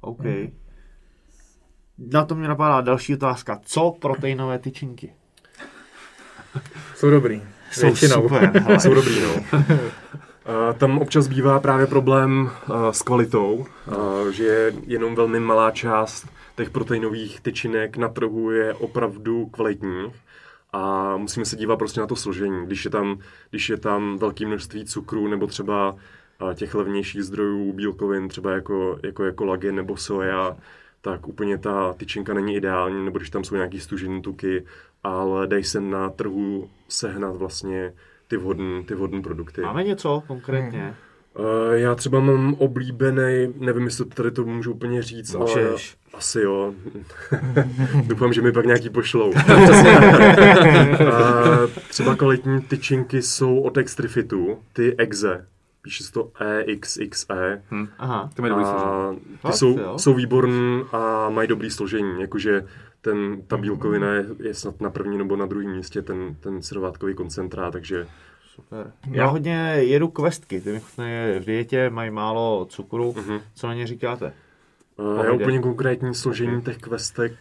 OK. 0.00 0.24
Na 1.98 2.24
to 2.24 2.34
mě 2.34 2.48
napadá 2.48 2.80
další 2.80 3.14
otázka. 3.14 3.60
Co 3.62 3.96
proteinové 4.00 4.58
tyčinky? 4.58 5.14
Jsou 6.94 7.10
dobrý. 7.10 7.42
Jsou 7.72 7.86
Většinou. 7.86 8.22
super. 8.22 8.64
Jsou 8.80 8.94
dobrý, 8.94 9.20
no. 9.20 9.34
Uh, 10.48 10.78
tam 10.78 10.98
občas 10.98 11.28
bývá 11.28 11.60
právě 11.60 11.86
problém 11.86 12.50
uh, 12.68 12.90
s 12.90 13.02
kvalitou, 13.02 13.66
uh, 13.86 14.28
že 14.30 14.74
jenom 14.86 15.14
velmi 15.14 15.40
malá 15.40 15.70
část 15.70 16.26
těch 16.56 16.70
proteinových 16.70 17.40
tyčinek 17.40 17.96
na 17.96 18.08
trhu 18.08 18.50
je 18.50 18.74
opravdu 18.74 19.46
kvalitní 19.46 20.12
a 20.72 21.16
musíme 21.16 21.46
se 21.46 21.56
dívat 21.56 21.76
prostě 21.76 22.00
na 22.00 22.06
to 22.06 22.16
složení. 22.16 22.66
Když 22.66 22.84
je 22.84 22.90
tam, 22.90 23.18
když 23.50 23.68
je 23.68 23.76
tam 23.76 24.18
velké 24.18 24.46
množství 24.46 24.84
cukru 24.84 25.28
nebo 25.28 25.46
třeba 25.46 25.96
těch 26.54 26.74
levnějších 26.74 27.22
zdrojů 27.22 27.72
bílkovin, 27.72 28.28
třeba 28.28 28.52
jako, 28.52 28.98
jako 29.02 29.24
je 29.24 29.32
kolagen 29.32 29.74
nebo 29.74 29.96
soja, 29.96 30.56
tak 31.02 31.28
úplně 31.28 31.58
ta 31.58 31.92
tyčinka 31.92 32.34
není 32.34 32.54
ideální, 32.56 33.04
nebo 33.04 33.18
když 33.18 33.30
tam 33.30 33.44
jsou 33.44 33.54
nějaký 33.54 33.80
stužené 33.80 34.20
tuky, 34.20 34.64
ale 35.02 35.46
dají 35.46 35.64
se 35.64 35.80
na 35.80 36.10
trhu 36.10 36.70
sehnat 36.88 37.36
vlastně 37.36 37.92
ty 38.28 38.36
vhodné 38.36 38.82
ty 38.82 38.94
vhodné 38.94 39.22
produkty. 39.22 39.60
Máme 39.60 39.84
něco 39.84 40.22
konkrétně? 40.26 40.80
Hmm. 40.80 40.94
Uh, 41.38 41.72
já 41.72 41.94
třeba 41.94 42.20
mám 42.20 42.54
oblíbený, 42.58 43.54
nevím, 43.58 43.84
jestli 43.84 44.04
tady 44.04 44.30
to 44.30 44.44
můžu 44.44 44.72
úplně 44.72 45.02
říct, 45.02 45.34
Můžeš. 45.34 45.56
ale 45.58 46.18
asi 46.18 46.40
jo. 46.40 46.74
Doufám, 48.06 48.32
že 48.32 48.42
mi 48.42 48.52
pak 48.52 48.66
nějaký 48.66 48.90
pošlou. 48.90 49.30
uh, 49.30 49.36
třeba 51.88 52.16
kvalitní 52.16 52.60
tyčinky 52.60 53.22
jsou 53.22 53.60
od 53.60 53.76
Extrifitu, 53.76 54.58
ty 54.72 54.96
Exe. 54.98 55.46
Píše 55.82 56.04
se 56.04 56.12
to 56.12 56.32
EXXE. 56.66 57.62
Hmm. 57.70 57.88
Aha, 57.98 58.30
to 58.34 58.42
mají 58.42 58.50
dobrý 58.50 58.64
složení. 58.64 59.38
Ty 59.46 59.52
jsou, 59.52 59.98
jsou 59.98 60.14
výborný 60.14 60.82
a 60.92 61.30
mají 61.30 61.48
dobrý 61.48 61.70
složení. 61.70 62.20
Jakože 62.20 62.66
ten, 63.00 63.42
ta 63.46 63.56
bílkovina 63.56 64.12
je, 64.12 64.26
je 64.42 64.54
snad 64.54 64.80
na 64.80 64.90
první 64.90 65.18
nebo 65.18 65.36
na 65.36 65.46
druhém 65.46 65.76
místě, 65.76 66.02
ten, 66.02 66.36
ten 66.40 66.62
syrovátkový 66.62 67.14
koncentrát, 67.14 67.72
takže 67.72 68.06
Super. 68.54 68.92
No. 69.06 69.14
Já 69.14 69.26
hodně 69.26 69.74
jedu 69.78 70.08
questky, 70.08 70.60
ty 70.60 70.72
mi 70.72 70.80
v 71.40 71.44
dietě, 71.44 71.90
mají 71.90 72.10
málo 72.10 72.66
cukru. 72.70 73.12
Uh-huh. 73.12 73.40
Co 73.54 73.66
na 73.66 73.74
ně 73.74 73.86
říkáte? 73.86 74.32
Uh, 74.96 75.24
já 75.24 75.32
úplně 75.32 75.58
konkrétní 75.58 76.14
složení 76.14 76.62
těch 76.62 76.78
questek 76.78 77.32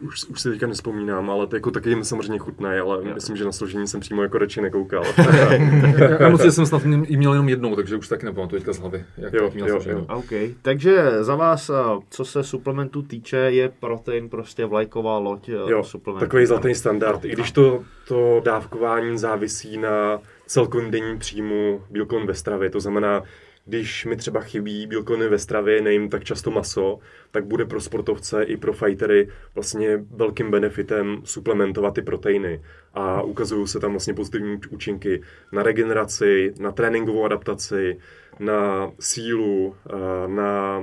už, 0.00 0.24
už 0.24 0.40
si 0.40 0.50
teďka 0.50 0.66
nespomínám, 0.66 1.30
ale 1.30 1.46
to 1.46 1.56
jako 1.56 1.70
taky 1.70 1.88
jim 1.88 2.04
samozřejmě 2.04 2.38
chutné, 2.38 2.80
ale 2.80 3.08
jo. 3.08 3.14
myslím, 3.14 3.36
že 3.36 3.44
na 3.44 3.52
složení 3.52 3.88
jsem 3.88 4.00
přímo 4.00 4.22
jako 4.22 4.38
radši 4.38 4.60
nekoukal. 4.60 5.04
já 6.20 6.28
moc 6.28 6.54
jsem 6.54 6.66
snad 6.66 6.84
jí 6.84 7.16
měl 7.16 7.32
jenom 7.32 7.48
jednou, 7.48 7.76
takže 7.76 7.96
už 7.96 8.08
taky 8.08 8.26
nepamatuji 8.26 8.60
teďka 8.60 8.72
z 8.72 8.78
hlavy, 8.78 9.04
jak 9.16 9.32
jo, 9.32 9.50
měl 9.54 9.68
jo, 9.68 9.80
jo. 9.86 10.06
Okay. 10.08 10.54
Takže 10.62 11.24
za 11.24 11.34
vás, 11.34 11.70
co 12.10 12.24
se 12.24 12.44
suplementů 12.44 13.02
týče, 13.02 13.36
je 13.36 13.68
protein 13.80 14.28
prostě 14.28 14.64
vlajková 14.64 15.18
loď 15.18 15.48
jo, 15.48 15.84
suplementů. 15.84 16.26
takový 16.26 16.46
zlatý 16.46 16.74
standard, 16.74 17.24
i 17.24 17.28
když 17.28 17.52
to, 17.52 17.84
to 18.08 18.40
dávkování 18.44 19.18
závisí 19.18 19.78
na 19.78 20.20
celkovém 20.46 20.90
denním 20.90 21.18
příjmu 21.18 21.82
bílkovin 21.90 22.26
ve 22.26 22.34
stravě, 22.34 22.70
to 22.70 22.80
znamená, 22.80 23.22
když 23.68 24.04
mi 24.04 24.16
třeba 24.16 24.40
chybí 24.40 24.86
bílkoviny 24.86 25.28
ve 25.28 25.38
stravě, 25.38 25.80
nejím 25.80 26.08
tak 26.08 26.24
často 26.24 26.50
maso, 26.50 26.98
tak 27.30 27.44
bude 27.44 27.64
pro 27.64 27.80
sportovce 27.80 28.42
i 28.42 28.56
pro 28.56 28.72
fightery 28.72 29.28
vlastně 29.54 30.04
velkým 30.10 30.50
benefitem 30.50 31.20
suplementovat 31.24 31.94
ty 31.94 32.02
proteiny. 32.02 32.62
A 32.94 33.22
ukazují 33.22 33.68
se 33.68 33.80
tam 33.80 33.90
vlastně 33.90 34.14
pozitivní 34.14 34.60
účinky 34.70 35.22
na 35.52 35.62
regeneraci, 35.62 36.54
na 36.60 36.72
tréninkovou 36.72 37.24
adaptaci, 37.24 37.98
na 38.38 38.90
sílu, 39.00 39.76
eh, 39.90 40.28
na 40.28 40.82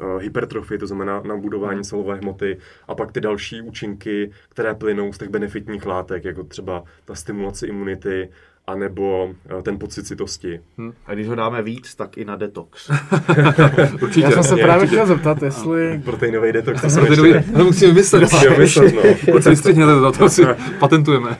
eh, 0.00 0.22
hypertrofii, 0.22 0.78
to 0.78 0.86
znamená 0.86 1.20
na 1.20 1.36
budování 1.36 1.84
silové 1.84 2.14
hmoty 2.14 2.58
a 2.88 2.94
pak 2.94 3.12
ty 3.12 3.20
další 3.20 3.62
účinky, 3.62 4.30
které 4.48 4.74
plynou 4.74 5.12
z 5.12 5.18
těch 5.18 5.28
benefitních 5.28 5.86
látek, 5.86 6.24
jako 6.24 6.44
třeba 6.44 6.84
ta 7.04 7.14
stimulace 7.14 7.66
imunity 7.66 8.28
anebo 8.66 9.30
eh, 9.58 9.62
ten 9.62 9.78
pocit 9.78 10.06
citosti. 10.06 10.60
Hmm. 10.78 10.92
A 11.06 11.14
když 11.14 11.28
ho 11.28 11.34
dáme 11.34 11.62
víc, 11.62 11.94
tak 11.94 12.18
i 12.18 12.24
na 12.24 12.36
detox. 12.36 12.90
určitě. 14.02 14.20
Já 14.20 14.30
jsem 14.30 14.44
se 14.44 14.56
právě 14.56 14.86
chtěl 14.86 15.06
zeptat, 15.06 15.42
jestli... 15.42 16.00
Proteinový 16.04 16.52
detox, 16.52 16.82
to 16.82 16.88
Proteinový, 16.88 17.30
ještě... 17.30 17.52
to 17.52 17.64
musíme 17.64 17.92
vyslet. 17.92 18.22
Musíme 18.22 18.56
vyslet, 18.56 18.94
no. 18.94 19.02
Proč 19.32 19.46
vystřihněte 19.46 19.92
to, 19.92 20.12
to 20.12 20.28
si 20.28 20.42
patentujeme. 20.78 21.36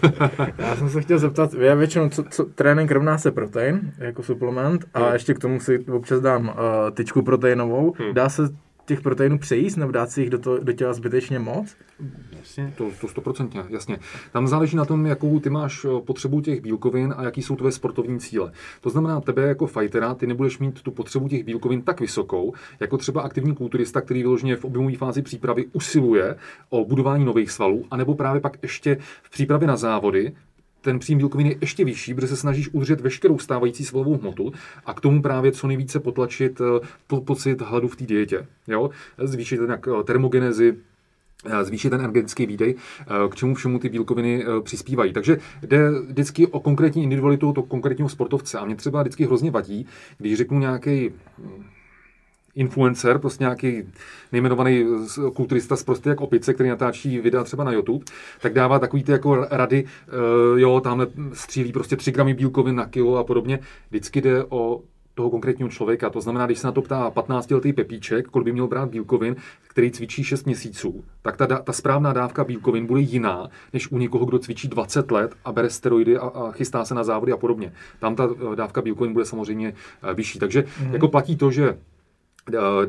Já 0.59 0.77
jsem 0.77 0.89
se 0.89 1.01
chtěl 1.01 1.19
zeptat, 1.19 1.55
já 1.55 1.75
většinou, 1.75 2.09
co, 2.09 2.25
co, 2.31 2.45
trénink 2.45 2.91
rovná 2.91 3.19
se 3.19 3.31
protein, 3.31 3.93
jako 3.99 4.23
suplement, 4.23 4.85
a 4.95 4.99
hmm. 5.01 5.13
ještě 5.13 5.35
k 5.35 5.39
tomu 5.39 5.61
si 5.61 5.79
občas 5.79 6.21
dám 6.21 6.49
uh, 6.49 6.55
tyčku 6.95 7.23
proteinovou. 7.23 7.95
Hmm. 7.99 8.15
Dá 8.15 8.29
se 8.29 8.43
těch 8.87 9.01
proteinů 9.01 9.39
přejíst, 9.39 9.77
nebo 9.77 9.93
dát 9.93 10.11
si 10.11 10.21
jich 10.21 10.31
do, 10.31 10.39
to, 10.39 10.59
do 10.59 10.73
těla 10.73 10.93
zbytečně 10.93 11.39
moc? 11.39 11.77
Jasně, 12.39 12.73
to, 12.77 12.91
to 13.01 13.09
stoprocentně, 13.09 13.65
jasně. 13.69 13.99
Tam 14.33 14.49
záleží 14.49 14.77
na 14.77 14.85
tom, 14.85 15.07
jakou 15.07 15.41
ty 15.41 15.51
máš 15.51 15.85
eh, 15.85 16.01
potřebu 16.01 16.41
těch 16.41 16.61
bílkovin 16.61 17.15
a 17.17 17.25
jaký 17.25 17.43
jsou 17.43 17.57
tvoje 17.57 17.73
sportovní 17.73 18.21
cíle. 18.21 18.53
To 18.81 18.91
znamená, 18.91 19.21
tebe 19.21 19.43
jako 19.43 19.67
fightera, 19.67 20.15
ty 20.15 20.27
nebudeš 20.27 20.59
mít 20.59 20.83
tu 20.83 20.91
potřebu 20.91 21.29
těch 21.29 21.45
bílkovin 21.45 21.83
tak 21.83 22.01
vysokou, 22.01 22.55
jako 22.81 22.99
třeba 22.99 23.23
aktivní 23.23 23.55
kulturista, 23.55 24.01
který 24.01 24.23
vyloženě 24.23 24.57
v 24.57 24.65
objemové 24.65 24.97
fázi 24.97 25.23
přípravy 25.23 25.67
usiluje 25.73 26.37
o 26.71 26.85
budování 26.85 27.25
nových 27.25 27.51
svalů, 27.51 27.85
anebo 27.91 28.15
právě 28.15 28.41
pak 28.41 28.59
ještě 28.63 28.97
v 29.23 29.31
přípravě 29.31 29.69
na 29.69 29.77
závody 29.77 30.33
ten 30.81 30.99
příjem 30.99 31.19
bílkovin 31.19 31.47
je 31.47 31.57
ještě 31.61 31.85
vyšší, 31.85 32.15
protože 32.15 32.29
se 32.29 32.37
snažíš 32.37 32.69
udržet 32.73 33.01
veškerou 33.01 33.39
stávající 33.39 33.85
svalovou 33.85 34.19
hmotu 34.19 34.53
a 34.87 34.95
k 34.95 35.01
tomu 35.01 35.23
právě 35.23 35.53
co 35.53 35.67
nejvíce 35.67 36.01
potlačit 36.01 36.61
eh, 36.61 36.87
po, 37.07 37.21
pocit 37.21 37.61
hladu 37.61 37.89
v 37.89 37.97
té 37.97 38.05
dietě. 38.05 38.47
Jo? 38.69 38.91
Zvýšit 39.19 39.55
jednak 39.55 39.89
eh, 39.89 40.05
termogenezi, 40.05 40.77
zvýšit 41.63 41.91
ten 41.91 42.01
energetický 42.01 42.47
výdej, 42.47 42.75
k 43.31 43.35
čemu 43.35 43.55
všemu 43.55 43.79
ty 43.79 43.89
bílkoviny 43.89 44.45
přispívají. 44.63 45.13
Takže 45.13 45.39
jde 45.63 45.91
vždycky 45.91 46.47
o 46.47 46.61
konkrétní 46.61 47.03
individualitu 47.03 47.53
toho 47.53 47.67
konkrétního 47.67 48.09
sportovce. 48.09 48.59
A 48.59 48.65
mě 48.65 48.77
třeba 48.77 49.03
vždycky 49.03 49.25
hrozně 49.25 49.51
vadí, 49.51 49.87
když 50.19 50.37
řeknu 50.37 50.59
nějaký 50.59 51.11
influencer, 52.57 53.19
prostě 53.19 53.45
nějaký 53.45 53.83
nejmenovaný 54.33 54.85
kulturista 55.35 55.77
z 55.77 55.83
prostě 55.83 56.09
jak 56.09 56.21
opice, 56.21 56.55
který 56.55 56.69
natáčí 56.69 57.21
videa 57.21 57.45
třeba 57.45 57.65
na 57.65 57.73
YouTube, 57.73 58.05
tak 58.41 58.53
dává 58.53 58.79
takový 58.79 59.05
ty 59.05 59.13
jako 59.13 59.47
rady, 59.51 59.85
uh, 59.85 60.59
jo, 60.61 60.81
tamhle 60.81 61.07
střílí 61.33 61.73
prostě 61.73 61.97
3 61.97 62.13
gramy 62.13 62.35
bílkovin 62.35 62.77
na 62.77 62.87
kilo 62.87 63.17
a 63.17 63.25
podobně. 63.25 63.59
Vždycky 63.91 64.21
jde 64.21 64.45
o 64.49 64.83
toho 65.17 65.31
konkrétního 65.31 65.69
člověka. 65.69 66.11
To 66.11 66.21
znamená, 66.21 66.47
když 66.47 66.59
se 66.59 66.67
na 66.67 66.73
to 66.73 66.83
ptá 66.83 67.11
15-letý 67.11 67.73
Pepíček, 67.73 68.29
kolik 68.29 68.45
by 68.45 68.53
měl 68.53 68.67
brát 68.69 68.89
bílkovin, 68.89 69.37
který 69.69 69.91
cvičí 69.91 70.25
6 70.25 70.47
měsíců, 70.47 71.05
tak 71.23 71.37
ta, 71.37 71.47
ta 71.47 71.73
správná 71.73 72.13
dávka 72.13 72.45
bílkovin 72.45 72.87
bude 72.87 73.01
jiná, 73.01 73.49
než 73.73 73.91
u 73.91 73.99
někoho, 73.99 74.25
kdo 74.25 74.39
cvičí 74.39 74.69
20 74.69 75.11
let 75.11 75.35
a 75.45 75.53
bere 75.53 75.71
steroidy 75.71 76.19
a, 76.19 76.21
a 76.27 76.53
chystá 76.53 76.85
se 76.85 76.95
na 76.95 77.05
závody 77.05 77.33
a 77.33 77.37
podobně. 77.37 77.73
Tam 77.99 78.17
ta 78.17 78.29
eh, 78.53 78.57
dávka 78.57 78.83
bílkovin 78.83 79.13
bude 79.13 79.25
samozřejmě 79.25 79.75
eh, 80.03 80.15
vyšší. 80.15 80.39
Takže 80.39 80.63
mm-hmm. 80.63 80.93
jako 80.93 81.09
platí 81.09 81.37
to, 81.37 81.51
že 81.51 81.79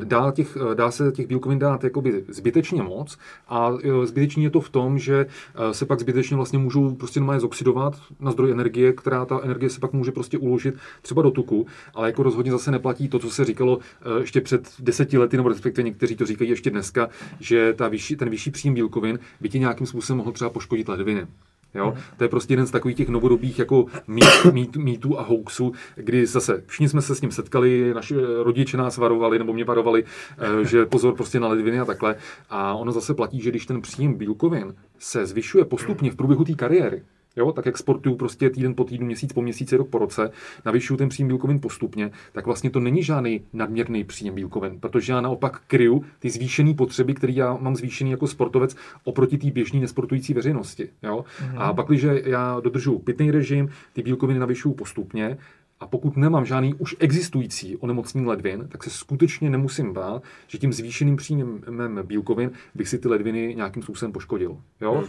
Dá, 0.04 0.32
těch, 0.32 0.56
dá 0.74 0.90
se 0.90 1.12
těch 1.12 1.26
bílkovin 1.26 1.58
dát 1.58 1.84
jakoby 1.84 2.24
zbytečně 2.28 2.82
moc 2.82 3.18
a 3.48 3.72
e, 3.82 4.06
zbytečně 4.06 4.42
je 4.42 4.50
to 4.50 4.60
v 4.60 4.68
tom, 4.68 4.98
že 4.98 5.26
se 5.72 5.86
pak 5.86 6.00
zbytečně 6.00 6.36
vlastně 6.36 6.58
můžou 6.58 6.94
prostě 6.94 7.20
normálně 7.20 7.40
zoxidovat 7.40 8.00
na 8.20 8.30
zdroj 8.30 8.50
energie, 8.50 8.92
která 8.92 9.24
ta 9.24 9.40
energie 9.42 9.70
se 9.70 9.80
pak 9.80 9.92
může 9.92 10.12
prostě 10.12 10.38
uložit 10.38 10.74
třeba 11.02 11.22
do 11.22 11.30
tuku, 11.30 11.66
ale 11.94 12.08
jako 12.08 12.22
rozhodně 12.22 12.52
zase 12.52 12.70
neplatí 12.70 13.08
to, 13.08 13.18
co 13.18 13.30
se 13.30 13.44
říkalo 13.44 13.78
ještě 14.20 14.40
před 14.40 14.74
deseti 14.78 15.18
lety, 15.18 15.36
nebo 15.36 15.48
respektive 15.48 15.84
někteří 15.84 16.16
to 16.16 16.26
říkají 16.26 16.50
ještě 16.50 16.70
dneska, 16.70 17.08
že 17.40 17.72
ta 17.72 17.88
vyšší, 17.88 18.16
ten 18.16 18.30
vyšší 18.30 18.50
příjem 18.50 18.74
bílkovin 18.74 19.18
by 19.40 19.48
ti 19.48 19.58
nějakým 19.58 19.86
způsobem 19.86 20.18
mohl 20.18 20.32
třeba 20.32 20.50
poškodit 20.50 20.88
ledviny. 20.88 21.26
Jo? 21.74 21.94
To 22.16 22.24
je 22.24 22.28
prostě 22.28 22.52
jeden 22.52 22.66
z 22.66 22.70
takových 22.70 22.96
těch 22.96 23.08
novodobých 23.08 23.58
jako 23.58 23.86
mít, 24.06 24.24
mít, 24.52 24.76
mýtů 24.76 25.18
a 25.18 25.22
hoaxů, 25.22 25.72
kdy 25.94 26.26
zase 26.26 26.62
všichni 26.66 26.88
jsme 26.88 27.02
se 27.02 27.14
s 27.14 27.20
tím 27.20 27.30
setkali, 27.30 27.94
naši 27.94 28.14
rodiče 28.42 28.76
nás 28.76 28.96
varovali, 28.96 29.38
nebo 29.38 29.52
mě 29.52 29.64
varovali, 29.64 30.04
eh, 30.38 30.64
že 30.64 30.86
pozor 30.86 31.14
prostě 31.14 31.40
na 31.40 31.48
ledviny 31.48 31.80
a 31.80 31.84
takhle. 31.84 32.16
A 32.50 32.74
ono 32.74 32.92
zase 32.92 33.14
platí, 33.14 33.40
že 33.40 33.50
když 33.50 33.66
ten 33.66 33.80
příjem 33.82 34.14
bílkovin 34.14 34.74
se 34.98 35.26
zvyšuje 35.26 35.64
postupně 35.64 36.10
v 36.10 36.16
průběhu 36.16 36.44
té 36.44 36.54
kariéry, 36.54 37.02
jo, 37.38 37.52
tak 37.52 37.66
jak 37.66 37.78
sportuju 37.78 38.16
prostě 38.16 38.50
týden 38.50 38.74
po 38.74 38.84
týdnu, 38.84 39.06
měsíc 39.06 39.32
po 39.32 39.42
měsíci, 39.42 39.76
rok 39.76 39.88
po 39.88 39.98
roce, 39.98 40.30
navyšuju 40.64 40.96
ten 40.98 41.08
příjem 41.08 41.28
bílkovin 41.28 41.60
postupně, 41.60 42.10
tak 42.32 42.46
vlastně 42.46 42.70
to 42.70 42.80
není 42.80 43.02
žádný 43.02 43.40
nadměrný 43.52 44.04
příjem 44.04 44.34
bílkovin, 44.34 44.80
protože 44.80 45.12
já 45.12 45.20
naopak 45.20 45.62
kryju 45.66 46.04
ty 46.18 46.30
zvýšené 46.30 46.74
potřeby, 46.74 47.14
které 47.14 47.32
já 47.32 47.56
mám 47.60 47.76
zvýšený 47.76 48.10
jako 48.10 48.26
sportovec 48.26 48.76
oproti 49.04 49.38
té 49.38 49.50
běžné 49.50 49.80
nesportující 49.80 50.34
veřejnosti. 50.34 50.88
Jo? 51.02 51.24
Mm-hmm. 51.40 51.62
A 51.62 51.72
pak, 51.72 51.86
když 51.86 52.06
já 52.24 52.60
dodržu 52.60 52.98
pitný 52.98 53.30
režim, 53.30 53.68
ty 53.92 54.02
bílkoviny 54.02 54.38
navyšuju 54.38 54.74
postupně, 54.74 55.38
a 55.80 55.86
pokud 55.86 56.16
nemám 56.16 56.44
žádný 56.44 56.74
už 56.74 56.96
existující 56.98 57.76
onemocnění 57.76 58.26
ledvin, 58.26 58.68
tak 58.68 58.84
se 58.84 58.90
skutečně 58.90 59.50
nemusím 59.50 59.92
bát, 59.92 60.22
že 60.46 60.58
tím 60.58 60.72
zvýšeným 60.72 61.16
příjmem 61.16 62.00
bílkovin 62.02 62.50
bych 62.74 62.88
si 62.88 62.98
ty 62.98 63.08
ledviny 63.08 63.54
nějakým 63.56 63.82
způsobem 63.82 64.12
poškodil. 64.12 64.58
Jo? 64.80 65.04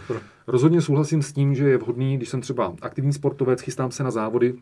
Rozhodně 0.46 0.82
souhlasím 0.82 1.22
s 1.22 1.32
tím, 1.32 1.54
že 1.54 1.68
je 1.68 1.78
vhodný, 1.78 2.16
když 2.16 2.28
jsem 2.28 2.40
třeba 2.40 2.74
aktivní 2.82 3.12
sportovec, 3.12 3.60
chystám 3.60 3.90
se 3.90 4.02
na 4.04 4.10
závody, 4.10 4.54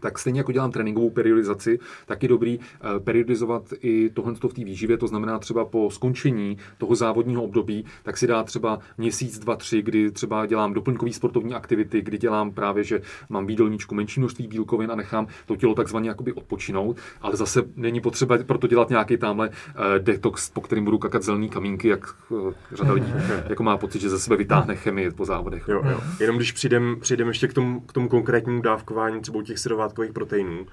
tak 0.00 0.18
stejně 0.18 0.40
jako 0.40 0.52
dělám 0.52 0.72
tréninkovou 0.72 1.10
periodizaci, 1.10 1.78
tak 2.06 2.22
je 2.22 2.28
dobrý 2.28 2.60
eh, 2.60 3.00
periodizovat 3.00 3.72
i 3.80 4.10
tohle 4.10 4.34
v 4.34 4.54
té 4.54 4.64
výživě, 4.64 4.96
to 4.96 5.06
znamená 5.06 5.38
třeba 5.38 5.64
po 5.64 5.90
skončení 5.90 6.58
toho 6.78 6.94
závodního 6.94 7.42
období, 7.42 7.84
tak 8.02 8.16
si 8.16 8.26
dá 8.26 8.42
třeba 8.42 8.78
měsíc, 8.98 9.38
dva, 9.38 9.56
tři, 9.56 9.82
kdy 9.82 10.10
třeba 10.10 10.46
dělám 10.46 10.74
doplňkové 10.74 11.12
sportovní 11.12 11.54
aktivity, 11.54 12.02
kdy 12.02 12.18
dělám 12.18 12.52
právě, 12.52 12.84
že 12.84 13.02
mám 13.28 13.46
výdelníčku 13.46 13.94
menší 13.94 14.20
množství 14.20 14.46
bílkovin 14.46 14.90
a 14.90 14.94
nechám 14.94 15.26
to 15.46 15.56
tělo 15.56 15.74
takzvaně 15.74 16.08
jakoby 16.08 16.32
odpočinout, 16.32 16.96
ale 17.22 17.36
zase 17.36 17.62
není 17.76 18.00
potřeba 18.00 18.38
proto 18.46 18.66
dělat 18.66 18.90
nějaký 18.90 19.16
tamhle 19.16 19.48
uh, 19.48 19.54
detox, 19.98 20.50
po 20.50 20.60
kterým 20.60 20.84
budu 20.84 20.98
kakat 20.98 21.22
zelený 21.22 21.48
kamínky, 21.48 21.88
jak 21.88 22.14
uh, 22.28 22.52
řada 22.72 22.92
lidí 22.92 23.12
jako 23.48 23.62
má 23.62 23.76
pocit, 23.76 24.00
že 24.00 24.10
ze 24.10 24.18
sebe 24.18 24.36
vytáhne 24.36 24.76
chemie 24.76 25.10
po 25.10 25.24
závodech. 25.24 25.64
Jo, 25.68 25.82
jo. 25.90 26.00
Jenom 26.20 26.36
když 26.36 26.52
přijdem, 26.52 26.96
přijdem 27.00 27.28
ještě 27.28 27.48
k 27.48 27.52
tomu, 27.54 27.80
k 27.80 27.92
tomu 27.92 28.08
konkrétnímu 28.08 28.62
dávkování 28.62 29.20
třeba 29.20 29.42
těch 29.42 29.58
syrovátkových 29.86 30.12
proteinů, 30.12 30.66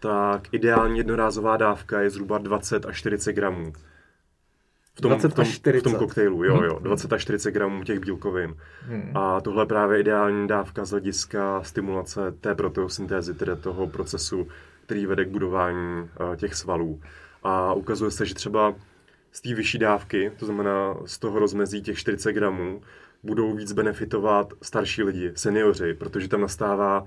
tak 0.00 0.48
ideální 0.52 0.98
jednorázová 0.98 1.56
dávka 1.56 2.00
je 2.00 2.10
zhruba 2.10 2.38
20 2.38 2.86
až 2.86 2.98
40 2.98 3.32
gramů. 3.32 3.72
V 4.94 5.00
tom, 5.00 5.10
20 5.10 5.28
v 5.28 5.34
tom, 5.34 5.44
40. 5.44 5.80
v 5.80 5.82
tom 5.82 5.94
koktejlu, 5.94 6.44
jo, 6.44 6.62
jo, 6.62 6.78
20 6.78 7.12
až 7.12 7.22
40 7.22 7.50
gramů 7.50 7.84
těch 7.84 7.98
bílkovin. 7.98 8.54
Hmm. 8.82 9.16
A 9.16 9.40
tohle 9.40 9.62
je 9.62 9.66
právě 9.66 10.00
ideální 10.00 10.48
dávka 10.48 10.84
z 10.84 10.90
hlediska 10.90 11.62
stimulace 11.62 12.32
té 12.40 12.54
proteosyntézy, 12.54 13.34
tedy 13.34 13.56
toho 13.56 13.86
procesu, 13.86 14.48
který 14.86 15.06
vede 15.06 15.24
k 15.24 15.28
budování 15.28 16.02
uh, 16.02 16.36
těch 16.36 16.54
svalů. 16.54 17.00
A 17.42 17.72
ukazuje 17.74 18.10
se, 18.10 18.26
že 18.26 18.34
třeba 18.34 18.74
z 19.32 19.40
té 19.40 19.54
vyšší 19.54 19.78
dávky, 19.78 20.32
to 20.36 20.46
znamená 20.46 20.96
z 21.06 21.18
toho 21.18 21.38
rozmezí 21.38 21.82
těch 21.82 21.98
40 21.98 22.32
gramů, 22.32 22.82
budou 23.22 23.54
víc 23.54 23.72
benefitovat 23.72 24.52
starší 24.62 25.02
lidi, 25.02 25.32
seniori, 25.34 25.94
protože 25.94 26.28
tam 26.28 26.40
nastává 26.40 27.04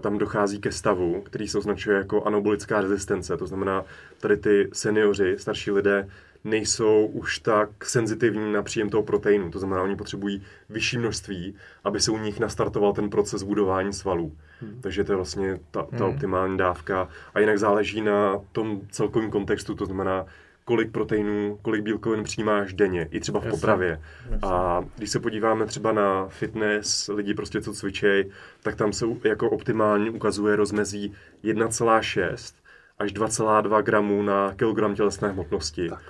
tam 0.00 0.18
dochází 0.18 0.60
ke 0.60 0.72
stavu, 0.72 1.20
který 1.20 1.48
se 1.48 1.58
označuje 1.58 1.96
jako 1.96 2.24
anabolická 2.24 2.80
rezistence. 2.80 3.36
To 3.36 3.46
znamená, 3.46 3.84
tady 4.20 4.36
ty 4.36 4.70
seniori, 4.72 5.38
starší 5.38 5.70
lidé, 5.70 6.08
nejsou 6.44 7.06
už 7.06 7.38
tak 7.38 7.84
senzitivní 7.84 8.52
na 8.52 8.62
příjem 8.62 8.90
toho 8.90 9.02
proteinu. 9.02 9.50
To 9.50 9.58
znamená, 9.58 9.82
oni 9.82 9.96
potřebují 9.96 10.42
vyšší 10.68 10.98
množství, 10.98 11.54
aby 11.84 12.00
se 12.00 12.10
u 12.10 12.18
nich 12.18 12.40
nastartoval 12.40 12.92
ten 12.92 13.10
proces 13.10 13.42
budování 13.42 13.92
svalů. 13.92 14.32
Hmm. 14.60 14.78
Takže 14.80 15.04
to 15.04 15.12
je 15.12 15.16
vlastně 15.16 15.60
ta, 15.70 15.82
ta 15.82 16.04
hmm. 16.04 16.14
optimální 16.14 16.58
dávka. 16.58 17.08
A 17.34 17.40
jinak 17.40 17.58
záleží 17.58 18.00
na 18.00 18.40
tom 18.52 18.80
celkovém 18.90 19.30
kontextu, 19.30 19.74
to 19.74 19.86
znamená, 19.86 20.26
kolik 20.64 20.92
proteinů, 20.92 21.58
kolik 21.62 21.82
bílkovin 21.82 22.24
přijímáš 22.24 22.74
denně, 22.74 23.08
i 23.10 23.20
třeba 23.20 23.40
v 23.40 23.44
jasně, 23.44 23.56
potravě. 23.56 24.00
Jasně. 24.30 24.38
A 24.42 24.84
když 24.96 25.10
se 25.10 25.20
podíváme 25.20 25.66
třeba 25.66 25.92
na 25.92 26.28
fitness, 26.28 27.10
lidi 27.14 27.34
prostě 27.34 27.60
co 27.60 27.72
cvičej, 27.72 28.30
tak 28.62 28.76
tam 28.76 28.92
se 28.92 29.06
jako 29.24 29.50
optimálně 29.50 30.10
ukazuje 30.10 30.56
rozmezí 30.56 31.12
1,6 31.44 32.54
až 32.98 33.12
2,2 33.12 33.82
gramů 33.82 34.22
na 34.22 34.54
kilogram 34.54 34.94
tělesné 34.94 35.28
hmotnosti. 35.28 35.88
Tak. 35.88 36.02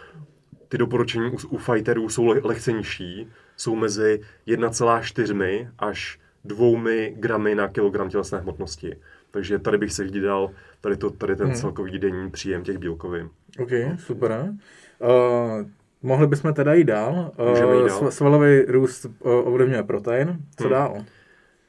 Ty 0.69 0.79
doporučení 0.79 1.31
u, 1.31 1.37
u 1.49 1.59
fighterů 1.59 2.09
jsou 2.09 2.27
lehce 2.45 2.73
nižší, 2.73 3.29
jsou 3.57 3.77
mezi 3.77 4.21
1,4 4.47 5.71
až 5.79 6.21
2 6.45 7.11
gramy 7.11 7.55
na 7.55 7.69
kilogram 7.69 8.09
tělesné 8.09 8.39
hmotnosti. 8.39 8.97
Takže 9.31 9.59
tady 9.59 9.79
bych 9.79 9.93
se 9.93 10.05
dal 10.05 10.51
tady, 10.85 10.97
to, 10.97 11.11
tady 11.11 11.37
ten 11.37 11.47
hmm. 11.47 11.57
celkový 11.57 11.99
denní 11.99 12.30
příjem 12.30 12.62
těch 12.62 12.78
bílkovin. 12.78 13.30
OK, 13.59 13.70
super. 13.99 14.55
Uh, 14.99 15.66
mohli 16.03 16.26
bychom 16.26 16.55
teda 16.55 16.74
jít 16.74 16.85
dál. 16.85 17.32
Uh, 17.39 17.78
jít 17.82 17.89
dál. 17.89 18.11
Svalový 18.11 18.61
růst 18.61 19.05
uh, 19.05 19.12
ovlivňuje 19.22 19.82
protein. 19.82 20.39
Co 20.57 20.64
hmm. 20.64 20.72
dál? 20.72 21.05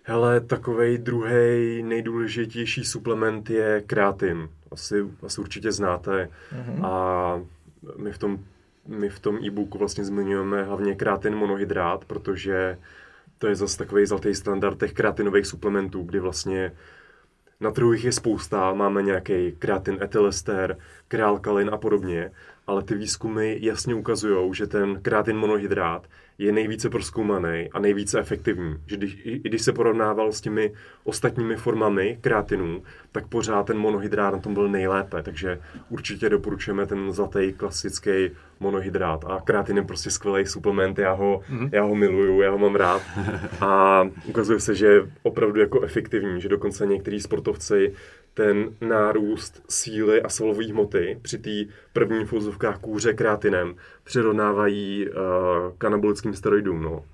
Hele, 0.04 0.40
takový 0.42 0.98
druhý 0.98 1.84
nejdůležitější 1.84 2.84
suplement 2.84 3.50
je 3.50 3.84
kreatin. 3.88 4.50
Asi, 4.72 5.06
asi 5.24 5.42
určitě 5.42 5.72
znáte. 5.72 6.30
Uh-huh. 6.52 6.86
A 6.86 7.42
my 7.98 8.12
v 8.12 8.18
tom 8.18 8.40
my 8.88 9.10
v 9.10 9.20
tom 9.20 9.38
e-booku 9.44 9.78
vlastně 9.78 10.06
zmiňujeme 10.06 10.64
hlavně 10.64 10.96
kreatin 10.96 11.36
monohydrát, 11.36 12.06
protože 12.06 12.78
to 13.38 13.48
je 13.48 13.56
zase 13.56 13.78
takový 13.78 14.06
zlatý 14.06 14.36
standard 14.36 14.80
těch 14.80 14.94
kreatinových 14.94 15.46
suplementů, 15.46 16.04
kdy 16.04 16.20
vlastně 16.20 16.72
na 17.66 17.72
trhu 17.72 17.94
jich 17.94 18.04
je 18.04 18.12
spousta, 18.12 18.74
máme 18.74 19.02
nějaký 19.04 19.52
kreatin 19.60 19.98
etylester, 20.02 20.78
krealkalin 21.08 21.70
a 21.74 21.78
podobně, 21.78 22.32
ale 22.68 22.84
ty 22.84 22.96
výzkumy 22.96 23.58
jasně 23.60 23.96
ukazují, 23.96 24.54
že 24.54 24.68
ten 24.68 25.02
kreatin 25.02 25.38
monohydrát 25.38 26.08
je 26.38 26.52
nejvíce 26.52 26.90
proskoumaný 26.90 27.70
a 27.72 27.80
nejvíce 27.80 28.20
efektivní. 28.20 28.76
Že 28.86 28.98
když, 28.98 29.22
i 29.24 29.40
když 29.40 29.62
se 29.62 29.74
porovnával 29.74 30.32
s 30.32 30.42
těmi 30.42 30.74
ostatními 31.04 31.56
formami 31.56 32.18
kreatinů, 32.22 32.84
tak 33.12 33.28
pořád 33.28 33.66
ten 33.66 33.78
monohydrát 33.78 34.34
na 34.34 34.40
tom 34.40 34.54
byl 34.54 34.70
nejlépe, 34.70 35.24
takže 35.24 35.60
určitě 35.90 36.30
doporučujeme 36.30 36.86
ten 36.86 37.12
zlatý 37.12 37.54
klasický 37.58 38.32
monohydrát. 38.60 39.26
A 39.28 39.42
kreatin 39.46 39.78
je 39.78 39.84
prostě 39.84 40.12
skvělý 40.12 40.46
suplement, 40.46 41.00
já 41.00 41.12
ho, 41.12 41.42
mm-hmm. 41.50 41.70
já 41.72 41.84
ho 41.84 41.96
miluju, 41.96 42.42
já 42.42 42.52
ho 42.52 42.58
mám 42.58 42.76
rád. 42.76 43.02
A 43.62 44.02
ukazuje 44.26 44.60
se, 44.60 44.76
že 44.76 44.86
je 44.86 45.02
opravdu 45.24 45.60
jako 45.60 45.82
efektivní, 45.82 46.42
že 46.42 46.50
dokonce 46.50 46.86
někteří 46.86 47.22
sportovci 47.22 47.94
ten 48.36 48.76
nárůst 48.82 49.64
síly 49.70 50.22
a 50.22 50.30
svalové 50.30 50.66
hmoty 50.66 51.20
při 51.22 51.38
té 51.38 51.74
první 51.94 52.26
fuzovkách 52.26 52.80
kůře 52.80 53.14
kreatinem 53.14 53.76
přirovnávají 54.04 55.10
uh, 55.10 55.16
kanabolickým 55.78 56.34
steroidům. 56.34 56.82
No. 56.82 57.06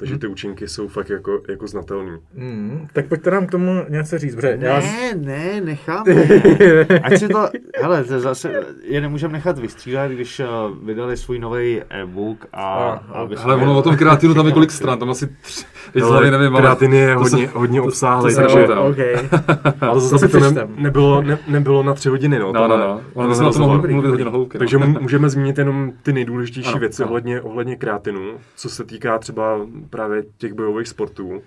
Takže 0.00 0.18
ty 0.18 0.26
účinky 0.26 0.68
jsou 0.68 0.88
fakt 0.88 1.08
jako, 1.10 1.40
jako 1.48 1.66
znatelný. 1.66 2.18
Mm, 2.34 2.88
tak 2.92 3.06
pojďte 3.06 3.30
nám 3.30 3.46
k 3.46 3.50
tomu 3.50 3.84
něco 3.88 4.18
říct, 4.18 4.34
protože 4.34 4.58
já... 4.60 4.80
Ne, 4.80 5.14
ne, 5.16 5.60
necháme. 5.60 6.12
Ať 7.02 7.18
si 7.18 7.28
to, 7.28 7.48
hele, 7.82 8.04
to 8.04 8.20
zase 8.20 8.64
je 8.82 9.00
nemůžeme 9.00 9.32
nechat 9.32 9.58
vystřídat, 9.58 10.10
když 10.10 10.40
uh, 10.40 10.86
vydali 10.86 11.16
svůj 11.16 11.38
nový 11.38 11.82
e-book 11.90 12.46
a... 12.52 12.62
A- 12.64 13.00
a 13.12 13.28
Ale 13.42 13.56
ono 13.56 13.78
o 13.78 13.82
tom 13.82 13.96
kreatinu 13.96 14.34
tam 14.34 14.46
je 14.46 14.52
kolik 14.52 14.70
stran, 14.70 14.98
tam 14.98 15.10
asi 15.10 15.28
tři, 15.42 15.64
z 15.94 16.02
hlavy 16.02 16.30
nevím, 16.30 16.52
ale 16.52 16.62
kreatin 16.62 16.92
je 16.94 17.14
to 17.14 17.20
hodně, 17.20 17.46
se- 17.46 17.52
hodně 17.58 17.80
obsáhlý, 17.80 18.34
se 18.34 18.40
takže... 18.40 18.66
okay. 18.68 19.14
Ale 19.80 20.00
zase 20.00 20.28
To 20.28 20.40
to 20.40 20.50
ne, 20.50 20.68
nebylo, 20.76 21.22
ne, 21.22 21.38
nebylo 21.48 21.82
na 21.82 21.94
tři 21.94 22.08
hodiny, 22.08 22.38
no. 22.38 22.52
No, 22.52 22.68
no, 22.68 22.78
no. 22.78 23.00
Na 23.44 23.52
to 23.52 23.58
mluvit 23.68 23.92
hodně 24.06 24.24
na 24.24 24.30
hloubky. 24.30 24.58
no. 24.58 24.58
Takže 24.58 24.78
můžeme 24.78 25.30
zmínit 25.30 25.58
jenom 25.58 25.92
ty 26.02 26.12
nejdůležitější 26.12 26.78
věci 26.78 27.04
ohledně 27.42 27.76
kreatinu, 27.76 28.20
co 28.56 28.68
se 28.68 28.84
týká 28.84 29.18
třeba 29.18 29.56
právě 29.90 30.22
těch 30.22 30.52
bojových 30.52 30.88
sportů. 30.88 31.42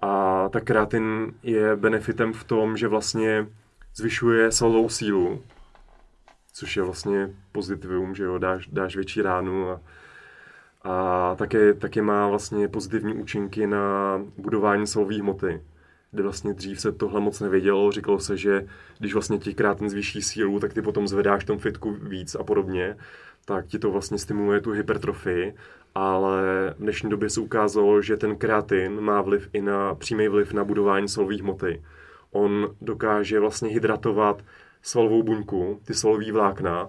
A 0.00 0.48
ta 0.48 0.60
kreatin 0.60 1.34
je 1.42 1.76
benefitem 1.76 2.32
v 2.32 2.44
tom, 2.44 2.76
že 2.76 2.88
vlastně 2.88 3.46
zvyšuje 3.94 4.52
svalovou 4.52 4.88
sílu, 4.88 5.42
což 6.52 6.76
je 6.76 6.82
vlastně 6.82 7.30
pozitivum, 7.52 8.14
že 8.14 8.24
jo, 8.24 8.38
dáš, 8.38 8.68
dáš 8.72 8.96
větší 8.96 9.22
ránu 9.22 9.70
a, 9.70 9.80
a 10.82 11.34
také, 11.34 11.74
také 11.74 12.02
má 12.02 12.28
vlastně 12.28 12.68
pozitivní 12.68 13.14
účinky 13.14 13.66
na 13.66 14.20
budování 14.38 14.86
svalové 14.86 15.20
hmoty, 15.20 15.62
kde 16.10 16.22
vlastně 16.22 16.54
dřív 16.54 16.80
se 16.80 16.92
tohle 16.92 17.20
moc 17.20 17.40
nevědělo, 17.40 17.92
říkalo 17.92 18.20
se, 18.20 18.36
že 18.36 18.66
když 18.98 19.14
vlastně 19.14 19.38
ti 19.38 19.54
kreatin 19.54 19.90
zvýší 19.90 20.22
sílu, 20.22 20.60
tak 20.60 20.72
ty 20.72 20.82
potom 20.82 21.08
zvedáš 21.08 21.44
tom 21.44 21.58
fitku 21.58 21.96
víc 22.00 22.34
a 22.34 22.44
podobně, 22.44 22.96
tak 23.44 23.66
ti 23.66 23.78
to 23.78 23.90
vlastně 23.90 24.18
stimuluje 24.18 24.60
tu 24.60 24.70
hypertrofii, 24.70 25.54
ale 25.94 26.74
v 26.78 26.82
dnešní 26.82 27.10
době 27.10 27.30
se 27.30 27.40
ukázalo, 27.40 28.02
že 28.02 28.16
ten 28.16 28.36
kreatin 28.36 29.00
má 29.00 29.22
vliv 29.22 29.48
i 29.52 29.62
na, 29.62 29.94
přímý 29.94 30.28
vliv 30.28 30.52
na 30.52 30.64
budování 30.64 31.08
svalové 31.08 31.36
hmoty. 31.36 31.82
On 32.32 32.74
dokáže 32.80 33.40
vlastně 33.40 33.68
hydratovat 33.68 34.42
svalovou 34.82 35.22
buňku, 35.22 35.80
ty 35.84 35.94
svalové 35.94 36.32
vlákna 36.32 36.88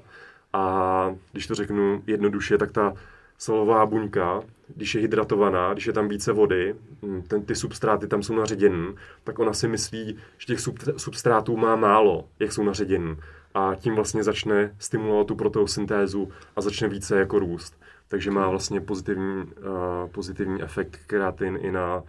a 0.54 1.16
když 1.32 1.48
to 1.48 1.56
řeknu 1.56 2.04
jednoduše, 2.08 2.58
tak 2.58 2.72
ta 2.72 2.94
svalová 3.38 3.86
buňka, 3.86 4.42
když 4.76 4.96
je 4.96 5.02
hydratovaná, 5.02 5.74
když 5.74 5.88
je 5.88 5.94
tam 5.94 6.08
více 6.08 6.32
vody, 6.32 6.76
hm, 7.04 7.22
ten, 7.28 7.46
ty 7.46 7.56
substráty 7.56 8.08
tam 8.08 8.24
jsou 8.24 8.36
naředěny, 8.36 8.88
tak 9.24 9.40
ona 9.40 9.54
si 9.54 9.68
myslí, 9.68 10.18
že 10.38 10.46
těch 10.46 10.60
sub, 10.60 10.80
substrátů 10.98 11.58
má 11.58 11.76
málo, 11.76 12.26
jak 12.40 12.52
jsou 12.52 12.64
naředěny. 12.64 13.16
A 13.54 13.76
tím 13.76 13.96
vlastně 13.96 14.24
začne 14.24 14.76
stimulovat 14.80 15.28
tu 15.28 15.36
proteosyntézu 15.36 16.30
a 16.56 16.62
začne 16.62 16.88
více 16.88 17.20
jako 17.20 17.40
růst. 17.40 17.80
Takže 18.08 18.32
má 18.32 18.50
vlastně 18.50 18.82
pozitivní, 18.82 19.44
uh, 19.44 20.10
pozitivní 20.12 20.64
efekt 20.64 21.00
kreatin 21.08 21.60
i 21.62 21.72
na 21.72 22.04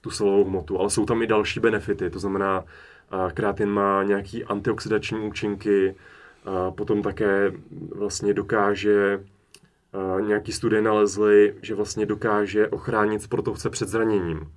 tu 0.00 0.10
svalovou 0.10 0.44
hmotu. 0.44 0.80
Ale 0.80 0.90
jsou 0.90 1.06
tam 1.06 1.22
i 1.22 1.26
další 1.26 1.60
benefity, 1.60 2.10
to 2.10 2.18
znamená, 2.18 2.60
uh, 2.60 3.30
kreatin 3.30 3.68
má 3.68 4.02
nějaký 4.02 4.44
antioxidační 4.44 5.20
účinky, 5.20 5.94
uh, 6.46 6.74
potom 6.74 7.02
také 7.02 7.52
vlastně 7.94 8.34
dokáže 8.34 9.20
Uh, 10.16 10.20
nějaký 10.26 10.52
studie 10.52 10.82
nalezly, 10.82 11.54
že 11.62 11.74
vlastně 11.74 12.06
dokáže 12.06 12.68
ochránit 12.68 13.22
sportovce 13.22 13.70
před 13.70 13.88
zraněním. 13.88 14.52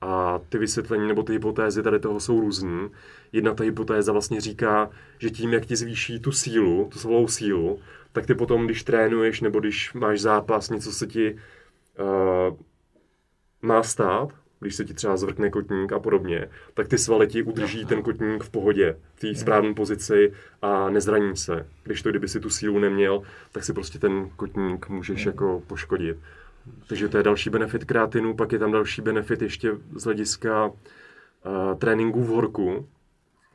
A 0.00 0.40
ty 0.48 0.58
vysvětlení 0.58 1.08
nebo 1.08 1.22
ty 1.22 1.32
hypotézy 1.32 1.82
tady 1.82 1.98
toho 1.98 2.20
jsou 2.20 2.40
různý. 2.40 2.88
Jedna 3.32 3.54
ta 3.54 3.64
hypotéza 3.64 4.12
vlastně 4.12 4.40
říká, 4.40 4.90
že 5.18 5.30
tím, 5.30 5.52
jak 5.52 5.66
ti 5.66 5.76
zvýší 5.76 6.20
tu 6.20 6.32
sílu, 6.32 6.88
tu 6.92 6.98
svalovou 6.98 7.28
sílu, 7.28 7.78
tak 8.16 8.26
ty 8.26 8.34
potom, 8.34 8.66
když 8.66 8.84
trénuješ 8.84 9.40
nebo 9.40 9.60
když 9.60 9.94
máš 9.94 10.20
zápas, 10.20 10.70
něco 10.70 10.92
se 10.92 11.06
ti 11.06 11.36
uh, 11.98 12.56
má 13.62 13.82
stát, 13.82 14.28
když 14.60 14.74
se 14.74 14.84
ti 14.84 14.94
třeba 14.94 15.16
zvrkne 15.16 15.50
kotník 15.50 15.92
a 15.92 15.98
podobně, 15.98 16.48
tak 16.74 16.88
ty 16.88 16.98
svaly 16.98 17.26
ti 17.26 17.42
udrží 17.42 17.84
ten 17.84 18.02
kotník 18.02 18.44
v 18.44 18.50
pohodě, 18.50 18.96
v 19.14 19.20
té 19.20 19.34
správné 19.34 19.74
pozici 19.74 20.32
a 20.62 20.90
nezraní 20.90 21.36
se. 21.36 21.66
Když 21.84 22.02
to, 22.02 22.10
kdyby 22.10 22.28
si 22.28 22.40
tu 22.40 22.50
sílu 22.50 22.78
neměl, 22.78 23.22
tak 23.52 23.64
si 23.64 23.72
prostě 23.72 23.98
ten 23.98 24.30
kotník 24.36 24.88
můžeš 24.88 25.26
jako 25.26 25.62
poškodit. 25.66 26.16
Takže 26.88 27.08
to 27.08 27.16
je 27.16 27.22
další 27.22 27.50
benefit 27.50 27.84
kreatinu, 27.84 28.34
pak 28.34 28.52
je 28.52 28.58
tam 28.58 28.72
další 28.72 29.02
benefit 29.02 29.42
ještě 29.42 29.72
z 29.96 30.04
hlediska 30.04 30.66
uh, 30.66 30.72
tréninku 31.78 32.24
v 32.24 32.28
horku, 32.28 32.88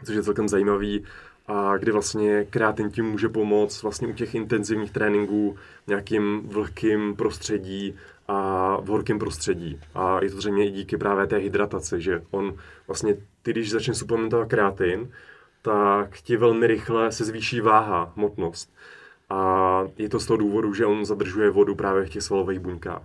což 0.05 0.15
je 0.15 0.23
celkem 0.23 0.49
zajímavý, 0.49 1.03
a 1.47 1.77
kdy 1.77 1.91
vlastně 1.91 2.45
kreatin 2.49 2.91
tím 2.91 3.05
může 3.05 3.29
pomoct 3.29 3.83
vlastně 3.83 4.07
u 4.07 4.13
těch 4.13 4.35
intenzivních 4.35 4.91
tréninků 4.91 5.57
v 5.83 5.87
nějakým 5.87 6.41
vlhkým 6.47 7.15
prostředí 7.15 7.95
a 8.27 8.77
v 8.81 8.87
horkém 8.87 9.19
prostředí. 9.19 9.79
A 9.95 10.23
je 10.23 10.29
to 10.29 10.37
zřejmě 10.37 10.67
i 10.67 10.71
díky 10.71 10.97
právě 10.97 11.27
té 11.27 11.37
hydrataci, 11.37 12.01
že 12.01 12.23
on 12.31 12.55
vlastně, 12.87 13.17
ty 13.41 13.51
když 13.51 13.71
začneš 13.71 13.97
suplementovat 13.97 14.49
kreatin, 14.49 15.11
tak 15.61 16.21
ti 16.21 16.37
velmi 16.37 16.67
rychle 16.67 17.11
se 17.11 17.25
zvýší 17.25 17.61
váha, 17.61 18.13
hmotnost. 18.15 18.73
A 19.29 19.83
je 19.97 20.09
to 20.09 20.19
z 20.19 20.25
toho 20.25 20.37
důvodu, 20.37 20.73
že 20.73 20.85
on 20.85 21.05
zadržuje 21.05 21.49
vodu 21.49 21.75
právě 21.75 22.05
v 22.05 22.09
těch 22.09 22.23
svalových 22.23 22.59
buňkách. 22.59 23.03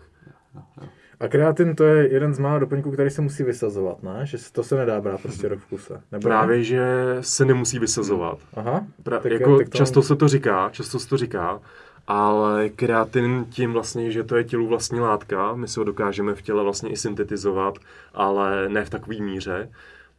A 1.20 1.28
kreatin 1.28 1.74
to 1.76 1.84
je 1.84 2.12
jeden 2.12 2.34
z 2.34 2.38
mála 2.38 2.58
doplňků, 2.58 2.90
který 2.90 3.10
se 3.10 3.22
musí 3.22 3.42
vysazovat, 3.42 4.02
ne? 4.02 4.20
Že 4.24 4.38
to 4.52 4.62
se 4.62 4.76
nedá 4.76 5.00
brát 5.00 5.20
prostě 5.20 5.48
rok 5.48 5.58
v 5.58 5.66
kuse. 5.66 6.00
Nebo 6.12 6.28
ne? 6.28 6.34
Právě, 6.34 6.62
že 6.64 6.82
se 7.20 7.44
nemusí 7.44 7.78
vysazovat. 7.78 8.38
Aha. 8.54 8.86
Pra, 9.02 9.18
Tak- 9.18 9.32
jako 9.32 9.58
tak 9.58 9.68
to- 9.68 9.78
často 9.78 10.02
se 10.02 10.16
to 10.16 10.28
říká, 10.28 10.68
často 10.72 10.98
se 10.98 11.08
to 11.08 11.16
říká, 11.16 11.60
ale 12.06 12.68
kreatin 12.68 13.46
tím 13.50 13.72
vlastně, 13.72 14.10
že 14.10 14.22
to 14.24 14.36
je 14.36 14.44
tělu 14.44 14.66
vlastní 14.66 15.00
látka, 15.00 15.54
my 15.54 15.68
si 15.68 15.80
ho 15.80 15.84
dokážeme 15.84 16.34
v 16.34 16.42
těle 16.42 16.62
vlastně 16.62 16.90
i 16.90 16.96
syntetizovat, 16.96 17.78
ale 18.14 18.68
ne 18.68 18.84
v 18.84 18.90
takové 18.90 19.16
míře, 19.20 19.68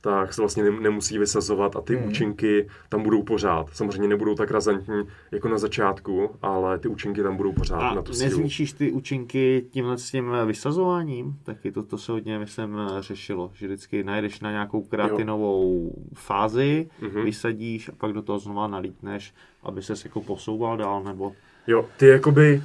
tak 0.02 0.34
se 0.34 0.42
vlastně 0.42 0.64
nem- 0.64 0.84
nemusí 0.84 1.18
vysazovat 1.18 1.76
a 1.76 1.82
ty 1.82 1.96
Mhm. 1.96 2.08
účinky 2.08 2.68
tam 2.90 3.04
budou 3.04 3.24
pořád. 3.24 3.68
Samozřejmě 3.74 4.08
nebudou 4.08 4.36
tak 4.36 4.52
razantní 4.52 5.04
jako 5.32 5.48
na 5.50 5.58
začátku, 5.58 6.30
ale 6.42 6.80
ty 6.80 6.88
účinky 6.88 7.24
tam 7.24 7.38
budou 7.38 7.54
pořád 7.54 7.80
A 7.80 7.94
na 7.96 8.02
tu 8.02 8.14
sílu. 8.14 8.30
nezvýšíš 8.30 8.74
ty 8.74 8.92
účinky 8.92 9.66
tímhle 9.72 9.98
s 9.98 10.12
tím 10.12 10.32
vysazováním? 10.46 11.36
Taky 11.44 11.72
to, 11.72 11.84
to 11.84 11.98
se 11.98 12.12
hodně, 12.12 12.40
myslím, 12.40 12.78
řešilo, 13.00 13.52
že 13.54 13.66
vždycky 13.68 14.04
najdeš 14.04 14.40
na 14.40 14.52
nějakou 14.52 14.82
kreatinovou 14.82 15.94
fázi, 16.14 16.90
Mhm. 17.02 17.24
vysadíš 17.24 17.90
a 17.90 17.92
pak 17.98 18.14
do 18.14 18.22
toho 18.22 18.40
znova 18.40 18.68
nalítneš, 18.68 19.34
aby 19.64 19.82
ses 19.82 20.04
jako 20.06 20.22
posouval 20.22 20.78
dál, 20.78 21.04
nebo... 21.04 21.32
Jo, 21.68 21.86
ty 21.98 22.08
jakoby, 22.08 22.64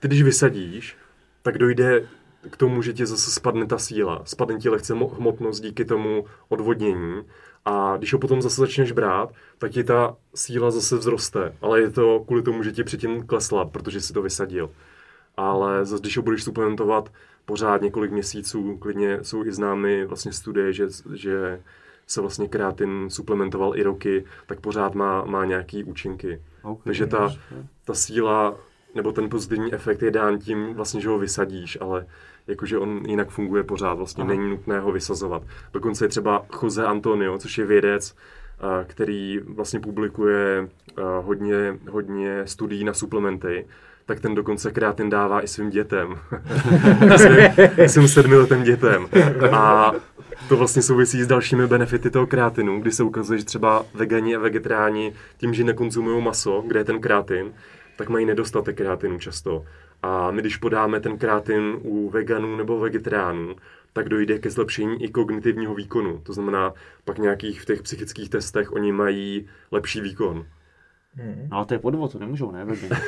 ty 0.00 0.08
když 0.08 0.22
vysadíš, 0.22 0.96
tak 1.42 1.58
dojde 1.58 2.08
k 2.50 2.56
tomu, 2.56 2.82
že 2.82 2.92
ti 2.92 3.06
zase 3.06 3.30
spadne 3.30 3.66
ta 3.66 3.78
síla. 3.78 4.22
Spadne 4.24 4.58
ti 4.58 4.68
lehce 4.68 4.94
mo- 4.94 5.14
hmotnost 5.16 5.60
díky 5.60 5.84
tomu 5.84 6.24
odvodnění. 6.48 7.22
A 7.64 7.96
když 7.96 8.12
ho 8.12 8.18
potom 8.18 8.42
zase 8.42 8.60
začneš 8.60 8.92
brát, 8.92 9.32
tak 9.58 9.72
ti 9.72 9.84
ta 9.84 10.16
síla 10.34 10.70
zase 10.70 10.98
vzroste. 10.98 11.54
Ale 11.62 11.80
je 11.80 11.90
to 11.90 12.24
kvůli 12.26 12.42
tomu, 12.42 12.62
že 12.62 12.72
ti 12.72 12.84
předtím 12.84 13.26
klesla, 13.26 13.64
protože 13.64 14.00
si 14.00 14.12
to 14.12 14.22
vysadil. 14.22 14.70
Ale 15.36 15.84
zase, 15.84 16.00
když 16.00 16.16
ho 16.16 16.22
budeš 16.22 16.44
suplementovat 16.44 17.12
pořád 17.44 17.82
několik 17.82 18.12
měsíců, 18.12 18.76
klidně 18.76 19.18
jsou 19.22 19.44
i 19.44 19.52
známy 19.52 20.04
vlastně 20.06 20.32
studie, 20.32 20.72
že, 20.72 20.86
že 21.14 21.60
se 22.06 22.20
vlastně 22.20 22.48
kreatin 22.48 23.10
suplementoval 23.10 23.76
i 23.76 23.82
roky, 23.82 24.24
tak 24.46 24.60
pořád 24.60 24.94
má, 24.94 25.24
má 25.24 25.44
nějaký 25.44 25.84
účinky. 25.84 26.42
Okay. 26.62 26.84
Takže 26.84 27.06
ta, 27.06 27.34
ta 27.84 27.94
síla 27.94 28.56
nebo 28.94 29.12
ten 29.12 29.28
pozitivní 29.28 29.74
efekt 29.74 30.02
je 30.02 30.10
dán 30.10 30.38
tím, 30.38 30.74
vlastně, 30.74 31.00
že 31.00 31.08
ho 31.08 31.18
vysadíš, 31.18 31.78
ale 31.80 32.06
jakože 32.46 32.78
on 32.78 33.02
jinak 33.08 33.30
funguje 33.30 33.62
pořád, 33.62 33.94
vlastně 33.94 34.24
Aha. 34.24 34.34
není 34.34 34.50
nutné 34.50 34.80
ho 34.80 34.92
vysazovat. 34.92 35.42
Dokonce 35.72 36.04
je 36.04 36.08
třeba 36.08 36.46
Jose 36.62 36.84
Antonio, 36.84 37.38
což 37.38 37.58
je 37.58 37.66
vědec, 37.66 38.14
který 38.86 39.40
vlastně 39.48 39.80
publikuje 39.80 40.68
hodně, 41.22 41.78
hodně 41.90 42.42
studií 42.44 42.84
na 42.84 42.94
suplementy, 42.94 43.66
tak 44.06 44.20
ten 44.20 44.34
dokonce 44.34 44.70
kreatin 44.70 45.10
dává 45.10 45.44
i 45.44 45.48
svým 45.48 45.70
dětem. 45.70 46.18
svým, 47.16 47.88
svým 47.88 48.08
sedmiletým 48.08 48.62
dětem. 48.62 49.06
A 49.52 49.92
to 50.48 50.56
vlastně 50.56 50.82
souvisí 50.82 51.22
s 51.22 51.26
dalšími 51.26 51.66
benefity 51.66 52.10
toho 52.10 52.26
kreatinu, 52.26 52.80
kdy 52.80 52.92
se 52.92 53.02
ukazuje, 53.02 53.38
že 53.38 53.44
třeba 53.44 53.84
vegani 53.94 54.36
a 54.36 54.38
vegetariáni 54.38 55.14
tím, 55.36 55.54
že 55.54 55.64
nekonzumují 55.64 56.22
maso, 56.22 56.64
kde 56.66 56.80
je 56.80 56.84
ten 56.84 57.00
kreatin, 57.00 57.52
tak 57.96 58.08
mají 58.08 58.26
nedostatek 58.26 58.76
kreatinu 58.76 59.18
často. 59.18 59.64
A 60.04 60.30
my, 60.30 60.40
když 60.40 60.56
podáme 60.56 61.00
ten 61.00 61.18
kreatin 61.18 61.76
u 61.82 62.10
veganů 62.10 62.56
nebo 62.56 62.78
vegetariánů, 62.80 63.56
tak 63.92 64.08
dojde 64.08 64.38
ke 64.38 64.50
zlepšení 64.50 65.02
i 65.04 65.08
kognitivního 65.08 65.74
výkonu. 65.74 66.20
To 66.22 66.32
znamená, 66.32 66.72
pak 67.04 67.18
nějakých 67.18 67.60
v 67.60 67.64
těch 67.64 67.82
psychických 67.82 68.30
testech 68.30 68.72
oni 68.72 68.92
mají 68.92 69.46
lepší 69.70 70.00
výkon. 70.00 70.46
No 71.50 71.56
ale 71.56 71.66
to 71.66 71.74
je 71.74 71.78
podvod, 71.78 72.12
to 72.12 72.18
nemůžou, 72.18 72.50
ne? 72.50 72.64
Vegan. 72.64 72.98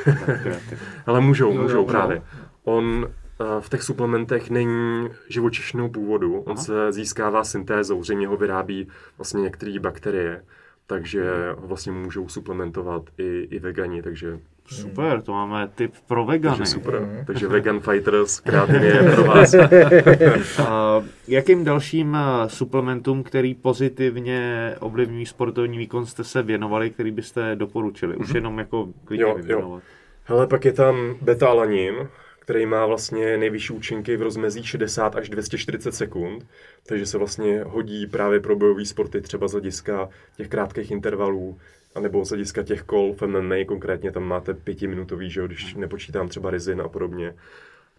Ale 1.05 1.21
můžou, 1.21 1.53
Jo, 1.53 1.61
můžou 1.61 1.77
jo, 1.77 1.85
právě. 1.85 2.15
jo. 2.17 2.23
On 2.63 3.07
eh, 3.07 3.43
v 3.59 3.69
těch 3.69 3.83
suplementech 3.83 4.49
není 4.49 5.09
živočišného 5.29 5.89
původu, 5.89 6.39
on 6.39 6.53
Aha. 6.57 6.63
se 6.63 6.91
získává 6.91 7.43
syntézou, 7.43 8.03
zřejmě 8.03 8.27
ho 8.27 8.37
vyrábí 8.37 8.87
vlastně 9.17 9.41
některé 9.41 9.79
bakterie. 9.79 10.43
Takže 10.87 11.23
vlastně 11.57 11.91
můžou 11.91 12.27
suplementovat 12.27 13.03
i, 13.17 13.47
i 13.51 13.59
vegani, 13.59 14.01
takže 14.01 14.39
Super, 14.69 15.21
to 15.21 15.31
máme 15.31 15.69
tip 15.75 15.93
pro 16.07 16.25
vegany. 16.25 16.57
takže 16.57 16.71
super. 16.71 17.23
Takže 17.27 17.47
Vegan 17.47 17.79
Fighters, 17.79 18.39
kreatin 18.39 18.83
je 18.83 19.11
pro 19.15 19.23
vás. 19.23 19.53
A 20.67 21.03
jakým 21.27 21.63
dalším 21.63 22.15
eh, 22.15 22.49
suplementům, 22.49 23.23
který 23.23 23.53
pozitivně 23.55 24.73
ovlivňují 24.79 25.25
sportovní 25.25 25.77
výkon, 25.77 26.05
jste 26.05 26.23
se 26.23 26.43
věnovali, 26.43 26.89
který 26.89 27.11
byste 27.11 27.55
doporučili? 27.55 28.15
Už 28.15 28.33
jenom 28.33 28.57
jako 28.59 28.87
klidně 29.05 29.23
Jo, 29.23 29.29
jo. 29.29 29.35
vyjmenovat. 29.43 29.83
Hele, 30.23 30.47
pak 30.47 30.65
je 30.65 30.73
tam 30.73 31.15
beta-alanin, 31.21 32.07
který 32.47 32.65
má 32.65 32.85
vlastně 32.85 33.37
nejvyšší 33.37 33.73
účinky 33.73 34.17
v 34.17 34.21
rozmezí 34.21 34.63
60 34.63 35.15
až 35.15 35.29
240 35.29 35.91
sekund, 35.91 36.47
takže 36.85 37.05
se 37.05 37.17
vlastně 37.17 37.63
hodí 37.63 38.07
právě 38.07 38.39
pro 38.39 38.55
bojové 38.55 38.85
sporty, 38.85 39.21
třeba 39.21 39.47
z 39.47 39.51
hlediska 39.51 40.09
těch 40.37 40.47
krátkých 40.47 40.91
intervalů, 40.91 41.59
anebo 41.95 42.25
z 42.25 42.29
hlediska 42.29 42.63
těch 42.63 42.81
kol 42.83 43.13
v 43.13 43.27
MMA, 43.27 43.55
konkrétně 43.65 44.11
tam 44.11 44.23
máte 44.23 44.53
pětiminutový, 44.53 45.29
že 45.29 45.39
jo, 45.39 45.47
když 45.47 45.75
nepočítám 45.75 46.27
třeba 46.27 46.49
rizin 46.49 46.81
a 46.81 46.87
podobně. 46.87 47.35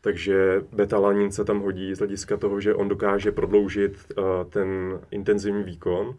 Takže 0.00 0.60
betalanin 0.72 1.32
se 1.32 1.44
tam 1.44 1.60
hodí 1.60 1.94
z 1.94 1.98
hlediska 1.98 2.36
toho, 2.36 2.60
že 2.60 2.74
on 2.74 2.88
dokáže 2.88 3.32
prodloužit 3.32 3.92
uh, 3.92 4.24
ten 4.50 5.00
intenzivní 5.10 5.64
výkon. 5.64 6.16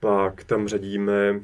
Pak 0.00 0.44
tam 0.44 0.68
řadíme 0.68 1.30
uh, 1.32 1.40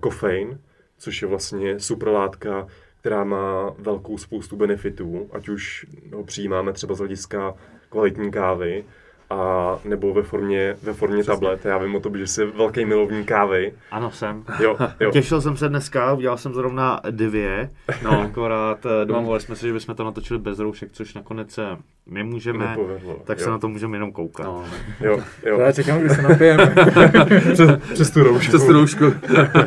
kofein, 0.00 0.60
což 0.98 1.22
je 1.22 1.28
vlastně 1.28 1.80
superlátka, 1.80 2.66
která 3.04 3.24
má 3.24 3.74
velkou 3.78 4.18
spoustu 4.18 4.56
benefitů, 4.56 5.28
ať 5.32 5.48
už 5.48 5.86
ho 6.14 6.24
přijímáme 6.24 6.72
třeba 6.72 6.94
z 6.94 6.98
hlediska 6.98 7.54
kvalitní 7.88 8.30
kávy, 8.30 8.84
a 9.30 9.78
nebo 9.84 10.14
ve 10.14 10.22
formě, 10.22 10.76
ve 10.82 10.92
formě 10.92 11.24
tablet. 11.24 11.64
Já 11.64 11.78
vím 11.78 11.94
o 11.94 12.00
tom, 12.00 12.18
že 12.18 12.26
jsi 12.26 12.44
velký 12.46 12.84
milovník 12.84 13.26
kávy. 13.28 13.72
Ano, 13.90 14.10
jsem. 14.10 14.44
Jo, 14.60 14.76
jo. 15.00 15.10
Těšil 15.10 15.40
jsem 15.40 15.56
se 15.56 15.68
dneska, 15.68 16.12
udělal 16.12 16.38
jsem 16.38 16.54
zrovna 16.54 17.00
dvě, 17.10 17.70
no 18.02 18.20
akorát 18.30 18.86
eh, 18.86 19.04
domluvili 19.04 19.40
jsme 19.40 19.56
se, 19.56 19.66
že 19.66 19.72
bychom 19.72 19.94
to 19.94 20.04
natočili 20.04 20.40
bez 20.40 20.58
roušek, 20.58 20.92
což 20.92 21.14
nakonec 21.14 21.50
se 21.50 21.62
nemůžeme, 22.06 22.68
Nepovedlo, 22.68 23.16
tak 23.24 23.38
jo. 23.38 23.44
se 23.44 23.50
na 23.50 23.58
to 23.58 23.68
můžeme 23.68 23.96
jenom 23.96 24.12
koukat. 24.12 24.46
No, 24.46 24.64
Jo, 25.00 25.20
jo. 25.46 25.58
Já 25.60 25.72
čekám, 25.72 26.00
kdy 26.00 26.10
se 26.10 26.22
napijeme. 26.22 26.74
Přes 27.92 28.10
tu 28.10 28.22
roušku. 28.22 28.48
přes 28.48 28.66
tu 28.66 28.72
roušku. 28.72 29.04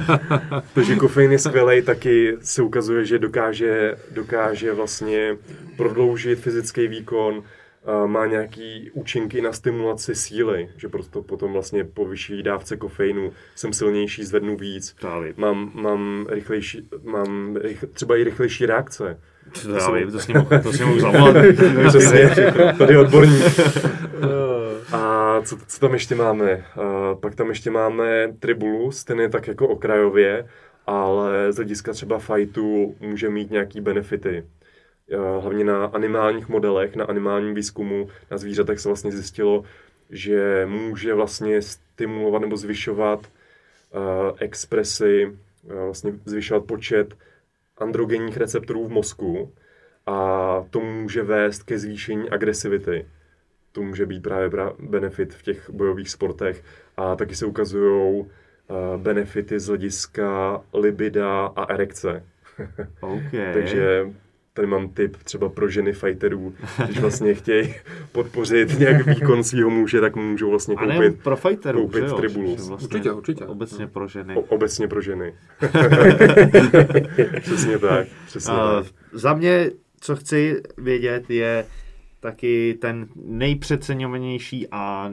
Takže 0.73 0.95
kofein 0.95 1.31
je 1.31 1.39
skvělý, 1.39 1.81
taky 1.81 2.37
se 2.41 2.61
ukazuje, 2.61 3.05
že 3.05 3.19
dokáže, 3.19 3.95
dokáže 4.11 4.73
vlastně 4.73 5.37
prodloužit 5.77 6.39
fyzický 6.39 6.87
výkon, 6.87 7.43
má 8.05 8.25
nějaký 8.25 8.91
účinky 8.93 9.41
na 9.41 9.53
stimulaci 9.53 10.15
síly, 10.15 10.69
že 10.77 10.89
prostě 10.89 11.19
potom 11.19 11.53
vlastně 11.53 11.83
po 11.83 12.05
vyšší 12.05 12.43
dávce 12.43 12.77
kofeinu 12.77 13.31
jsem 13.55 13.73
silnější, 13.73 14.23
zvednu 14.23 14.57
víc, 14.57 14.95
vím. 15.23 15.33
mám, 15.37 15.71
mám, 15.73 16.27
rychlejší, 16.29 16.89
mám 17.03 17.55
rych, 17.55 17.85
třeba 17.93 18.17
i 18.17 18.23
rychlejší 18.23 18.65
reakce. 18.65 19.19
To 19.61 19.71
já 19.71 19.91
vím, 19.91 20.11
to 20.11 20.19
s 20.19 20.27
ním, 20.27 20.47
to 20.63 20.73
s 20.73 20.79
ním 20.79 20.87
mohu 20.87 20.99
zavolat. 20.99 21.35
Přesně, 21.87 22.53
tady 22.77 22.93
je 22.93 22.99
odborník. 22.99 23.43
A 24.91 25.41
co, 25.41 25.57
co 25.67 25.79
tam 25.79 25.93
ještě 25.93 26.15
máme? 26.15 26.65
A 26.75 27.15
pak 27.15 27.35
tam 27.35 27.49
ještě 27.49 27.71
máme 27.71 28.33
Tribulus, 28.39 29.03
ten 29.03 29.19
je 29.19 29.29
tak 29.29 29.47
jako 29.47 29.67
okrajově, 29.67 30.47
ale 30.87 31.53
z 31.53 31.55
hlediska 31.55 31.93
třeba 31.93 32.19
fightu 32.19 32.95
může 32.99 33.29
mít 33.29 33.51
nějaký 33.51 33.81
benefity. 33.81 34.43
A 35.15 35.39
Hlavně 35.39 35.63
na 35.63 35.85
animálních 35.85 36.49
modelech, 36.49 36.95
na 36.95 37.05
animálním 37.05 37.53
výzkumu, 37.53 38.09
na 38.31 38.37
zvířatech 38.37 38.79
se 38.79 38.89
vlastně 38.89 39.11
zjistilo, 39.11 39.63
že 40.09 40.65
může 40.65 41.13
vlastně 41.13 41.61
stimulovat 41.61 42.39
nebo 42.39 42.57
zvyšovat 42.57 43.19
uh, 43.19 44.37
expresi, 44.39 45.25
uh, 45.63 45.73
vlastně 45.73 46.13
zvyšovat 46.25 46.65
počet 46.65 47.13
androgenních 47.77 48.37
receptorů 48.37 48.87
v 48.87 48.91
mozku 48.91 49.53
a 50.05 50.65
to 50.69 50.79
může 50.79 51.23
vést 51.23 51.63
ke 51.63 51.79
zvýšení 51.79 52.29
agresivity. 52.29 53.05
To 53.71 53.81
může 53.81 54.05
být 54.05 54.23
právě 54.23 54.49
benefit 54.79 55.33
v 55.33 55.43
těch 55.43 55.69
bojových 55.69 56.09
sportech 56.09 56.63
a 56.97 57.15
taky 57.15 57.35
se 57.35 57.45
ukazují 57.45 58.19
uh, 58.19 58.27
benefity 58.97 59.59
z 59.59 59.67
hlediska 59.67 60.61
libida 60.73 61.45
a 61.45 61.63
erekce. 61.73 62.23
OK. 63.01 63.31
Takže 63.53 64.11
tady 64.57 64.67
mám 64.67 64.89
tip 64.89 65.17
třeba 65.23 65.49
pro 65.49 65.69
ženy 65.69 65.93
fighterů, 65.93 66.53
když 66.85 66.99
vlastně 66.99 67.33
chtějí 67.33 67.73
podpořit 68.11 68.79
nějak 68.79 69.05
výkon 69.07 69.43
svého 69.43 69.69
muže, 69.69 70.01
tak 70.01 70.15
můžou 70.15 70.49
vlastně 70.49 70.75
koupit 70.75 71.23
pro 71.23 71.35
fighterů, 71.35 71.81
koupit 71.81 71.99
že 72.03 72.05
jo? 72.09 72.15
Tribulus. 72.17 72.61
že 72.63 72.67
Vlastně 72.69 72.87
Určitě, 72.87 73.11
určitě. 73.11 73.45
Obecně 73.45 73.87
pro 73.87 74.07
ženy. 74.07 74.35
o- 74.35 74.41
obecně 74.41 74.87
pro 74.87 75.01
ženy. 75.01 75.33
přesně 77.41 77.79
tak, 77.79 78.07
přesně 78.25 78.53
Uh, 78.53 78.59
tak. 78.59 78.85
za 79.13 79.33
mě, 79.33 79.71
co 80.01 80.15
chci 80.15 80.61
vědět, 80.77 81.29
je 81.29 81.65
taky 82.19 82.77
ten 82.81 83.07
nejpřeceňovanější 83.25 84.67
a 84.71 85.11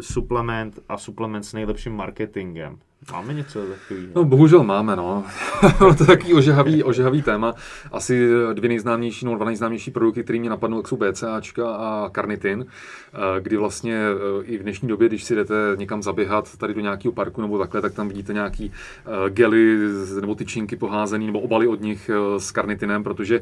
suplement 0.00 0.78
a 0.88 0.98
suplement 0.98 1.44
s 1.44 1.52
nejlepším 1.52 1.92
marketingem. 1.92 2.78
Máme 3.12 3.34
něco 3.34 3.66
takového? 3.66 4.08
No 4.14 4.24
bohužel 4.24 4.64
máme, 4.64 4.96
no. 4.96 5.24
to 5.78 6.02
je 6.02 6.06
takový 6.06 6.34
ožehavý, 6.34 6.82
ožehavý 6.82 7.22
téma. 7.22 7.54
Asi 7.92 8.28
dvě 8.52 8.68
nejznámější, 8.68 9.26
no 9.26 9.36
dva 9.36 9.46
nejznámější 9.46 9.90
produkty, 9.90 10.22
které 10.22 10.38
mě 10.38 10.50
napadnou, 10.50 10.82
jsou 10.84 10.96
BCAčka 10.96 11.70
a 11.70 12.08
karnitin, 12.12 12.66
eh, 12.66 13.18
kdy 13.40 13.56
vlastně 13.56 13.94
eh, 13.94 14.44
i 14.44 14.58
v 14.58 14.62
dnešní 14.62 14.88
době, 14.88 15.08
když 15.08 15.24
si 15.24 15.34
jdete 15.34 15.54
někam 15.76 16.02
zaběhat 16.02 16.56
tady 16.56 16.74
do 16.74 16.80
nějakého 16.80 17.12
parku 17.12 17.42
nebo 17.42 17.58
takhle, 17.58 17.80
tak 17.80 17.94
tam 17.94 18.08
vidíte 18.08 18.32
nějaký 18.32 18.72
eh, 18.72 19.30
gely 19.30 19.78
nebo 20.20 20.34
tyčinky 20.34 20.76
poházený 20.76 21.26
nebo 21.26 21.40
obaly 21.40 21.66
od 21.66 21.80
nich 21.80 22.10
s 22.38 22.50
karnitinem, 22.50 23.04
protože 23.04 23.40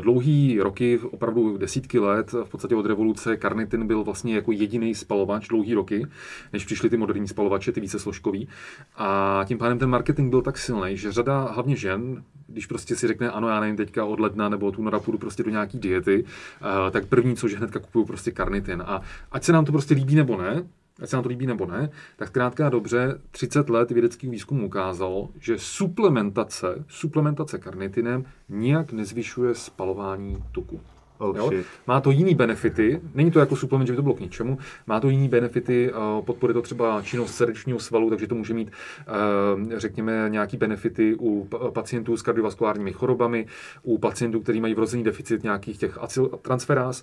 dlouhý 0.00 0.60
roky, 0.60 1.00
opravdu 1.10 1.56
desítky 1.56 1.98
let, 1.98 2.32
v 2.32 2.48
podstatě 2.50 2.74
od 2.74 2.86
revoluce, 2.86 3.36
karnitin 3.36 3.86
byl 3.86 4.04
vlastně 4.04 4.34
jako 4.34 4.52
jediný 4.52 4.94
spalovač 4.94 5.48
dlouhý 5.48 5.74
roky, 5.74 6.06
než 6.52 6.64
přišly 6.64 6.90
ty 6.90 6.96
moderní 6.96 7.28
spalovače, 7.28 7.72
ty 7.72 7.80
více 7.80 7.98
složkový. 7.98 8.48
A 8.96 9.40
tím 9.44 9.58
pádem 9.58 9.78
ten 9.78 9.90
marketing 9.90 10.30
byl 10.30 10.42
tak 10.42 10.58
silný, 10.58 10.96
že 10.96 11.12
řada 11.12 11.40
hlavně 11.40 11.76
žen, 11.76 12.22
když 12.46 12.66
prostě 12.66 12.96
si 12.96 13.06
řekne, 13.06 13.30
ano, 13.30 13.48
já 13.48 13.60
nevím, 13.60 13.76
teďka 13.76 14.04
od 14.04 14.20
ledna 14.20 14.48
nebo 14.48 14.66
od 14.66 14.78
února 14.78 15.00
půjdu 15.00 15.18
prostě 15.18 15.42
do 15.42 15.50
nějaký 15.50 15.78
diety, 15.78 16.24
eh, 16.24 16.90
tak 16.90 17.06
první, 17.06 17.36
co 17.36 17.48
že 17.48 17.56
hnedka 17.56 17.78
kupuju 17.78 18.04
prostě 18.04 18.30
karnitin. 18.30 18.82
A 18.86 19.00
ať 19.32 19.44
se 19.44 19.52
nám 19.52 19.64
to 19.64 19.72
prostě 19.72 19.94
líbí 19.94 20.14
nebo 20.14 20.36
ne, 20.36 20.64
ať 21.02 21.08
se 21.08 21.16
nám 21.16 21.22
to 21.22 21.28
líbí 21.28 21.46
nebo 21.46 21.66
ne, 21.66 21.90
tak 22.16 22.28
zkrátka 22.28 22.68
dobře 22.68 23.20
30 23.30 23.70
let 23.70 23.90
vědeckých 23.90 24.30
výzkumů 24.30 24.66
ukázalo, 24.66 25.28
že 25.40 25.58
suplementace, 25.58 26.84
suplementace 26.88 27.58
karnitinem 27.58 28.24
nijak 28.48 28.92
nezvyšuje 28.92 29.54
spalování 29.54 30.44
tuku. 30.52 30.80
Oh, 31.18 31.36
Jo? 31.36 31.48
shit. 31.48 31.66
Má 31.86 32.00
to 32.00 32.10
jiný 32.10 32.34
benefity, 32.34 33.00
není 33.14 33.30
to 33.30 33.38
jako 33.40 33.56
suplement, 33.56 33.86
že 33.86 33.92
by 33.92 33.96
to 33.96 34.02
bylo 34.02 34.14
k 34.14 34.20
ničemu, 34.20 34.58
má 34.86 35.00
to 35.00 35.08
jiný 35.08 35.28
benefity, 35.28 35.90
eh, 35.90 36.22
podporuje 36.22 36.54
to 36.54 36.62
třeba 36.62 37.02
činnost 37.02 37.34
srdečního 37.34 37.78
svalu, 37.78 38.10
takže 38.10 38.26
to 38.26 38.34
může 38.34 38.54
mít, 38.54 38.70
eh, 39.00 39.78
řekněme, 39.78 40.26
nějaký 40.28 40.56
benefity 40.56 41.14
u 41.14 41.44
pa- 41.44 41.70
pacientů 41.70 42.16
s 42.16 42.22
kardiovaskulárními 42.22 42.92
chorobami, 42.92 43.46
u 43.82 43.98
pacientů, 43.98 44.40
kteří 44.40 44.60
mají 44.60 44.74
vrozený 44.74 45.04
deficit 45.04 45.42
nějakých 45.42 45.78
těch 45.78 45.98
acyltransferáz 45.98 47.02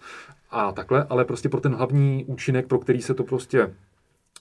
a 0.51 0.71
takhle, 0.71 1.05
ale 1.09 1.25
prostě 1.25 1.49
pro 1.49 1.59
ten 1.61 1.75
hlavní 1.75 2.23
účinek, 2.27 2.67
pro 2.67 2.79
který 2.79 3.01
se 3.01 3.13
to 3.13 3.23
prostě 3.23 3.73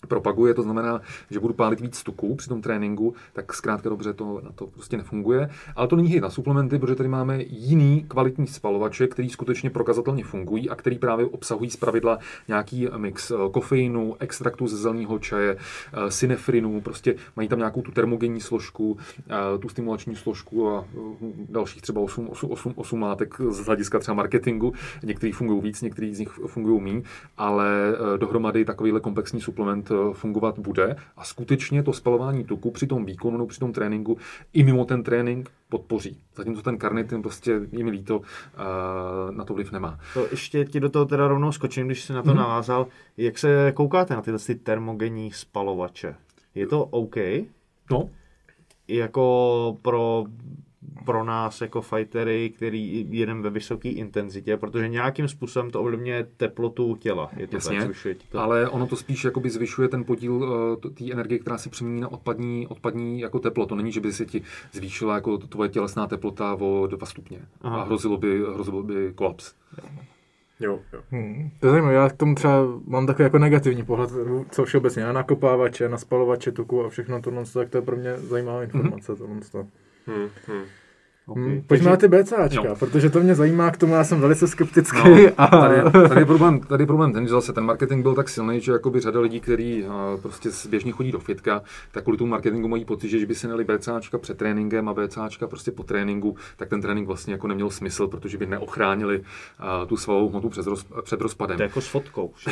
propaguje, 0.06 0.55
to 0.55 0.62
znamená, 0.62 1.01
že 1.31 1.40
budu 1.40 1.55
pálit 1.55 1.81
víc 1.81 2.02
tuků 2.02 2.35
při 2.35 2.48
tom 2.48 2.62
tréninku, 2.62 3.14
tak 3.32 3.55
zkrátka 3.55 3.89
dobře 3.89 4.12
to 4.12 4.40
na 4.44 4.51
to 4.52 4.66
prostě 4.66 4.97
nefunguje. 4.97 5.51
Ale 5.76 5.89
to 5.89 5.97
není 5.97 6.09
hit 6.09 6.20
na 6.20 6.31
suplementy, 6.31 6.78
protože 6.78 6.94
tady 6.94 7.09
máme 7.09 7.43
jiný 7.43 8.05
kvalitní 8.09 8.47
spalovače, 8.47 9.06
který 9.06 9.31
skutečně 9.31 9.70
prokazatelně 9.70 10.24
fungují 10.24 10.70
a 10.70 10.74
který 10.74 10.98
právě 10.98 11.26
obsahují 11.26 11.70
zpravidla 11.70 12.18
nějaký 12.48 12.89
mix 12.97 13.31
eh, 13.31 13.35
kofeinu, 13.51 14.16
extraktu 14.18 14.66
ze 14.66 14.76
zeleného 14.76 15.18
čaje, 15.18 15.56
eh, 15.56 16.10
synefrinu, 16.10 16.81
prostě 16.81 17.14
mají 17.36 17.48
tam 17.48 17.59
nějakou 17.59 17.82
tu 17.82 17.93
termogenní 17.93 18.40
složku, 18.40 18.97
eh, 19.18 19.59
tu 19.59 19.68
stimulační 19.68 20.16
složku 20.16 20.68
a 20.68 20.85
dalších 21.48 21.82
třeba 21.82 22.01
8, 22.01 22.28
8, 22.28 22.51
8, 22.51 22.72
8 22.76 23.02
látek 23.02 23.35
z 23.48 23.66
hlediska 23.66 23.98
třeba 23.98 24.14
marketingu. 24.14 24.72
Některý 25.02 25.32
fungují 25.32 25.60
víc, 25.62 25.82
některý 25.82 26.14
z 26.14 26.18
nich 26.18 26.28
fungují 26.28 26.81
méně, 26.81 27.02
ale 27.36 27.66
dohromady 28.16 28.64
takovýhle 28.64 29.01
komplexní 29.01 29.40
suplement 29.40 29.90
fungovat 30.12 30.59
bude 30.59 30.97
a 31.16 31.25
skutečně 31.25 31.83
to 31.83 31.93
spalování 31.93 32.45
tuku 32.45 32.71
při 32.71 32.87
tom 32.87 33.05
výkonu 33.05 33.37
nebo 33.37 33.47
při 33.47 33.61
tom 33.61 33.73
tréninku 33.73 34.19
i 34.53 34.62
mimo 34.62 34.85
ten 34.85 35.03
trénink 35.03 35.51
podpoří. 35.69 36.19
Zatímco 36.37 36.62
ten 36.62 36.79
karnitin 36.79 37.23
prostě 37.23 37.61
je 37.73 37.85
mi 37.85 37.91
líto, 37.91 38.21
eh, 38.55 39.33
na 39.33 39.45
to 39.45 39.55
vliv 39.55 39.73
nemá. 39.73 39.99
To 40.15 40.27
ještě 40.31 40.65
ti 40.65 40.81
do 40.81 40.89
toho 40.89 41.05
teda 41.05 41.29
rovnou 41.29 41.53
skočím, 41.53 41.87
když 41.87 42.03
jsi 42.05 42.12
na 42.12 42.23
to 42.23 42.29
Mhm. 42.29 42.39
navázal. 42.39 42.87
Jak 43.16 43.39
se 43.39 43.73
koukáte 43.77 44.15
na 44.15 44.23
tyhle 44.23 44.39
ty 44.39 44.55
termogenní 44.55 45.33
spalovače? 45.33 46.15
Je 46.55 46.66
to 46.66 46.85
OK? 46.85 47.16
No, 47.91 48.11
Jako 48.89 49.77
pro 49.83 50.25
pro 51.05 51.24
nás 51.24 51.61
jako 51.61 51.82
fightery, 51.82 52.51
který 52.56 53.06
jedeme 53.11 53.43
ve 53.43 53.51
vysoké 53.51 53.89
intenzitě, 53.89 54.56
protože 54.56 54.89
nějakým 54.89 55.28
způsobem 55.28 55.70
to 55.70 55.81
ovlivňuje 55.81 56.27
teplotu 56.36 56.97
těla. 56.97 57.31
Je 57.36 57.47
to 57.47 57.56
Jasně, 57.56 57.78
tak, 57.78 57.85
zvyšuje 57.85 58.16
to. 58.28 58.39
ale 58.39 58.69
ono 58.69 58.86
to 58.86 58.97
spíš 58.97 59.24
jakoby 59.24 59.51
zvyšuje 59.51 59.89
ten 59.89 60.05
podíl 60.05 60.32
uh, 60.32 60.90
té 60.90 61.12
energie, 61.12 61.39
která 61.39 61.59
se 61.59 61.70
přemění 61.70 62.01
na 62.01 62.12
odpadní, 62.12 62.66
odpadní 62.66 63.20
jako 63.20 63.39
teplo. 63.39 63.66
To 63.66 63.74
není, 63.74 63.93
že 63.93 64.01
by 64.01 64.12
se 64.12 64.27
ti 64.27 64.43
zvýšila 64.73 65.15
jako 65.15 65.39
tvoje 65.39 65.69
tělesná 65.69 66.06
teplota 66.06 66.55
o 66.55 66.86
2 66.86 67.06
stupně 67.06 67.39
Aha. 67.62 67.81
a 67.81 67.85
hrozilo 67.85 68.16
by, 68.16 68.43
hrozilo 68.55 68.82
by 68.82 69.12
kolaps. 69.15 69.55
Jo, 70.61 70.81
jo. 70.93 71.01
Hmm. 71.11 71.51
To 71.61 71.66
je 71.66 71.70
zajímavé, 71.70 71.94
já 71.94 72.09
k 72.09 72.16
tomu 72.16 72.35
třeba 72.35 72.55
mám 72.86 73.06
takový 73.06 73.24
jako 73.24 73.39
negativní 73.39 73.85
pohled, 73.85 74.11
co 74.51 74.65
všeobecně, 74.65 75.05
na 75.05 75.12
nakopávače, 75.12 75.89
na 75.89 75.98
spalovače 75.98 76.52
tuku 76.52 76.85
a 76.85 76.89
všechno 76.89 77.23
tohle, 77.23 77.44
tak 77.55 77.69
to 77.69 77.78
je 77.78 77.82
pro 77.82 77.97
mě 77.97 78.16
zajímavá 78.16 78.62
informace. 78.62 79.12
Mm-hmm. 79.12 79.51
Tohle. 79.52 79.66
Hmm, 80.05 80.26
hmm. 80.47 80.64
Okay. 81.26 81.42
Hmm, 81.42 81.62
pojďme 81.66 81.90
na 81.90 81.96
ty 81.96 82.09
BCAčka, 82.09 82.68
no. 82.68 82.76
protože 82.76 83.10
to 83.10 83.20
mě 83.20 83.34
zajímá, 83.34 83.70
k 83.70 83.76
tomu 83.76 83.94
já 83.94 84.05
jsem 84.05 84.20
velice 84.20 84.48
skeptický. 84.48 84.98
No, 85.09 85.28
a... 85.38 85.46
tady, 85.46 86.09
tady, 86.09 86.20
je 86.20 86.26
problém, 86.26 86.60
tady 86.60 86.82
je 86.82 86.86
problém 86.86 87.12
ten, 87.12 87.24
že 87.26 87.30
zase 87.30 87.52
ten 87.52 87.64
marketing 87.64 88.02
byl 88.02 88.14
tak 88.14 88.28
silný, 88.28 88.60
že 88.60 88.72
jakoby 88.72 89.01
řada 89.01 89.20
lidí, 89.20 89.40
kteří 89.40 89.84
prostě 90.22 90.48
běžně 90.68 90.92
chodí 90.92 91.12
do 91.12 91.18
fitka, 91.18 91.62
tak 91.92 92.02
kvůli 92.02 92.18
tomu 92.18 92.30
marketingu 92.30 92.68
mají 92.68 92.84
pocit, 92.84 93.09
že 93.09 93.26
by 93.26 93.34
se 93.34 93.46
měli 93.46 93.64
BCAčka 93.64 94.18
před 94.18 94.38
tréninkem 94.38 94.88
a 94.88 94.94
BCAčka 94.94 95.46
prostě 95.46 95.70
po 95.70 95.82
tréninku, 95.82 96.36
tak 96.56 96.68
ten 96.68 96.80
trénink 96.80 97.06
vlastně 97.06 97.34
jako 97.34 97.48
neměl 97.48 97.70
smysl, 97.70 98.06
protože 98.06 98.38
by 98.38 98.46
neochránili 98.46 99.18
uh, 99.18 99.88
tu 99.88 99.96
svalovou 99.96 100.28
hmotu 100.28 100.48
před, 100.48 100.66
roz, 100.66 100.86
před 101.02 101.20
rozpadem. 101.20 101.56
To 101.56 101.62
je 101.62 101.66
jako 101.66 101.80
s 101.80 101.88
fotkou, 101.88 102.32
že? 102.38 102.51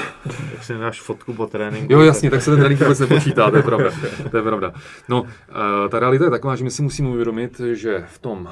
Jak 0.52 0.64
si 0.64 0.72
nedáš 0.72 1.00
fotku 1.00 1.34
po 1.34 1.46
tréninku. 1.46 1.92
Jo, 1.92 2.00
jasně, 2.00 2.30
tak 2.30 2.42
se 2.42 2.50
ten 2.50 2.60
trénink 2.60 2.80
vůbec 2.80 2.98
nepočítá, 2.98 3.50
to 3.50 3.56
je 3.56 3.62
pravda. 3.62 3.90
To 4.30 4.36
je 4.36 4.42
pravda. 4.42 4.72
No, 5.08 5.22
uh, 5.22 5.28
ta 5.88 5.98
realita 5.98 6.24
je 6.24 6.30
taková, 6.30 6.56
že 6.56 6.64
my 6.64 6.70
si 6.70 6.82
musíme 6.82 7.08
uvědomit, 7.08 7.60
že 7.72 8.04
v 8.08 8.18
tom 8.18 8.48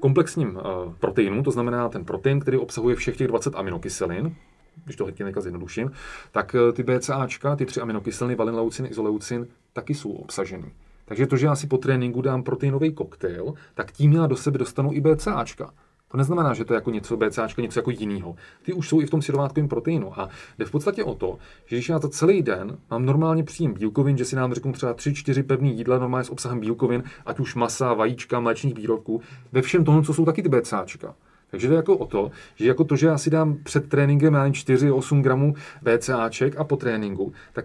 komplexním 0.00 0.58
proteinu, 1.00 1.42
to 1.42 1.50
znamená 1.50 1.88
ten 1.88 2.04
protein, 2.04 2.40
který 2.40 2.56
obsahuje 2.56 2.96
všech 2.96 3.16
těch 3.16 3.28
20 3.28 3.54
aminokyselin, 3.54 4.36
když 4.84 4.96
to 4.96 5.04
hnedka 5.04 5.40
zjednoduším, 5.40 5.90
tak 6.32 6.54
uh, 6.54 6.72
ty 6.72 6.82
BCAčka, 6.82 7.56
ty 7.56 7.66
tři 7.66 7.80
aminokyseliny, 7.80 8.34
valinleucin, 8.34 8.86
izoleucin, 8.86 9.46
taky 9.72 9.94
jsou 9.94 10.12
obsaženy. 10.12 10.72
Takže 11.04 11.26
to, 11.26 11.36
že 11.36 11.46
já 11.46 11.56
si 11.56 11.66
po 11.66 11.78
tréninku 11.78 12.22
dám 12.22 12.42
proteinový 12.42 12.92
koktejl, 12.92 13.54
tak 13.74 13.92
tím 13.92 14.12
já 14.12 14.26
do 14.26 14.36
sebe 14.36 14.58
dostanu 14.58 14.92
i 14.92 15.00
BCAčka. 15.00 15.70
To 16.16 16.18
neznamená, 16.18 16.54
že 16.54 16.64
to 16.64 16.72
je 16.72 16.76
jako 16.76 16.90
něco 16.90 17.16
BCAčka, 17.16 17.62
něco 17.62 17.78
jako 17.78 17.90
jiného. 17.90 18.36
Ty 18.62 18.72
už 18.72 18.88
jsou 18.88 19.00
i 19.00 19.06
v 19.06 19.10
tom 19.10 19.22
syrovátkovém 19.22 19.68
proteinu. 19.68 20.20
A 20.20 20.28
jde 20.58 20.64
v 20.64 20.70
podstatě 20.70 21.04
o 21.04 21.14
to, 21.14 21.38
že 21.66 21.76
když 21.76 21.88
já 21.88 21.98
to 21.98 22.08
celý 22.08 22.42
den 22.42 22.78
mám 22.90 23.06
normálně 23.06 23.42
příjem 23.44 23.72
bílkovin, 23.72 24.16
že 24.16 24.24
si 24.24 24.36
nám 24.36 24.54
řeknu 24.54 24.72
třeba 24.72 24.94
3-4 24.94 25.42
pevné 25.42 25.68
jídla 25.68 25.98
normálně 25.98 26.24
s 26.24 26.30
obsahem 26.30 26.60
bílkovin, 26.60 27.02
ať 27.26 27.40
už 27.40 27.54
masa, 27.54 27.94
vajíčka, 27.94 28.40
mléčných 28.40 28.74
výrobků, 28.74 29.20
ve 29.52 29.62
všem 29.62 29.84
tomu, 29.84 30.02
co 30.02 30.14
jsou 30.14 30.24
taky 30.24 30.42
ty 30.42 30.48
BCAčka. 30.48 31.14
Takže 31.50 31.68
je 31.68 31.74
jako 31.74 31.96
o 31.96 32.06
to, 32.06 32.30
že 32.54 32.66
jako 32.66 32.84
to, 32.84 32.96
že 32.96 33.06
já 33.06 33.18
si 33.18 33.30
dám 33.30 33.56
před 33.62 33.88
tréninkem 33.88 34.34
4-8 34.34 35.20
gramů 35.20 35.54
BCAček 35.82 36.56
a 36.56 36.64
po 36.64 36.76
tréninku, 36.76 37.32
tak 37.52 37.64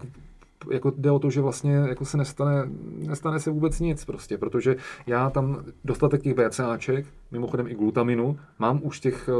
jako 0.71 0.93
jde 0.97 1.11
o 1.11 1.19
to, 1.19 1.29
že 1.29 1.41
vlastně 1.41 1.75
jako 1.75 2.05
se 2.05 2.17
nestane, 2.17 2.63
nestane 3.07 3.39
se 3.39 3.51
vůbec 3.51 3.79
nic 3.79 4.05
prostě, 4.05 4.37
protože 4.37 4.75
já 5.07 5.29
tam 5.29 5.63
dostatek 5.85 6.21
těch 6.21 6.33
BCAček, 6.33 7.05
mimochodem 7.31 7.67
i 7.67 7.75
glutaminu, 7.75 8.39
mám 8.59 8.79
už 8.83 8.99
těch, 8.99 9.29
eh, 9.29 9.33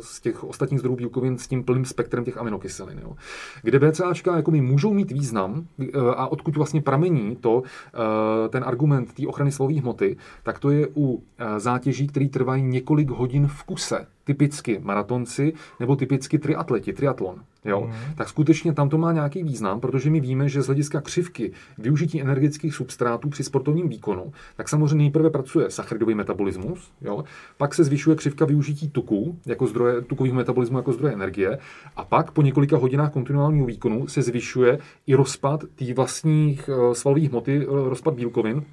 z 0.00 0.20
těch 0.20 0.44
ostatních 0.44 0.80
zdrojů 0.80 0.96
bílkovin 0.96 1.38
s 1.38 1.48
tím 1.48 1.64
plným 1.64 1.84
spektrem 1.84 2.24
těch 2.24 2.38
aminokyselin. 2.38 2.98
Jo. 3.02 3.16
Kde 3.62 3.78
BCAčka 3.78 4.36
jako 4.36 4.50
mi 4.50 4.60
můžou 4.60 4.94
mít 4.94 5.10
význam 5.10 5.66
eh, 5.80 5.86
a 6.16 6.26
odkud 6.26 6.56
vlastně 6.56 6.82
pramení 6.82 7.36
to, 7.36 7.62
eh, 7.64 8.48
ten 8.48 8.64
argument 8.66 9.14
té 9.14 9.26
ochrany 9.26 9.52
slových 9.52 9.82
hmoty, 9.82 10.16
tak 10.42 10.58
to 10.58 10.70
je 10.70 10.88
u 10.96 11.22
zátěží, 11.56 12.06
které 12.06 12.28
trvají 12.28 12.62
několik 12.62 13.10
hodin 13.10 13.46
v 13.46 13.64
kuse 13.64 14.06
typicky 14.24 14.80
maratonci 14.82 15.52
nebo 15.80 15.96
typicky 15.96 16.38
triatleti, 16.38 16.92
triatlon, 16.92 17.42
jo, 17.64 17.80
mm. 17.86 18.14
tak 18.14 18.28
skutečně 18.28 18.72
tam 18.72 18.88
to 18.88 18.98
má 18.98 19.12
nějaký 19.12 19.42
význam, 19.42 19.80
protože 19.80 20.10
my 20.10 20.20
víme, 20.20 20.48
že 20.48 20.62
z 20.62 20.66
hlediska 20.66 21.00
křivky 21.00 21.52
využití 21.78 22.20
energetických 22.20 22.74
substrátů 22.74 23.28
při 23.28 23.44
sportovním 23.44 23.88
výkonu, 23.88 24.32
tak 24.56 24.68
samozřejmě 24.68 24.96
nejprve 24.96 25.30
pracuje 25.30 25.70
sacharidový 25.70 26.14
metabolismus, 26.14 26.92
jo, 27.00 27.19
pak 27.56 27.74
se 27.74 27.84
zvyšuje 27.84 28.16
křivka 28.16 28.44
využití 28.44 28.88
tuku, 28.88 29.38
jako 29.46 29.66
zdroje, 29.66 30.02
tukového 30.02 30.36
metabolismu 30.36 30.78
jako 30.78 30.92
zdroje 30.92 31.14
energie, 31.14 31.58
a 31.96 32.04
pak 32.04 32.30
po 32.30 32.42
několika 32.42 32.76
hodinách 32.76 33.12
kontinuálního 33.12 33.66
výkonu 33.66 34.06
se 34.06 34.22
zvyšuje 34.22 34.78
i 35.06 35.14
rozpad 35.14 35.64
těch 35.76 35.94
vlastních 35.94 36.68
uh, 36.68 36.92
svalových 36.92 37.30
hmoty, 37.30 37.66
uh, 37.66 37.88
rozpad 37.88 38.14
bílkovin, 38.14 38.64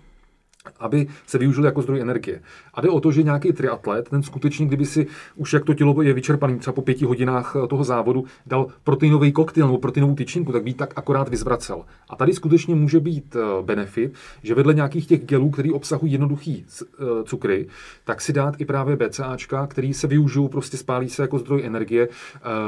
aby 0.79 1.07
se 1.27 1.37
využil 1.37 1.65
jako 1.65 1.81
zdroj 1.81 2.01
energie. 2.01 2.41
A 2.73 2.81
jde 2.81 2.89
o 2.89 2.99
to, 2.99 3.11
že 3.11 3.23
nějaký 3.23 3.53
triatlet, 3.53 4.09
ten 4.09 4.23
skutečně, 4.23 4.65
kdyby 4.65 4.85
si 4.85 5.07
už 5.35 5.53
jak 5.53 5.65
to 5.65 5.73
tělo 5.73 6.01
je 6.01 6.13
vyčerpaný 6.13 6.59
třeba 6.59 6.73
po 6.73 6.81
pěti 6.81 7.05
hodinách 7.05 7.55
eh, 7.63 7.67
toho 7.67 7.83
závodu, 7.83 8.25
dal 8.45 8.67
proteinový 8.83 9.31
koktejl 9.31 9.67
nebo 9.67 9.77
proteinovou 9.77 10.15
tyčinku, 10.15 10.51
tak 10.51 10.63
by 10.63 10.73
tak 10.73 10.93
akorát 10.95 11.29
vyzvracel. 11.29 11.85
A 12.09 12.15
tady 12.15 12.33
skutečně 12.33 12.75
může 12.75 12.99
být 12.99 13.35
eh, 13.35 13.63
benefit, 13.63 14.13
že 14.43 14.55
vedle 14.55 14.73
nějakých 14.73 15.07
těch 15.07 15.25
gelů, 15.25 15.49
které 15.49 15.71
obsahují 15.71 16.11
jednoduchý 16.11 16.65
eh, 16.65 17.05
cukry, 17.23 17.67
tak 18.03 18.21
si 18.21 18.33
dát 18.33 18.61
i 18.61 18.65
právě 18.65 18.95
BCAčka, 18.95 19.67
který 19.67 19.93
se 19.93 20.07
využijou, 20.07 20.47
prostě 20.47 20.77
spálí 20.77 21.09
se 21.09 21.21
jako 21.21 21.39
zdroj 21.39 21.65
energie 21.65 22.09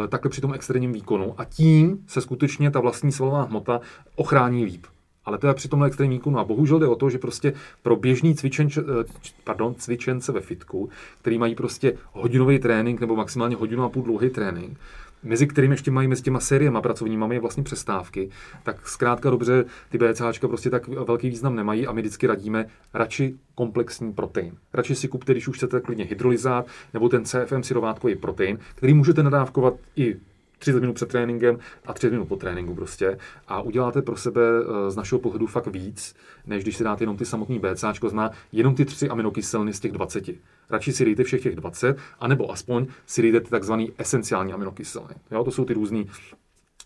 takhle 0.10 0.30
při 0.30 0.42
tom 0.42 0.54
extrémním 0.54 0.94
výkonu. 0.94 1.34
A 1.38 1.46
tím 1.46 2.00
se 2.08 2.22
skutečně 2.22 2.72
ta 2.72 2.80
vlastní 2.80 3.12
svalová 3.12 3.44
hmota 3.44 3.82
ochrání 4.16 4.66
líp 4.66 4.86
ale 5.30 5.38
to 5.38 5.48
je 5.48 5.54
při 5.54 5.68
tomhle 5.68 5.88
extrémním 5.88 6.20
výkonu. 6.20 6.40
A 6.40 6.44
bohužel 6.44 6.80
jde 6.80 6.88
o 6.88 6.96
to, 6.96 7.10
že 7.10 7.18
prostě 7.18 7.54
pro 7.84 7.96
běžný 7.96 8.36
cvičence, 8.36 8.82
eh, 8.82 9.04
pardon, 9.44 9.76
cvičence 9.76 10.32
ve 10.32 10.42
fitku, 10.42 10.90
který 11.22 11.38
mají 11.38 11.56
prostě 11.56 11.94
hodinový 12.12 12.60
trénink 12.60 13.00
nebo 13.00 13.16
maximálně 13.16 13.56
hodinu 13.56 13.84
a 13.84 13.90
půl 13.90 14.04
dlouhý 14.04 14.30
trénink, 14.30 14.78
mezi 15.24 15.48
kterými 15.48 15.74
ještě 15.74 15.92
mají 15.92 16.08
mezi 16.08 16.22
těma 16.22 16.40
sériemi 16.40 16.78
pracovními 16.82 17.20
máme 17.20 17.40
vlastně 17.40 17.64
přestávky, 17.64 18.30
tak 18.64 18.88
zkrátka 18.88 19.30
dobře 19.30 19.66
ty 19.90 19.98
BCAčka 19.98 20.48
prostě 20.48 20.70
tak 20.70 20.88
velký 20.88 21.30
význam 21.30 21.56
nemají 21.56 21.88
a 21.88 21.92
my 21.92 22.02
vždycky 22.02 22.28
radíme 22.28 22.66
radši 22.94 23.36
komplexní 23.56 24.14
protein. 24.14 24.58
Radši 24.74 24.96
si 24.96 25.08
kupte, 25.08 25.32
když 25.32 25.48
už 25.48 25.58
chcete 25.58 25.80
klidně 25.80 26.06
hydrolyzát 26.06 26.68
nebo 26.94 27.10
ten 27.10 27.26
CFM 27.26 27.64
syrovátkový 27.64 28.16
protein, 28.16 28.60
který 28.76 28.94
můžete 28.94 29.24
nadávkovat 29.24 29.74
i 29.96 30.16
30 30.60 30.80
minut 30.80 30.94
před 30.94 31.10
tréninkem 31.10 31.60
a 31.86 31.94
30 31.94 32.12
minut 32.12 32.26
po 32.26 32.36
tréninku 32.36 32.76
prostě. 32.76 33.18
A 33.48 33.62
uděláte 33.62 34.02
pro 34.02 34.18
sebe 34.18 34.42
eh, 34.42 34.92
z 34.92 34.96
našeho 34.96 35.20
pohledu 35.20 35.48
fakt 35.48 35.68
víc, 35.68 36.16
než 36.48 36.64
když 36.64 36.78
si 36.78 36.84
dáte 36.84 37.04
jenom 37.04 37.18
ty 37.18 37.26
samotný 37.26 37.60
BCAčko, 37.60 38.10
zná 38.10 38.32
jenom 38.52 38.76
ty 38.76 38.86
tři 38.86 39.10
aminokyseliny 39.10 39.74
z 39.74 39.80
těch 39.80 39.92
20. 39.92 40.30
Radši 40.70 40.94
si 40.94 41.06
dejte 41.06 41.24
všech 41.24 41.42
těch 41.42 41.56
20, 41.56 41.98
anebo 42.20 42.52
aspoň 42.52 42.88
si 43.06 43.22
dejte 43.22 43.40
ty 43.40 43.50
takzvaný 43.50 43.92
esenciální 43.98 44.54
aminokyseliny. 44.54 45.16
Jo, 45.32 45.44
to 45.44 45.52
jsou 45.52 45.66
ty 45.66 45.74
různé 45.74 46.04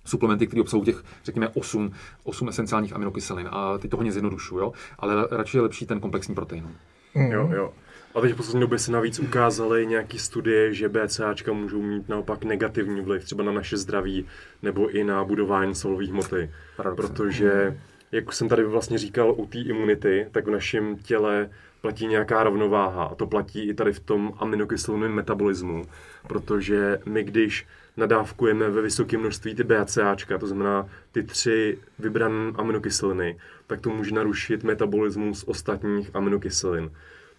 suplementy, 0.06 0.48
které 0.48 0.62
obsahují 0.62 0.86
těch, 0.86 1.04
řekněme, 1.24 1.50
8, 1.50 1.92
8 2.24 2.50
esenciálních 2.50 2.94
aminokyselin. 2.94 3.48
A 3.52 3.78
ty 3.78 3.88
to 3.88 3.98
hodně 3.98 4.12
zjednodušují, 4.12 4.62
jo? 4.62 4.74
ale 5.00 5.28
radši 5.32 5.58
je 5.58 5.62
lepší 5.62 5.86
ten 5.86 6.00
komplexní 6.00 6.36
protein. 6.36 6.68
Mm. 7.16 7.32
Jo, 7.32 7.50
jo. 7.54 7.74
A 8.16 8.22
teď 8.22 8.34
v 8.34 8.36
poslední 8.36 8.62
době 8.62 8.80
se 8.80 8.92
navíc 8.92 9.20
ukázaly 9.20 9.88
nějaké 9.88 10.20
studie, 10.20 10.74
že 10.74 10.90
BCAčka 10.90 11.54
můžou 11.54 11.82
mít 11.82 12.10
naopak 12.10 12.44
negativní 12.44 13.02
vliv 13.02 13.24
třeba 13.24 13.44
na 13.44 13.52
naše 13.52 13.78
zdraví 13.78 14.26
nebo 14.62 14.90
i 14.90 15.04
na 15.04 15.24
budování 15.24 15.76
solových 15.76 16.12
hmoty. 16.12 16.50
Protože, 16.96 17.78
jak 18.12 18.34
jsem 18.34 18.50
tady 18.50 18.64
vlastně 18.64 18.98
říkal 18.98 19.34
u 19.38 19.46
té 19.46 19.60
imunity, 19.60 20.28
tak 20.32 20.48
v 20.48 20.52
našem 20.52 20.98
těle 20.98 21.50
platí 21.82 22.08
nějaká 22.08 22.44
rovnováha. 22.44 23.04
A 23.04 23.16
to 23.16 23.28
platí 23.28 23.70
i 23.70 23.74
tady 23.74 23.94
v 23.94 24.00
tom 24.00 24.34
aminokyseliném 24.38 25.12
metabolismu. 25.12 25.86
Protože 26.28 27.00
my, 27.06 27.24
když 27.24 27.68
nadávkujeme 27.98 28.70
ve 28.70 28.82
vysokém 28.82 29.20
množství 29.20 29.56
ty 29.56 29.64
BCAčka, 29.64 30.38
to 30.38 30.48
znamená 30.48 30.90
ty 31.12 31.24
tři 31.24 31.78
vybrané 32.00 32.52
aminokyseliny, 32.56 33.38
tak 33.68 33.82
to 33.82 33.90
může 33.90 34.16
narušit 34.16 34.64
metabolismus 34.64 35.44
ostatních 35.44 36.10
aminokyselin. 36.14 36.92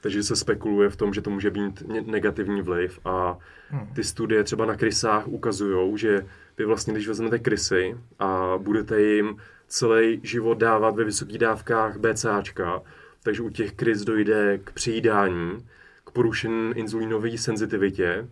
Takže 0.05 0.23
se 0.23 0.37
spekuluje 0.37 0.89
v 0.91 0.97
tom, 0.97 1.15
že 1.15 1.21
to 1.21 1.31
může 1.31 1.51
být 1.51 1.83
negativní 2.07 2.63
vliv 2.63 3.01
a 3.05 3.39
hmm. 3.69 3.87
ty 3.95 4.05
studie 4.05 4.45
třeba 4.45 4.67
na 4.67 4.77
krysách 4.77 5.29
ukazují, 5.29 5.99
že 5.99 6.27
vy 6.59 6.65
vlastně, 6.65 6.93
když 6.93 7.09
vezmete 7.09 7.39
krysy 7.39 7.97
a 8.19 8.55
budete 8.59 9.03
jim 9.03 9.37
celý 9.69 10.21
život 10.23 10.59
dávat 10.59 10.97
ve 10.97 11.05
vysokých 11.05 11.39
dávkách 11.39 11.97
BCAčka, 11.97 12.83
takže 13.23 13.43
u 13.43 13.51
těch 13.51 13.73
krys 13.73 14.05
dojde 14.05 14.59
k 14.65 14.73
přijídání, 14.73 15.67
k 16.05 16.11
porušení 16.11 16.73
inzulínové 16.75 17.39
senzitivitě 17.39 18.29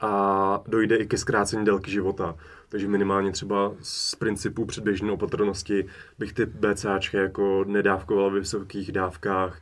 a 0.00 0.62
dojde 0.66 0.96
i 0.96 1.06
ke 1.06 1.18
zkrácení 1.18 1.64
délky 1.64 1.90
života. 1.90 2.36
Takže 2.68 2.88
minimálně 2.88 3.32
třeba 3.32 3.72
z 3.82 4.14
principu 4.14 4.64
předběžné 4.64 5.12
opatrnosti 5.12 5.86
bych 6.18 6.32
ty 6.32 6.46
BCAčky 6.46 7.16
jako 7.16 7.64
nedávkoval 7.68 8.30
ve 8.30 8.40
vysokých 8.40 8.92
dávkách, 8.92 9.60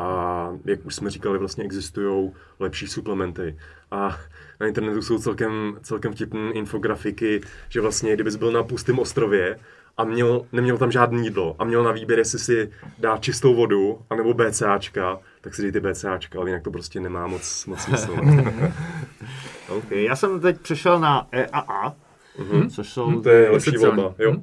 a 0.00 0.52
jak 0.64 0.86
už 0.86 0.94
jsme 0.94 1.10
říkali, 1.10 1.38
vlastně 1.38 1.64
existují 1.64 2.32
lepší 2.60 2.86
suplementy. 2.86 3.56
A 3.90 4.18
na 4.60 4.66
internetu 4.66 5.02
jsou 5.02 5.18
celkem, 5.18 5.78
celkem 5.82 6.12
vtipné 6.12 6.52
infografiky, 6.52 7.40
že 7.68 7.80
vlastně 7.80 8.14
kdybys 8.14 8.36
byl 8.36 8.52
na 8.52 8.62
pustém 8.62 8.98
ostrově 8.98 9.58
a 9.96 10.04
měl, 10.04 10.46
neměl 10.52 10.78
tam 10.78 10.92
žádný 10.92 11.24
jídlo 11.24 11.56
a 11.58 11.64
měl 11.64 11.82
na 11.82 11.92
výběr, 11.92 12.18
jestli 12.18 12.38
si 12.38 12.70
dá 12.98 13.16
čistou 13.16 13.54
vodu 13.54 13.98
anebo 14.10 14.34
BCAčka, 14.34 15.18
tak 15.40 15.54
si 15.54 15.62
dejte 15.62 15.80
BCAčka, 15.80 16.38
ale 16.38 16.50
jinak 16.50 16.62
to 16.62 16.70
prostě 16.70 17.00
nemá 17.00 17.26
moc, 17.26 17.66
moc 17.66 17.80
smysl. 17.80 18.12
okay. 19.68 20.04
Já 20.04 20.16
jsem 20.16 20.40
teď 20.40 20.60
přešel 20.60 21.00
na 21.00 21.28
EAA, 21.32 21.94
mm-hmm. 22.38 22.70
což 22.70 22.88
jsou... 22.88 23.20
To 23.20 23.28
je 23.28 23.50
lepší 23.50 23.76
volba, 23.76 24.14
jo. 24.18 24.36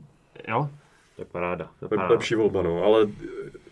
Jo, 0.47 0.69
to 1.15 1.21
je 1.21 1.25
paráda. 1.25 1.69
To 1.79 1.85
je 1.85 1.89
paráda. 1.89 2.13
Lepší 2.13 2.35
volba, 2.35 2.61
no, 2.61 2.83
ale 2.83 3.07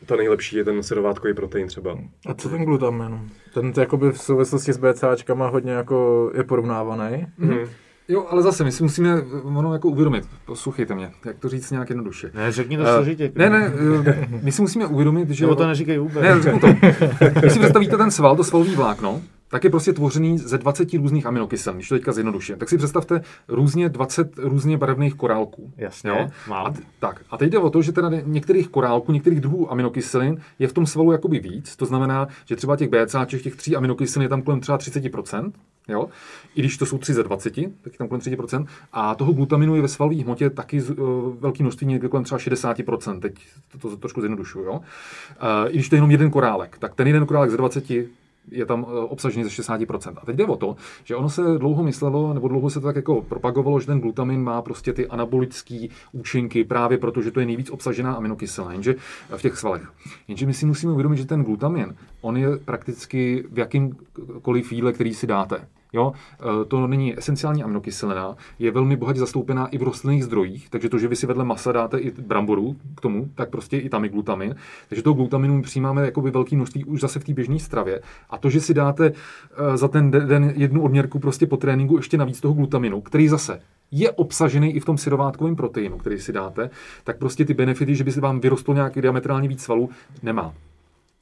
ta 0.06 0.16
nejlepší 0.16 0.56
je 0.56 0.64
ten 0.64 0.84
sedovátkový 0.84 1.34
protein 1.34 1.68
třeba. 1.68 1.98
A 2.28 2.34
co 2.34 2.50
ten 2.50 2.64
glutamin? 2.64 3.30
Ten 3.54 3.74
jakoby 3.78 4.12
v 4.12 4.22
souvislosti 4.22 4.74
s 4.74 4.78
BCAčkama 4.78 5.48
hodně 5.48 5.72
jako 5.72 6.32
je 6.38 6.44
porovnávaný. 6.44 7.28
Mm-hmm. 7.40 7.68
Jo, 8.08 8.26
ale 8.30 8.42
zase 8.42 8.64
my 8.64 8.72
si 8.72 8.84
musíme 8.84 9.22
ono 9.44 9.74
jako 9.74 9.88
uvědomit, 9.88 10.24
poslouchejte 10.46 10.96
mě, 10.96 11.12
jak 11.26 11.40
to 11.40 11.50
říct 11.50 11.72
nějak 11.72 11.90
jednoduše. 11.90 12.32
Ne, 12.34 12.52
řekni 12.52 12.78
to 12.78 12.84
uh, 12.84 12.90
složitě. 12.90 13.32
Ne, 13.36 13.50
ne, 13.50 13.74
my 14.42 14.52
si 14.52 14.62
musíme 14.62 14.86
uvědomit, 14.86 15.30
že... 15.30 15.46
Nebo 15.46 15.56
to 15.56 15.68
neříkej 15.68 15.98
vůbec. 15.98 16.24
Ne, 16.24 16.42
řeknu 16.42 16.60
to. 16.60 16.68
Když 17.40 17.54
si 17.54 17.60
představíte 17.60 17.98
ten 17.98 18.12
sval, 18.12 18.36
to 18.36 18.44
svalový 18.44 18.76
vlákno, 18.76 19.22
tak 19.50 19.64
je 19.64 19.70
prostě 19.70 19.94
tvořený 19.94 20.38
ze 20.38 20.58
20 20.58 20.94
různých 20.94 21.26
aminokyselin, 21.26 21.78
když 21.78 21.90
to 21.90 21.96
teďka 21.96 22.12
zjednoduším. 22.12 22.58
Tak 22.58 22.70
si 22.70 22.78
představte 22.78 23.22
různě 23.48 23.90
20 23.90 24.38
různě 24.38 24.78
barevných 24.78 25.14
korálků. 25.14 25.74
Jasně, 25.78 26.10
jo? 26.10 26.30
mám. 26.48 26.66
A, 26.66 26.70
t- 26.70 26.82
tak, 27.00 27.22
a 27.32 27.38
teď 27.38 27.52
jde 27.52 27.58
o 27.58 27.70
to, 27.70 27.82
že 27.82 27.92
teda 27.92 28.10
některých 28.26 28.68
korálků, 28.68 29.12
některých 29.12 29.40
druhů 29.42 29.72
aminokyselin 29.72 30.42
je 30.60 30.68
v 30.68 30.74
tom 30.74 30.86
svalu 30.86 31.12
jakoby 31.12 31.40
víc. 31.40 31.76
To 31.76 31.86
znamená, 31.86 32.28
že 32.46 32.56
třeba 32.56 32.76
těch 32.76 32.90
BCAček, 32.90 33.42
těch 33.42 33.56
tří 33.56 33.76
aminokyselin 33.76 34.24
je 34.24 34.30
tam 34.30 34.42
kolem 34.42 34.60
třeba 34.60 34.78
30%. 34.78 35.52
Jo? 35.88 36.10
I 36.56 36.60
když 36.60 36.78
to 36.78 36.86
jsou 36.86 36.98
3 36.98 37.14
ze 37.14 37.24
20, 37.24 37.54
tak 37.56 37.94
je 37.94 37.98
tam 37.98 38.08
kolem 38.08 38.22
30%. 38.22 38.66
A 38.94 39.16
toho 39.16 39.34
glutaminu 39.34 39.76
je 39.76 39.82
ve 39.82 39.88
svalové 39.88 40.24
hmotě 40.24 40.50
taky 40.50 40.82
uh, 40.82 41.36
velký 41.40 41.64
množství, 41.64 41.88
někde 41.88 42.08
kolem 42.08 42.24
třeba 42.24 42.40
60%. 42.40 43.20
Teď 43.20 43.34
to, 43.72 43.78
to, 43.78 43.90
to 43.90 43.98
trošku 43.98 44.22
zjednodušuju. 44.22 44.66
Jo? 44.66 44.74
Uh, 44.74 44.82
I 45.68 45.74
když 45.74 45.90
to 45.90 45.96
je 45.96 45.98
jenom 45.98 46.12
jeden 46.12 46.32
korálek, 46.32 46.78
tak 46.78 46.96
ten 46.96 47.08
jeden 47.08 47.26
korálek 47.26 47.52
ze 47.52 47.58
20 47.58 47.84
je 48.52 48.66
tam 48.66 48.86
eh, 48.90 49.00
obsažený 49.00 49.44
ze 49.44 49.50
60%. 49.50 50.14
A 50.18 50.26
teď 50.26 50.36
jde 50.36 50.46
o 50.46 50.56
to, 50.56 50.76
že 51.04 51.16
ono 51.16 51.30
se 51.30 51.58
dlouho 51.58 51.84
myslelo, 51.84 52.34
nebo 52.34 52.48
dlouho 52.48 52.70
se 52.70 52.80
to 52.80 52.88
tak 52.88 52.96
jako 52.96 53.22
propagovalo, 53.22 53.80
že 53.80 53.86
ten 53.86 54.00
glutamin 54.00 54.44
má 54.44 54.62
prostě 54.62 54.94
ty 54.94 55.08
anabolické 55.08 55.88
účinky 56.12 56.64
právě 56.64 56.98
proto, 56.98 57.22
že 57.22 57.32
to 57.32 57.40
je 57.40 57.46
nejvíc 57.46 57.70
obsažená 57.70 58.14
aminokyselina, 58.14 58.74
jenže 58.74 58.96
v 59.38 59.42
těch 59.42 59.58
svalech. 59.58 59.92
Jenže 60.28 60.46
my 60.46 60.54
si 60.54 60.66
musíme 60.66 60.94
uvědomit, 60.94 61.18
že 61.18 61.26
ten 61.26 61.44
glutamin, 61.44 61.96
on 62.22 62.38
je 62.38 62.58
prakticky 62.58 63.44
v 63.52 63.60
jakýmkoliv 63.60 64.72
jídle, 64.72 64.94
který 64.94 65.14
si 65.14 65.28
dáte. 65.28 65.68
Jo? 65.96 66.14
E, 66.62 66.66
to 66.66 66.88
není 66.88 67.18
esenciální 67.18 67.64
aminokyselina, 67.64 68.36
je 68.60 68.72
velmi 68.72 68.96
bohatě 68.96 69.20
zastoupená 69.20 69.68
i 69.68 69.78
v 69.78 69.84
rostlinných 69.84 70.24
zdrojích, 70.24 70.70
takže 70.70 70.90
to, 70.90 71.00
že 71.00 71.08
vy 71.08 71.16
si 71.16 71.28
vedle 71.28 71.44
masa 71.44 71.72
dáte 71.72 71.98
i 71.98 72.12
bramboru 72.12 72.76
k 72.96 73.02
tomu, 73.02 73.30
tak 73.36 73.50
prostě 73.50 73.78
i 73.78 73.90
tam 73.90 74.04
je 74.04 74.10
glutamin. 74.10 74.56
Takže 74.90 75.04
toho 75.04 75.14
glutaminu 75.14 75.62
přijímáme 75.62 76.06
jakoby 76.06 76.32
velký 76.32 76.56
množství 76.56 76.86
už 76.86 77.02
zase 77.02 77.20
v 77.20 77.24
té 77.24 77.34
běžné 77.34 77.60
stravě. 77.60 78.02
A 78.30 78.38
to, 78.38 78.50
že 78.50 78.62
si 78.62 78.74
dáte 78.74 79.06
e, 79.06 79.78
za 79.78 79.88
ten 79.88 80.12
den 80.12 80.54
jednu 80.56 80.84
odměrku 80.84 81.20
prostě 81.20 81.48
po 81.48 81.58
tréninku 81.58 81.98
ještě 81.98 82.18
navíc 82.18 82.42
toho 82.42 82.54
glutaminu, 82.54 83.02
který 83.02 83.28
zase 83.28 83.62
je 83.92 84.12
obsažený 84.12 84.76
i 84.76 84.80
v 84.80 84.86
tom 84.86 84.98
syrovátkovém 84.98 85.56
proteinu, 85.56 85.98
který 85.98 86.20
si 86.20 86.34
dáte, 86.34 86.70
tak 87.04 87.18
prostě 87.18 87.46
ty 87.46 87.54
benefity, 87.54 87.96
že 87.96 88.04
by 88.04 88.12
se 88.12 88.22
vám 88.22 88.40
vyrostlo 88.40 88.74
nějaký 88.74 89.02
diametrálně 89.02 89.48
víc 89.48 89.64
svalů, 89.64 89.90
nemá 90.24 90.54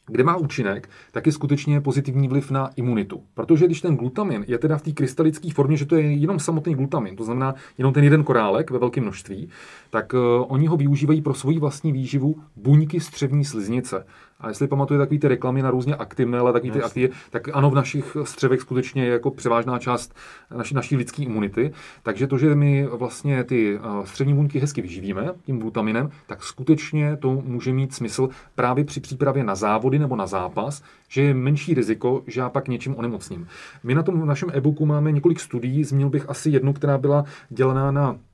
kde 0.07 0.23
má 0.23 0.35
účinek, 0.35 0.89
tak 1.11 1.25
je 1.25 1.31
skutečně 1.31 1.81
pozitivní 1.81 2.27
vliv 2.27 2.51
na 2.51 2.69
imunitu. 2.75 3.23
Protože 3.33 3.65
když 3.65 3.81
ten 3.81 3.95
glutamin 3.95 4.45
je 4.47 4.57
teda 4.57 4.77
v 4.77 4.81
té 4.81 4.91
krystalické 4.91 5.49
formě, 5.51 5.77
že 5.77 5.85
to 5.85 5.95
je 5.95 6.13
jenom 6.13 6.39
samotný 6.39 6.75
glutamin, 6.75 7.15
to 7.15 7.23
znamená 7.23 7.55
jenom 7.77 7.93
ten 7.93 8.03
jeden 8.03 8.23
korálek 8.23 8.71
ve 8.71 8.79
velkém 8.79 9.03
množství, 9.03 9.49
tak 9.89 10.13
uh, 10.13 10.19
oni 10.47 10.67
ho 10.67 10.77
využívají 10.77 11.21
pro 11.21 11.33
svoji 11.33 11.59
vlastní 11.59 11.91
výživu 11.91 12.35
buňky 12.55 12.99
střevní 12.99 13.45
sliznice. 13.45 14.05
A 14.43 14.47
jestli 14.47 14.67
pamatujete 14.67 15.01
takový 15.03 15.19
ty 15.19 15.27
reklamy 15.27 15.61
na 15.61 15.71
různě 15.71 15.95
aktivné, 15.95 16.39
ale 16.39 16.53
takový 16.53 16.71
ty 16.71 16.81
aktivy, 16.81 17.09
tak 17.29 17.49
ano, 17.53 17.69
v 17.69 17.75
našich 17.75 18.17
střevech 18.23 18.61
skutečně 18.61 19.05
je 19.05 19.11
jako 19.11 19.31
převážná 19.31 19.79
část 19.79 20.13
naší, 20.57 20.75
naší 20.75 20.95
lidské 20.95 21.23
imunity. 21.23 21.71
Takže 22.03 22.27
to, 22.27 22.37
že 22.37 22.55
my 22.55 22.87
vlastně 22.87 23.43
ty 23.43 23.79
střední 24.03 24.33
buňky 24.33 24.59
hezky 24.59 24.81
vyživíme 24.81 25.31
tím 25.45 25.59
glutaminem, 25.59 26.09
tak 26.27 26.43
skutečně 26.43 27.17
to 27.17 27.31
může 27.31 27.73
mít 27.73 27.93
smysl 27.93 28.29
právě 28.55 28.83
při 28.85 28.99
přípravě 28.99 29.43
na 29.43 29.55
závody 29.55 29.99
nebo 29.99 30.15
na 30.15 30.27
zápas, 30.27 30.83
že 31.07 31.21
je 31.21 31.33
menší 31.33 31.73
riziko, 31.73 32.23
že 32.27 32.41
já 32.41 32.49
pak 32.49 32.67
něčím 32.67 32.95
onemocním. 32.95 33.47
My 33.83 33.95
na 33.95 34.03
tom 34.03 34.21
v 34.21 34.25
našem 34.25 34.49
e-booku 34.53 34.85
máme 34.85 35.11
několik 35.11 35.39
studií, 35.39 35.83
zmínil 35.83 36.09
bych 36.09 36.29
asi 36.29 36.49
jednu, 36.49 36.73
která 36.73 36.97
byla 36.97 37.25
dělaná 37.49 37.91
na 37.91 38.15
Eh, 38.15 38.32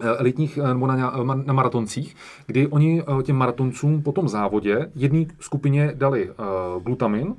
elitních 0.00 0.58
eh, 0.58 0.68
nebo 0.68 0.86
na, 0.86 1.24
na 1.44 1.52
maratoncích, 1.52 2.16
kdy 2.46 2.66
oni 2.66 3.02
eh, 3.02 3.22
těm 3.22 3.36
maratoncům 3.36 4.02
po 4.02 4.12
tom 4.12 4.28
závodě 4.28 4.90
jedné 4.94 5.24
skupině 5.40 5.92
dali 5.94 6.30
glutamin, 6.82 7.34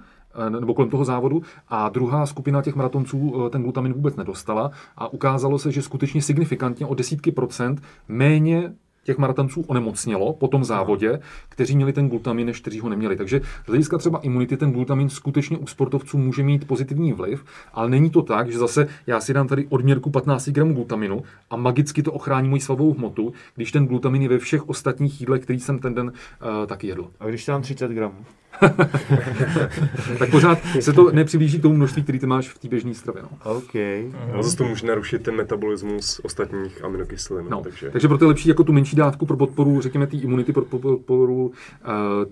nebo 0.50 0.74
kolem 0.74 0.90
toho 0.90 1.06
závodu 1.06 1.42
a 1.68 1.90
druhá 1.90 2.26
skupina 2.26 2.62
těch 2.62 2.76
maratonců 2.76 3.50
ten 3.50 3.64
glutamin 3.64 3.94
vůbec 3.94 4.16
nedostala 4.16 4.72
a 4.98 5.14
ukázalo 5.14 5.60
se, 5.60 5.72
že 5.72 5.82
skutečně 5.82 6.22
signifikantně 6.22 6.86
o 6.86 6.96
desítky 6.96 7.32
procent 7.32 7.82
méně 8.08 8.74
těch 9.08 9.18
maratonců 9.18 9.62
onemocnělo 9.68 10.34
po 10.34 10.48
tom 10.48 10.64
závodě, 10.64 11.20
kteří 11.50 11.76
měli 11.76 11.94
ten 11.94 12.10
glutamin, 12.10 12.48
než 12.48 12.60
kteří 12.60 12.80
ho 12.80 12.90
neměli. 12.90 13.16
Takže 13.16 13.42
z 13.66 13.68
hlediska 13.68 13.98
třeba 13.98 14.20
imunity 14.20 14.58
ten 14.58 14.72
glutamin 14.72 15.10
skutečně 15.10 15.58
u 15.58 15.68
sportovců 15.68 16.18
může 16.18 16.44
mít 16.44 16.68
pozitivní 16.68 17.14
vliv, 17.14 17.46
ale 17.74 17.90
není 17.90 18.10
to 18.10 18.22
tak, 18.22 18.52
že 18.52 18.58
zase 18.58 18.88
já 19.08 19.20
si 19.20 19.34
dám 19.34 19.48
tady 19.48 19.68
odměrku 19.70 20.10
15 20.10 20.50
gramů 20.50 20.74
glutaminu 20.74 21.24
a 21.50 21.56
magicky 21.56 22.04
to 22.04 22.12
ochrání 22.12 22.50
moji 22.50 22.62
svalovou 22.62 22.94
hmotu, 22.94 23.34
když 23.56 23.72
ten 23.72 23.88
glutamin 23.88 24.22
je 24.22 24.30
ve 24.30 24.40
všech 24.40 24.70
ostatních 24.70 25.20
jídlech, 25.20 25.42
který 25.42 25.60
jsem 25.60 25.80
ten 25.80 25.94
den 25.94 26.08
uh, 26.08 26.68
taky 26.68 26.88
jedl. 26.88 27.08
A 27.20 27.26
když 27.26 27.46
dám 27.46 27.62
30 27.62 27.92
gramů? 27.92 28.26
tak 30.20 30.32
pořád 30.32 30.60
se 30.80 30.94
to 30.94 31.12
nepřiblíží 31.12 31.60
k 31.60 31.62
tomu 31.62 31.76
množství, 31.76 32.04
který 32.04 32.20
ty 32.20 32.26
máš 32.26 32.50
v 32.50 32.60
té 32.60 32.68
běžné 32.68 32.94
stravě. 32.94 33.22
No. 33.22 33.30
OK. 33.44 33.76
A 33.76 34.42
zase 34.42 34.58
to 34.58 34.64
může 34.64 34.88
narušit 34.88 35.24
ten 35.24 35.36
metabolismus 35.36 36.22
ostatních 36.24 36.84
aminokyselin. 36.84 37.46
No. 37.50 37.62
Takže... 37.62 37.90
takže 37.90 38.08
proto 38.08 38.26
je 38.26 38.28
lepší 38.28 38.50
jako 38.50 38.64
tu 38.64 38.74
menší 38.74 38.96
dávku 38.96 39.26
pro 39.26 39.38
podporu, 39.38 39.82
řekněme, 39.82 40.08
té 40.08 40.18
imunity, 40.18 40.54
pro 40.54 40.66
podporu 40.66 41.46
uh, 41.46 41.54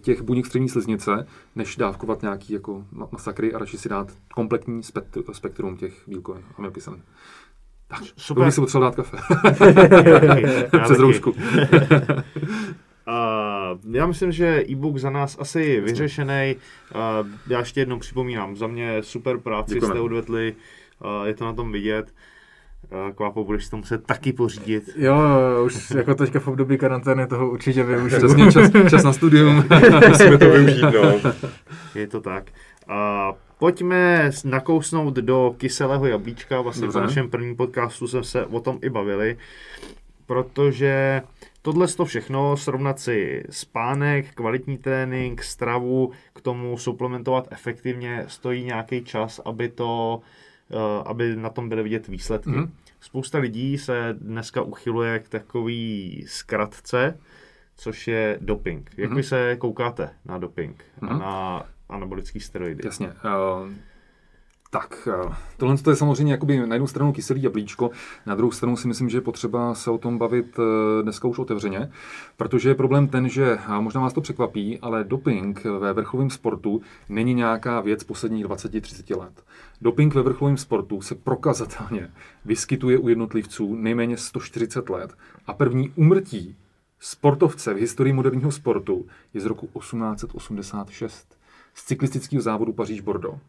těch 0.02 0.22
buněk 0.22 0.46
střední 0.46 0.70
sliznice, 0.70 1.28
než 1.56 1.76
dávkovat 1.76 2.22
nějaký 2.22 2.54
jako 2.54 2.84
masakry 3.12 3.54
a 3.54 3.60
radši 3.60 3.78
si 3.78 3.90
dát 3.90 4.12
kompletní 4.34 4.82
spektrum 5.32 5.78
těch 5.78 5.94
bílkovin 6.08 6.44
aminokyselin. 6.58 7.02
Tak, 7.88 8.00
Super. 8.18 8.42
to 8.42 8.46
bych 8.46 8.54
si 8.54 8.62
potřeboval 8.62 8.92
dát 8.92 8.96
kafe. 8.96 9.18
Přes 10.84 11.00
roušku. 11.00 11.34
Uh, 13.08 13.96
já 13.96 14.08
myslím, 14.08 14.32
že 14.32 14.64
e-book 14.70 14.98
za 14.98 15.10
nás 15.10 15.38
asi 15.40 15.82
vyřešený. 15.82 16.56
Uh, 16.96 17.28
já 17.48 17.60
ještě 17.60 17.80
jednou 17.80 18.00
připomínám, 18.00 18.56
za 18.56 18.68
mě 18.68 19.04
super 19.04 19.38
práci 19.38 19.74
Děkujeme. 19.74 19.96
jste 19.96 20.02
odvedli, 20.02 20.56
uh, 21.20 21.28
je 21.28 21.34
to 21.34 21.46
na 21.46 21.54
tom 21.54 21.72
vidět. 21.72 22.14
Uh, 22.92 23.12
Kvápo, 23.16 23.44
budeš 23.44 23.70
to 23.70 23.78
muset 23.78 24.06
taky 24.06 24.34
pořídit. 24.34 24.90
Jo, 24.96 25.18
už 25.66 25.92
jako 25.92 26.16
teďka 26.16 26.40
v 26.40 26.48
období 26.48 26.78
karantény 26.78 27.28
toho 27.28 27.50
určitě 27.50 27.84
využiju. 27.84 28.22
Přesně 28.28 28.52
čas, 28.52 28.72
čas 28.90 29.04
na 29.04 29.14
studium. 29.14 29.56
Musíme 30.10 30.38
to 30.38 30.50
využít, 30.50 30.82
no. 30.82 31.32
Je 31.96 32.08
to 32.08 32.22
tak. 32.22 32.44
Uh, 32.90 33.36
pojďme 33.60 34.32
nakousnout 34.46 35.14
do 35.14 35.56
kyselého 35.58 36.06
jablíčka. 36.06 36.62
Vlastně 36.62 36.86
Dobře. 36.86 37.00
v 37.00 37.02
našem 37.02 37.30
prvním 37.30 37.56
podcastu 37.56 38.08
jsme 38.08 38.24
se 38.24 38.46
o 38.46 38.60
tom 38.60 38.80
i 38.82 38.90
bavili, 38.90 39.38
protože 40.26 41.22
Tohle 41.66 41.88
to 41.88 42.06
všechno, 42.06 42.58
srovnat 42.58 43.00
si 43.00 43.44
spánek, 43.50 44.34
kvalitní 44.34 44.78
trénink, 44.78 45.44
stravu, 45.44 46.12
k 46.34 46.42
tomu 46.42 46.78
suplementovat 46.78 47.48
efektivně, 47.52 48.26
stojí 48.28 48.64
nějaký 48.64 49.04
čas, 49.04 49.42
aby, 49.46 49.70
to, 49.70 50.22
eh, 50.72 51.04
aby 51.06 51.36
na 51.36 51.50
tom 51.50 51.70
byly 51.70 51.84
vidět 51.84 52.08
výsledky. 52.08 52.50
Mm-hmm. 52.50 52.70
Spousta 53.00 53.38
lidí 53.38 53.78
se 53.78 54.16
dneska 54.22 54.62
uchyluje 54.62 55.20
k 55.20 55.30
takový 55.30 56.26
zkratce, 56.28 57.20
což 57.76 58.08
je 58.08 58.38
doping. 58.42 58.92
Jak 58.98 59.12
mm-hmm. 59.12 59.16
vy 59.16 59.24
se 59.24 59.56
koukáte 59.56 60.10
na 60.26 60.38
doping 60.38 60.84
mm-hmm. 61.02 61.10
a 61.10 61.14
mhm. 61.14 61.20
na 61.20 61.66
anabolický 61.90 62.40
steroidy? 62.40 62.82
Jasně. 62.86 63.08
Uh 63.08 63.70
tak, 64.76 65.08
eh, 65.08 65.36
tohle 65.58 65.76
je 65.90 65.96
samozřejmě 65.96 66.34
jakoby 66.34 66.68
na 66.68 66.76
jednu 66.76 66.88
stranu 66.88 67.14
kyselý 67.14 67.44
jablíčko, 67.44 67.92
na 68.26 68.36
druhou 68.36 68.52
stranu 68.52 68.78
si 68.78 68.88
myslím, 68.88 69.10
že 69.10 69.18
je 69.18 69.22
potřeba 69.22 69.76
se 69.76 69.92
o 69.92 69.98
tom 69.98 70.18
bavit 70.18 70.60
eh, 70.60 71.04
dneska 71.04 71.28
už 71.28 71.40
otevřeně, 71.40 71.92
protože 72.38 72.70
je 72.70 72.76
problém 72.76 73.08
ten, 73.08 73.30
že 73.30 73.58
možná 73.80 74.02
vás 74.02 74.14
to 74.14 74.22
překvapí, 74.22 74.80
ale 74.80 75.04
doping 75.04 75.64
ve 75.64 75.94
vrcholovém 75.94 76.30
sportu 76.30 76.82
není 77.10 77.34
nějaká 77.34 77.82
věc 77.82 78.04
posledních 78.04 78.46
20-30 78.46 79.20
let. 79.20 79.44
Doping 79.82 80.14
ve 80.14 80.22
vrcholovém 80.22 80.58
sportu 80.58 81.02
se 81.02 81.16
prokazatelně 81.16 82.12
vyskytuje 82.46 82.98
u 82.98 83.10
jednotlivců 83.10 83.76
nejméně 83.76 84.18
140 84.18 84.90
let 84.90 85.14
a 85.48 85.54
první 85.54 85.90
umrtí 85.96 86.56
sportovce 87.00 87.74
v 87.74 87.78
historii 87.78 88.14
moderního 88.14 88.52
sportu 88.52 89.06
je 89.34 89.42
z 89.42 89.46
roku 89.46 89.70
1886 89.80 91.36
z 91.76 91.86
cyklistického 91.86 92.42
závodu 92.42 92.74
Paříž-Bordeaux. 92.74 93.40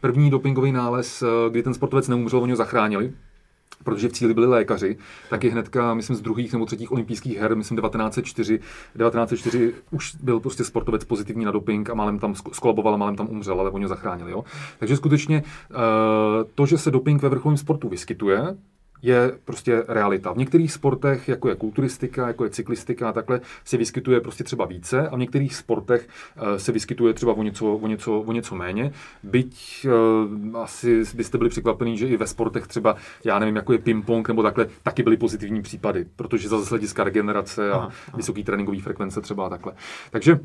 První 0.00 0.30
dopingový 0.30 0.72
nález, 0.72 1.22
eh, 1.22 1.50
kdy 1.50 1.62
ten 1.62 1.74
sportovec 1.74 2.08
neumřel, 2.08 2.40
oni 2.40 2.52
ho 2.52 2.56
zachránili, 2.56 3.12
protože 3.84 4.08
v 4.08 4.12
cíli 4.12 4.34
byli 4.34 4.46
lékaři, 4.46 4.96
tak 5.30 5.44
je 5.44 5.52
hnedka, 5.52 5.94
myslím, 5.94 6.16
z 6.16 6.20
druhých 6.20 6.52
nebo 6.52 6.66
třetích 6.66 6.92
olympijských 6.92 7.38
her, 7.38 7.56
myslím 7.56 7.78
1904, 7.78 8.58
1904 8.58 9.72
už 9.90 10.14
byl 10.14 10.40
prostě 10.40 10.64
sportovec 10.64 11.04
pozitivní 11.04 11.44
na 11.44 11.50
doping 11.50 11.90
a 11.90 11.94
málem 11.94 12.18
tam 12.18 12.34
skolaboval 12.34 12.98
málem 12.98 13.16
tam 13.16 13.28
umřel, 13.28 13.60
ale 13.60 13.70
oni 13.70 13.84
ho 13.84 13.88
zachránili. 13.88 14.30
Jo? 14.30 14.44
Takže 14.78 14.96
skutečně 14.96 15.42
eh, 15.70 15.74
to, 16.54 16.66
že 16.66 16.78
se 16.78 16.90
doping 16.90 17.22
ve 17.22 17.28
vrcholovém 17.28 17.56
sportu 17.56 17.88
vyskytuje, 17.88 18.56
je 19.04 19.32
prostě 19.44 19.84
realita. 19.88 20.32
V 20.32 20.36
některých 20.36 20.72
sportech, 20.72 21.28
jako 21.28 21.48
je 21.48 21.54
kulturistika, 21.54 22.26
jako 22.28 22.44
je 22.44 22.50
cyklistika 22.50 23.08
a 23.08 23.12
takhle, 23.12 23.40
se 23.64 23.76
vyskytuje 23.76 24.20
prostě 24.20 24.44
třeba 24.44 24.64
více 24.64 25.08
a 25.08 25.16
v 25.16 25.18
některých 25.18 25.54
sportech 25.54 26.08
uh, 26.36 26.56
se 26.56 26.72
vyskytuje 26.72 27.14
třeba 27.14 27.32
o 27.32 27.42
něco, 27.42 27.66
o 27.66 27.86
něco, 27.86 28.20
o 28.20 28.32
něco 28.32 28.54
méně. 28.54 28.92
Byť 29.22 29.86
uh, 30.52 30.58
asi 30.58 31.02
byste 31.14 31.38
byli 31.38 31.50
překvapení, 31.50 31.98
že 31.98 32.06
i 32.06 32.16
ve 32.16 32.26
sportech 32.26 32.66
třeba, 32.66 32.96
já 33.24 33.38
nevím, 33.38 33.56
jako 33.56 33.72
je 33.72 33.78
ping-pong 33.78 34.28
nebo 34.28 34.42
takhle, 34.42 34.66
taky 34.82 35.02
byly 35.02 35.16
pozitivní 35.16 35.62
případy, 35.62 36.06
protože 36.16 36.48
zase 36.48 36.70
hlediska 36.70 37.04
regenerace 37.04 37.72
a 37.72 37.88
vysoký 38.16 38.44
tréninkový 38.44 38.80
frekvence 38.80 39.20
třeba 39.20 39.46
a 39.46 39.48
takhle. 39.48 39.72
Takže 40.10 40.40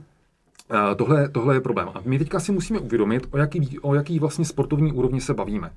eh, 0.71 0.95
Tohle, 0.95 1.29
tohle 1.29 1.55
je 1.55 1.61
problém. 1.61 1.89
A 1.93 2.01
my 2.05 2.19
teďka 2.19 2.39
si 2.39 2.51
musíme 2.51 2.79
uvědomit, 2.79 3.27
o 3.31 3.37
jaký, 3.37 3.79
o 3.79 3.95
jaký 3.95 4.19
vlastně 4.19 4.45
sportovní 4.45 4.91
úrovni 4.93 5.21
se 5.21 5.33
bavíme. 5.33 5.71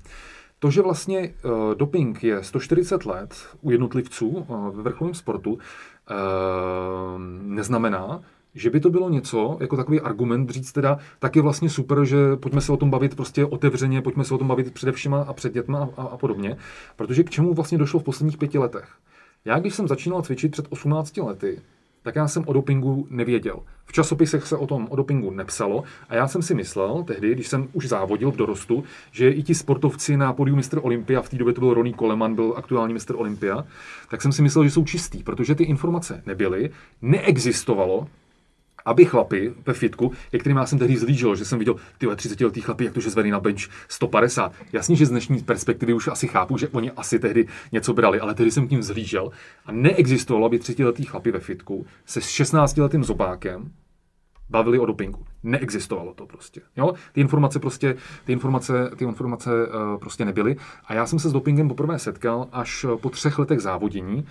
To, 0.63 0.71
že 0.71 0.81
vlastně 0.81 1.33
uh, 1.45 1.75
doping 1.75 2.23
je 2.23 2.43
140 2.43 3.05
let 3.05 3.35
u 3.61 3.71
jednotlivců 3.71 4.27
uh, 4.27 4.75
ve 4.75 4.83
vrcholovém 4.83 5.13
sportu, 5.13 5.53
uh, 5.53 5.59
neznamená, 7.41 8.21
že 8.55 8.69
by 8.69 8.79
to 8.79 8.89
bylo 8.89 9.09
něco, 9.09 9.57
jako 9.61 9.77
takový 9.77 10.01
argument 10.01 10.49
říct 10.49 10.71
teda, 10.71 10.97
tak 11.19 11.35
je 11.35 11.41
vlastně 11.41 11.69
super, 11.69 12.05
že 12.05 12.17
pojďme 12.35 12.61
se 12.61 12.71
o 12.71 12.77
tom 12.77 12.89
bavit 12.89 13.15
prostě 13.15 13.45
otevřeně, 13.45 14.01
pojďme 14.01 14.23
se 14.23 14.33
o 14.33 14.37
tom 14.37 14.47
bavit 14.47 14.73
především 14.73 15.13
a 15.13 15.33
před 15.33 15.53
dětma 15.53 15.89
a, 15.97 16.01
a 16.01 16.17
podobně. 16.17 16.57
Protože 16.95 17.23
k 17.23 17.29
čemu 17.29 17.53
vlastně 17.53 17.77
došlo 17.77 17.99
v 17.99 18.03
posledních 18.03 18.37
pěti 18.37 18.57
letech? 18.57 18.87
Já, 19.45 19.59
když 19.59 19.75
jsem 19.75 19.87
začínal 19.87 20.21
cvičit 20.21 20.51
před 20.51 20.65
18 20.69 21.17
lety, 21.17 21.61
tak 22.03 22.15
já 22.15 22.27
jsem 22.27 22.43
o 22.47 22.53
dopingu 22.53 23.07
nevěděl. 23.09 23.59
V 23.85 23.91
časopisech 23.91 24.47
se 24.47 24.57
o 24.57 24.67
tom 24.67 24.87
o 24.89 24.95
dopingu 24.95 25.31
nepsalo 25.31 25.83
a 26.09 26.15
já 26.15 26.27
jsem 26.27 26.41
si 26.41 26.55
myslel 26.55 27.03
tehdy, 27.03 27.31
když 27.31 27.47
jsem 27.47 27.67
už 27.73 27.87
závodil 27.87 28.31
v 28.31 28.35
dorostu, 28.35 28.83
že 29.11 29.29
i 29.29 29.43
ti 29.43 29.55
sportovci 29.55 30.17
na 30.17 30.33
podiu 30.33 30.55
mistr 30.55 30.79
Olympia, 30.83 31.21
v 31.21 31.29
té 31.29 31.37
době 31.37 31.53
to 31.53 31.61
byl 31.61 31.73
Ronnie 31.73 31.95
Coleman, 31.95 32.35
byl 32.35 32.53
aktuální 32.57 32.93
mistr 32.93 33.15
Olympia, 33.15 33.65
tak 34.09 34.21
jsem 34.21 34.31
si 34.31 34.41
myslel, 34.41 34.63
že 34.63 34.71
jsou 34.71 34.85
čistý, 34.85 35.23
protože 35.23 35.55
ty 35.55 35.63
informace 35.63 36.23
nebyly, 36.25 36.69
neexistovalo 37.01 38.07
aby 38.85 39.05
chlapi 39.05 39.53
ve 39.65 39.73
fitku, 39.73 40.11
ke 40.31 40.37
kterým 40.37 40.57
já 40.57 40.65
jsem 40.65 40.79
tehdy 40.79 40.97
zlížil, 40.97 41.35
že 41.35 41.45
jsem 41.45 41.59
viděl 41.59 41.75
ty 41.97 42.07
30 42.15 42.41
letý 42.41 42.61
chlapy, 42.61 42.85
jak 42.85 42.93
to, 42.93 42.99
že 42.99 43.09
zvedli 43.09 43.31
na 43.31 43.39
bench 43.39 43.61
150. 43.87 44.53
Jasně, 44.73 44.95
že 44.95 45.05
z 45.05 45.09
dnešní 45.09 45.43
perspektivy 45.43 45.93
už 45.93 46.07
asi 46.07 46.27
chápu, 46.27 46.57
že 46.57 46.67
oni 46.67 46.91
asi 46.91 47.19
tehdy 47.19 47.47
něco 47.71 47.93
brali, 47.93 48.19
ale 48.19 48.33
tehdy 48.33 48.51
jsem 48.51 48.67
tím 48.67 48.83
zlížel 48.83 49.31
a 49.65 49.71
neexistovalo, 49.71 50.45
aby 50.45 50.59
30 50.59 50.83
letý 50.83 51.03
chlapy 51.03 51.31
ve 51.31 51.39
fitku 51.39 51.85
se 52.05 52.21
s 52.21 52.27
16 52.27 52.77
letým 52.77 53.03
zobákem 53.03 53.71
bavili 54.49 54.79
o 54.79 54.85
dopingu. 54.85 55.25
Neexistovalo 55.43 56.13
to 56.13 56.25
prostě. 56.25 56.61
Jo? 56.77 56.93
Ty 57.13 57.21
informace 57.21 57.59
prostě, 57.59 57.95
ty 58.25 58.31
informace, 58.31 58.91
ty 58.95 59.05
informace 59.05 59.67
uh, 59.67 59.99
prostě 59.99 60.25
nebyly. 60.25 60.55
A 60.85 60.93
já 60.93 61.05
jsem 61.05 61.19
se 61.19 61.29
s 61.29 61.33
dopingem 61.33 61.67
poprvé 61.67 61.99
setkal 61.99 62.47
až 62.51 62.85
po 63.01 63.09
třech 63.09 63.39
letech 63.39 63.59
závodění, 63.59 64.15
uh, 64.15 64.23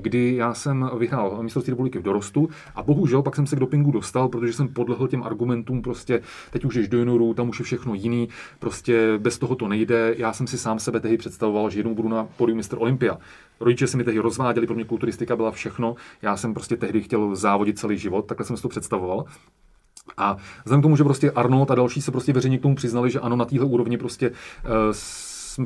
kdy 0.00 0.36
já 0.36 0.54
jsem 0.54 0.90
vyhrál 0.98 1.42
mistrovství 1.42 1.70
republiky 1.70 1.98
v 1.98 2.02
dorostu 2.02 2.48
a 2.74 2.82
bohužel 2.82 3.22
pak 3.22 3.36
jsem 3.36 3.46
se 3.46 3.56
k 3.56 3.60
dopingu 3.60 3.90
dostal, 3.90 4.28
protože 4.28 4.52
jsem 4.52 4.68
podlehl 4.68 5.08
těm 5.08 5.22
argumentům 5.22 5.82
prostě, 5.82 6.22
teď 6.50 6.64
už 6.64 6.74
ješ 6.74 6.88
do 6.88 6.98
junioru, 6.98 7.34
tam 7.34 7.48
už 7.48 7.58
je 7.58 7.64
všechno 7.64 7.94
jiný, 7.94 8.28
prostě 8.58 9.18
bez 9.18 9.38
toho 9.38 9.54
to 9.54 9.68
nejde. 9.68 10.14
Já 10.18 10.32
jsem 10.32 10.46
si 10.46 10.58
sám 10.58 10.78
sebe 10.78 11.00
tehdy 11.00 11.16
představoval, 11.16 11.70
že 11.70 11.78
jednou 11.78 11.94
budu 11.94 12.08
na 12.08 12.28
podium 12.36 12.56
mistr 12.56 12.76
Olympia. 12.78 13.18
Rodiče 13.60 13.86
se 13.86 13.96
mi 13.96 14.04
tehdy 14.04 14.18
rozváděli, 14.18 14.66
pro 14.66 14.74
mě 14.74 14.84
kulturistika 14.84 15.36
byla 15.36 15.50
všechno. 15.50 15.94
Já 16.22 16.36
jsem 16.36 16.54
prostě 16.54 16.76
tehdy 16.76 17.00
chtěl 17.00 17.36
závodit 17.36 17.78
celý 17.78 17.98
život, 17.98 18.26
takhle 18.26 18.46
jsem 18.46 18.56
si 18.56 18.62
to 18.62 18.68
představoval. 18.68 19.24
A 20.16 20.36
vzhledem 20.64 20.80
k 20.80 20.82
tomu, 20.82 20.96
že 20.96 21.04
prostě 21.04 21.30
Arnold 21.30 21.70
a 21.70 21.74
další 21.74 22.02
se 22.02 22.10
prostě 22.10 22.32
veřejně 22.32 22.58
k 22.58 22.62
tomu 22.62 22.74
přiznali, 22.74 23.10
že 23.10 23.20
ano, 23.20 23.36
na 23.36 23.44
téhle 23.44 23.66
úrovni 23.66 23.98
prostě 23.98 24.30
uh, 24.30 24.36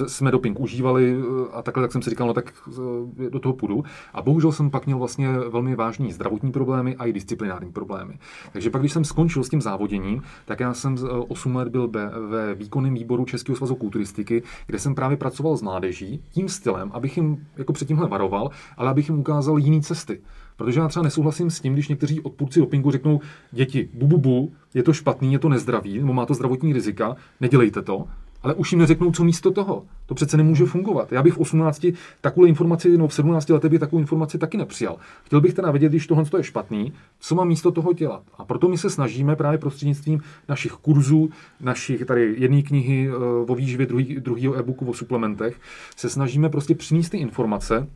jsme, 0.07 0.31
doping 0.31 0.61
užívali 0.61 1.17
eh, 1.19 1.53
a 1.53 1.63
takhle, 1.63 1.85
jak 1.85 1.93
jsem 1.93 2.03
si 2.03 2.11
říkal, 2.11 2.27
no 2.27 2.35
tak 2.35 2.53
eh, 2.69 3.31
do 3.31 3.39
toho 3.39 3.53
půjdu. 3.53 3.85
A 4.15 4.23
bohužel 4.23 4.53
jsem 4.53 4.71
pak 4.71 4.87
měl 4.87 4.99
vlastně 4.99 5.33
velmi 5.33 5.77
vážný 5.77 6.13
zdravotní 6.13 6.53
problémy 6.53 6.97
a 6.97 7.07
i 7.07 7.13
disciplinární 7.13 7.73
problémy. 7.73 8.19
Takže 8.53 8.71
pak, 8.71 8.83
když 8.83 8.93
jsem 8.93 9.05
skončil 9.05 9.45
s 9.45 9.49
tím 9.49 9.61
závoděním, 9.61 10.23
tak 10.45 10.61
já 10.61 10.75
jsem 10.75 10.97
8 11.29 11.57
let 11.57 11.69
byl 11.69 11.91
ve 12.29 12.55
výkonném 12.55 12.95
výboru 12.95 13.25
Českého 13.25 13.57
svazu 13.57 13.75
kulturistiky, 13.75 14.43
kde 14.67 14.79
jsem 14.79 14.95
právě 14.95 15.17
pracoval 15.17 15.57
s 15.57 15.63
mládeží 15.63 16.23
tím 16.31 16.49
stylem, 16.49 16.91
abych 16.95 17.17
jim 17.17 17.47
jako 17.57 17.73
před 17.73 17.89
tímhle 17.89 18.09
varoval, 18.09 18.51
ale 18.77 18.91
abych 18.91 19.09
jim 19.09 19.19
ukázal 19.19 19.59
jiné 19.59 19.81
cesty. 19.81 20.21
Protože 20.57 20.81
já 20.81 20.89
třeba 20.89 21.03
nesouhlasím 21.03 21.51
s 21.51 21.61
tím, 21.61 21.73
když 21.73 21.89
někteří 21.89 22.21
odpůrci 22.21 22.61
dopingu 22.61 22.91
řeknou, 22.91 23.21
děti, 23.53 23.89
bu, 23.95 24.07
bu, 24.07 24.19
bu, 24.19 24.53
je 24.75 24.83
to 24.83 24.93
špatný, 24.93 25.33
je 25.33 25.39
to 25.39 25.49
nezdravý, 25.49 25.99
nebo 25.99 26.13
má 26.13 26.27
to 26.27 26.35
zdravotní 26.35 26.73
rizika, 26.73 27.17
nedělejte 27.41 27.83
to 27.83 28.07
ale 28.47 28.55
už 28.55 28.73
jim 28.73 28.79
neřeknou, 28.79 29.13
co 29.13 29.25
místo 29.25 29.51
toho. 29.51 29.83
To 30.07 30.15
přece 30.15 30.37
nemůže 30.37 30.65
fungovat. 30.65 31.13
Já 31.13 31.23
bych 31.23 31.35
v 31.35 31.39
18 31.39 31.87
takovou 32.21 32.47
informaci, 32.47 32.99
no 32.99 33.09
v 33.09 33.15
17 33.15 33.49
letech 33.49 33.71
bych 33.71 33.81
takovou 33.81 34.01
informaci 34.01 34.39
taky 34.39 34.57
nepřijal. 34.57 34.97
Chtěl 35.25 35.41
bych 35.41 35.55
teda 35.55 35.71
vědět, 35.71 35.89
když 35.89 36.07
tohle 36.07 36.25
je 36.37 36.43
špatný, 36.43 36.93
co 37.21 37.35
mám 37.35 37.49
místo 37.49 37.71
toho 37.71 37.93
dělat. 37.93 38.23
A 38.39 38.45
proto 38.45 38.69
my 38.69 38.79
se 38.79 38.91
snažíme 38.91 39.37
právě 39.37 39.59
prostřednictvím 39.59 40.21
našich 40.49 40.73
kurzů, 40.73 41.31
našich 41.61 42.05
tady 42.05 42.35
jedné 42.39 42.63
knihy 42.63 43.09
eh, 43.11 43.17
o 43.53 43.55
výživě, 43.55 43.87
druhý, 43.87 44.17
druhého 44.21 44.55
e-booku 44.55 44.87
o 44.87 44.95
suplementech, 44.95 45.61
se 45.97 46.09
snažíme 46.11 46.49
prostě 46.49 46.75
přinést 46.75 47.11
ty 47.11 47.19
informace, 47.19 47.89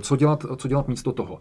co 0.00 0.16
dělat, 0.16 0.46
co 0.56 0.68
dělat 0.68 0.88
místo 0.88 1.12
toho. 1.12 1.40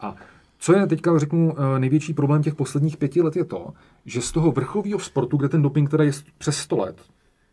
A 0.00 0.14
co 0.58 0.76
je 0.76 0.86
teďka, 0.86 1.18
řeknu, 1.18 1.54
eh, 1.58 1.78
největší 1.78 2.14
problém 2.14 2.42
těch 2.42 2.54
posledních 2.54 2.96
pěti 2.96 3.22
let 3.22 3.36
je 3.36 3.44
to, 3.44 3.72
že 4.06 4.20
z 4.20 4.32
toho 4.32 4.52
vrcholového 4.52 4.98
sportu, 4.98 5.36
kde 5.36 5.48
ten 5.48 5.62
doping 5.62 5.90
teda 5.90 6.04
je 6.04 6.12
přes 6.38 6.56
100 6.56 6.76
let, 6.76 6.96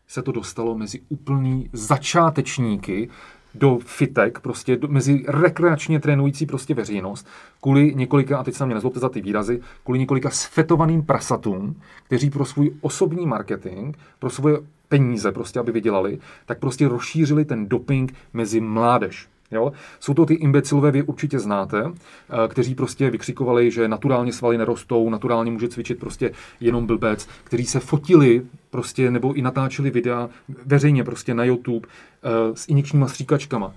se 0.07 0.22
to 0.22 0.31
dostalo 0.31 0.77
mezi 0.77 1.02
úplný 1.10 1.69
začátečníky 1.73 3.10
do 3.56 3.80
fitek, 3.85 4.39
prostě 4.39 4.77
do, 4.77 4.88
mezi 4.88 5.26
rekreačně 5.27 5.99
trénující 5.99 6.45
prostě 6.45 6.73
veřejnost, 6.73 7.27
kvůli 7.61 7.95
několika, 7.95 8.38
a 8.38 8.43
teď 8.43 8.56
se 8.56 8.65
mě 8.65 8.76
nezlobte 8.76 8.99
za 8.99 9.10
ty 9.10 9.22
výrazy, 9.22 9.61
kvůli 9.84 9.99
několika 9.99 10.30
sfetovaným 10.30 11.03
prasatům, 11.03 11.81
kteří 12.03 12.30
pro 12.30 12.45
svůj 12.45 12.72
osobní 12.81 13.26
marketing, 13.26 13.95
pro 14.19 14.30
svoje 14.30 14.57
peníze 14.88 15.31
prostě, 15.31 15.60
aby 15.60 15.72
vydělali, 15.72 16.19
tak 16.45 16.60
prostě 16.60 16.88
rozšířili 16.88 17.45
ten 17.45 17.68
doping 17.68 18.14
mezi 18.34 18.61
mládež. 18.61 19.27
Jo? 19.56 19.72
Jsou 19.99 20.14
to 20.14 20.26
ty 20.26 20.34
imbecilové, 20.34 20.91
vy 20.91 21.03
určitě 21.03 21.40
znáte, 21.40 21.84
eh, 21.86 22.48
kteří 22.48 22.76
prostě 22.76 23.10
vykřikovali, 23.10 23.72
že 23.72 23.88
naturálně 23.88 24.34
svaly 24.34 24.57
nerostou, 24.57 25.10
naturálně 25.10 25.52
může 25.52 25.68
cvičit 25.68 25.99
prostě 25.99 26.32
jenom 26.60 26.88
blbec, 26.88 27.27
kteří 27.44 27.65
se 27.65 27.80
fotili 27.80 28.41
prostě 28.69 29.11
nebo 29.11 29.34
i 29.34 29.41
natáčeli 29.41 29.91
videa 29.91 30.30
veřejně 30.65 31.03
prostě 31.03 31.34
na 31.34 31.44
YouTube 31.44 31.88
uh, 31.88 32.56
s 32.56 32.68
injekčníma 32.68 33.07
stříkačkama. 33.07 33.73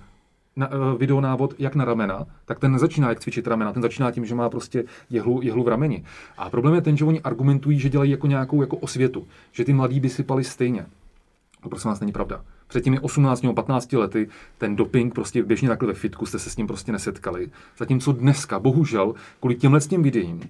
Na, 0.56 0.68
uh, 0.68 0.98
videonávod 0.98 1.54
jak 1.58 1.74
na 1.74 1.84
ramena, 1.84 2.26
tak 2.44 2.58
ten 2.58 2.72
nezačíná 2.72 3.08
jak 3.08 3.20
cvičit 3.20 3.46
ramena, 3.46 3.72
ten 3.72 3.82
začíná 3.82 4.10
tím, 4.10 4.26
že 4.26 4.34
má 4.34 4.48
prostě 4.48 4.84
jehlu, 5.10 5.42
jehlu 5.42 5.62
v 5.64 5.68
rameni. 5.68 6.04
A 6.38 6.50
problém 6.50 6.74
je 6.74 6.80
ten, 6.80 6.96
že 6.96 7.04
oni 7.04 7.20
argumentují, 7.20 7.78
že 7.78 7.88
dělají 7.88 8.10
jako 8.10 8.26
nějakou 8.26 8.60
jako 8.60 8.76
osvětu, 8.76 9.26
že 9.52 9.64
ty 9.64 9.72
mladí 9.72 10.00
by 10.00 10.08
sypali 10.08 10.44
stejně. 10.44 10.86
To 11.62 11.68
prosím 11.68 11.90
vás 11.90 12.00
není 12.00 12.12
pravda 12.12 12.44
před 12.68 12.84
těmi 12.84 13.00
18 13.00 13.42
nebo 13.42 13.54
15 13.54 13.92
lety 13.92 14.28
ten 14.58 14.76
doping 14.76 15.14
prostě 15.14 15.42
běžně 15.42 15.68
takhle 15.68 15.88
ve 15.88 15.94
fitku 15.94 16.26
jste 16.26 16.38
se 16.38 16.50
s 16.50 16.56
ním 16.56 16.66
prostě 16.66 16.92
nesetkali. 16.92 17.50
Zatímco 17.78 18.12
dneska, 18.12 18.58
bohužel, 18.58 19.14
kvůli 19.40 19.54
těmhle 19.54 19.80
s 19.80 19.86
tím 19.86 20.02
videím, 20.02 20.40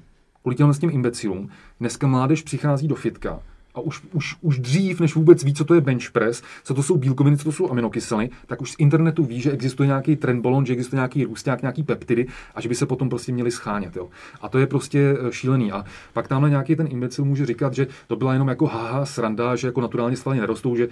kvůli 0.43 0.57
těmhle 0.57 0.75
s 0.75 0.79
tím 0.79 0.91
imbecilům, 0.91 1.51
dneska 1.81 2.07
mládež 2.07 2.43
přichází 2.43 2.89
do 2.89 2.95
fitka 2.95 3.41
a 3.75 3.81
už, 3.81 4.03
už, 4.13 4.37
už 4.41 4.59
dřív, 4.59 5.01
než 5.01 5.15
vůbec 5.15 5.45
ví, 5.45 5.55
co 5.55 5.65
to 5.65 5.75
je 5.75 5.81
bench 5.81 6.11
press, 6.11 6.43
co 6.65 6.75
to 6.75 6.83
jsou 6.83 6.97
bílkoviny, 6.97 7.37
co 7.37 7.45
to 7.45 7.53
jsou 7.53 7.71
aminokyseliny, 7.71 8.31
tak 8.47 8.61
už 8.61 8.71
z 8.71 8.77
internetu 8.79 9.25
ví, 9.25 9.41
že 9.41 9.53
existuje 9.53 9.87
nějaký 9.87 10.17
trend 10.17 10.43
balon, 10.43 10.67
že 10.67 10.73
existuje 10.73 10.99
nějaký 10.99 11.25
růsták, 11.25 11.63
nějaký 11.63 11.83
peptidy 11.83 12.27
a 12.55 12.61
že 12.61 12.69
by 12.69 12.75
se 12.75 12.87
potom 12.87 13.09
prostě 13.09 13.33
měli 13.33 13.51
schánět. 13.51 13.97
Jo. 13.97 14.09
A 14.41 14.49
to 14.49 14.59
je 14.59 14.67
prostě 14.67 15.17
eh, 15.21 15.33
šílený. 15.33 15.73
A 15.73 15.85
pak 16.13 16.29
tamhle 16.29 16.51
nějaký 16.51 16.77
ten 16.77 16.89
imbecil 16.91 17.25
může 17.25 17.47
říkat, 17.47 17.75
že 17.75 17.87
to 18.07 18.17
byla 18.17 18.33
jenom 18.33 18.49
jako 18.49 18.67
haha 18.67 19.07
sranda, 19.07 19.57
že 19.57 19.67
jako 19.67 19.81
naturálně 19.81 20.17
svaly 20.17 20.39
nerostou, 20.39 20.77
že 20.77 20.89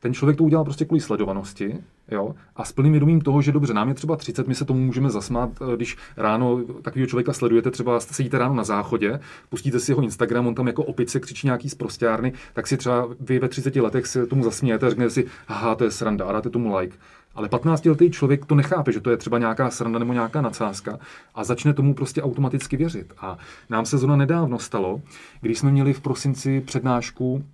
ten 0.00 0.14
člověk 0.14 0.38
to 0.38 0.44
udělal 0.44 0.64
prostě 0.64 0.84
kvůli 0.84 1.00
sledovanosti 1.00 1.78
jo, 2.10 2.34
a 2.56 2.64
s 2.64 2.72
plným 2.72 2.92
vědomím 2.92 3.20
toho, 3.20 3.42
že 3.42 3.52
dobře, 3.52 3.74
nám 3.74 3.88
je 3.88 3.94
třeba 3.94 4.16
30, 4.16 4.48
my 4.48 4.54
se 4.54 4.64
tomu 4.64 4.80
můžeme 4.80 5.10
zasmát, 5.10 5.50
eh, 5.60 5.76
když 5.76 5.96
ráno 6.16 6.64
takového 6.82 7.06
člověka 7.06 7.32
sledujete, 7.32 7.70
třeba 7.70 8.00
sedíte 8.00 8.38
ráno 8.38 8.54
na 8.54 8.64
záchodě, 8.64 9.20
pustíte 9.48 9.80
si 9.80 9.92
jeho 9.92 10.02
Instagram, 10.02 10.46
on 10.46 10.54
tam 10.54 10.66
jako 10.66 10.84
opice 10.84 11.20
křičí 11.20 11.46
nějaký 11.46 11.70
z 11.70 11.74
prostárny, 11.74 12.32
tak 12.52 12.66
si 12.66 12.76
třeba 12.76 13.08
vy 13.20 13.38
ve 13.38 13.48
30 13.48 13.80
letech 13.80 14.06
se 14.06 14.26
tomu 14.26 14.44
zasmějete 14.44 14.86
a 14.86 14.90
řeknete 14.90 15.10
si, 15.10 15.26
aha, 15.48 15.74
to 15.74 15.84
je 15.84 15.90
sranda 15.90 16.24
a 16.24 16.32
dáte 16.32 16.50
tomu 16.50 16.76
like. 16.76 16.96
Ale 17.34 17.48
15-letý 17.48 18.10
člověk 18.10 18.46
to 18.46 18.54
nechápe, 18.54 18.92
že 18.92 19.00
to 19.00 19.10
je 19.10 19.16
třeba 19.16 19.38
nějaká 19.38 19.70
sranda 19.70 19.98
nebo 19.98 20.12
nějaká 20.12 20.40
nadsázka 20.40 20.98
a 21.34 21.44
začne 21.44 21.74
tomu 21.74 21.94
prostě 21.94 22.22
automaticky 22.22 22.76
věřit. 22.76 23.12
A 23.18 23.38
nám 23.70 23.86
se 23.86 23.98
zrovna 23.98 24.16
nedávno 24.16 24.58
stalo, 24.58 25.00
když 25.40 25.58
jsme 25.58 25.70
měli 25.70 25.92
v 25.92 26.00
prosinci 26.00 26.60
přednášku 26.60 27.44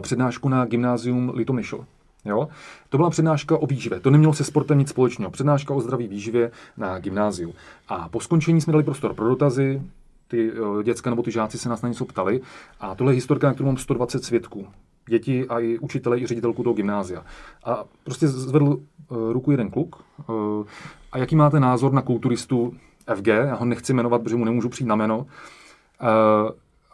přednášku 0.00 0.48
na 0.48 0.64
gymnázium 0.64 1.32
Litomyšl. 1.34 1.84
Jo? 2.24 2.48
To 2.88 2.96
byla 2.96 3.10
přednáška 3.10 3.56
o 3.56 3.66
výživě. 3.66 4.00
To 4.00 4.10
nemělo 4.10 4.34
se 4.34 4.44
sportem 4.44 4.78
nic 4.78 4.88
společného. 4.88 5.30
Přednáška 5.30 5.74
o 5.74 5.80
zdraví 5.80 6.08
výživě 6.08 6.50
na 6.76 6.98
gymnáziu. 6.98 7.54
A 7.88 8.08
po 8.08 8.20
skončení 8.20 8.60
jsme 8.60 8.72
dali 8.72 8.84
prostor 8.84 9.14
pro 9.14 9.28
dotazy, 9.28 9.82
ty 10.28 10.52
eh, 10.52 10.82
děcka 10.82 11.10
nebo 11.10 11.22
ty 11.22 11.30
žáci 11.30 11.58
se 11.58 11.68
nás 11.68 11.82
na 11.82 11.88
něco 11.88 12.04
ptali. 12.04 12.40
A 12.80 12.94
tohle 12.94 13.12
je 13.12 13.14
historka, 13.14 13.46
na 13.46 13.54
kterou 13.54 13.66
mám 13.66 13.76
120 13.76 14.24
svědků. 14.24 14.66
Děti 15.08 15.48
a 15.48 15.60
i 15.60 15.78
učitele, 15.78 16.18
i 16.18 16.26
ředitelku 16.26 16.62
toho 16.62 16.74
gymnázia. 16.74 17.24
A 17.64 17.84
prostě 18.04 18.28
zvedl 18.28 18.66
uh, 18.66 19.32
ruku 19.32 19.50
jeden 19.50 19.70
kluk. 19.70 20.04
Uh, 20.28 20.66
a 21.12 21.18
jaký 21.18 21.36
máte 21.36 21.60
názor 21.60 21.92
na 21.92 22.02
kulturistu 22.02 22.74
FG? 23.14 23.26
Já 23.26 23.54
ho 23.54 23.64
nechci 23.64 23.94
jmenovat, 23.94 24.22
protože 24.22 24.36
mu 24.36 24.44
nemůžu 24.44 24.68
přijít 24.68 24.86
na 24.86 24.96
jméno. 24.96 25.26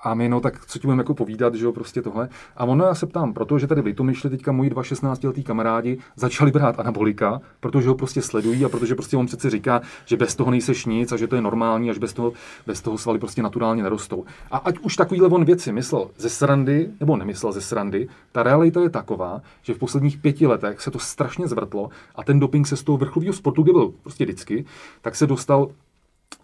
A 0.02 0.14
my, 0.14 0.28
no 0.28 0.40
tak 0.40 0.66
co 0.66 0.78
ti 0.78 0.86
budeme 0.86 1.00
jako 1.00 1.14
povídat, 1.14 1.54
že 1.54 1.64
jo, 1.64 1.72
prostě 1.72 2.02
tohle. 2.02 2.28
A 2.56 2.64
ono 2.64 2.84
já 2.84 2.94
se 2.94 3.06
ptám, 3.06 3.34
protože 3.34 3.66
tady 3.66 3.82
v 3.82 3.84
Litomyšli 3.84 4.30
teďka 4.30 4.52
moji 4.52 4.70
dva 4.70 4.82
16 4.82 5.24
letý 5.24 5.44
kamarádi 5.44 5.98
začali 6.16 6.50
brát 6.50 6.80
anabolika, 6.80 7.40
protože 7.60 7.88
ho 7.88 7.94
prostě 7.94 8.22
sledují 8.22 8.64
a 8.64 8.68
protože 8.68 8.94
prostě 8.94 9.16
on 9.16 9.26
přece 9.26 9.50
říká, 9.50 9.80
že 10.04 10.16
bez 10.16 10.36
toho 10.36 10.50
nejseš 10.50 10.86
nic 10.86 11.12
a 11.12 11.16
že 11.16 11.26
to 11.26 11.36
je 11.36 11.42
normální, 11.42 11.90
až 11.90 11.98
bez 11.98 12.12
toho, 12.12 12.32
bez 12.66 12.80
toho 12.80 12.98
svaly 12.98 13.18
prostě 13.18 13.42
naturálně 13.42 13.82
nerostou. 13.82 14.24
A 14.50 14.56
ať 14.56 14.78
už 14.78 14.96
takovýhle 14.96 15.28
on 15.28 15.44
věci 15.44 15.72
myslel 15.72 16.10
ze 16.16 16.28
srandy, 16.28 16.90
nebo 17.00 17.16
nemyslel 17.16 17.52
ze 17.52 17.60
srandy, 17.60 18.08
ta 18.32 18.42
realita 18.42 18.80
je 18.80 18.90
taková, 18.90 19.42
že 19.62 19.74
v 19.74 19.78
posledních 19.78 20.18
pěti 20.18 20.46
letech 20.46 20.80
se 20.80 20.90
to 20.90 20.98
strašně 20.98 21.48
zvrtlo 21.48 21.90
a 22.14 22.24
ten 22.24 22.40
doping 22.40 22.66
se 22.66 22.76
z 22.76 22.82
toho 22.82 22.98
vrcholového 22.98 23.32
sportu, 23.32 23.62
kde 23.62 23.72
byl 23.72 23.92
prostě 24.02 24.24
vždycky, 24.24 24.64
tak 25.02 25.16
se 25.16 25.26
dostal 25.26 25.68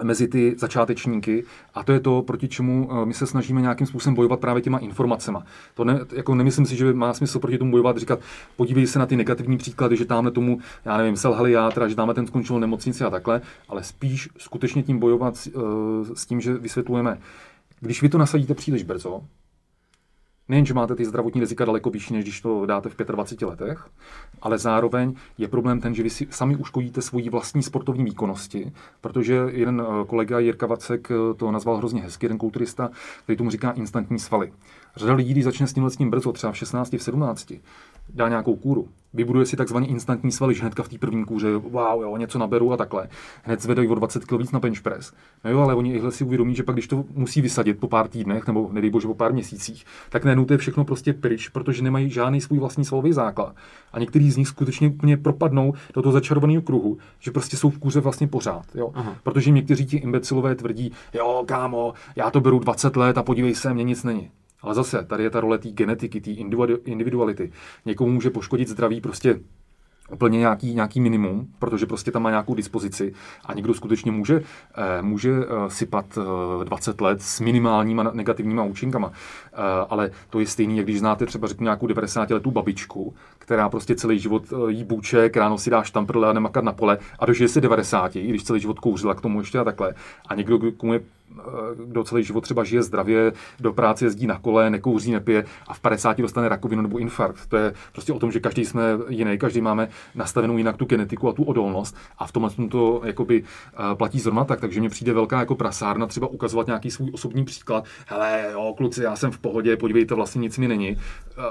mezi 0.03 0.29
ty 0.29 0.55
začátečníky 0.59 1.45
a 1.75 1.85
to 1.85 1.93
je 1.93 2.01
to, 2.01 2.23
proti 2.23 2.49
čemu 2.49 2.89
eh, 2.93 3.07
my 3.07 3.15
se 3.15 3.27
snažíme 3.27 3.61
nějakým 3.61 3.87
způsobem 3.87 4.15
bojovat 4.15 4.41
právě 4.41 4.63
těma 4.63 4.79
informacemi. 4.79 5.39
To 5.75 5.85
ne, 5.85 6.01
jako 6.13 6.35
nemyslím 6.35 6.67
si, 6.67 6.77
že 6.77 6.93
má 6.93 7.15
smysl 7.15 7.39
proti 7.39 7.59
tomu 7.59 7.71
bojovat, 7.71 7.97
říkat, 7.97 8.21
podívej 8.57 8.87
se 8.87 8.99
na 8.99 9.07
ty 9.07 9.17
negativní 9.17 9.59
příklady, 9.59 9.97
že 9.97 10.05
tamhle 10.05 10.33
tomu, 10.33 10.59
já 10.85 10.97
nevím, 10.97 11.17
selhali 11.17 11.53
játra, 11.53 11.89
že 11.89 11.97
tamhle 11.97 12.15
ten 12.15 12.27
skončil 12.27 12.61
nemocnici 12.61 13.05
a 13.05 13.11
takhle, 13.11 13.41
ale 13.69 13.85
spíš 13.85 14.29
skutečně 14.39 14.83
tím 14.83 14.99
bojovat 14.99 15.49
uh, 15.55 15.63
s 16.15 16.27
tím, 16.27 16.41
že 16.41 16.55
vysvětlujeme, 16.55 17.19
když 17.81 18.03
vy 18.03 18.09
to 18.09 18.19
nasadíte 18.19 18.55
příliš 18.55 18.83
brzo, 18.83 19.21
Nejen, 20.49 20.67
že 20.67 20.75
máte 20.75 20.95
ty 20.95 21.05
zdravotní 21.05 21.41
rizika 21.41 21.65
daleko 21.65 21.91
vyšší, 21.91 22.15
než 22.15 22.25
když 22.25 22.41
to 22.41 22.67
dáte 22.67 22.89
v 22.89 22.97
25 22.97 23.47
letech, 23.47 23.89
ale 24.43 24.59
zároveň 24.59 25.15
je 25.39 25.49
problém 25.49 25.81
ten, 25.81 25.95
že 25.95 26.03
vy 26.03 26.11
si 26.11 26.27
sami 26.31 26.57
uškodíte 26.57 27.03
svoji 27.03 27.31
vlastní 27.31 27.63
sportovní 27.63 28.05
výkonnosti, 28.05 28.73
protože 29.01 29.35
jeden 29.51 29.83
eh, 29.83 30.05
kolega 30.07 30.39
Jirka 30.39 30.67
Vacek 30.67 31.11
eh, 31.11 31.35
to 31.35 31.51
nazval 31.51 31.77
hrozně 31.77 32.03
hezky, 32.03 32.27
jeden 32.27 32.39
kulturista, 32.39 32.91
který 33.23 33.37
tomu 33.37 33.51
říká 33.51 33.71
instantní 33.71 34.19
svaly. 34.19 34.53
Řada 34.97 35.15
lidí, 35.15 35.31
když 35.31 35.45
začne 35.45 35.67
s 35.67 35.73
tímhle 35.73 35.91
s 35.91 35.97
tím 35.97 36.11
brzo, 36.11 36.33
třeba 36.33 36.53
v 36.53 36.57
16, 36.57 36.93
v 36.93 37.03
17, 37.03 37.53
dá 38.09 38.29
nějakou 38.29 38.57
kůru, 38.57 38.89
vybuduje 39.15 39.47
si 39.47 39.57
takzvaný 39.57 39.91
instantní 39.91 40.33
svaly, 40.33 40.55
že 40.55 40.61
hnedka 40.61 40.83
v 40.83 40.89
té 40.89 40.99
první 40.99 41.25
kůře, 41.25 41.57
wow, 41.57 42.03
jo, 42.03 42.17
něco 42.17 42.39
naberu 42.39 42.73
a 42.73 42.77
takhle. 42.77 43.09
Hned 43.43 43.63
zvedají 43.63 43.89
o 43.89 43.95
20 43.95 44.25
kg 44.25 44.33
víc 44.33 44.53
na 44.53 44.59
bench 44.59 44.81
press. 44.81 45.13
No 45.45 45.51
jo, 45.51 45.61
ale 45.61 45.75
oni 45.75 45.95
ihle 45.95 46.13
si 46.13 46.25
uvědomí, 46.25 46.55
že 46.55 46.63
pak, 46.63 46.75
když 46.75 46.89
to 46.89 47.05
musí 47.15 47.41
vysadit 47.41 47.81
po 47.81 47.89
pár 47.89 48.09
týdnech, 48.09 48.47
nebo 48.47 48.69
nedej 48.73 48.91
bože 48.91 49.09
po 49.09 49.15
pár 49.15 49.33
měsících, 49.33 49.85
tak 50.11 50.25
najednou 50.25 50.45
to 50.45 50.55
je 50.55 50.59
všechno 50.59 50.85
prostě 50.85 51.13
pryč, 51.13 51.49
protože 51.49 51.83
nemají 51.83 52.11
žádný 52.11 52.41
svůj 52.41 52.59
vlastní 52.59 52.85
svalový 52.85 53.13
základ. 53.13 53.57
A 53.93 53.99
některý 53.99 54.31
z 54.31 54.37
nich 54.37 54.49
skutečně 54.49 54.89
úplně 54.89 55.17
propadnou 55.17 55.73
do 55.95 56.03
toho 56.03 56.13
začarovaného 56.13 56.63
kruhu, 56.63 56.99
že 57.21 57.31
prostě 57.31 57.57
jsou 57.57 57.71
v 57.71 57.79
kůře 57.79 58.01
vlastně 58.01 58.29
pořád. 58.29 58.65
Jo? 58.75 58.91
Aha. 58.95 59.17
Protože 59.23 59.51
někteří 59.51 59.87
ti 59.87 59.97
imbecilové 59.97 60.55
tvrdí, 60.55 60.93
jo, 61.13 61.45
kámo, 61.47 61.93
já 62.17 62.31
to 62.31 62.41
beru 62.41 62.59
20 62.59 62.97
let 62.97 63.19
a 63.19 63.23
podívej 63.23 63.55
se, 63.55 63.75
mě 63.75 63.85
nic 63.85 64.05
není. 64.05 64.31
Ale 64.65 64.75
zase, 64.75 65.05
tady 65.05 65.23
je 65.23 65.31
ta 65.31 65.41
role 65.41 65.59
té 65.59 65.69
genetiky, 65.69 66.21
té 66.21 66.31
individuality. 66.85 67.53
Někomu 67.87 68.13
může 68.13 68.31
poškodit 68.31 68.69
zdraví 68.69 69.01
prostě 69.01 69.41
úplně 70.13 70.39
nějaký, 70.39 70.75
nějaký 70.75 71.01
minimum, 71.01 71.49
protože 71.59 71.87
prostě 71.87 72.11
tam 72.11 72.23
má 72.23 72.31
nějakou 72.31 72.55
dispozici 72.55 73.15
a 73.45 73.55
někdo 73.55 73.75
skutečně 73.75 74.13
může, 74.13 74.43
eh, 74.75 75.03
může 75.03 75.31
eh, 75.31 75.71
sypat 75.71 76.19
20 76.65 77.01
let 77.01 77.23
s 77.23 77.41
minimálníma 77.41 78.03
negativníma 78.13 78.63
účinkama. 78.63 79.13
Eh, 79.13 79.57
ale 79.89 80.11
to 80.31 80.41
je 80.41 80.47
stejný, 80.47 80.77
jak 80.77 80.87
když 80.87 80.99
znáte 80.99 81.27
třeba 81.27 81.49
řeknu 81.49 81.65
nějakou 81.65 81.87
90 81.87 82.35
letou 82.35 82.51
babičku, 82.51 83.15
která 83.39 83.69
prostě 83.69 83.95
celý 83.95 84.19
život 84.19 84.43
jí 84.69 84.85
bůček, 84.85 85.37
ráno 85.37 85.59
si 85.59 85.71
dá 85.71 85.83
štamprle 85.83 86.29
a 86.29 86.33
nemakat 86.33 86.65
na 86.65 86.73
pole 86.73 86.99
a 87.19 87.27
dožije 87.27 87.49
se 87.49 87.61
90, 87.61 88.17
i 88.17 88.27
když 88.27 88.45
celý 88.45 88.61
život 88.61 88.79
kouřila 88.79 89.15
k 89.15 89.21
tomu 89.21 89.41
ještě 89.41 89.59
a 89.59 89.65
takhle. 89.65 89.95
A 90.29 90.35
někdo, 90.35 90.73
komu 90.77 90.93
je 90.93 91.01
kdo 91.87 92.05
celý 92.05 92.25
život 92.25 92.41
třeba 92.41 92.65
žije 92.65 92.83
zdravě, 92.83 93.33
do 93.61 93.73
práce 93.73 94.05
jezdí 94.05 94.27
na 94.27 94.39
kole, 94.39 94.71
nekouří, 94.71 95.13
nepije 95.13 95.45
a 95.67 95.75
v 95.75 95.81
50 95.81 96.19
dostane 96.19 96.49
rakovinu 96.49 96.83
nebo 96.83 96.99
infarkt. 96.99 97.47
To 97.47 97.57
je 97.57 97.75
prostě 97.93 98.13
o 98.13 98.19
tom, 98.19 98.33
že 98.33 98.41
každý 98.41 98.65
jsme 98.65 98.83
jiný, 99.09 99.39
každý 99.39 99.61
máme 99.61 99.89
nastavenou 100.15 100.57
jinak 100.59 100.77
tu 100.77 100.85
genetiku 100.85 101.29
a 101.29 101.33
tu 101.33 101.43
odolnost 101.43 101.97
a 102.19 102.27
v 102.27 102.33
tomhle 102.33 102.51
to 102.71 103.03
jakoby 103.05 103.45
eh, 103.45 103.95
platí 103.95 104.21
zrovna 104.21 104.45
tak, 104.45 104.61
takže 104.61 104.81
mě 104.81 104.89
přijde 104.89 105.13
velká 105.13 105.39
jako 105.41 105.55
prasárna 105.55 106.07
třeba 106.07 106.27
ukazovat 106.27 106.67
nějaký 106.67 106.91
svůj 106.91 107.11
osobní 107.15 107.45
příklad. 107.45 107.85
Hele, 108.07 108.49
jo, 108.53 108.75
kluci, 108.77 109.03
já 109.03 109.17
jsem 109.17 109.31
v 109.31 109.39
pohodě, 109.39 109.77
podívejte, 109.77 110.15
vlastně 110.15 110.41
nic 110.41 110.59
mi 110.59 110.69
není. 110.69 110.97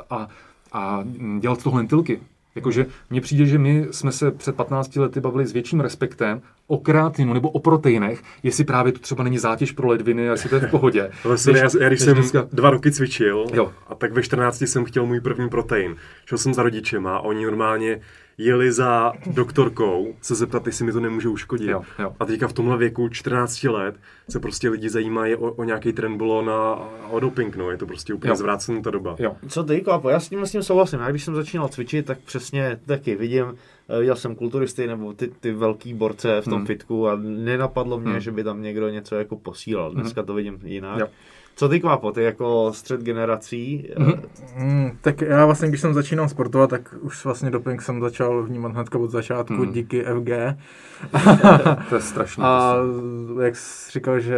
A, 0.10 0.28
a 0.74 1.04
dělat 1.40 1.64
tohle 1.64 1.78
lentilky. 1.78 2.22
Jakože 2.56 2.86
mně 3.10 3.22
přijde, 3.22 3.46
že 3.46 3.58
my 3.58 3.88
jsme 3.92 4.12
se 4.12 4.32
před 4.32 4.56
15 4.56 4.96
lety 4.96 5.20
bavili 5.20 5.46
s 5.46 5.52
větším 5.52 5.80
respektem 5.80 6.42
o 6.68 6.78
kreatinu 6.78 7.34
nebo 7.34 7.50
o 7.50 7.60
proteinech, 7.60 8.24
jestli 8.44 8.64
právě 8.64 8.92
to 8.92 9.00
třeba 9.00 9.24
není 9.24 9.38
zátěž 9.38 9.72
pro 9.72 9.88
ledviny, 9.88 10.24
jestli 10.24 10.50
to 10.50 10.56
je 10.56 10.62
v 10.62 10.72
pohodě. 10.72 11.12
Vlastně, 11.24 11.58
já, 11.58 11.70
já, 11.82 11.88
když 11.88 12.02
jsem 12.02 12.14
dneska... 12.14 12.48
dva 12.54 12.70
roky 12.70 12.92
cvičil, 12.92 13.46
jo. 13.54 13.72
a 13.88 13.96
tak 13.96 14.14
ve 14.14 14.24
14 14.24 14.62
jsem 14.62 14.86
chtěl 14.86 15.06
můj 15.06 15.20
první 15.20 15.50
protein. 15.50 15.96
Šel 16.26 16.38
jsem 16.38 16.54
za 16.54 16.64
rodičema 16.64 17.18
a 17.18 17.20
oni 17.20 17.46
normálně 17.46 18.00
jeli 18.38 18.72
za 18.72 19.14
doktorkou 19.28 20.16
se 20.22 20.36
zeptat, 20.36 20.68
jestli 20.68 20.86
mi 20.86 20.92
to 20.92 21.00
nemůže 21.00 21.30
uškodit. 21.30 21.70
Jo, 21.70 21.82
jo. 22.00 22.16
A 22.20 22.26
teďka 22.26 22.48
v 22.48 22.54
tomhle 22.54 22.78
věku 22.78 23.10
14 23.10 23.64
let 23.64 23.96
se 24.30 24.40
prostě 24.40 24.70
lidi 24.70 24.90
zajímají 24.90 25.36
o, 25.36 25.52
o 25.52 25.64
nějaký 25.64 25.94
trendbolon 25.94 26.50
a 26.50 26.90
o 27.10 27.20
doping, 27.20 27.56
no. 27.56 27.72
Je 27.72 27.78
to 27.78 27.86
prostě 27.86 28.14
úplně 28.14 28.36
zvrácená 28.36 28.82
ta 28.82 28.92
doba. 28.92 29.16
Jo. 29.20 29.36
Co 29.48 29.64
ty, 29.64 29.82
Klapo? 29.82 30.10
Já 30.10 30.20
s 30.20 30.30
tím, 30.30 30.46
s 30.46 30.52
tím 30.52 30.64
souhlasím. 30.64 31.00
Já 31.00 31.10
když 31.10 31.24
jsem 31.24 31.36
začínal 31.36 31.68
cvičit, 31.68 32.06
tak 32.06 32.20
přesně 32.20 32.80
taky 32.86 33.16
vidím, 33.16 33.46
eh, 33.90 34.00
viděl 34.00 34.16
jsem 34.16 34.36
kulturisty 34.36 34.88
nebo 34.88 35.14
ty, 35.14 35.28
ty 35.28 35.52
velký 35.52 35.94
borce 35.94 36.42
v 36.42 36.46
tom 36.46 36.58
hmm. 36.58 36.66
fitku 36.66 37.08
a 37.08 37.16
nenapadlo 37.22 38.00
mě, 38.00 38.12
hmm. 38.12 38.20
že 38.20 38.32
by 38.32 38.44
tam 38.44 38.62
někdo 38.62 38.90
něco 38.90 39.16
jako 39.16 39.36
posílal. 39.36 39.92
Dneska 39.92 40.22
hmm. 40.22 40.28
to 40.28 40.34
vidím 40.34 40.60
jinak. 40.64 41.00
Jo. 41.00 41.08
Co 41.56 41.70
ty 41.70 41.80
kvapo, 41.80 42.12
ty 42.12 42.24
jako 42.24 42.74
střed 42.74 43.02
generací? 43.02 43.90
Mm, 43.98 44.14
mm, 44.56 44.98
tak 45.02 45.22
já 45.22 45.46
vlastně, 45.46 45.68
když 45.68 45.82
jsem 45.82 45.94
začínal 45.94 46.30
sportovat, 46.30 46.70
tak 46.70 46.96
už 47.02 47.26
vlastně 47.26 47.52
doping 47.52 47.82
jsem 47.82 48.02
začal 48.02 48.44
vnímat 48.44 48.72
hned 48.72 48.96
od 48.96 49.12
začátku 49.12 49.54
mm. 49.54 49.72
díky 49.72 50.04
FG. 50.04 50.30
to 51.90 51.96
je 51.96 52.02
strašné. 52.02 52.44
A 52.46 52.76
jak 53.42 53.56
jsi 53.56 53.92
říkal, 53.92 54.20
že 54.20 54.38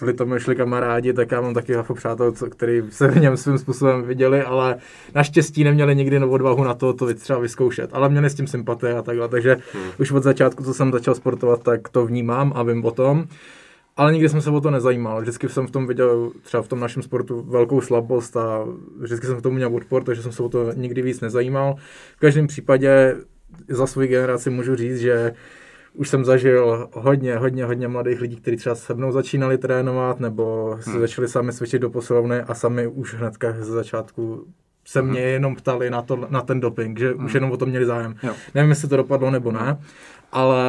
v 0.00 0.12
tomu 0.12 0.38
šli 0.38 0.56
kamarádi, 0.56 1.12
tak 1.12 1.30
já 1.30 1.40
mám 1.40 1.54
taky 1.54 1.72
jako 1.72 1.94
přátel, 1.94 2.32
který 2.32 2.82
se 2.90 3.08
v 3.08 3.20
něm 3.20 3.36
svým 3.36 3.58
způsobem 3.58 4.02
viděli, 4.02 4.42
ale 4.42 4.76
naštěstí 5.14 5.64
neměli 5.64 5.96
nikdy 5.96 6.20
novou 6.20 6.34
odvahu 6.34 6.64
na 6.64 6.74
to, 6.74 6.92
to 6.92 7.14
třeba 7.14 7.38
vyzkoušet. 7.38 7.90
Ale 7.92 8.08
měli 8.08 8.30
s 8.30 8.34
tím 8.34 8.46
sympatie 8.46 8.94
a 8.94 9.02
takhle, 9.02 9.28
takže 9.28 9.56
hmm. 9.72 9.90
už 10.00 10.10
od 10.10 10.22
začátku, 10.22 10.64
co 10.64 10.74
jsem 10.74 10.92
začal 10.92 11.14
sportovat, 11.14 11.62
tak 11.62 11.88
to 11.88 12.06
vnímám 12.06 12.52
a 12.56 12.62
vím 12.62 12.84
o 12.84 12.90
tom. 12.90 13.26
Ale 13.96 14.12
nikdy 14.12 14.28
jsem 14.28 14.40
se 14.40 14.50
o 14.50 14.60
to 14.60 14.70
nezajímal. 14.70 15.20
Vždycky 15.20 15.48
jsem 15.48 15.66
v 15.66 15.70
tom 15.70 15.86
viděl, 15.86 16.32
třeba 16.42 16.62
v 16.62 16.68
tom 16.68 16.80
našem 16.80 17.02
sportu, 17.02 17.42
velkou 17.42 17.80
slabost 17.80 18.36
a 18.36 18.66
vždycky 19.00 19.26
jsem 19.26 19.36
v 19.36 19.42
tom 19.42 19.54
měl 19.54 19.74
odpor, 19.74 20.04
takže 20.04 20.22
jsem 20.22 20.32
se 20.32 20.42
o 20.42 20.48
to 20.48 20.72
nikdy 20.72 21.02
víc 21.02 21.20
nezajímal. 21.20 21.74
V 22.16 22.20
každém 22.20 22.46
případě 22.46 23.16
za 23.68 23.86
svou 23.86 24.02
generaci 24.02 24.50
můžu 24.50 24.76
říct, 24.76 24.98
že 24.98 25.32
už 25.94 26.08
jsem 26.08 26.24
zažil 26.24 26.88
hodně, 26.92 27.36
hodně, 27.36 27.64
hodně 27.64 27.88
mladých 27.88 28.20
lidí, 28.20 28.36
kteří 28.36 28.56
třeba 28.56 28.74
se 28.74 28.94
mnou 28.94 29.12
začínali 29.12 29.58
trénovat 29.58 30.20
nebo 30.20 30.76
se 30.80 30.90
hmm. 30.90 31.00
začali 31.00 31.28
sami 31.28 31.52
cvičit 31.52 31.82
do 31.82 31.90
posilovny 31.90 32.40
a 32.40 32.54
sami 32.54 32.86
už 32.86 33.14
hnedka 33.14 33.52
ze 33.52 33.72
začátku 33.72 34.46
se 34.86 35.02
mě 35.02 35.20
hmm. 35.20 35.28
jenom 35.28 35.56
ptali 35.56 35.90
na, 35.90 36.02
to, 36.02 36.26
na 36.30 36.40
ten 36.40 36.60
doping, 36.60 36.98
že 36.98 37.12
hmm. 37.12 37.24
už 37.24 37.34
jenom 37.34 37.52
o 37.52 37.56
to 37.56 37.66
měli 37.66 37.86
zájem. 37.86 38.14
Jo. 38.22 38.34
Nevím, 38.54 38.70
jestli 38.70 38.88
to 38.88 38.96
dopadlo 38.96 39.30
nebo 39.30 39.52
ne, 39.52 39.76
ale 40.34 40.66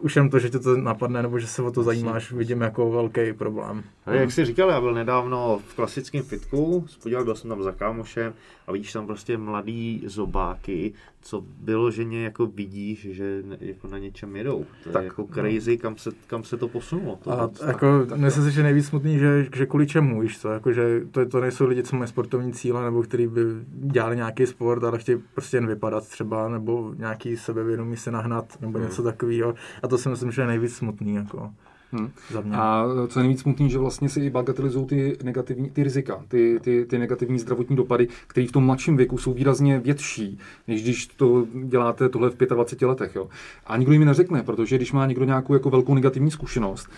už 0.00 0.16
jenom 0.16 0.30
to, 0.30 0.38
že 0.38 0.50
tě 0.50 0.58
to 0.58 0.76
napadne, 0.76 1.22
nebo 1.22 1.38
že 1.38 1.46
se 1.46 1.62
o 1.62 1.70
to 1.70 1.82
zajímáš, 1.82 2.32
vidím 2.32 2.60
jako 2.60 2.90
velký 2.90 3.32
problém. 3.32 3.82
A 4.06 4.12
jak 4.12 4.32
jsi 4.32 4.44
říkal, 4.44 4.70
já 4.70 4.80
byl 4.80 4.94
nedávno 4.94 5.60
v 5.68 5.74
klasickém 5.74 6.22
fitku, 6.22 6.86
spodíval, 6.88 7.24
byl 7.24 7.34
jsem 7.34 7.50
tam 7.50 7.62
za 7.62 7.72
kámošem 7.72 8.34
a 8.66 8.72
vidíš 8.72 8.92
tam 8.92 9.06
prostě 9.06 9.38
mladý 9.38 10.02
zobáky, 10.06 10.92
co 11.22 11.44
vyloženě 11.62 12.24
jako 12.24 12.46
vidíš, 12.46 13.08
že 13.10 13.42
jako 13.60 13.88
na 13.88 13.98
něčem 13.98 14.36
jedou. 14.36 14.66
To 14.84 14.90
tak, 14.90 15.02
je 15.02 15.06
jako 15.06 15.24
crazy, 15.34 15.78
kam 15.78 15.96
se, 15.96 16.10
kam 16.26 16.44
se 16.44 16.56
to 16.56 16.68
posunulo. 16.68 17.18
To 17.24 17.32
a 17.32 17.50
jako, 17.66 17.86
myslím 18.16 18.44
si, 18.44 18.50
že 18.50 18.62
nejvíc 18.62 18.86
smutný, 18.86 19.18
že, 19.18 19.46
že 19.54 19.66
kvůli 19.66 19.86
čemu, 19.86 20.20
víš 20.20 20.38
co, 20.38 20.48
jako, 20.48 20.72
že 20.72 21.00
to, 21.10 21.26
to 21.26 21.40
nejsou 21.40 21.66
lidi, 21.66 21.82
co 21.82 21.96
mají 21.96 22.08
sportovní 22.08 22.52
cíle, 22.52 22.84
nebo 22.84 23.02
kteří 23.02 23.26
by 23.26 23.40
dělali 23.68 24.16
nějaký 24.16 24.46
sport, 24.46 24.84
ale 24.84 24.98
chtějí 24.98 25.18
prostě 25.34 25.56
jen 25.56 25.66
vypadat 25.66 26.08
třeba, 26.08 26.48
nebo 26.48 26.94
nějaký 26.96 27.36
sebevědomí 27.36 27.96
se 27.96 28.10
nahnat, 28.10 28.60
nebo 28.60 28.78
hmm. 28.78 28.88
něco 28.88 29.02
takového. 29.02 29.54
A 29.82 29.88
to 29.88 29.98
si 29.98 30.08
myslím, 30.08 30.32
že 30.32 30.42
je 30.42 30.46
nejvíc 30.46 30.76
smutný. 30.76 31.14
Jako. 31.14 31.50
Hmm. 31.92 32.10
A 32.54 32.84
co 33.08 33.18
je 33.18 33.22
nejvíc 33.22 33.40
smutný, 33.40 33.70
že 33.70 33.78
vlastně 33.78 34.08
si 34.08 34.20
i 34.20 34.30
bagatelizují 34.30 34.86
ty 34.86 35.16
negativní, 35.22 35.70
ty 35.70 35.82
rizika, 35.82 36.24
ty, 36.28 36.58
ty, 36.60 36.86
ty 36.86 36.98
negativní 36.98 37.38
zdravotní 37.38 37.76
dopady, 37.76 38.08
které 38.26 38.46
v 38.46 38.52
tom 38.52 38.64
mladším 38.64 38.96
věku 38.96 39.18
jsou 39.18 39.32
výrazně 39.32 39.78
větší, 39.78 40.38
než 40.68 40.82
když 40.82 41.06
to 41.06 41.46
děláte 41.64 42.08
tohle 42.08 42.30
v 42.30 42.36
25 42.36 42.86
letech. 42.86 43.14
Jo. 43.16 43.28
A 43.66 43.76
nikdo 43.76 43.92
jim 43.92 44.04
neřekne, 44.04 44.42
protože 44.42 44.76
když 44.76 44.92
má 44.92 45.06
někdo 45.06 45.24
nějakou 45.24 45.54
jako 45.54 45.70
velkou 45.70 45.94
negativní 45.94 46.30
zkušenost, 46.30 46.88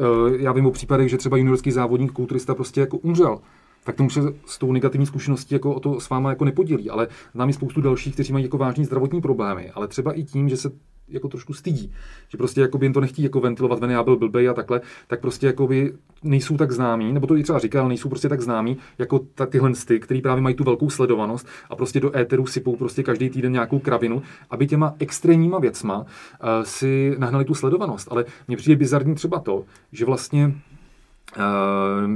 eh, 0.00 0.36
já 0.36 0.52
vím 0.52 0.66
o 0.66 0.70
případech, 0.70 1.08
že 1.08 1.18
třeba 1.18 1.36
juniorský 1.36 1.70
závodník, 1.70 2.12
kulturista 2.12 2.54
prostě 2.54 2.80
jako 2.80 2.98
umřel 2.98 3.38
tak 3.84 3.96
tomu 3.96 4.10
se 4.10 4.20
s 4.46 4.58
tou 4.58 4.72
negativní 4.72 5.06
zkušeností 5.06 5.54
jako 5.54 5.74
o 5.74 5.80
to 5.80 6.00
s 6.00 6.08
váma 6.08 6.30
jako 6.30 6.44
nepodělí. 6.44 6.90
Ale 6.90 7.08
znám 7.34 7.48
i 7.48 7.52
spoustu 7.52 7.80
dalších, 7.80 8.14
kteří 8.14 8.32
mají 8.32 8.44
jako 8.44 8.58
vážní 8.58 8.84
zdravotní 8.84 9.20
problémy, 9.20 9.70
ale 9.70 9.88
třeba 9.88 10.12
i 10.12 10.24
tím, 10.24 10.48
že 10.48 10.56
se 10.56 10.70
jako 11.10 11.28
trošku 11.28 11.52
stydí, 11.52 11.92
že 12.28 12.38
prostě 12.38 12.60
jako 12.60 12.78
by 12.78 12.86
jim 12.86 12.92
to 12.92 13.00
nechtí 13.00 13.22
jako 13.22 13.40
ventilovat 13.40 13.78
ven, 13.78 13.90
já 13.90 14.02
byl 14.02 14.16
blbej 14.16 14.48
a 14.48 14.54
takhle, 14.54 14.80
tak 15.06 15.20
prostě 15.20 15.46
jako 15.46 15.66
by 15.66 15.92
nejsou 16.22 16.56
tak 16.56 16.72
známí, 16.72 17.12
nebo 17.12 17.26
to 17.26 17.36
i 17.36 17.42
třeba 17.42 17.58
říkal, 17.58 17.88
nejsou 17.88 18.08
prostě 18.08 18.28
tak 18.28 18.40
známí, 18.40 18.76
jako 18.98 19.18
ta, 19.34 19.46
tyhle 19.46 19.74
sty, 19.74 20.00
který 20.00 20.22
právě 20.22 20.42
mají 20.42 20.54
tu 20.54 20.64
velkou 20.64 20.90
sledovanost 20.90 21.46
a 21.70 21.76
prostě 21.76 22.00
do 22.00 22.16
éteru 22.16 22.46
sypou 22.46 22.76
prostě 22.76 23.02
každý 23.02 23.30
týden 23.30 23.52
nějakou 23.52 23.78
kravinu, 23.78 24.22
aby 24.50 24.66
těma 24.66 24.94
extrémníma 24.98 25.58
věcma 25.58 25.98
uh, 25.98 26.06
si 26.62 27.14
nahnali 27.18 27.44
tu 27.44 27.54
sledovanost. 27.54 28.08
Ale 28.10 28.24
mně 28.48 28.56
přijde 28.56 28.76
bizarní 28.76 29.14
třeba 29.14 29.38
to, 29.38 29.64
že 29.92 30.04
vlastně 30.04 30.54
Uh, 31.36 32.08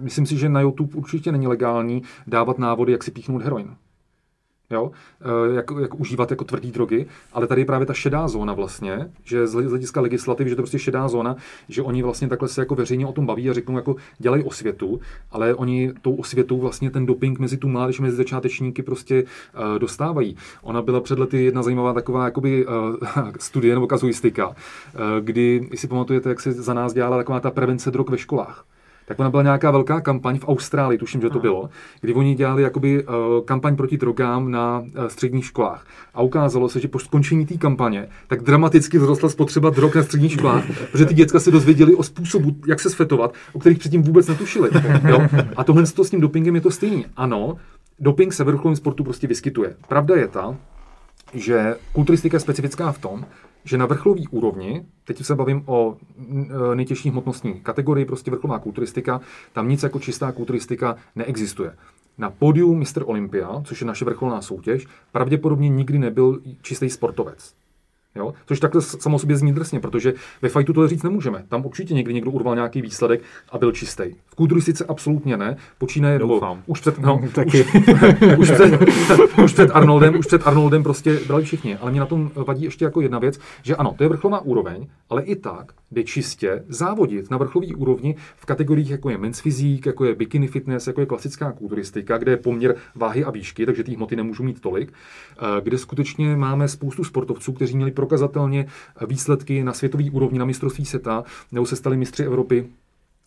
myslím 0.00 0.26
si, 0.26 0.38
že 0.38 0.48
na 0.48 0.60
YouTube 0.60 0.94
určitě 0.94 1.32
není 1.32 1.46
legální 1.46 2.02
dávat 2.26 2.58
návody, 2.58 2.92
jak 2.92 3.04
si 3.04 3.10
píchnout 3.10 3.42
heroin 3.42 3.76
jo, 4.70 4.90
eh, 5.20 5.54
jak, 5.54 5.70
jak 5.80 6.00
užívat 6.00 6.30
jako 6.30 6.44
tvrdý 6.44 6.72
drogy, 6.72 7.06
ale 7.32 7.46
tady 7.46 7.60
je 7.60 7.64
právě 7.64 7.86
ta 7.86 7.94
šedá 7.94 8.28
zóna 8.28 8.52
vlastně, 8.52 9.10
že 9.24 9.46
z 9.46 9.52
hlediska 9.52 10.00
legislativy, 10.00 10.50
že 10.50 10.56
to 10.56 10.60
je 10.60 10.62
prostě 10.62 10.78
šedá 10.78 11.08
zóna, 11.08 11.36
že 11.68 11.82
oni 11.82 12.02
vlastně 12.02 12.28
takhle 12.28 12.48
se 12.48 12.60
jako 12.60 12.74
veřejně 12.74 13.06
o 13.06 13.12
tom 13.12 13.26
baví 13.26 13.50
a 13.50 13.52
řeknou 13.52 13.76
jako 13.76 13.96
dělají 14.18 14.44
osvětu, 14.44 15.00
ale 15.30 15.54
oni 15.54 15.92
tou 16.02 16.14
osvětou 16.14 16.58
vlastně 16.58 16.90
ten 16.90 17.06
doping 17.06 17.38
mezi 17.38 17.56
tu 17.56 17.68
mládež, 17.68 18.00
mezi 18.00 18.16
začátečníky 18.16 18.82
prostě 18.82 19.22
uh, 19.22 19.78
dostávají. 19.78 20.36
Ona 20.62 20.82
byla 20.82 21.00
před 21.00 21.18
lety 21.18 21.44
jedna 21.44 21.62
zajímavá 21.62 21.92
taková 21.92 22.24
jakoby 22.24 22.66
uh, 22.66 22.72
studie 23.38 23.74
nebo 23.74 23.86
kazuistika, 23.86 24.48
uh, 24.48 24.54
kdy, 25.20 25.68
si 25.74 25.88
pamatujete, 25.88 26.28
jak 26.28 26.40
se 26.40 26.52
za 26.52 26.74
nás 26.74 26.92
dělala 26.92 27.16
taková 27.16 27.40
ta 27.40 27.50
prevence 27.50 27.90
drog 27.90 28.10
ve 28.10 28.18
školách 28.18 28.64
tak 29.08 29.20
ona 29.20 29.30
byla 29.30 29.42
nějaká 29.42 29.70
velká 29.70 30.00
kampaň 30.00 30.38
v 30.38 30.48
Austrálii, 30.48 30.98
tuším, 30.98 31.20
že 31.20 31.30
to 31.30 31.38
bylo, 31.38 31.70
kdy 32.00 32.14
oni 32.14 32.34
dělali 32.34 32.62
jakoby 32.62 33.04
uh, 33.04 33.14
kampaň 33.44 33.76
proti 33.76 33.96
drogám 33.96 34.50
na 34.50 34.78
uh, 34.78 35.06
středních 35.06 35.44
školách. 35.44 35.86
A 36.14 36.22
ukázalo 36.22 36.68
se, 36.68 36.80
že 36.80 36.88
po 36.88 36.98
skončení 36.98 37.46
té 37.46 37.56
kampaně 37.56 38.08
tak 38.26 38.42
dramaticky 38.42 38.98
vzrostla 38.98 39.28
spotřeba 39.28 39.70
drog 39.70 39.94
na 39.94 40.02
středních 40.02 40.32
školách, 40.32 40.64
protože 40.92 41.06
ty 41.06 41.14
děcka 41.14 41.40
se 41.40 41.50
dozvěděli 41.50 41.94
o 41.94 42.02
způsobu, 42.02 42.56
jak 42.66 42.80
se 42.80 42.90
svetovat, 42.90 43.34
o 43.52 43.58
kterých 43.58 43.78
předtím 43.78 44.02
vůbec 44.02 44.28
netušili. 44.28 44.70
Jo? 45.08 45.28
A 45.56 45.64
tohle 45.64 45.86
s 45.86 46.10
tím 46.10 46.20
dopingem 46.20 46.54
je 46.54 46.60
to 46.60 46.70
stejný. 46.70 47.06
Ano, 47.16 47.56
doping 48.00 48.32
se 48.32 48.44
vrcholovém 48.44 48.76
sportu 48.76 49.04
prostě 49.04 49.26
vyskytuje. 49.26 49.76
Pravda 49.88 50.16
je 50.16 50.28
ta, 50.28 50.56
že 51.34 51.76
kulturistika 51.92 52.36
je 52.36 52.40
specifická 52.40 52.92
v 52.92 52.98
tom, 52.98 53.24
že 53.64 53.78
na 53.78 53.86
vrcholové 53.86 54.22
úrovni, 54.30 54.86
teď 55.04 55.24
se 55.24 55.34
bavím 55.34 55.62
o 55.66 55.96
e, 56.72 56.74
nejtěžší 56.74 57.10
hmotnostní 57.10 57.54
kategorii, 57.54 58.04
prostě 58.04 58.30
vrcholová 58.30 58.58
kulturistika, 58.58 59.20
tam 59.52 59.68
nic 59.68 59.82
jako 59.82 59.98
čistá 59.98 60.32
kulturistika 60.32 60.96
neexistuje. 61.16 61.76
Na 62.18 62.30
pódiu 62.30 62.74
Mr. 62.74 63.02
Olympia, 63.04 63.62
což 63.64 63.80
je 63.80 63.86
naše 63.86 64.04
vrcholná 64.04 64.42
soutěž, 64.42 64.86
pravděpodobně 65.12 65.68
nikdy 65.68 65.98
nebyl 65.98 66.40
čistý 66.62 66.90
sportovec. 66.90 67.54
Jo? 68.14 68.34
Což 68.46 68.60
takhle 68.60 68.82
samo 68.82 69.18
sobě 69.18 69.36
zní 69.36 69.52
drsně, 69.52 69.80
protože 69.80 70.14
ve 70.42 70.48
fajtu 70.48 70.72
to 70.72 70.88
říct 70.88 71.02
nemůžeme. 71.02 71.44
Tam 71.48 71.66
určitě 71.66 71.94
někdy 71.94 72.14
někdo 72.14 72.30
urval 72.30 72.54
nějaký 72.54 72.82
výsledek 72.82 73.20
a 73.52 73.58
byl 73.58 73.72
čistý. 73.72 74.02
V 74.26 74.34
kulturistice 74.34 74.84
absolutně 74.84 75.36
ne. 75.36 75.56
Počínaje, 75.78 76.18
nebo 76.18 76.56
už 76.66 76.80
před, 76.80 76.98
no, 76.98 77.20
Taky. 77.34 77.64
Už, 77.64 77.70
už, 78.38 78.50
před, 78.50 78.80
už, 79.44 79.52
před 79.52 79.70
Arnoldem, 79.70 80.18
už 80.18 80.26
před 80.26 80.46
Arnoldem 80.46 80.82
prostě 80.82 81.20
brali 81.26 81.44
všichni. 81.44 81.76
Ale 81.76 81.90
mě 81.90 82.00
na 82.00 82.06
tom 82.06 82.30
vadí 82.34 82.64
ještě 82.64 82.84
jako 82.84 83.00
jedna 83.00 83.18
věc, 83.18 83.38
že 83.62 83.76
ano, 83.76 83.94
to 83.98 84.04
je 84.04 84.08
vrcholná 84.08 84.40
úroveň, 84.40 84.86
ale 85.10 85.22
i 85.22 85.36
tak 85.36 85.72
jde 85.90 86.04
čistě 86.04 86.64
závodit 86.68 87.30
na 87.30 87.36
vrcholové 87.36 87.74
úrovni 87.74 88.14
v 88.36 88.46
kategoriích, 88.46 88.90
jako 88.90 89.10
je 89.10 89.18
men's 89.18 89.40
fyzík, 89.40 89.86
jako 89.86 90.04
je 90.04 90.14
bikini 90.14 90.46
fitness, 90.46 90.86
jako 90.86 91.00
je 91.00 91.06
klasická 91.06 91.52
kulturistika, 91.52 92.18
kde 92.18 92.32
je 92.32 92.36
poměr 92.36 92.76
váhy 92.94 93.24
a 93.24 93.30
výšky, 93.30 93.66
takže 93.66 93.84
ty 93.84 93.94
hmoty 93.94 94.16
nemůžu 94.16 94.42
mít 94.42 94.60
tolik, 94.60 94.92
eh, 94.92 95.60
kde 95.60 95.78
skutečně 95.78 96.36
máme 96.36 96.68
spoustu 96.68 97.04
sportovců, 97.04 97.52
kteří 97.52 97.76
měli 97.76 97.90
prokazatelně 97.98 98.66
výsledky 99.06 99.64
na 99.64 99.72
světové 99.72 100.04
úrovni, 100.10 100.38
na 100.38 100.44
mistrovství 100.44 100.84
světa, 100.84 101.24
nebo 101.52 101.66
se 101.66 101.76
stali 101.76 101.96
mistři 101.96 102.24
Evropy 102.24 102.66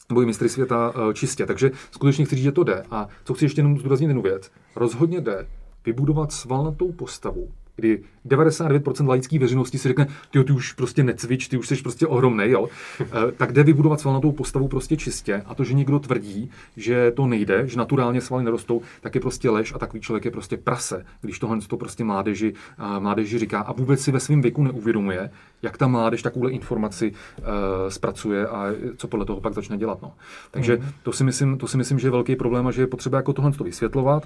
nebo 0.09 0.21
i 0.21 0.25
mistry 0.25 0.49
světa 0.49 0.93
eh, 0.95 1.13
čistě. 1.13 1.45
Takže 1.45 1.71
skutečně 1.91 2.25
chci 2.25 2.35
říct, 2.35 2.43
že 2.43 2.51
to 2.51 2.63
jde. 2.63 2.83
A 2.91 3.07
co 3.23 3.33
chci 3.33 3.45
ještě 3.45 3.59
jenom 3.59 3.77
zdůraznit 3.77 4.07
jednu 4.07 4.21
věc. 4.21 4.51
Rozhodně 4.75 5.21
jde 5.21 5.47
vybudovat 5.85 6.31
svalnatou 6.31 6.91
postavu, 6.91 7.51
kdy 7.81 8.03
99% 8.27 9.07
laické 9.07 9.39
veřejnosti 9.39 9.77
si 9.77 9.87
řekne, 9.87 10.07
ty, 10.31 10.43
ty 10.43 10.53
už 10.53 10.73
prostě 10.73 11.03
necvič, 11.03 11.47
ty 11.47 11.57
už 11.57 11.67
jsi 11.67 11.75
prostě 11.75 12.07
ohromný, 12.07 12.49
jo. 12.49 12.67
E, 13.01 13.31
tak 13.31 13.51
jde 13.51 13.63
vybudovat 13.63 13.99
svalnatou 13.99 14.31
postavu 14.31 14.67
prostě 14.67 14.97
čistě 14.97 15.43
a 15.45 15.55
to, 15.55 15.63
že 15.63 15.73
někdo 15.73 15.99
tvrdí, 15.99 16.51
že 16.77 17.11
to 17.11 17.27
nejde, 17.27 17.67
že 17.67 17.77
naturálně 17.77 18.21
svaly 18.21 18.43
nerostou, 18.43 18.81
tak 19.01 19.15
je 19.15 19.21
prostě 19.21 19.49
lež 19.49 19.73
a 19.73 19.79
takový 19.79 20.01
člověk 20.01 20.25
je 20.25 20.31
prostě 20.31 20.57
prase, 20.57 21.05
když 21.21 21.39
tohle 21.39 21.57
to 21.67 21.77
prostě 21.77 22.03
mládeži, 22.03 22.53
mládeži 22.99 23.39
říká 23.39 23.59
a 23.59 23.73
vůbec 23.73 24.01
si 24.01 24.11
ve 24.11 24.19
svém 24.19 24.41
věku 24.41 24.63
neuvědomuje, 24.63 25.29
jak 25.61 25.77
ta 25.77 25.87
mládež 25.87 26.21
takovouhle 26.21 26.51
informaci 26.51 27.11
uh, 27.11 27.45
zpracuje 27.89 28.47
a 28.47 28.65
co 28.97 29.07
podle 29.07 29.25
toho 29.25 29.41
pak 29.41 29.53
začne 29.53 29.77
dělat. 29.77 30.01
No. 30.01 30.13
Takže 30.51 30.77
mm. 30.77 30.85
to, 31.03 31.11
si 31.11 31.23
myslím, 31.23 31.57
to 31.57 31.67
si 31.67 31.77
myslím, 31.77 31.99
že 31.99 32.07
je 32.07 32.11
velký 32.11 32.35
problém 32.35 32.67
a 32.67 32.71
že 32.71 32.81
je 32.81 32.87
potřeba 32.87 33.17
jako 33.17 33.33
tohle 33.33 33.51
to 33.51 33.63
vysvětlovat. 33.63 34.23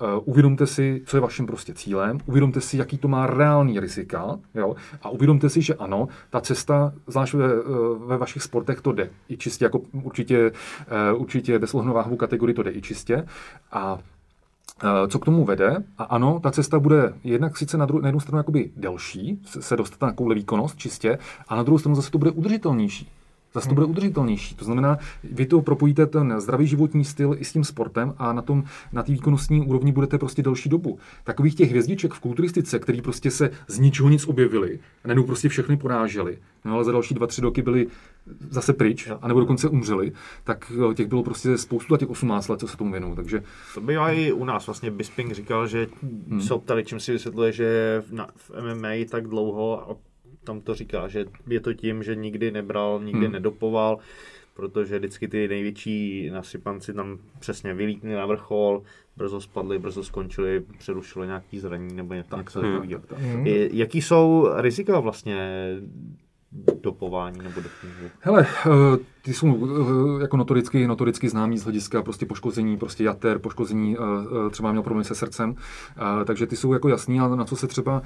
Uh, 0.00 0.22
uvědomte 0.24 0.66
si, 0.66 1.02
co 1.06 1.16
je 1.16 1.20
vaším 1.20 1.46
prostě 1.46 1.74
cílem, 1.74 2.18
uvědomte 2.26 2.60
si, 2.60 2.76
jaký 2.76 2.98
to 2.98 3.08
má 3.08 3.26
reálný 3.26 3.80
rizika 3.80 4.38
jo? 4.54 4.74
a 5.02 5.08
uvědomte 5.08 5.48
si, 5.48 5.62
že 5.62 5.74
ano, 5.74 6.08
ta 6.30 6.40
cesta, 6.40 6.92
zvlášť 7.06 7.34
ve, 7.34 7.46
eh, 7.46 7.58
ve 8.06 8.16
vašich 8.16 8.42
sportech, 8.42 8.80
to 8.80 8.92
jde 8.92 9.10
i 9.28 9.36
čistě, 9.36 9.64
jako 9.64 9.80
určitě, 9.92 10.52
uh, 11.12 11.20
určitě 11.20 11.58
ve 11.58 11.66
slohnováhovou 11.66 12.16
kategorii 12.16 12.54
to 12.54 12.62
jde 12.62 12.72
i 12.72 12.82
čistě 12.82 13.26
a 13.72 13.98
co 15.08 15.18
k 15.18 15.24
tomu 15.24 15.44
vede. 15.44 15.84
A 15.98 16.04
ano, 16.04 16.40
ta 16.42 16.50
cesta 16.50 16.78
bude 16.78 17.12
jednak 17.24 17.56
sice 17.56 17.78
na, 17.78 17.86
dru- 17.86 18.00
na 18.00 18.08
jednu 18.08 18.20
stranu 18.20 18.38
jakoby 18.38 18.70
delší, 18.76 19.40
se 19.60 19.76
dostat 19.76 20.18
na 20.18 20.34
výkonnost 20.34 20.76
čistě, 20.76 21.18
a 21.48 21.56
na 21.56 21.62
druhou 21.62 21.78
stranu 21.78 21.96
zase 21.96 22.10
to 22.10 22.18
bude 22.18 22.30
udržitelnější. 22.30 23.08
Zase 23.52 23.68
to 23.68 23.74
bude 23.74 23.86
udržitelnější. 23.86 24.54
To 24.54 24.64
znamená, 24.64 24.98
vy 25.24 25.46
to 25.46 25.60
propojíte 25.60 26.06
ten 26.06 26.40
zdravý 26.40 26.66
životní 26.66 27.04
styl 27.04 27.36
i 27.38 27.44
s 27.44 27.52
tím 27.52 27.64
sportem 27.64 28.14
a 28.18 28.32
na 28.32 28.42
tom 28.42 28.64
na 28.92 29.02
té 29.02 29.12
výkonnostní 29.12 29.66
úrovni 29.66 29.92
budete 29.92 30.18
prostě 30.18 30.42
delší 30.42 30.68
dobu. 30.68 30.98
Takových 31.24 31.54
těch 31.54 31.70
hvězdiček 31.70 32.14
v 32.14 32.20
kulturistice, 32.20 32.78
který 32.78 33.02
prostě 33.02 33.30
se 33.30 33.50
z 33.68 33.78
ničeho 33.78 34.08
nic 34.08 34.28
objevili 34.28 34.78
a 35.04 35.08
najednou 35.08 35.24
prostě 35.24 35.48
všechny 35.48 35.76
poráželi, 35.76 36.38
no 36.64 36.74
ale 36.74 36.84
za 36.84 36.92
další 36.92 37.14
dva, 37.14 37.26
tři 37.26 37.40
roky 37.40 37.62
byli 37.62 37.86
zase 38.50 38.72
pryč, 38.72 39.08
anebo 39.22 39.40
dokonce 39.40 39.68
umřeli, 39.68 40.12
tak 40.44 40.72
těch 40.94 41.06
bylo 41.06 41.22
prostě 41.22 41.58
spoustu 41.58 41.94
a 41.94 41.98
těch 41.98 42.10
18 42.10 42.48
let, 42.48 42.60
co 42.60 42.68
se 42.68 42.76
tomu 42.76 42.92
věnují. 42.92 43.16
Takže... 43.16 43.42
To 43.74 43.80
by 43.80 43.96
i 43.96 44.32
u 44.32 44.44
nás 44.44 44.66
vlastně 44.66 44.90
Bisping 44.90 45.32
říkal, 45.32 45.66
že 45.66 45.86
hmm. 46.28 46.40
se 46.40 46.58
ptali, 46.58 46.84
čím 46.84 47.00
si 47.00 47.12
vysvětluje, 47.12 47.52
že 47.52 48.02
v 48.36 48.50
MMA 48.74 48.88
tak 49.10 49.26
dlouho 49.28 49.96
tam 50.44 50.60
to 50.60 50.74
říká, 50.74 51.08
že 51.08 51.24
je 51.48 51.60
to 51.60 51.74
tím, 51.74 52.02
že 52.02 52.14
nikdy 52.14 52.50
nebral, 52.50 53.00
nikdy 53.04 53.24
hmm. 53.24 53.32
nedopoval, 53.32 53.98
protože 54.54 54.98
vždycky 54.98 55.28
ty 55.28 55.48
největší 55.48 56.30
nasypanci 56.30 56.94
tam 56.94 57.18
přesně 57.38 57.74
vylítli 57.74 58.12
na 58.12 58.26
vrchol, 58.26 58.82
brzo 59.16 59.40
spadli, 59.40 59.78
brzo 59.78 60.04
skončili, 60.04 60.64
přerušili 60.78 61.26
nějaký 61.26 61.58
zranění 61.58 61.96
nebo 61.96 62.14
něco 62.14 62.36
takového. 62.36 62.82
Hmm. 63.16 63.46
Jaký 63.72 64.02
jsou 64.02 64.48
rizika 64.56 65.00
vlastně 65.00 65.66
dopování 66.82 67.38
nebo 67.38 67.60
dopingu? 67.60 68.10
Hele, 68.20 68.46
eh, 68.66 68.70
ty 69.22 69.34
jsou 69.34 69.68
eh, 70.18 70.22
jako 70.22 70.36
notoricky, 70.36 70.86
notoricky 70.86 71.28
známí 71.28 71.58
z 71.58 71.62
hlediska 71.64 72.02
prostě 72.02 72.26
poškození, 72.26 72.76
prostě 72.76 73.04
jater, 73.04 73.38
poškození, 73.38 73.96
eh, 73.96 74.50
třeba 74.50 74.70
měl 74.70 74.82
problém 74.82 75.04
se 75.04 75.14
srdcem, 75.14 75.54
takže 76.24 76.46
ty 76.46 76.56
jsou 76.56 76.72
jako 76.72 76.88
jasný, 76.88 77.20
ale 77.20 77.36
na 77.36 77.44
co 77.44 77.56
se 77.56 77.66
třeba 77.66 78.02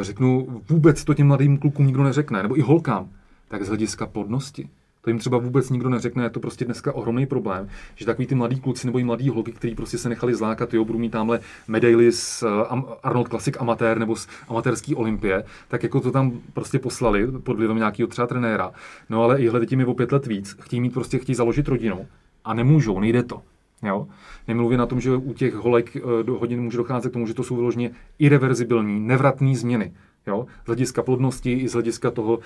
řeknu, 0.00 0.62
vůbec 0.68 1.04
to 1.04 1.14
těm 1.14 1.26
mladým 1.26 1.58
klukům 1.58 1.86
nikdo 1.86 2.02
neřekne, 2.02 2.42
nebo 2.42 2.58
i 2.58 2.60
holkám, 2.60 3.08
tak 3.48 3.64
z 3.64 3.68
hlediska 3.68 4.06
plodnosti 4.06 4.68
to 5.06 5.10
jim 5.10 5.18
třeba 5.18 5.38
vůbec 5.38 5.70
nikdo 5.70 5.88
neřekne, 5.88 6.22
je 6.24 6.30
to 6.30 6.40
prostě 6.40 6.64
dneska 6.64 6.92
ohromný 6.92 7.26
problém, 7.26 7.68
že 7.94 8.06
takový 8.06 8.26
ty 8.26 8.34
mladí 8.34 8.60
kluci 8.60 8.86
nebo 8.86 8.98
i 8.98 9.04
mladí 9.04 9.28
holky, 9.28 9.52
kteří 9.52 9.74
prostě 9.74 9.98
se 9.98 10.08
nechali 10.08 10.34
zlákat, 10.34 10.74
jo, 10.74 10.84
budou 10.84 10.98
mít 10.98 11.12
tamhle 11.12 11.40
medaily 11.68 12.12
z 12.12 12.42
uh, 12.42 12.82
Arnold 13.02 13.28
Classic 13.28 13.56
amatér 13.58 13.98
nebo 13.98 14.16
z 14.16 14.28
amatérský 14.48 14.94
olympie, 14.94 15.44
tak 15.68 15.82
jako 15.82 16.00
to 16.00 16.10
tam 16.10 16.32
prostě 16.52 16.78
poslali 16.78 17.26
pod 17.26 17.56
vlivem 17.56 17.76
nějakého 17.76 18.06
třeba 18.06 18.26
trenéra. 18.26 18.72
No 19.10 19.22
ale 19.22 19.42
i 19.42 19.66
tím 19.66 19.80
je 19.80 19.86
o 19.86 19.94
pět 19.94 20.12
let 20.12 20.26
víc, 20.26 20.56
chtějí 20.60 20.80
mít 20.80 20.94
prostě, 20.94 21.18
chtějí 21.18 21.36
založit 21.36 21.68
rodinu 21.68 22.06
a 22.44 22.54
nemůžou, 22.54 23.00
nejde 23.00 23.22
to. 23.22 23.42
Jo? 23.82 24.08
Nemluvím 24.48 24.78
na 24.78 24.86
tom, 24.86 25.00
že 25.00 25.16
u 25.16 25.32
těch 25.32 25.54
holek 25.54 25.96
uh, 25.96 26.22
do 26.22 26.34
hodin 26.34 26.62
může 26.62 26.76
docházet 26.76 27.10
k 27.10 27.12
tomu, 27.12 27.26
že 27.26 27.34
to 27.34 27.44
jsou 27.44 27.56
vyloženě 27.56 27.90
irreverzibilní, 28.18 29.00
nevratné 29.00 29.56
změny. 29.56 29.92
Jo? 30.26 30.46
Z 30.64 30.66
hlediska 30.66 31.02
plodnosti 31.02 31.52
i 31.52 31.68
z 31.68 31.72
hlediska 31.72 32.10
toho, 32.10 32.38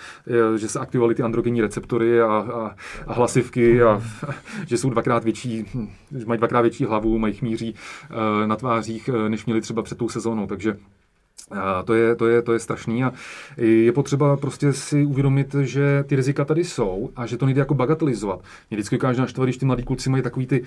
eh, 0.55 0.59
že 0.59 0.69
se 0.69 0.79
aktivovaly 0.79 1.15
ty 1.15 1.23
androgenní 1.23 1.61
receptory 1.61 2.21
a, 2.21 2.27
a, 2.27 2.77
a 3.07 3.13
hlasivky 3.13 3.83
a 3.83 4.03
že 4.67 4.79
jsou 4.79 4.91
dvakrát 4.91 5.25
větší, 5.25 5.67
že 6.19 6.27
mají 6.27 6.39
dvakrát 6.39 6.61
větší 6.61 6.85
hlavu, 6.85 7.19
mají 7.19 7.35
chmíří 7.35 7.75
uh, 8.11 8.47
na 8.47 8.57
tvářích, 8.57 9.09
uh, 9.09 9.29
než 9.29 9.47
měli 9.47 9.61
třeba 9.61 9.83
před 9.83 9.99
tou 9.99 10.09
sezónou. 10.09 10.47
Takže 10.47 10.77
a 11.51 11.83
to 11.83 11.95
je, 11.95 12.17
to, 12.17 12.27
je, 12.27 12.43
to 12.43 12.53
je 12.53 12.59
strašný 12.59 13.05
a 13.05 13.13
je 13.57 13.93
potřeba 13.93 14.37
prostě 14.37 14.73
si 14.73 15.05
uvědomit, 15.05 15.55
že 15.61 16.05
ty 16.07 16.17
rizika 16.17 16.45
tady 16.45 16.65
jsou 16.65 17.11
a 17.17 17.27
že 17.27 17.37
to 17.37 17.47
nejde 17.47 17.59
jako 17.59 17.75
bagatelizovat. 17.75 18.41
Mě 18.71 18.77
vždycky 18.77 18.97
ukáže 18.97 19.21
naštvat, 19.21 19.47
když 19.47 19.57
ty 19.57 19.67
mladí 19.67 19.83
kluci 19.83 20.11
mají 20.11 20.23
takový 20.23 20.47
ty 20.47 20.61
uh, 20.61 20.67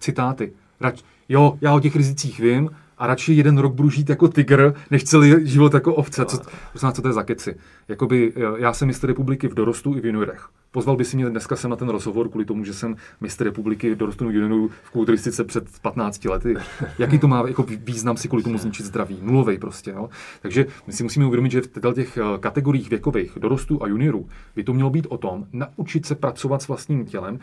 citáty. 0.00 0.52
Rať, 0.80 1.04
jo, 1.28 1.58
já 1.60 1.74
o 1.74 1.80
těch 1.80 1.96
rizicích 1.96 2.40
vím, 2.40 2.70
a 2.98 3.06
radši 3.06 3.32
jeden 3.32 3.58
rok 3.58 3.74
budu 3.74 3.90
žít 3.90 4.08
jako 4.08 4.28
tygr, 4.28 4.74
než 4.90 5.04
celý 5.04 5.46
život 5.48 5.74
jako 5.74 5.94
ovce. 5.94 6.24
Co, 6.24 6.38
co, 6.76 6.92
co 6.92 7.02
to 7.02 7.08
je 7.08 7.14
za 7.14 7.22
keci? 7.22 7.54
Jakoby, 7.88 8.32
já 8.56 8.72
jsem 8.72 8.88
mistr 8.88 9.06
republiky 9.06 9.48
v 9.48 9.54
dorostu 9.54 9.96
i 9.96 10.00
v 10.00 10.06
juniorech. 10.06 10.48
Pozval 10.76 10.96
by 10.96 11.04
si 11.04 11.16
mě 11.16 11.30
dneska 11.30 11.56
jsem 11.56 11.70
na 11.70 11.76
ten 11.76 11.88
rozhovor 11.88 12.28
kvůli 12.28 12.44
tomu, 12.44 12.64
že 12.64 12.74
jsem 12.74 12.96
mistr 13.20 13.44
republiky 13.44 13.94
v 13.94 13.96
dorostu 13.96 14.24
juniorů 14.24 14.70
v 14.82 14.90
kulturistice 14.90 15.44
před 15.44 15.64
15 15.82 16.24
lety. 16.24 16.54
Jaký 16.98 17.18
to 17.18 17.28
má 17.28 17.44
jako 17.46 17.62
význam 17.62 18.16
si 18.16 18.28
kvůli 18.28 18.42
tomu 18.42 18.58
zničit 18.58 18.86
zdraví? 18.86 19.18
Nulovej 19.22 19.58
prostě. 19.58 19.90
Jo? 19.90 20.08
Takže 20.42 20.66
my 20.86 20.92
si 20.92 21.02
musíme 21.02 21.26
uvědomit, 21.26 21.52
že 21.52 21.60
v 21.60 21.94
těch 21.94 22.16
eh, 22.16 22.38
kategoriích 22.40 22.90
věkových 22.90 23.38
dorostu 23.40 23.82
a 23.82 23.86
juniorů 23.86 24.28
by 24.56 24.64
to 24.64 24.72
mělo 24.72 24.90
být 24.90 25.06
o 25.06 25.18
tom, 25.18 25.46
naučit 25.52 26.06
se 26.06 26.14
pracovat 26.14 26.62
s 26.62 26.68
vlastním 26.68 27.06
tělem, 27.06 27.38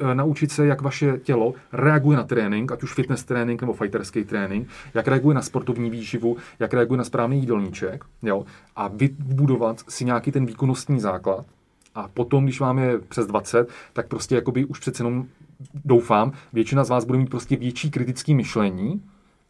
eh, 0.00 0.14
naučit 0.14 0.52
se, 0.52 0.66
jak 0.66 0.82
vaše 0.82 1.18
tělo 1.22 1.54
reaguje 1.72 2.16
na 2.16 2.24
trénink, 2.24 2.72
ať 2.72 2.82
už 2.82 2.94
fitness 2.94 3.24
trénink 3.24 3.60
nebo 3.60 3.72
fighterský 3.72 4.24
trénink, 4.24 4.68
jak 4.94 5.08
reaguje 5.08 5.34
na 5.34 5.42
sportovní 5.42 5.90
výživu, 5.90 6.36
jak 6.58 6.74
reaguje 6.74 6.98
na 6.98 7.04
správný 7.04 7.40
jídelníček, 7.40 8.04
jo, 8.22 8.44
a 8.76 8.88
vybudovat 8.88 9.75
si 9.88 10.04
nějaký 10.04 10.32
ten 10.32 10.46
výkonnostní 10.46 11.00
základ. 11.00 11.46
A 11.94 12.08
potom, 12.08 12.44
když 12.44 12.60
vám 12.60 12.78
je 12.78 12.98
přes 12.98 13.26
20, 13.26 13.68
tak 13.92 14.08
prostě 14.08 14.34
jakoby 14.34 14.64
už 14.64 14.78
přece 14.78 15.00
jenom 15.00 15.26
doufám, 15.84 16.32
většina 16.52 16.84
z 16.84 16.90
vás 16.90 17.04
bude 17.04 17.18
mít 17.18 17.30
prostě 17.30 17.56
větší 17.56 17.90
kritický 17.90 18.34
myšlení, 18.34 19.02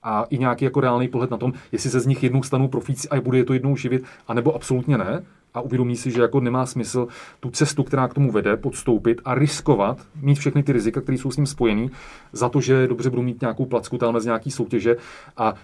a 0.02 0.26
i 0.30 0.38
nějaký 0.38 0.64
jako 0.64 0.80
reálný 0.80 1.08
pohled 1.08 1.30
na 1.30 1.36
tom, 1.36 1.52
jestli 1.72 1.90
se 1.90 2.00
z 2.00 2.06
nich 2.06 2.22
jednou 2.22 2.42
stanou 2.42 2.68
profíci 2.68 3.08
a 3.08 3.20
bude 3.20 3.38
je 3.38 3.44
to 3.44 3.52
jednou 3.52 3.76
živit, 3.76 4.04
anebo 4.28 4.54
absolutně 4.54 4.98
ne 4.98 5.22
a 5.56 5.60
uvědomí 5.60 5.96
si, 5.96 6.10
že 6.10 6.20
jako 6.20 6.40
nemá 6.40 6.66
smysl 6.66 7.08
tu 7.40 7.50
cestu, 7.50 7.82
která 7.82 8.08
k 8.08 8.14
tomu 8.14 8.32
vede, 8.32 8.56
podstoupit 8.56 9.20
a 9.24 9.34
riskovat, 9.34 9.98
mít 10.22 10.38
všechny 10.38 10.62
ty 10.62 10.72
rizika, 10.72 11.00
které 11.00 11.18
jsou 11.18 11.30
s 11.30 11.36
ním 11.36 11.46
spojený, 11.46 11.90
za 12.32 12.48
to, 12.48 12.60
že 12.60 12.86
dobře 12.86 13.10
budu 13.10 13.22
mít 13.22 13.40
nějakou 13.40 13.66
placku 13.66 13.98
tam 13.98 14.20
z 14.20 14.24
nějaký 14.24 14.50
soutěže. 14.50 14.96
A 15.36 15.54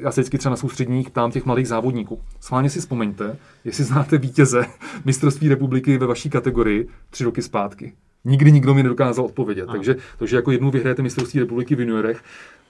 já 0.00 0.12
se 0.12 0.20
vždycky 0.20 0.38
třeba 0.38 0.50
na 0.50 0.56
soustředních 0.56 1.10
ptám 1.10 1.30
těch 1.30 1.46
malých 1.46 1.68
závodníků. 1.68 2.20
Sválně 2.40 2.70
si 2.70 2.80
vzpomeňte, 2.80 3.36
jestli 3.64 3.84
znáte 3.84 4.18
vítěze 4.18 4.64
mistrovství 5.04 5.48
republiky 5.48 5.98
ve 5.98 6.06
vaší 6.06 6.30
kategorii 6.30 6.88
tři 7.10 7.24
roky 7.24 7.42
zpátky. 7.42 7.92
Nikdy 8.24 8.52
nikdo 8.52 8.74
mi 8.74 8.82
nedokázal 8.82 9.24
odpovědět. 9.24 9.68
A. 9.68 9.72
Takže 9.72 9.96
to, 10.18 10.26
že 10.26 10.36
jako 10.36 10.50
jednou 10.50 10.70
vyhrajete 10.70 11.02
mistrovství 11.02 11.40
republiky 11.40 11.74
v 11.74 11.80
juniorech, 11.80 12.22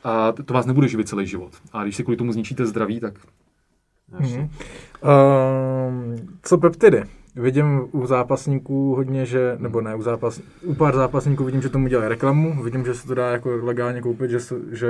a 0.05 0.33
to 0.33 0.55
vás 0.55 0.67
nebude 0.67 0.89
živit 0.89 1.09
celý 1.09 1.27
život. 1.27 1.53
A 1.73 1.83
když 1.83 1.97
si 1.97 2.03
kvůli 2.03 2.17
tomu 2.17 2.33
zničíte 2.33 2.67
zdraví, 2.67 3.01
tak 3.01 3.15
Mm-hmm. 4.19 4.49
Uh, 5.03 6.19
co 6.43 6.59
peptidy? 6.59 7.03
Vidím 7.37 7.89
u 7.93 8.07
zápasníků 8.07 8.95
hodně, 8.95 9.27
že, 9.27 9.57
nebo 9.59 9.81
ne, 9.81 9.95
u, 9.95 10.03
zápas, 10.03 10.41
u 10.63 10.75
pár 10.75 10.97
zápasníků 10.97 11.45
vidím, 11.45 11.63
že 11.63 11.69
tomu 11.69 11.89
dělají 11.89 12.09
reklamu, 12.09 12.63
vidím, 12.63 12.85
že 12.85 12.95
se 12.95 13.07
to 13.07 13.15
dá 13.15 13.31
jako 13.31 13.51
legálně 13.63 14.01
koupit, 14.01 14.31
že, 14.31 14.39
že 14.73 14.89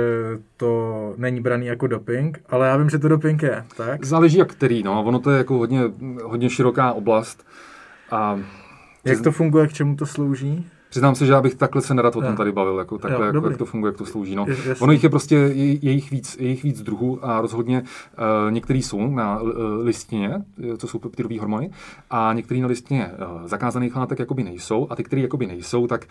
to 0.57 1.13
není 1.17 1.41
braný 1.41 1.65
jako 1.65 1.87
doping, 1.87 2.41
ale 2.49 2.67
já 2.67 2.77
vím, 2.77 2.89
že 2.89 2.99
to 2.99 3.07
doping 3.07 3.43
je, 3.43 3.65
tak? 3.77 4.05
Záleží 4.05 4.37
jak 4.37 4.51
který, 4.51 4.83
no, 4.83 5.03
ono 5.03 5.19
to 5.19 5.31
je 5.31 5.37
jako 5.37 5.57
hodně, 5.57 5.81
hodně 6.23 6.49
široká 6.49 6.93
oblast. 6.93 7.45
A 8.11 8.39
jak 9.05 9.21
to 9.21 9.31
funguje, 9.31 9.67
k 9.67 9.73
čemu 9.73 9.95
to 9.95 10.05
slouží? 10.05 10.67
Přiznám 10.91 11.15
se, 11.15 11.25
že 11.25 11.31
já 11.31 11.41
bych 11.41 11.55
takhle 11.55 11.81
se 11.81 11.93
nerad 11.93 12.15
o 12.15 12.21
tom 12.21 12.35
tady 12.35 12.51
bavil, 12.51 12.77
jako 12.77 12.97
takhle, 12.97 13.27
jo, 13.27 13.33
jako, 13.33 13.49
jak 13.49 13.57
to 13.57 13.65
funguje, 13.65 13.89
jak 13.89 13.97
to 13.97 14.05
slouží. 14.05 14.35
No. 14.35 14.45
Je, 14.47 14.75
ono 14.75 14.91
jich 14.91 15.03
je 15.03 15.09
prostě, 15.09 15.35
je, 15.35 15.85
je 15.85 15.91
jich 15.91 16.11
víc, 16.11 16.37
je 16.39 16.47
jich 16.47 16.63
víc 16.63 16.81
druhů 16.81 17.25
a 17.25 17.41
rozhodně 17.41 17.81
uh, 17.81 18.51
některý 18.51 18.81
jsou 18.81 19.07
na 19.07 19.41
uh, 19.41 19.49
listině, 19.81 20.41
co 20.77 20.87
jsou 20.87 20.99
peptidové 20.99 21.39
hormony, 21.39 21.69
a 22.09 22.33
některý 22.33 22.61
na 22.61 22.67
listině 22.67 23.11
uh, 23.11 23.47
zakázaných 23.47 23.95
látek 23.95 24.19
jakoby 24.19 24.43
nejsou 24.43 24.87
a 24.89 24.95
ty, 24.95 25.03
které 25.03 25.21
jakoby 25.21 25.47
nejsou, 25.47 25.87
tak 25.87 26.05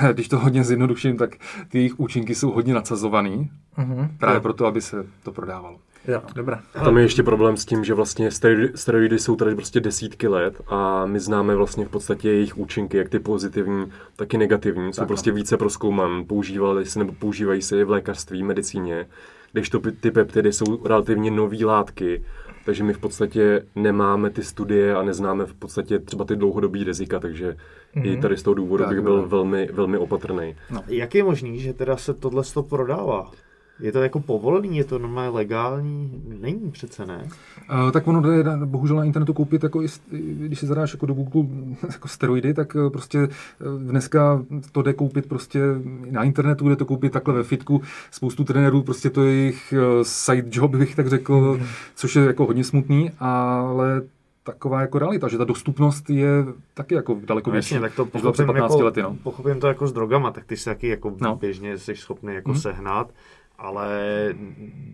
uh, 0.00 0.10
když 0.12 0.28
to 0.28 0.38
hodně 0.38 0.64
zjednoduším, 0.64 1.16
tak 1.16 1.36
ty 1.68 1.78
jejich 1.78 2.00
účinky 2.00 2.34
jsou 2.34 2.50
hodně 2.50 2.74
nadsazovaný, 2.74 3.50
uh-huh. 3.78 4.08
právě 4.18 4.36
jo. 4.36 4.40
proto, 4.40 4.66
aby 4.66 4.80
se 4.80 5.06
to 5.22 5.32
prodávalo. 5.32 5.78
Jo, 6.08 6.22
dobré. 6.34 6.56
A 6.74 6.84
tam 6.84 6.96
je 6.96 7.02
ještě 7.02 7.22
problém 7.22 7.56
s 7.56 7.64
tím, 7.64 7.84
že 7.84 7.94
vlastně 7.94 8.30
steroidy, 8.30 8.70
steroidy 8.74 9.18
jsou 9.18 9.36
tady 9.36 9.54
prostě 9.54 9.80
desítky 9.80 10.28
let 10.28 10.60
a 10.66 11.06
my 11.06 11.20
známe 11.20 11.56
vlastně 11.56 11.84
v 11.84 11.88
podstatě 11.88 12.28
jejich 12.30 12.58
účinky, 12.58 12.96
jak 12.96 13.08
ty 13.08 13.18
pozitivní, 13.18 13.86
tak 14.16 14.34
i 14.34 14.38
negativní. 14.38 14.92
Jsou 14.92 15.00
tak, 15.00 15.08
prostě 15.08 15.30
no. 15.30 15.36
více 15.36 15.56
proskouman, 15.56 16.24
používali 16.24 16.86
se 16.86 16.98
nebo 16.98 17.12
používají 17.12 17.62
se 17.62 17.80
i 17.80 17.84
v 17.84 17.90
lékařství, 17.90 18.42
medicíně, 18.42 19.06
když 19.52 19.70
to 19.70 19.80
ty 20.00 20.10
peptidy 20.10 20.52
jsou 20.52 20.86
relativně 20.86 21.30
nové 21.30 21.64
látky, 21.64 22.24
takže 22.64 22.84
my 22.84 22.92
v 22.92 22.98
podstatě 22.98 23.66
nemáme 23.74 24.30
ty 24.30 24.42
studie 24.42 24.94
a 24.94 25.02
neznáme 25.02 25.46
v 25.46 25.54
podstatě 25.54 25.98
třeba 25.98 26.24
ty 26.24 26.36
dlouhodobý 26.36 26.84
rizika, 26.84 27.20
takže 27.20 27.56
mm-hmm. 27.96 28.06
i 28.06 28.10
mhm. 28.10 28.20
tady 28.20 28.36
z 28.36 28.42
toho 28.42 28.54
důvodu 28.54 28.84
tak, 28.84 28.94
bych 28.94 29.02
byl 29.02 29.16
no. 29.16 29.28
velmi, 29.28 29.68
velmi 29.72 29.98
opatrný. 29.98 30.56
No. 30.70 30.82
Jak 30.86 31.14
je 31.14 31.24
možný, 31.24 31.58
že 31.58 31.72
teda 31.72 31.96
se 31.96 32.14
tohle 32.14 32.42
prodává? 32.68 33.30
Je 33.80 33.92
to 33.92 34.02
jako 34.02 34.20
povolený, 34.20 34.76
je 34.76 34.84
to 34.84 34.98
normálně 34.98 35.30
legální? 35.30 36.22
Není 36.40 36.70
přece, 36.70 37.06
ne? 37.06 37.28
Uh, 37.84 37.90
tak 37.90 38.08
ono 38.08 38.20
jde 38.20 38.44
bohužel 38.64 38.96
na 38.96 39.04
internetu 39.04 39.32
koupit, 39.32 39.62
jako 39.62 39.82
i, 39.82 39.86
když 40.10 40.58
si 40.58 40.66
zadáš 40.66 40.92
jako 40.92 41.06
do 41.06 41.14
Google 41.14 41.56
jako 41.92 42.08
steroidy, 42.08 42.54
tak 42.54 42.76
eh, 42.76 42.90
prostě 42.90 43.18
eh, 43.18 43.28
dneska 43.78 44.44
to 44.72 44.82
jde 44.82 44.92
koupit 44.92 45.26
prostě 45.28 45.60
na 46.10 46.24
internetu, 46.24 46.68
jde 46.68 46.76
to 46.76 46.84
koupit 46.84 47.12
takhle 47.12 47.34
ve 47.34 47.42
fitku. 47.42 47.82
Spoustu 48.10 48.44
trenérů, 48.44 48.82
prostě 48.82 49.10
to 49.10 49.24
je 49.24 49.32
jejich 49.32 49.74
side 50.02 50.48
job, 50.52 50.70
bych 50.70 50.96
tak 50.96 51.08
řekl, 51.08 51.56
mm. 51.60 51.66
což 51.94 52.16
je 52.16 52.24
jako 52.24 52.46
hodně 52.46 52.64
smutný, 52.64 53.10
ale 53.18 54.02
taková 54.46 54.80
jako 54.80 54.98
realita, 54.98 55.28
že 55.28 55.38
ta 55.38 55.44
dostupnost 55.44 56.10
je 56.10 56.28
taky 56.74 56.94
jako 56.94 57.18
daleko 57.24 57.50
no, 57.50 57.52
větší, 57.52 57.78
tak 57.80 57.94
to 57.94 58.04
před 58.04 58.46
15 58.46 58.72
jako, 58.72 58.84
lety. 58.84 59.02
No. 59.02 59.16
Pochopím 59.22 59.60
to 59.60 59.66
jako 59.66 59.86
s 59.86 59.92
drogama, 59.92 60.30
tak 60.30 60.44
ty 60.44 60.56
se 60.56 60.70
taky 60.70 60.88
jako 60.88 61.16
no. 61.20 61.36
běžně 61.36 61.78
jsi 61.78 61.96
schopný 61.96 62.34
jako 62.34 62.50
hmm. 62.50 62.60
sehnat 62.60 63.10
ale 63.58 63.88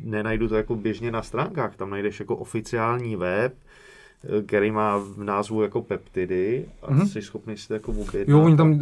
nenajdu 0.04 0.48
to 0.48 0.56
jako 0.56 0.74
běžně 0.74 1.10
na 1.10 1.22
stránkách. 1.22 1.76
Tam 1.76 1.90
najdeš 1.90 2.20
jako 2.20 2.36
oficiální 2.36 3.16
web, 3.16 3.54
který 4.46 4.70
má 4.70 4.96
v 4.96 5.24
názvu 5.24 5.62
jako 5.62 5.82
peptidy 5.82 6.66
a 6.82 6.92
mm-hmm. 6.92 7.06
jsi 7.06 7.22
schopný 7.22 7.56
si 7.56 7.68
to 7.68 7.74
jako 7.74 7.92
objednat. 7.92 8.28
Jo, 8.28 8.42
oni 8.42 8.56
tam, 8.56 8.78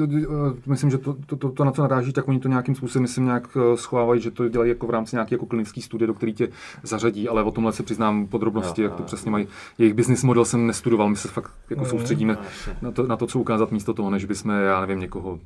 myslím, 0.67 0.91
že 0.91 0.99
to, 0.99 1.17
to, 1.27 1.37
to, 1.37 1.51
to, 1.51 1.65
na 1.65 1.73
co 1.73 1.83
naráží, 1.83 2.13
tak 2.13 2.29
oni 2.29 2.41
to 2.41 2.49
nějakým 2.49 2.75
způsobem, 2.75 3.03
myslím, 3.03 3.25
nějak 3.25 3.57
eh, 3.57 3.77
schovávají, 3.77 4.21
že 4.21 4.31
to 4.31 4.49
dělají 4.49 4.69
jako 4.69 4.87
v 4.87 4.91
rámci 4.91 5.17
nějaké 5.17 5.35
jako 5.35 5.47
klinické 5.47 5.81
studie, 5.81 6.07
do 6.07 6.15
který 6.15 6.33
tě 6.33 6.49
zařadí, 6.83 7.29
ale 7.29 7.43
o 7.43 7.51
tomhle 7.51 7.73
se 7.73 7.83
přiznám 7.83 8.27
podrobnosti, 8.27 8.83
jo, 8.83 8.89
jak 8.89 8.97
to 8.97 9.03
přesně 9.03 9.31
mají. 9.31 9.49
Jejich 9.79 9.95
business 9.95 10.23
model 10.23 10.45
jsem 10.45 10.67
nestudoval, 10.67 11.09
my 11.09 11.17
se 11.17 11.29
fakt 11.29 11.51
jako 11.71 11.83
mm, 11.83 11.91
soustředíme 11.91 12.39
na 12.83 12.91
to, 12.91 13.07
na 13.07 13.17
to, 13.17 13.27
co 13.27 13.39
ukázat 13.39 13.73
místo 13.73 13.95
toho, 13.95 14.11
než 14.11 14.25
bychom, 14.25 14.51
já 14.51 14.81
nevím, 14.81 15.01
někoho 15.01 15.39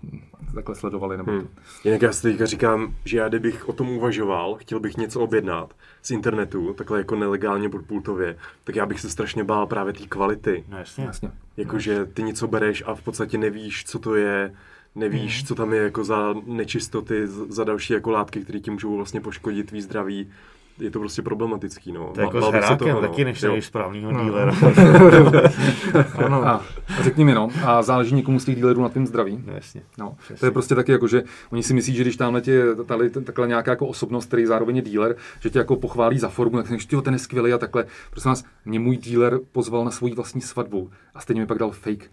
takhle 0.55 0.75
sledovali. 0.75 1.17
Nebo 1.17 1.31
hmm. 1.31 1.41
to. 1.41 1.49
Jinak 1.85 2.03
já 2.03 2.13
si 2.13 2.23
teďka 2.23 2.47
říkám, 2.47 2.95
že 3.05 3.19
já 3.19 3.29
kdybych 3.29 3.69
o 3.69 3.73
tom 3.73 3.89
uvažoval, 3.89 4.55
chtěl 4.55 4.81
bych 4.81 4.97
něco 4.97 5.21
objednat 5.21 5.75
z 6.03 6.11
internetu, 6.11 6.73
takhle 6.73 6.99
jako 6.99 7.17
nelegálně 7.17 7.69
podpultově, 7.69 8.37
tak 8.65 8.77
já 8.77 8.87
bych 8.87 9.01
se 9.01 9.11
strašně 9.11 9.45
bál 9.45 9.67
právě 9.67 9.93
té 9.93 10.07
kvality. 10.07 10.65
No 10.69 10.79
jasně. 10.79 11.05
jasně. 11.05 11.31
Jakože 11.57 12.07
ty 12.07 12.23
něco 12.23 12.49
bereš 12.49 12.83
a 12.87 12.95
v 12.95 13.03
podstatě 13.03 13.39
nevíš, 13.39 13.85
co 13.85 13.99
to 13.99 14.15
je, 14.15 14.55
nevíš, 14.95 15.43
mm. 15.43 15.47
co 15.47 15.55
tam 15.55 15.73
je 15.73 15.83
jako 15.83 16.05
za 16.05 16.35
nečistoty, 16.47 17.27
za 17.27 17.65
další 17.65 17.93
jako 17.93 18.11
látky, 18.11 18.41
které 18.41 18.61
ti 18.61 18.71
můžou 18.71 18.97
vlastně 18.97 19.21
poškodit 19.21 19.67
tvý 19.67 19.83
zdraví 19.83 20.31
je 20.79 20.91
to 20.91 20.99
prostě 20.99 21.23
problematický. 21.23 21.93
No. 21.93 22.11
To 22.15 22.21
je 22.21 22.25
jako 22.25 22.43
s 22.43 22.53
herákem 22.53 22.79
toho, 22.79 23.01
taky, 23.01 23.25
no. 23.25 23.31
než 23.31 23.43
no. 23.43 23.63
správného 23.63 24.13
no. 24.13 24.25
dílera. 24.25 24.53
ano. 26.25 26.47
A, 26.47 26.65
a 26.99 27.03
řekni 27.03 27.25
mi, 27.25 27.35
no, 27.35 27.49
a 27.65 27.83
záleží 27.83 28.15
někomu 28.15 28.41
z 28.41 28.45
těch 28.45 28.57
dílerů 28.57 28.83
na 28.83 28.89
tím 28.89 29.07
zdraví. 29.07 29.43
No, 29.47 29.53
jasně. 29.55 29.83
No, 29.99 30.17
to 30.41 30.47
je 30.47 30.53
prostě 30.53 30.75
taky 30.75 30.93
jako, 30.93 31.09
že 31.09 31.23
oni 31.51 31.63
si 31.63 31.75
myslí, 31.75 31.95
že 31.95 32.03
když 32.03 32.17
tamhle 32.17 32.41
tě, 32.41 32.65
tady, 32.87 33.11
takhle 33.11 33.49
nějaká 33.49 33.71
jako 33.71 33.87
osobnost, 33.87 34.27
který 34.27 34.47
zároveň 34.47 34.77
je 34.77 34.83
díler, 34.83 35.17
že 35.41 35.51
tě 35.51 35.59
jako 35.59 35.77
pochválí 35.77 36.19
za 36.19 36.29
formu, 36.29 36.57
tak 36.57 36.67
řekneš, 36.67 36.87
ten 37.03 37.15
je 37.15 37.19
skvělý 37.19 37.53
a 37.53 37.59
takhle. 37.59 37.85
Prosím 38.11 38.29
vás, 38.29 38.45
mě 38.65 38.81
můj 38.81 38.97
díler 38.97 39.41
pozval 39.53 39.85
na 39.85 39.91
svoji 39.91 40.15
vlastní 40.15 40.41
svatbu 40.41 40.91
a 41.15 41.21
stejně 41.21 41.41
mi 41.41 41.47
pak 41.47 41.59
dal 41.59 41.71
fake, 41.71 42.11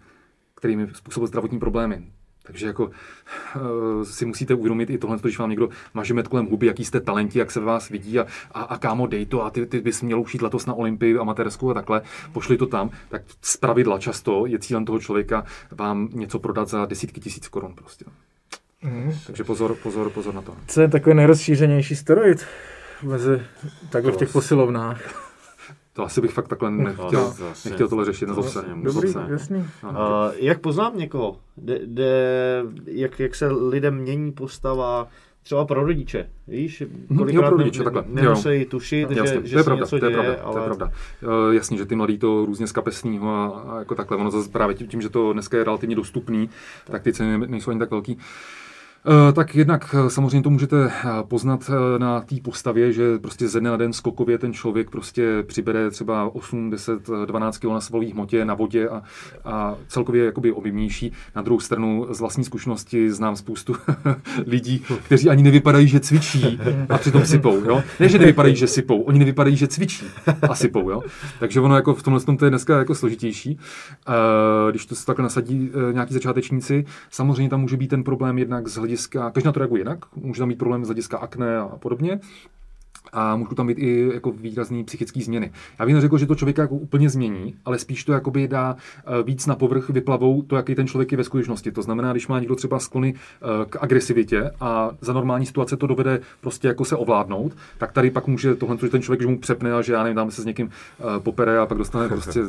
který 0.54 0.76
mi 0.76 0.88
způsobil 0.92 1.26
zdravotní 1.26 1.58
problémy. 1.58 2.02
Takže 2.42 2.66
jako 2.66 2.84
uh, 2.84 4.02
si 4.02 4.26
musíte 4.26 4.54
uvědomit 4.54 4.90
i 4.90 4.98
tohle, 4.98 5.18
když 5.22 5.38
vám 5.38 5.50
někdo 5.50 5.68
maže 5.94 6.14
met 6.14 6.28
kolem 6.28 6.46
huby, 6.46 6.66
jaký 6.66 6.84
jste 6.84 7.00
talenti, 7.00 7.38
jak 7.38 7.50
se 7.50 7.60
vás 7.60 7.88
vidí 7.88 8.18
a, 8.18 8.26
a, 8.52 8.62
a 8.62 8.78
kámo, 8.78 9.06
dej 9.06 9.26
to 9.26 9.44
a 9.44 9.50
ty, 9.50 9.66
ty 9.66 9.80
bys 9.80 10.02
měl 10.02 10.20
ušít 10.20 10.42
letos 10.42 10.66
na 10.66 10.74
Olympii 10.74 11.18
amatérskou 11.18 11.70
a 11.70 11.74
takhle, 11.74 12.02
pošli 12.32 12.56
to 12.56 12.66
tam, 12.66 12.90
tak 13.08 13.22
z 13.42 13.56
pravidla 13.56 13.98
často 13.98 14.46
je 14.46 14.58
cílem 14.58 14.84
toho 14.84 14.98
člověka 14.98 15.44
vám 15.70 16.08
něco 16.12 16.38
prodat 16.38 16.68
za 16.68 16.86
desítky 16.86 17.20
tisíc 17.20 17.48
korun 17.48 17.74
prostě. 17.74 18.04
Mm. 18.82 19.12
Takže 19.26 19.44
pozor, 19.44 19.74
pozor, 19.74 20.10
pozor 20.10 20.34
na 20.34 20.42
to. 20.42 20.56
Co 20.66 20.80
je 20.80 20.88
takový 20.88 21.16
nejrozšířenější 21.16 21.96
steroid 21.96 22.46
mezi 23.02 23.42
takhle 23.90 24.12
v 24.12 24.16
těch 24.16 24.32
posilovnách? 24.32 25.31
To 25.92 26.04
asi 26.04 26.20
bych 26.20 26.32
fakt 26.32 26.48
takhle 26.48 26.70
nechtěl, 26.70 27.34
nechtěl 27.64 27.88
tohle 27.88 28.04
řešit 28.04 28.26
na 28.26 28.34
zase. 28.34 28.64
Dobrý, 28.82 29.14
jasný. 29.28 29.58
Uh, 29.58 29.94
jak 30.36 30.60
poznám 30.60 30.98
někoho? 30.98 31.36
De, 31.56 31.80
de, 31.86 32.64
jak, 32.86 33.20
jak 33.20 33.34
se 33.34 33.46
lidem 33.46 33.96
mění 33.96 34.32
postava, 34.32 35.08
třeba 35.42 35.64
pro 35.64 35.84
rodiče, 35.84 36.30
víš, 36.48 36.82
kolikrát 37.16 37.42
jo, 37.42 37.48
pro 37.48 37.56
rodiče, 37.56 37.78
ne, 37.78 37.84
takhle. 37.84 38.04
nemusí 38.08 38.64
tušit, 38.64 39.10
Jasně, 39.10 39.40
že, 39.40 39.46
že 39.46 39.52
to 39.52 39.58
je 39.58 39.62
se 39.62 39.64
pravda, 39.64 39.84
něco 39.84 39.98
to 39.98 40.04
je 40.04 40.10
děje, 40.10 40.22
pravda, 40.22 40.42
ale... 40.42 40.52
to 40.52 40.58
je 40.58 40.64
pravda. 40.64 40.92
Uh, 41.22 41.54
jasně, 41.54 41.78
že 41.78 41.86
ty 41.86 41.94
mladí 41.94 42.18
to 42.18 42.44
různě 42.46 42.66
z 42.66 42.72
kapesního 42.72 43.30
a, 43.30 43.48
a 43.60 43.78
jako 43.78 43.94
takhle, 43.94 44.16
ono 44.16 44.30
zase 44.30 44.48
právě 44.48 44.74
tím, 44.74 45.00
že 45.00 45.08
to 45.08 45.32
dneska 45.32 45.56
je 45.56 45.64
relativně 45.64 45.96
dostupný, 45.96 46.50
tak 46.84 47.02
ty 47.02 47.12
ceny 47.12 47.46
nejsou 47.46 47.70
ani 47.70 47.80
tak 47.80 47.90
velký. 47.90 48.18
Eh, 48.18 48.24
tak 49.32 49.54
jednak 49.54 49.94
eh, 49.94 50.10
samozřejmě 50.10 50.42
to 50.42 50.50
můžete 50.50 50.86
eh, 50.86 51.08
poznat 51.22 51.70
na 51.98 52.20
té 52.20 52.36
postavě, 52.42 52.92
že 52.92 53.18
prostě 53.18 53.48
ze 53.48 53.60
dne 53.60 53.70
na 53.70 53.76
den 53.76 53.92
skokově 53.92 54.38
ten 54.38 54.52
člověk 54.52 54.90
prostě 54.90 55.42
přibere 55.42 55.90
třeba 55.90 56.34
8, 56.34 56.70
10, 56.70 57.10
12 57.26 57.58
kg 57.58 57.64
na 57.64 57.80
svalové 57.80 58.10
hmotě, 58.10 58.44
na 58.44 58.54
vodě 58.54 58.88
a, 58.88 59.02
a 59.44 59.74
celkově 59.88 60.24
jakoby 60.24 60.52
objemnější. 60.52 61.12
Na 61.36 61.42
druhou 61.42 61.60
stranu 61.60 62.06
z 62.10 62.20
vlastní 62.20 62.44
zkušenosti 62.44 63.10
znám 63.10 63.36
spoustu 63.36 63.76
lidí, 64.46 64.84
kteří 65.04 65.30
ani 65.30 65.42
nevypadají, 65.42 65.88
že 65.88 66.00
cvičí 66.00 66.60
a 66.88 66.98
přitom 66.98 67.26
sypou. 67.26 67.64
Jo? 67.64 67.82
Ne, 68.00 68.08
že 68.08 68.18
nevypadají, 68.18 68.56
že 68.56 68.66
sypou, 68.66 69.00
oni 69.02 69.18
nevypadají, 69.18 69.56
že 69.56 69.66
cvičí 69.66 70.06
a 70.48 70.54
sypou. 70.54 70.90
Jo? 70.90 71.02
Takže 71.40 71.60
ono 71.60 71.76
jako 71.76 71.94
v 71.94 72.02
tomhle 72.02 72.20
tom 72.20 72.36
to 72.36 72.44
je 72.44 72.50
dneska 72.50 72.78
jako 72.78 72.94
složitější. 72.94 73.58
Když 74.70 74.86
to 74.86 74.94
se 74.94 75.06
takhle 75.06 75.22
nasadí 75.22 75.70
nějaký 75.92 76.14
začátečníci, 76.14 76.84
samozřejmě 77.10 77.50
tam 77.50 77.60
může 77.60 77.76
být 77.76 77.88
ten 77.88 78.04
problém 78.04 78.38
jednak 78.38 78.68
z 78.68 78.76
hlediska 78.76 78.91
hlediska, 78.92 79.30
každý 79.30 79.46
na 79.46 79.52
to 79.52 79.58
reaguje 79.60 79.80
jinak, 79.80 80.16
může 80.16 80.38
tam 80.38 80.48
mít 80.48 80.58
problém 80.58 80.84
z 80.84 80.88
hlediska 80.88 81.18
akné 81.18 81.58
a 81.58 81.76
podobně, 81.76 82.20
a 83.12 83.36
můžou 83.36 83.54
tam 83.54 83.66
být 83.66 83.78
i 83.78 84.10
jako 84.14 84.32
výrazný 84.32 84.84
psychické 84.84 85.20
změny. 85.20 85.52
Já 85.78 85.86
bych 85.86 85.94
neřekl, 85.94 86.18
že 86.18 86.26
to 86.26 86.34
člověka 86.34 86.62
jako 86.62 86.74
úplně 86.74 87.10
změní, 87.10 87.54
ale 87.64 87.78
spíš 87.78 88.04
to 88.04 88.12
jakoby 88.12 88.48
dá 88.48 88.76
eh, 88.98 89.22
víc 89.22 89.46
na 89.46 89.54
povrch 89.54 89.88
vyplavou 89.88 90.42
to, 90.42 90.56
jaký 90.56 90.74
ten 90.74 90.86
člověk 90.86 91.12
je 91.12 91.18
ve 91.18 91.24
skutečnosti. 91.24 91.72
To 91.72 91.82
znamená, 91.82 92.12
když 92.12 92.28
má 92.28 92.38
někdo 92.38 92.54
třeba 92.54 92.78
sklony 92.78 93.14
eh, 93.14 93.46
k 93.68 93.76
agresivitě 93.80 94.50
a 94.60 94.90
za 95.00 95.12
normální 95.12 95.46
situace 95.46 95.76
to 95.76 95.86
dovede 95.86 96.20
prostě 96.40 96.68
jako 96.68 96.84
se 96.84 96.96
ovládnout, 96.96 97.56
tak 97.78 97.92
tady 97.92 98.10
pak 98.10 98.26
může 98.26 98.54
tohle, 98.54 98.76
že 98.80 98.88
ten 98.88 99.02
člověk, 99.02 99.20
že 99.20 99.26
mu 99.26 99.38
přepne 99.38 99.72
a 99.72 99.82
že 99.82 99.92
já 99.92 100.02
nevím, 100.02 100.16
dáme 100.16 100.30
se 100.30 100.42
s 100.42 100.44
někým 100.44 100.70
eh, 101.00 101.20
popere 101.20 101.58
a 101.58 101.66
pak 101.66 101.78
dostane 101.78 102.08
prostě 102.08 102.40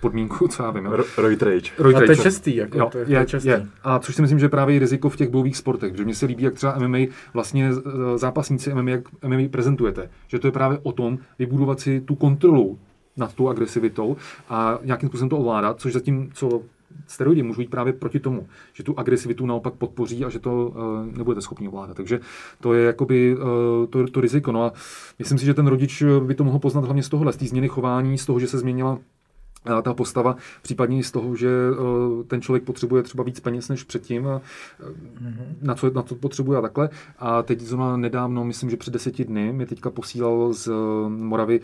podmínku, 0.00 0.48
co 0.48 0.62
já 0.62 0.70
vím. 0.70 0.84
Jo. 0.84 1.04
Roid 1.16 1.42
rage. 1.42 1.70
Roid 1.78 1.96
rage. 1.96 2.04
A 2.04 2.06
to 2.06 2.12
je 2.12 2.24
častý, 2.24 2.56
jako, 2.56 2.78
jo, 2.78 2.88
to 2.92 2.98
je, 2.98 3.04
je, 3.08 3.26
častý. 3.26 3.48
Je. 3.48 3.66
A 3.84 3.98
což 3.98 4.14
si 4.14 4.22
myslím, 4.22 4.38
že 4.38 4.48
právě 4.48 4.76
je 4.76 4.80
riziko 4.80 5.08
v 5.08 5.16
těch 5.16 5.28
bojových 5.28 5.56
sportech, 5.56 5.96
že 5.96 6.04
mně 6.04 6.14
se 6.14 6.26
líbí, 6.26 6.42
jak 6.42 6.54
třeba 6.54 6.78
MMA 6.78 6.98
vlastně 7.34 7.70
zápasníci 8.16 8.74
MMA, 8.74 8.90
jak 8.90 9.02
MMA 9.26 9.48
prezentujete 9.50 10.01
důležité, 10.02 10.28
že 10.28 10.38
to 10.38 10.46
je 10.46 10.52
právě 10.52 10.78
o 10.82 10.92
tom 10.92 11.18
vybudovat 11.38 11.80
si 11.80 12.00
tu 12.00 12.14
kontrolu 12.14 12.78
nad 13.16 13.34
tou 13.34 13.48
agresivitou 13.48 14.16
a 14.48 14.78
nějakým 14.84 15.08
způsobem 15.08 15.28
to 15.28 15.38
ovládat, 15.38 15.80
což 15.80 15.92
zatím, 15.92 16.30
co 16.34 16.62
steroidy 17.06 17.42
můžou 17.42 17.60
jít 17.60 17.70
právě 17.70 17.92
proti 17.92 18.20
tomu, 18.20 18.46
že 18.72 18.82
tu 18.82 18.98
agresivitu 18.98 19.46
naopak 19.46 19.74
podpoří 19.74 20.24
a 20.24 20.28
že 20.28 20.38
to 20.38 20.68
uh, 20.68 21.16
nebudete 21.16 21.40
schopni 21.40 21.68
ovládat. 21.68 21.96
Takže 21.96 22.20
to 22.60 22.74
je 22.74 22.86
jakoby 22.86 23.36
uh, 23.36 23.40
to, 23.90 24.08
to 24.08 24.20
riziko. 24.20 24.52
No 24.52 24.64
a 24.64 24.72
myslím 25.18 25.38
si, 25.38 25.46
že 25.46 25.54
ten 25.54 25.66
rodič 25.66 26.02
by 26.02 26.34
to 26.34 26.44
mohl 26.44 26.58
poznat 26.58 26.84
hlavně 26.84 27.02
z 27.02 27.08
tohohle, 27.08 27.32
z 27.32 27.36
té 27.36 27.46
změny 27.46 27.68
chování, 27.68 28.18
z 28.18 28.26
toho, 28.26 28.40
že 28.40 28.48
se 28.48 28.58
změnila 28.58 28.98
ta 29.82 29.94
postava, 29.94 30.36
případně 30.62 30.98
i 30.98 31.02
z 31.02 31.10
toho, 31.10 31.36
že 31.36 31.48
eh, 31.48 32.24
ten 32.24 32.40
člověk 32.40 32.64
potřebuje 32.64 33.02
třeba 33.02 33.24
víc 33.24 33.40
peněz 33.40 33.68
než 33.68 33.84
předtím, 33.84 34.28
a 34.28 34.38
mm-hmm. 34.38 35.46
na, 35.62 35.74
co, 35.74 35.90
na 35.90 36.02
co 36.02 36.14
potřebuje 36.14 36.58
a 36.58 36.62
takhle. 36.62 36.88
A 37.18 37.42
teď 37.42 37.60
zrovna 37.60 37.96
nedávno, 37.96 38.44
myslím, 38.44 38.70
že 38.70 38.76
před 38.76 38.92
deseti 38.94 39.24
dny, 39.24 39.52
mě 39.52 39.66
teďka 39.66 39.90
posílal 39.90 40.52
z 40.52 40.68
eh, 40.68 40.72
Moravy, 41.08 41.60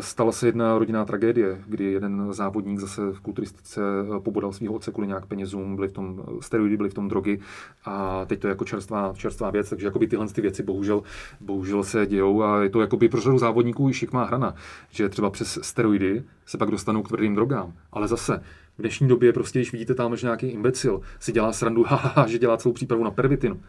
stala 0.00 0.32
se 0.32 0.48
jedna 0.48 0.78
rodinná 0.78 1.04
tragédie, 1.04 1.64
kdy 1.66 1.92
jeden 1.92 2.32
závodník 2.32 2.78
zase 2.78 3.12
v 3.12 3.20
kulturistice 3.20 3.80
pobodal 4.18 4.52
svého 4.52 4.74
otce 4.74 4.92
kvůli 4.92 5.06
nějak 5.06 5.26
penězům, 5.26 5.76
byly 5.76 5.88
v 5.88 5.92
tom 5.92 6.22
steroidy, 6.40 6.76
byly 6.76 6.90
v 6.90 6.94
tom 6.94 7.08
drogy 7.08 7.40
a 7.84 8.24
teď 8.24 8.40
to 8.40 8.46
je 8.46 8.50
jako 8.50 8.64
čerstvá, 8.64 9.12
čerstvá 9.16 9.50
věc, 9.50 9.70
takže 9.70 9.86
jakoby 9.86 10.06
tyhle 10.06 10.26
ty 10.28 10.40
věci 10.40 10.62
bohužel, 10.62 11.02
bohužel 11.40 11.82
se 11.82 12.06
dějou 12.06 12.42
a 12.42 12.62
je 12.62 12.70
to 12.70 12.80
jakoby 12.80 13.08
pro 13.08 13.20
řadu 13.20 13.38
závodníků 13.38 13.88
i 13.88 13.92
šikmá 13.92 14.24
hrana, 14.24 14.54
že 14.90 15.08
třeba 15.08 15.30
přes 15.30 15.58
steroidy 15.62 16.24
se 16.46 16.58
pak 16.58 16.70
dostanou 16.70 17.02
k 17.02 17.08
tvrdým 17.08 17.34
drogám. 17.40 17.72
Ale 17.92 18.08
zase 18.08 18.40
v 18.78 18.80
dnešní 18.80 19.08
době 19.08 19.32
prostě, 19.32 19.58
když 19.58 19.72
vidíte 19.72 19.94
tam, 19.94 20.16
že 20.16 20.26
nějaký 20.26 20.46
imbecil 20.46 21.00
si 21.20 21.32
dělá 21.32 21.52
srandu, 21.52 21.82
haha, 21.88 22.26
že 22.26 22.38
dělá 22.38 22.56
celou 22.56 22.72
přípravu 22.72 23.04
na 23.04 23.10
pervitinu. 23.10 23.60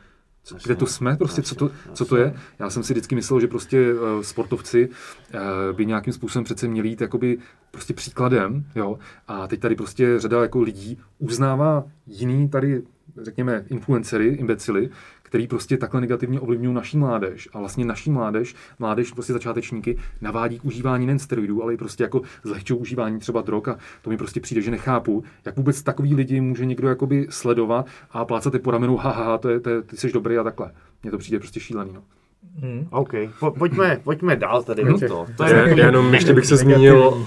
Co, 0.43 0.55
kde 0.63 0.75
to 0.75 0.85
jsme, 0.85 1.15
prostě, 1.17 1.41
co 1.41 1.55
to, 1.55 1.71
co 1.93 2.05
to 2.05 2.17
je? 2.17 2.33
Já 2.59 2.69
jsem 2.69 2.83
si 2.83 2.93
vždycky 2.93 3.15
myslel, 3.15 3.39
že 3.39 3.47
prostě 3.47 3.93
uh, 3.93 4.21
sportovci 4.21 4.89
uh, 4.89 5.75
by 5.75 5.85
nějakým 5.85 6.13
způsobem 6.13 6.43
přece 6.43 6.67
měli 6.67 6.89
jít 6.89 7.01
jakoby 7.01 7.37
prostě 7.71 7.93
příkladem, 7.93 8.65
jo, 8.75 8.99
a 9.27 9.47
teď 9.47 9.59
tady 9.59 9.75
prostě 9.75 10.19
řada 10.19 10.41
jako 10.41 10.61
lidí 10.61 10.97
uznává 11.19 11.83
jiný 12.07 12.49
tady, 12.49 12.81
řekněme, 13.21 13.65
influencery, 13.69 14.27
imbecily, 14.27 14.89
který 15.31 15.47
prostě 15.47 15.77
takhle 15.77 16.01
negativně 16.01 16.39
ovlivňují 16.39 16.75
naší 16.75 16.97
mládež. 16.97 17.49
A 17.53 17.59
vlastně 17.59 17.85
naší 17.85 18.11
mládež, 18.11 18.55
mládež 18.79 19.11
prostě 19.11 19.33
začátečníky, 19.33 19.97
navádí 20.21 20.59
k 20.59 20.65
užívání 20.65 21.05
nejen 21.05 21.19
steroidů, 21.19 21.63
ale 21.63 21.73
i 21.73 21.77
prostě 21.77 22.03
jako 22.03 22.21
zlehčou 22.43 22.75
užívání 22.75 23.19
třeba 23.19 23.41
drog. 23.41 23.67
A 23.67 23.77
to 24.01 24.09
mi 24.09 24.17
prostě 24.17 24.39
přijde, 24.39 24.61
že 24.61 24.71
nechápu, 24.71 25.23
jak 25.45 25.57
vůbec 25.57 25.83
takový 25.83 26.15
lidi 26.15 26.41
může 26.41 26.65
někdo 26.65 26.89
jakoby 26.89 27.27
sledovat 27.29 27.85
a 28.11 28.25
plácat 28.25 28.53
je 28.53 28.59
po 28.59 28.71
ramenu, 28.71 28.97
haha, 28.97 29.37
to 29.37 29.49
je, 29.49 29.59
to 29.59 29.69
je, 29.69 29.81
ty 29.81 29.97
jsi 29.97 30.11
dobrý 30.11 30.37
a 30.37 30.43
takhle. 30.43 30.71
Mně 31.03 31.11
to 31.11 31.17
přijde 31.17 31.39
prostě 31.39 31.59
šílený. 31.59 31.91
No. 31.93 32.03
Hmm. 32.61 32.87
OK, 32.91 33.09
po, 33.39 33.51
pojďme, 33.51 33.99
pojďme 34.03 34.35
dál 34.35 34.63
tady 34.63 34.83
hmm. 34.83 34.99
to. 34.99 35.25
to 35.37 35.43
je 35.43 35.55
já, 35.55 35.85
jenom 35.85 36.13
ještě 36.13 36.33
bych 36.33 36.45
se 36.45 36.57
zmínil, 36.57 37.07
uh, 37.07 37.25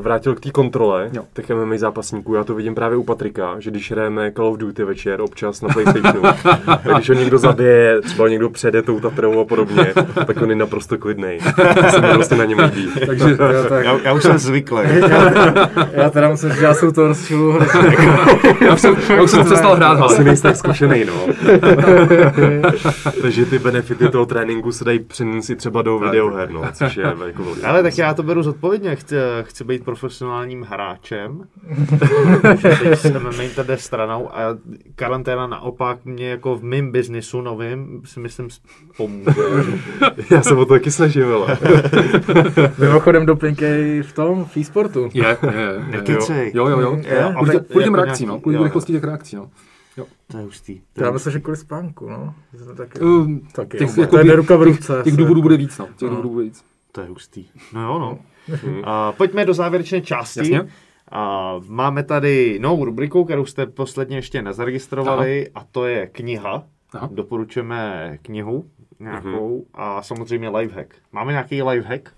vrátil 0.00 0.34
k 0.34 0.40
té 0.40 0.50
kontrole 0.50 1.10
jo. 1.12 1.22
těch 1.32 1.50
MMA 1.50 1.76
zápasníků. 1.76 2.34
Já 2.34 2.44
to 2.44 2.54
vidím 2.54 2.74
právě 2.74 2.96
u 2.96 3.02
Patrika, 3.02 3.54
že 3.58 3.70
když 3.70 3.90
hrajeme 3.90 4.32
Call 4.32 4.46
of 4.46 4.58
Duty 4.58 4.84
večer 4.84 5.20
občas 5.20 5.62
na 5.62 5.68
Playstationu, 5.68 6.22
tak 6.66 6.94
když 6.94 7.08
ho 7.08 7.14
někdo 7.14 7.38
zabije, 7.38 8.00
třeba 8.00 8.28
někdo 8.28 8.50
přejde 8.50 8.82
tou 8.82 9.00
Tatrou 9.00 9.40
a 9.40 9.44
podobně, 9.44 9.86
tak 10.26 10.42
on 10.42 10.50
je 10.50 10.56
naprosto 10.56 10.98
klidný. 10.98 11.38
To 11.74 11.90
se 11.90 12.00
mi 12.00 12.08
prostě 12.08 12.36
na 12.36 12.44
něm 12.44 12.58
líbí. 12.58 12.88
Takže 13.06 13.30
já, 13.30 13.68
tak, 13.68 13.84
já, 13.84 13.98
já, 14.04 14.12
už 14.12 14.22
jsem 14.22 14.38
zvyklý. 14.38 14.80
já, 15.08 15.88
já 15.92 16.10
teda 16.10 16.28
musím 16.28 16.50
říct, 16.50 16.60
já 16.60 16.74
jsem 16.74 16.92
to 16.92 17.06
rozčilu. 17.06 17.58
já 18.60 18.74
už 18.74 18.80
jsem, 18.80 18.96
já 19.08 19.22
už 19.22 19.30
jsem 19.30 19.44
přestal 19.44 19.76
hrát. 19.76 20.02
Asi 20.02 20.24
nejsi 20.24 20.42
tak 20.42 20.56
zkušený, 20.56 21.04
no. 21.04 21.26
Takže 23.22 23.46
ty 23.46 23.58
benefity 23.58 24.08
toho 24.08 24.26
tréninku 24.26 24.49
tréninku 24.50 24.72
se 24.72 24.84
dají 24.84 24.98
přenést 24.98 25.50
třeba 25.56 25.82
do 25.82 25.98
videoher, 25.98 26.50
no, 26.50 26.62
což 26.72 26.96
je 26.96 27.04
jako 27.26 27.44
velký. 27.44 27.62
Ale 27.62 27.82
tak 27.82 27.98
já 27.98 28.14
to 28.14 28.22
beru 28.22 28.42
zodpovědně, 28.42 28.96
chci, 28.96 29.16
chci 29.42 29.64
být 29.64 29.84
profesionálním 29.84 30.62
hráčem, 30.62 31.42
teď 32.62 32.98
jsem 32.98 33.30
tady 33.56 33.78
stranou 33.78 34.34
a 34.34 34.40
karanténa 34.94 35.46
naopak 35.46 36.04
mě 36.04 36.28
jako 36.28 36.56
v 36.56 36.62
mém 36.62 36.92
biznisu 36.92 37.40
novým 37.40 38.02
si 38.04 38.20
myslím 38.20 38.48
pomůže. 38.96 39.30
já 40.30 40.42
se 40.42 40.54
o 40.54 40.64
to 40.64 40.74
taky 40.74 40.90
snažím, 40.90 41.32
ale. 41.32 41.58
Mimochodem 42.78 43.26
dopinky 43.26 44.02
v 44.02 44.12
tom, 44.12 44.44
v 44.44 44.56
e-sportu. 44.56 45.10
Je, 45.14 45.24
je, 45.24 45.36
je. 45.92 46.36
je. 46.36 46.50
Jo, 46.54 46.68
jo, 46.68 46.80
jo. 46.80 46.98
Kvůli 47.70 47.84
těm 47.84 47.94
reakcím, 47.94 48.28
no. 48.28 48.40
Kvůli 48.40 48.64
rychlosti 48.64 48.92
těch 48.92 49.04
reakcí, 49.04 49.36
no. 49.36 49.50
Jo. 50.00 50.06
To 50.26 50.38
je 50.38 50.44
hustý. 50.44 50.80
To 50.92 51.04
já 51.04 51.10
myslím, 51.10 51.32
že 51.32 51.40
kvůli 51.40 51.56
spánku, 51.56 52.08
no. 52.08 52.34
Taky, 52.76 53.00
uh, 53.00 53.38
taky 53.52 53.78
těch, 53.78 53.98
jako 53.98 54.16
to 54.16 54.26
je 54.26 54.36
ruka 54.36 54.56
v 54.56 54.62
ruce. 54.62 54.92
Těch, 54.94 55.04
těch 55.04 55.16
důvodů 55.16 55.42
bude 55.42 55.56
víc, 55.56 55.78
no. 55.78 55.86
Těch 55.86 56.08
no. 56.08 56.08
důvodů 56.08 56.28
bude 56.28 56.44
víc. 56.44 56.64
To 56.92 57.00
je 57.00 57.06
hustý. 57.06 57.46
No 57.72 57.82
jo, 57.82 57.98
no. 57.98 58.18
A 58.84 59.12
pojďme 59.12 59.44
do 59.44 59.54
závěrečné 59.54 60.00
části. 60.00 60.38
Jasně. 60.38 60.72
A 61.12 61.54
máme 61.66 62.02
tady 62.02 62.58
novou 62.58 62.84
rubriku, 62.84 63.24
kterou 63.24 63.46
jste 63.46 63.66
posledně 63.66 64.16
ještě 64.16 64.42
nezaregistrovali, 64.42 65.48
Aha. 65.54 65.64
a 65.64 65.68
to 65.72 65.86
je 65.86 66.06
kniha. 66.06 66.64
Aha. 66.92 67.08
Doporučujeme 67.12 68.18
knihu 68.22 68.70
nějakou 69.00 69.58
mm-hmm. 69.58 69.64
a 69.74 70.02
samozřejmě 70.02 70.48
lifehack. 70.48 70.94
Máme 71.12 71.32
nějaký 71.32 71.62
lifehack? 71.62 72.08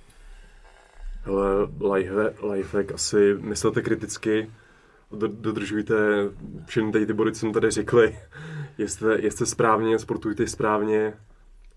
Hele, 1.24 1.68
lifehack, 1.92 2.42
lifehack 2.42 2.92
asi 2.92 3.36
myslete 3.40 3.82
kriticky, 3.82 4.50
dodržujte 5.16 5.94
všechny 6.66 6.92
tady 6.92 7.06
ty 7.06 7.12
body, 7.12 7.32
co 7.32 7.40
jsem 7.40 7.52
tady 7.52 7.70
řekli. 7.70 8.16
Jeste, 8.78 9.18
jeste 9.20 9.46
správně, 9.46 9.98
sportujte 9.98 10.46
správně 10.46 11.12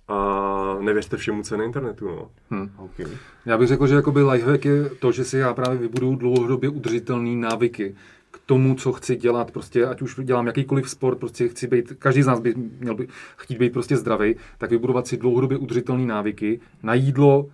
a 0.08 0.78
nevěřte 0.82 1.18
všemu, 1.18 1.44
co 1.44 1.54
je 1.54 1.58
na 1.58 1.64
internetu. 1.64 2.08
No. 2.08 2.32
Hmm. 2.50 2.70
Okay. 2.78 3.06
Já 3.46 3.58
bych 3.58 3.68
řekl, 3.68 3.88
že 3.88 3.96
jakoby 3.96 4.24
lifehack 4.24 4.66
je 4.66 4.90
to, 4.90 5.12
že 5.12 5.24
si 5.24 5.38
já 5.38 5.54
právě 5.54 5.78
vybudu 5.78 6.16
dlouhodobě 6.16 6.70
udržitelné 6.70 7.36
návyky 7.36 7.96
k 8.32 8.40
tomu, 8.46 8.76
co 8.76 8.94
chci 8.94 9.16
dělat, 9.16 9.52
prostě 9.52 9.86
ať 9.86 10.02
už 10.02 10.16
dělám 10.24 10.48
jakýkoliv 10.48 10.90
sport, 10.90 11.20
prostě 11.20 11.48
chci 11.48 11.68
být, 11.68 11.94
každý 12.00 12.22
z 12.22 12.28
nás 12.28 12.40
by 12.40 12.54
měl 12.80 12.96
by 12.96 13.08
chtít 13.38 13.58
být 13.58 13.74
prostě 13.74 13.98
zdravý, 13.98 14.36
tak 14.58 14.72
vybudovat 14.72 15.08
si 15.08 15.18
dlouhodobě 15.18 15.58
udržitelné 15.58 16.06
návyky 16.06 16.60
na 16.84 16.94
jídlo, 16.94 17.50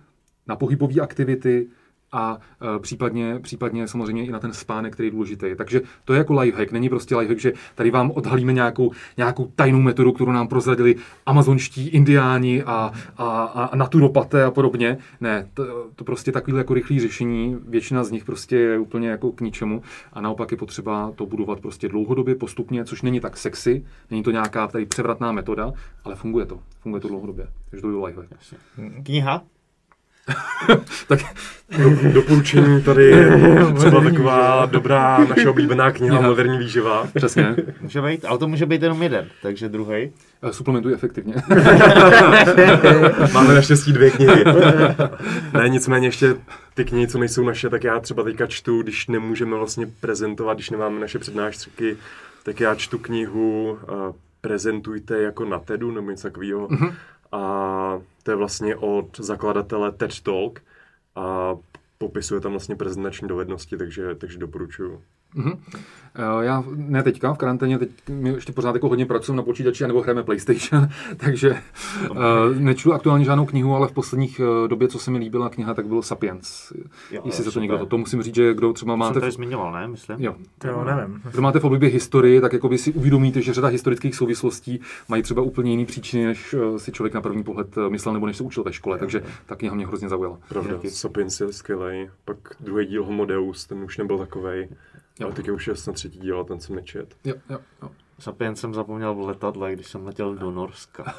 na 0.46 0.56
pohybové 0.56 1.00
aktivity, 1.00 1.68
a 2.12 2.34
uh, 2.34 2.82
případně, 2.82 3.38
případně 3.42 3.88
samozřejmě 3.88 4.24
i 4.26 4.30
na 4.30 4.38
ten 4.38 4.52
spánek, 4.52 4.92
který 4.92 5.06
je 5.06 5.10
důležitý. 5.10 5.46
Takže 5.56 5.80
to 6.04 6.12
je 6.12 6.18
jako 6.18 6.40
lifehack, 6.40 6.72
není 6.72 6.88
prostě 6.88 7.16
lifehack, 7.16 7.40
že 7.40 7.52
tady 7.74 7.90
vám 7.90 8.10
odhalíme 8.10 8.52
nějakou, 8.52 8.90
nějakou 9.16 9.52
tajnou 9.56 9.80
metodu, 9.80 10.12
kterou 10.12 10.32
nám 10.32 10.48
prozradili 10.48 10.96
amazonští 11.26 11.88
indiáni 11.88 12.62
a, 12.62 12.92
a, 13.16 13.42
a 13.44 13.76
naturopaté 13.76 14.44
a 14.44 14.50
podobně. 14.50 14.98
Ne, 15.20 15.48
to, 15.54 15.90
to 15.96 16.04
prostě 16.04 16.32
takový 16.32 16.56
jako 16.56 16.74
rychlý 16.74 17.00
řešení, 17.00 17.56
většina 17.68 18.04
z 18.04 18.10
nich 18.10 18.24
prostě 18.24 18.56
je 18.56 18.78
úplně 18.78 19.08
jako 19.08 19.32
k 19.32 19.40
ničemu 19.40 19.82
a 20.12 20.20
naopak 20.20 20.50
je 20.50 20.56
potřeba 20.56 21.12
to 21.14 21.26
budovat 21.26 21.60
prostě 21.60 21.88
dlouhodobě, 21.88 22.34
postupně, 22.34 22.84
což 22.84 23.02
není 23.02 23.20
tak 23.20 23.36
sexy, 23.36 23.84
není 24.10 24.22
to 24.22 24.30
nějaká 24.30 24.66
tady 24.66 24.86
převratná 24.86 25.32
metoda, 25.32 25.72
ale 26.04 26.14
funguje 26.14 26.46
to, 26.46 26.58
funguje 26.80 27.00
to 27.00 27.08
dlouhodobě. 27.08 27.48
Takže 27.70 27.82
to 27.82 27.90
je 27.90 27.96
lifehack. 27.96 28.30
Kniha? 29.02 29.42
tak 31.08 31.20
Do, 31.78 32.12
doporučení 32.12 32.82
tady 32.82 33.04
je 33.10 33.30
třeba 33.76 34.00
taková 34.02 34.66
dobrá 34.66 35.24
naše 35.24 35.48
oblíbená 35.48 35.90
kniha 35.90 36.20
Moderní 36.20 36.58
výživa. 36.58 37.08
přesně, 37.14 37.56
Může 37.80 38.02
být, 38.02 38.24
ale 38.24 38.38
to 38.38 38.48
může 38.48 38.66
být 38.66 38.82
jenom 38.82 39.02
jeden, 39.02 39.28
takže 39.42 39.68
druhý. 39.68 40.12
Eh, 40.42 40.52
suplementuj 40.52 40.92
efektivně. 40.92 41.34
Máme 43.32 43.54
naštěstí 43.54 43.92
dvě 43.92 44.10
knihy. 44.10 44.44
ne, 45.52 45.68
nicméně 45.68 46.08
ještě 46.08 46.36
ty 46.74 46.84
knihy, 46.84 47.06
co 47.06 47.18
nejsou 47.18 47.44
naše, 47.44 47.70
tak 47.70 47.84
já 47.84 48.00
třeba 48.00 48.22
teďka 48.22 48.46
čtu, 48.46 48.82
když 48.82 49.06
nemůžeme 49.06 49.56
vlastně 49.56 49.86
prezentovat, 50.00 50.54
když 50.54 50.70
nemáme 50.70 51.00
naše 51.00 51.18
přednášky, 51.18 51.96
tak 52.42 52.60
já 52.60 52.74
čtu 52.74 52.98
knihu 52.98 53.78
uh, 53.82 54.12
Prezentujte 54.40 55.22
jako 55.22 55.44
na 55.44 55.58
TEDu 55.58 55.90
nebo 55.90 56.10
něco 56.10 56.22
takového. 56.22 56.68
Mm-hmm. 56.68 56.94
A 57.32 57.98
to 58.22 58.30
je 58.30 58.36
vlastně 58.36 58.76
od 58.76 59.20
zakladatele 59.20 59.92
TED 59.92 60.20
Talk 60.20 60.62
a 61.14 61.56
popisuje 61.98 62.40
tam 62.40 62.52
vlastně 62.52 62.76
prezentační 62.76 63.28
dovednosti, 63.28 63.76
takže, 63.76 64.14
takže 64.14 64.38
doporučuju. 64.38 65.04
Mhm. 65.34 65.52
Eh, 66.14 66.44
Já 66.44 66.64
ne 66.76 67.02
teďka, 67.02 67.32
v 67.34 67.38
karanténě, 67.38 67.78
teď 67.78 67.90
my 68.08 68.28
ještě 68.28 68.52
pořád 68.52 68.74
jako 68.74 68.88
hodně 68.88 69.06
pracuji 69.06 69.34
na 69.34 69.42
počítači 69.42 69.86
nebo 69.86 70.00
hrajeme 70.00 70.22
PlayStation, 70.22 70.88
takže 71.16 71.56
uh, 72.10 72.16
nečtu 72.58 72.92
aktuálně 72.92 73.24
žádnou 73.24 73.46
knihu, 73.46 73.74
ale 73.74 73.88
v 73.88 73.92
posledních 73.92 74.40
uh, 74.40 74.68
době, 74.68 74.88
co 74.88 74.98
se 74.98 75.10
mi 75.10 75.18
líbila 75.18 75.48
kniha, 75.48 75.74
tak 75.74 75.86
bylo 75.86 76.02
Sapiens. 76.02 76.72
Jo, 77.10 77.22
Jestli 77.24 77.44
se 77.44 77.50
to 77.50 77.60
někdo, 77.60 77.86
to 77.86 77.98
musím 77.98 78.22
říct, 78.22 78.34
že 78.34 78.54
kdo 78.54 78.72
třeba 78.72 78.92
Jsem 78.92 78.98
máte... 78.98 79.20
tady 79.20 79.32
zmiňoval, 79.32 79.72
ne, 79.72 79.88
myslím? 79.88 80.16
Jo, 80.20 80.34
Jo, 80.64 80.84
nevím. 80.84 81.22
kdo 81.32 81.42
máte 81.42 81.60
v 81.60 81.64
oblibě 81.64 81.88
historii, 81.88 82.40
tak 82.40 82.52
jako 82.52 82.68
by 82.68 82.78
si 82.78 82.92
uvědomíte, 82.92 83.40
že 83.42 83.54
řada 83.54 83.68
historických 83.68 84.14
souvislostí 84.14 84.80
mají 85.08 85.22
třeba 85.22 85.42
úplně 85.42 85.70
jiný 85.70 85.86
příčiny, 85.86 86.26
než 86.26 86.54
si 86.76 86.92
člověk 86.92 87.14
na 87.14 87.20
první 87.20 87.42
pohled 87.44 87.76
myslel, 87.88 88.14
nebo 88.14 88.26
než 88.26 88.36
se 88.36 88.42
učil 88.42 88.64
ve 88.64 88.72
škole, 88.72 88.98
takže 88.98 89.22
ta 89.46 89.56
kniha 89.56 89.74
mě 89.74 89.86
hrozně 89.86 90.08
zaujala. 90.08 90.38
Pravda, 90.48 90.76
Sapiens 90.88 91.40
je 91.40 91.52
skvělej. 91.52 92.10
Pak 92.24 92.36
druhý 92.60 92.86
díl 92.86 93.04
Homo 93.04 93.24
Deus, 93.24 93.66
ten 93.66 93.78
už 93.78 93.98
nebyl 93.98 94.18
takovej. 94.18 94.68
Jo. 95.22 95.26
Ale 95.28 95.34
teď 95.36 95.48
už 95.48 95.66
je 95.66 95.76
snad 95.76 95.94
třetí 95.94 96.18
díl 96.18 96.40
a 96.40 96.44
ten 96.44 96.60
jsem 96.60 96.76
nečet. 96.76 97.16
Jo, 97.24 97.34
jo, 97.50 97.58
jo. 97.82 97.90
Sapien 98.18 98.56
jsem 98.56 98.74
zapomněl 98.74 99.14
v 99.14 99.20
letadle, 99.20 99.72
když 99.72 99.86
jsem 99.86 100.06
letěl 100.06 100.34
do 100.34 100.50
Norska. 100.50 101.04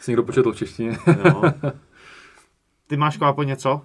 Jsi 0.00 0.10
někdo 0.10 0.22
početl 0.22 0.52
v 0.52 0.56
češtině? 0.56 0.98
Jo. 1.24 1.42
Ty 2.86 2.96
máš 2.96 3.16
kvápo 3.16 3.42
něco? 3.42 3.80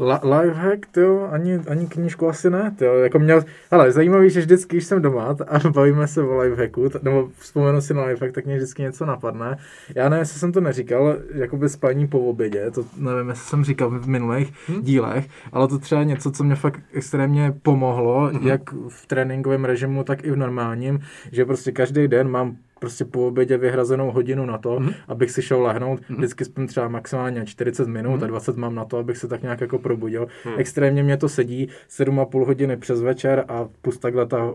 La- 0.00 0.20
lifehack, 0.38 0.96
jo, 0.96 1.28
ani, 1.32 1.56
ani 1.68 1.86
knížku 1.86 2.28
asi 2.28 2.50
ne, 2.50 2.76
jo, 2.80 2.94
jako 2.94 3.18
měl, 3.18 3.44
ale 3.70 3.92
zajímavý, 3.92 4.30
že 4.30 4.40
vždycky, 4.40 4.76
když 4.76 4.86
jsem 4.86 5.02
doma 5.02 5.36
a 5.48 5.68
bavíme 5.70 6.06
se 6.08 6.22
o 6.22 6.38
lifehacku, 6.38 6.88
t- 6.88 6.98
nebo 7.02 7.28
vzpomenu 7.38 7.80
si 7.80 7.94
na 7.94 8.04
lifehack, 8.04 8.34
tak 8.34 8.46
mě 8.46 8.56
vždycky 8.56 8.82
něco 8.82 9.06
napadne. 9.06 9.58
Já 9.94 10.08
nevím, 10.08 10.20
jestli 10.20 10.38
jsem 10.38 10.52
to 10.52 10.60
neříkal, 10.60 11.16
jakoby 11.34 11.68
spaní 11.68 12.06
po 12.06 12.20
obědě, 12.20 12.70
to 12.70 12.84
nevím, 12.96 13.28
jestli 13.28 13.48
jsem 13.48 13.64
říkal 13.64 13.90
v 13.90 14.08
minulých 14.08 14.52
hmm. 14.68 14.82
dílech, 14.82 15.28
ale 15.52 15.68
to 15.68 15.78
třeba 15.78 16.02
něco, 16.02 16.30
co 16.30 16.44
mě 16.44 16.54
fakt 16.54 16.80
extrémně 16.92 17.54
pomohlo, 17.62 18.20
hmm. 18.20 18.48
jak 18.48 18.72
v 18.88 19.06
tréninkovém 19.06 19.64
režimu, 19.64 20.04
tak 20.04 20.24
i 20.24 20.30
v 20.30 20.36
normálním, 20.36 21.00
že 21.32 21.44
prostě 21.44 21.72
každý 21.72 22.08
den 22.08 22.30
mám 22.30 22.56
prostě 22.80 23.04
po 23.04 23.28
obědě 23.28 23.56
vyhrazenou 23.56 24.10
hodinu 24.10 24.46
na 24.46 24.58
to, 24.58 24.70
mm-hmm. 24.70 24.94
abych 25.08 25.30
si 25.30 25.42
šel 25.42 25.62
lehnout. 25.62 26.00
Mm-hmm. 26.00 26.16
Vždycky 26.16 26.44
spím 26.44 26.66
třeba 26.66 26.88
maximálně 26.88 27.46
40 27.46 27.88
minut 27.88 28.20
mm-hmm. 28.20 28.24
a 28.24 28.26
20 28.26 28.56
mám 28.56 28.74
na 28.74 28.84
to, 28.84 28.98
abych 28.98 29.16
se 29.16 29.28
tak 29.28 29.42
nějak 29.42 29.60
jako 29.60 29.78
probudil. 29.78 30.26
Mm-hmm. 30.44 30.54
Extrémně 30.58 31.02
mě 31.02 31.16
to 31.16 31.28
sedí 31.28 31.68
7,5 31.90 32.46
hodiny 32.46 32.76
přes 32.76 33.00
večer 33.02 33.44
a 33.48 33.68
plus 33.82 33.98
takhle 33.98 34.26
ta 34.26 34.52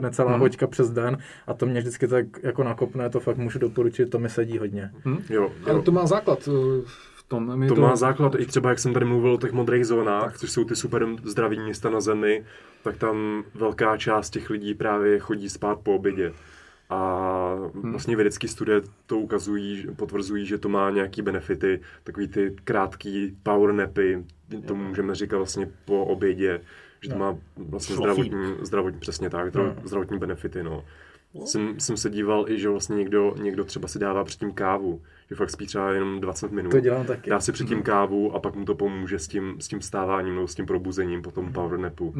necelá 0.00 0.32
mm-hmm. 0.32 0.40
hoďka 0.40 0.66
přes 0.66 0.90
den 0.90 1.18
a 1.46 1.54
to 1.54 1.66
mě 1.66 1.80
vždycky 1.80 2.08
tak 2.08 2.26
jako 2.42 2.64
nakopne, 2.64 3.10
to 3.10 3.20
fakt 3.20 3.36
můžu 3.36 3.58
doporučit, 3.58 4.10
to 4.10 4.18
mi 4.18 4.28
sedí 4.28 4.58
hodně. 4.58 4.90
Jo, 5.30 5.52
Ale 5.64 5.74
jo. 5.74 5.82
to 5.82 5.92
má 5.92 6.06
základ 6.06 6.48
v 7.16 7.22
tom. 7.28 7.58
My 7.58 7.68
To 7.68 7.74
má 7.74 7.96
základ 7.96 8.34
i 8.38 8.46
třeba, 8.46 8.70
jak 8.70 8.78
jsem 8.78 8.92
tady 8.92 9.06
mluvil 9.06 9.32
o 9.32 9.38
těch 9.38 9.52
modrých 9.52 9.86
zónách, 9.86 10.38
což 10.38 10.50
jsou 10.50 10.64
ty 10.64 10.76
super 10.76 11.06
zdraví 11.24 11.60
města 11.60 11.90
na 11.90 12.00
zemi, 12.00 12.44
tak 12.82 12.96
tam 12.96 13.44
velká 13.54 13.96
část 13.96 14.30
těch 14.30 14.50
lidí 14.50 14.74
právě 14.74 15.18
chodí 15.18 15.48
spát 15.48 15.78
po 15.82 15.94
obědě. 15.94 16.32
A 16.90 17.54
vlastně 17.74 18.16
vědecké 18.16 18.48
studie 18.48 18.80
to 19.06 19.18
ukazují, 19.18 19.86
potvrzují, 19.96 20.46
že 20.46 20.58
to 20.58 20.68
má 20.68 20.90
nějaký 20.90 21.22
benefity, 21.22 21.80
takový 22.04 22.28
ty 22.28 22.56
krátký 22.64 23.36
power 23.42 23.72
napy, 23.72 24.24
to 24.66 24.74
můžeme 24.74 25.14
říkat 25.14 25.36
vlastně 25.36 25.70
po 25.84 26.04
obědě, 26.04 26.60
že 27.02 27.10
to 27.10 27.16
má 27.18 27.36
vlastně 27.56 27.96
zdravotní, 27.96 28.54
zdravotní 28.62 29.00
přesně 29.00 29.30
tak, 29.30 29.54
zdra- 29.54 29.74
zdravotní 29.84 30.18
benefity, 30.18 30.62
no. 30.62 30.84
Jsem, 31.44 31.80
jsem 31.80 31.96
se 31.96 32.10
díval 32.10 32.44
i, 32.48 32.58
že 32.58 32.68
vlastně 32.68 32.96
někdo, 32.96 33.34
někdo 33.42 33.64
třeba 33.64 33.88
si 33.88 33.98
dává 33.98 34.24
předtím 34.24 34.52
kávu, 34.52 35.02
že 35.28 35.34
fakt 35.34 35.50
spí 35.50 35.66
třeba 35.66 35.92
jenom 35.92 36.20
20 36.20 36.52
minut. 36.52 36.70
To 36.70 36.80
dělám 36.80 37.06
taky. 37.06 37.30
Dá 37.30 37.40
si 37.40 37.52
předtím 37.52 37.82
kávu 37.82 38.34
a 38.34 38.40
pak 38.40 38.54
mu 38.54 38.64
to 38.64 38.74
pomůže 38.74 39.18
s 39.18 39.28
tím, 39.28 39.60
s 39.60 39.68
tím 39.68 39.78
vstáváním 39.78 40.34
nebo 40.34 40.48
s 40.48 40.54
tím 40.54 40.66
probuzením 40.66 41.22
po 41.22 41.30
tom 41.30 41.52
power 41.52 41.78
napu. 41.78 42.14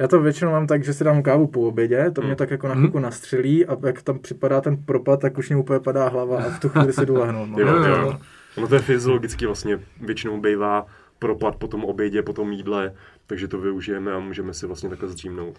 Já 0.00 0.08
to 0.08 0.20
většinou 0.20 0.50
mám 0.50 0.66
tak, 0.66 0.84
že 0.84 0.94
si 0.94 1.04
dám 1.04 1.22
kávu 1.22 1.46
po 1.46 1.60
obědě, 1.60 2.10
to 2.10 2.22
mě 2.22 2.36
tak 2.36 2.50
jako 2.50 2.68
na 2.68 2.74
chvilku 2.74 2.98
nastřelí 2.98 3.66
a 3.66 3.76
jak 3.86 4.02
tam 4.02 4.18
připadá 4.18 4.60
ten 4.60 4.76
propad, 4.76 5.20
tak 5.20 5.38
už 5.38 5.48
mě 5.48 5.58
úplně 5.58 5.80
padá 5.80 6.08
hlava 6.08 6.42
a 6.42 6.50
v 6.50 6.60
tu 6.60 6.68
chvíli 6.68 6.92
si 6.92 7.06
jdu 7.06 7.14
lehnout. 7.14 7.48
No. 7.48 7.58
Jo, 7.58 7.84
jo. 7.84 8.18
Ono 8.56 8.68
to 8.68 8.74
je 8.74 8.80
fyziologicky 8.80 9.46
vlastně 9.46 9.80
většinou 10.00 10.40
bývá 10.40 10.86
propad 11.18 11.56
po 11.56 11.68
tom 11.68 11.84
obědě, 11.84 12.22
po 12.22 12.32
tom 12.32 12.52
jídle, 12.52 12.94
takže 13.26 13.48
to 13.48 13.58
využijeme 13.58 14.12
a 14.12 14.18
můžeme 14.18 14.54
si 14.54 14.66
vlastně 14.66 14.88
takhle 14.88 15.08
zdřímnout. 15.08 15.58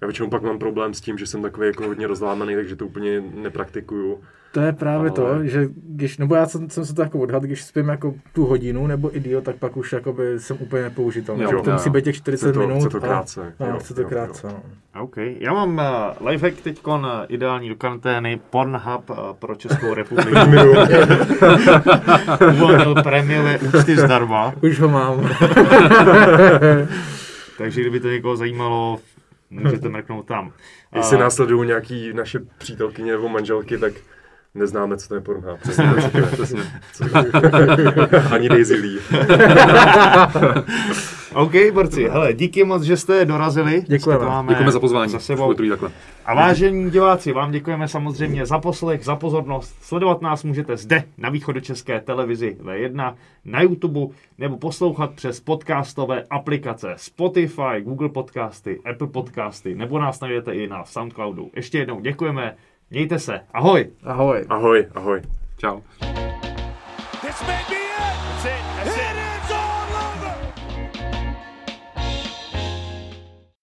Já 0.00 0.06
většinou 0.06 0.30
pak 0.30 0.42
mám 0.42 0.58
problém 0.58 0.94
s 0.94 1.00
tím, 1.00 1.18
že 1.18 1.26
jsem 1.26 1.42
takový 1.42 1.66
jako 1.66 1.86
hodně 1.86 2.06
rozlámaný, 2.06 2.54
takže 2.54 2.76
to 2.76 2.86
úplně 2.86 3.22
nepraktikuju. 3.34 4.20
To 4.52 4.60
je 4.60 4.72
právě 4.72 5.10
Ale- 5.10 5.10
to, 5.10 5.44
že 5.44 5.68
když, 5.88 6.18
nebo 6.18 6.34
já 6.34 6.46
jsem, 6.46 6.70
jsem 6.70 6.84
se 6.84 6.94
to 6.94 7.02
jako 7.02 7.18
odhadl, 7.18 7.46
když 7.46 7.64
spím 7.64 7.88
jako 7.88 8.14
tu 8.32 8.46
hodinu 8.46 8.86
nebo 8.86 9.16
i 9.16 9.20
díl, 9.20 9.40
tak 9.40 9.56
pak 9.56 9.76
už 9.76 9.92
jakoby 9.92 10.40
jsem 10.40 10.56
úplně 10.60 10.82
nepoužitelný. 10.82 11.42
Jo, 11.42 11.50
Jo, 11.52 11.62
to 11.62 11.70
jo, 11.70 11.74
musí 11.74 11.88
jo. 11.88 11.92
být 11.92 12.04
těch 12.04 12.16
40 12.16 12.46
Chce 12.46 12.52
to- 12.52 12.60
minut. 12.66 12.80
chce 12.80 12.88
to 12.88 13.00
krátce. 13.00 13.54
A, 13.60 13.66
Jo, 13.66 13.76
chce 13.78 13.94
to 13.94 14.00
jo, 14.02 14.08
krátce, 14.08 14.46
no. 14.46 14.62
OK. 15.02 15.16
Já 15.16 15.52
mám 15.52 15.80
uh, 16.20 16.26
lifehack 16.28 16.60
teď 16.60 16.80
ideální 17.28 17.68
do 17.68 17.76
karantény, 17.76 18.40
Pornhub 18.50 19.10
uh, 19.10 19.16
pro 19.38 19.54
Českou 19.54 19.94
republiku. 19.94 20.38
Uvolnil 22.54 22.94
prémiové 23.02 23.58
účty 23.58 23.96
zdarma, 23.96 24.52
Už 24.62 24.80
ho 24.80 24.88
mám. 24.88 25.20
takže 27.58 27.80
kdyby 27.80 28.00
to 28.00 28.08
někoho 28.08 28.36
zajímalo, 28.36 28.98
můžete 29.62 29.88
mrknout 29.88 30.26
tam. 30.26 30.52
Jestli 30.94 31.18
následují 31.18 31.68
nějaký 31.68 32.12
naše 32.12 32.38
přítelkyně 32.58 33.12
nebo 33.12 33.28
manželky, 33.28 33.78
tak 33.78 33.92
neznáme, 34.54 34.96
co 34.96 35.08
to 35.08 35.14
je 35.14 35.20
Pornhub. 35.20 35.60
Ani 38.30 38.48
Daisy 38.48 38.74
Lee. 38.74 38.98
OK, 41.34 41.52
borci, 41.72 42.08
hele, 42.08 42.32
díky 42.32 42.64
moc, 42.64 42.82
že 42.82 42.96
jste 42.96 43.24
dorazili. 43.24 43.82
Děkujeme. 43.88 44.24
Máme 44.24 44.48
Děkujeme 44.48 44.72
za 44.72 44.80
pozvání. 44.80 45.12
Za 45.12 45.18
sebou. 45.18 45.54
A 46.24 46.34
vážení 46.34 46.90
diváci, 46.90 47.32
vám 47.32 47.52
děkujeme 47.52 47.88
samozřejmě 47.88 48.46
za 48.46 48.58
poslech, 48.58 49.04
za 49.04 49.16
pozornost. 49.16 49.76
Sledovat 49.80 50.22
nás 50.22 50.44
můžete 50.44 50.76
zde 50.76 51.04
na 51.18 51.28
východočeské 51.28 52.00
televizi 52.00 52.56
V1, 52.62 53.14
na 53.44 53.62
YouTube 53.62 54.00
nebo 54.38 54.56
poslouchat 54.56 55.10
přes 55.10 55.40
podcastové 55.40 56.24
aplikace 56.30 56.94
Spotify, 56.96 57.80
Google 57.80 58.08
Podcasty, 58.08 58.80
Apple 58.90 59.06
Podcasty 59.06 59.74
nebo 59.74 59.98
nás 59.98 60.20
najdete 60.20 60.54
i 60.54 60.68
na 60.68 60.84
Soundcloudu. 60.84 61.50
Ještě 61.56 61.78
jednou 61.78 62.00
děkujeme, 62.00 62.54
mějte 62.90 63.18
se, 63.18 63.40
ahoj! 63.54 63.90
Ahoj. 64.04 64.44
Ahoj, 64.48 64.86
ahoj. 64.94 65.22
Čau. 65.58 65.80
This 67.22 67.42
may 67.46 67.64
be 67.68 67.73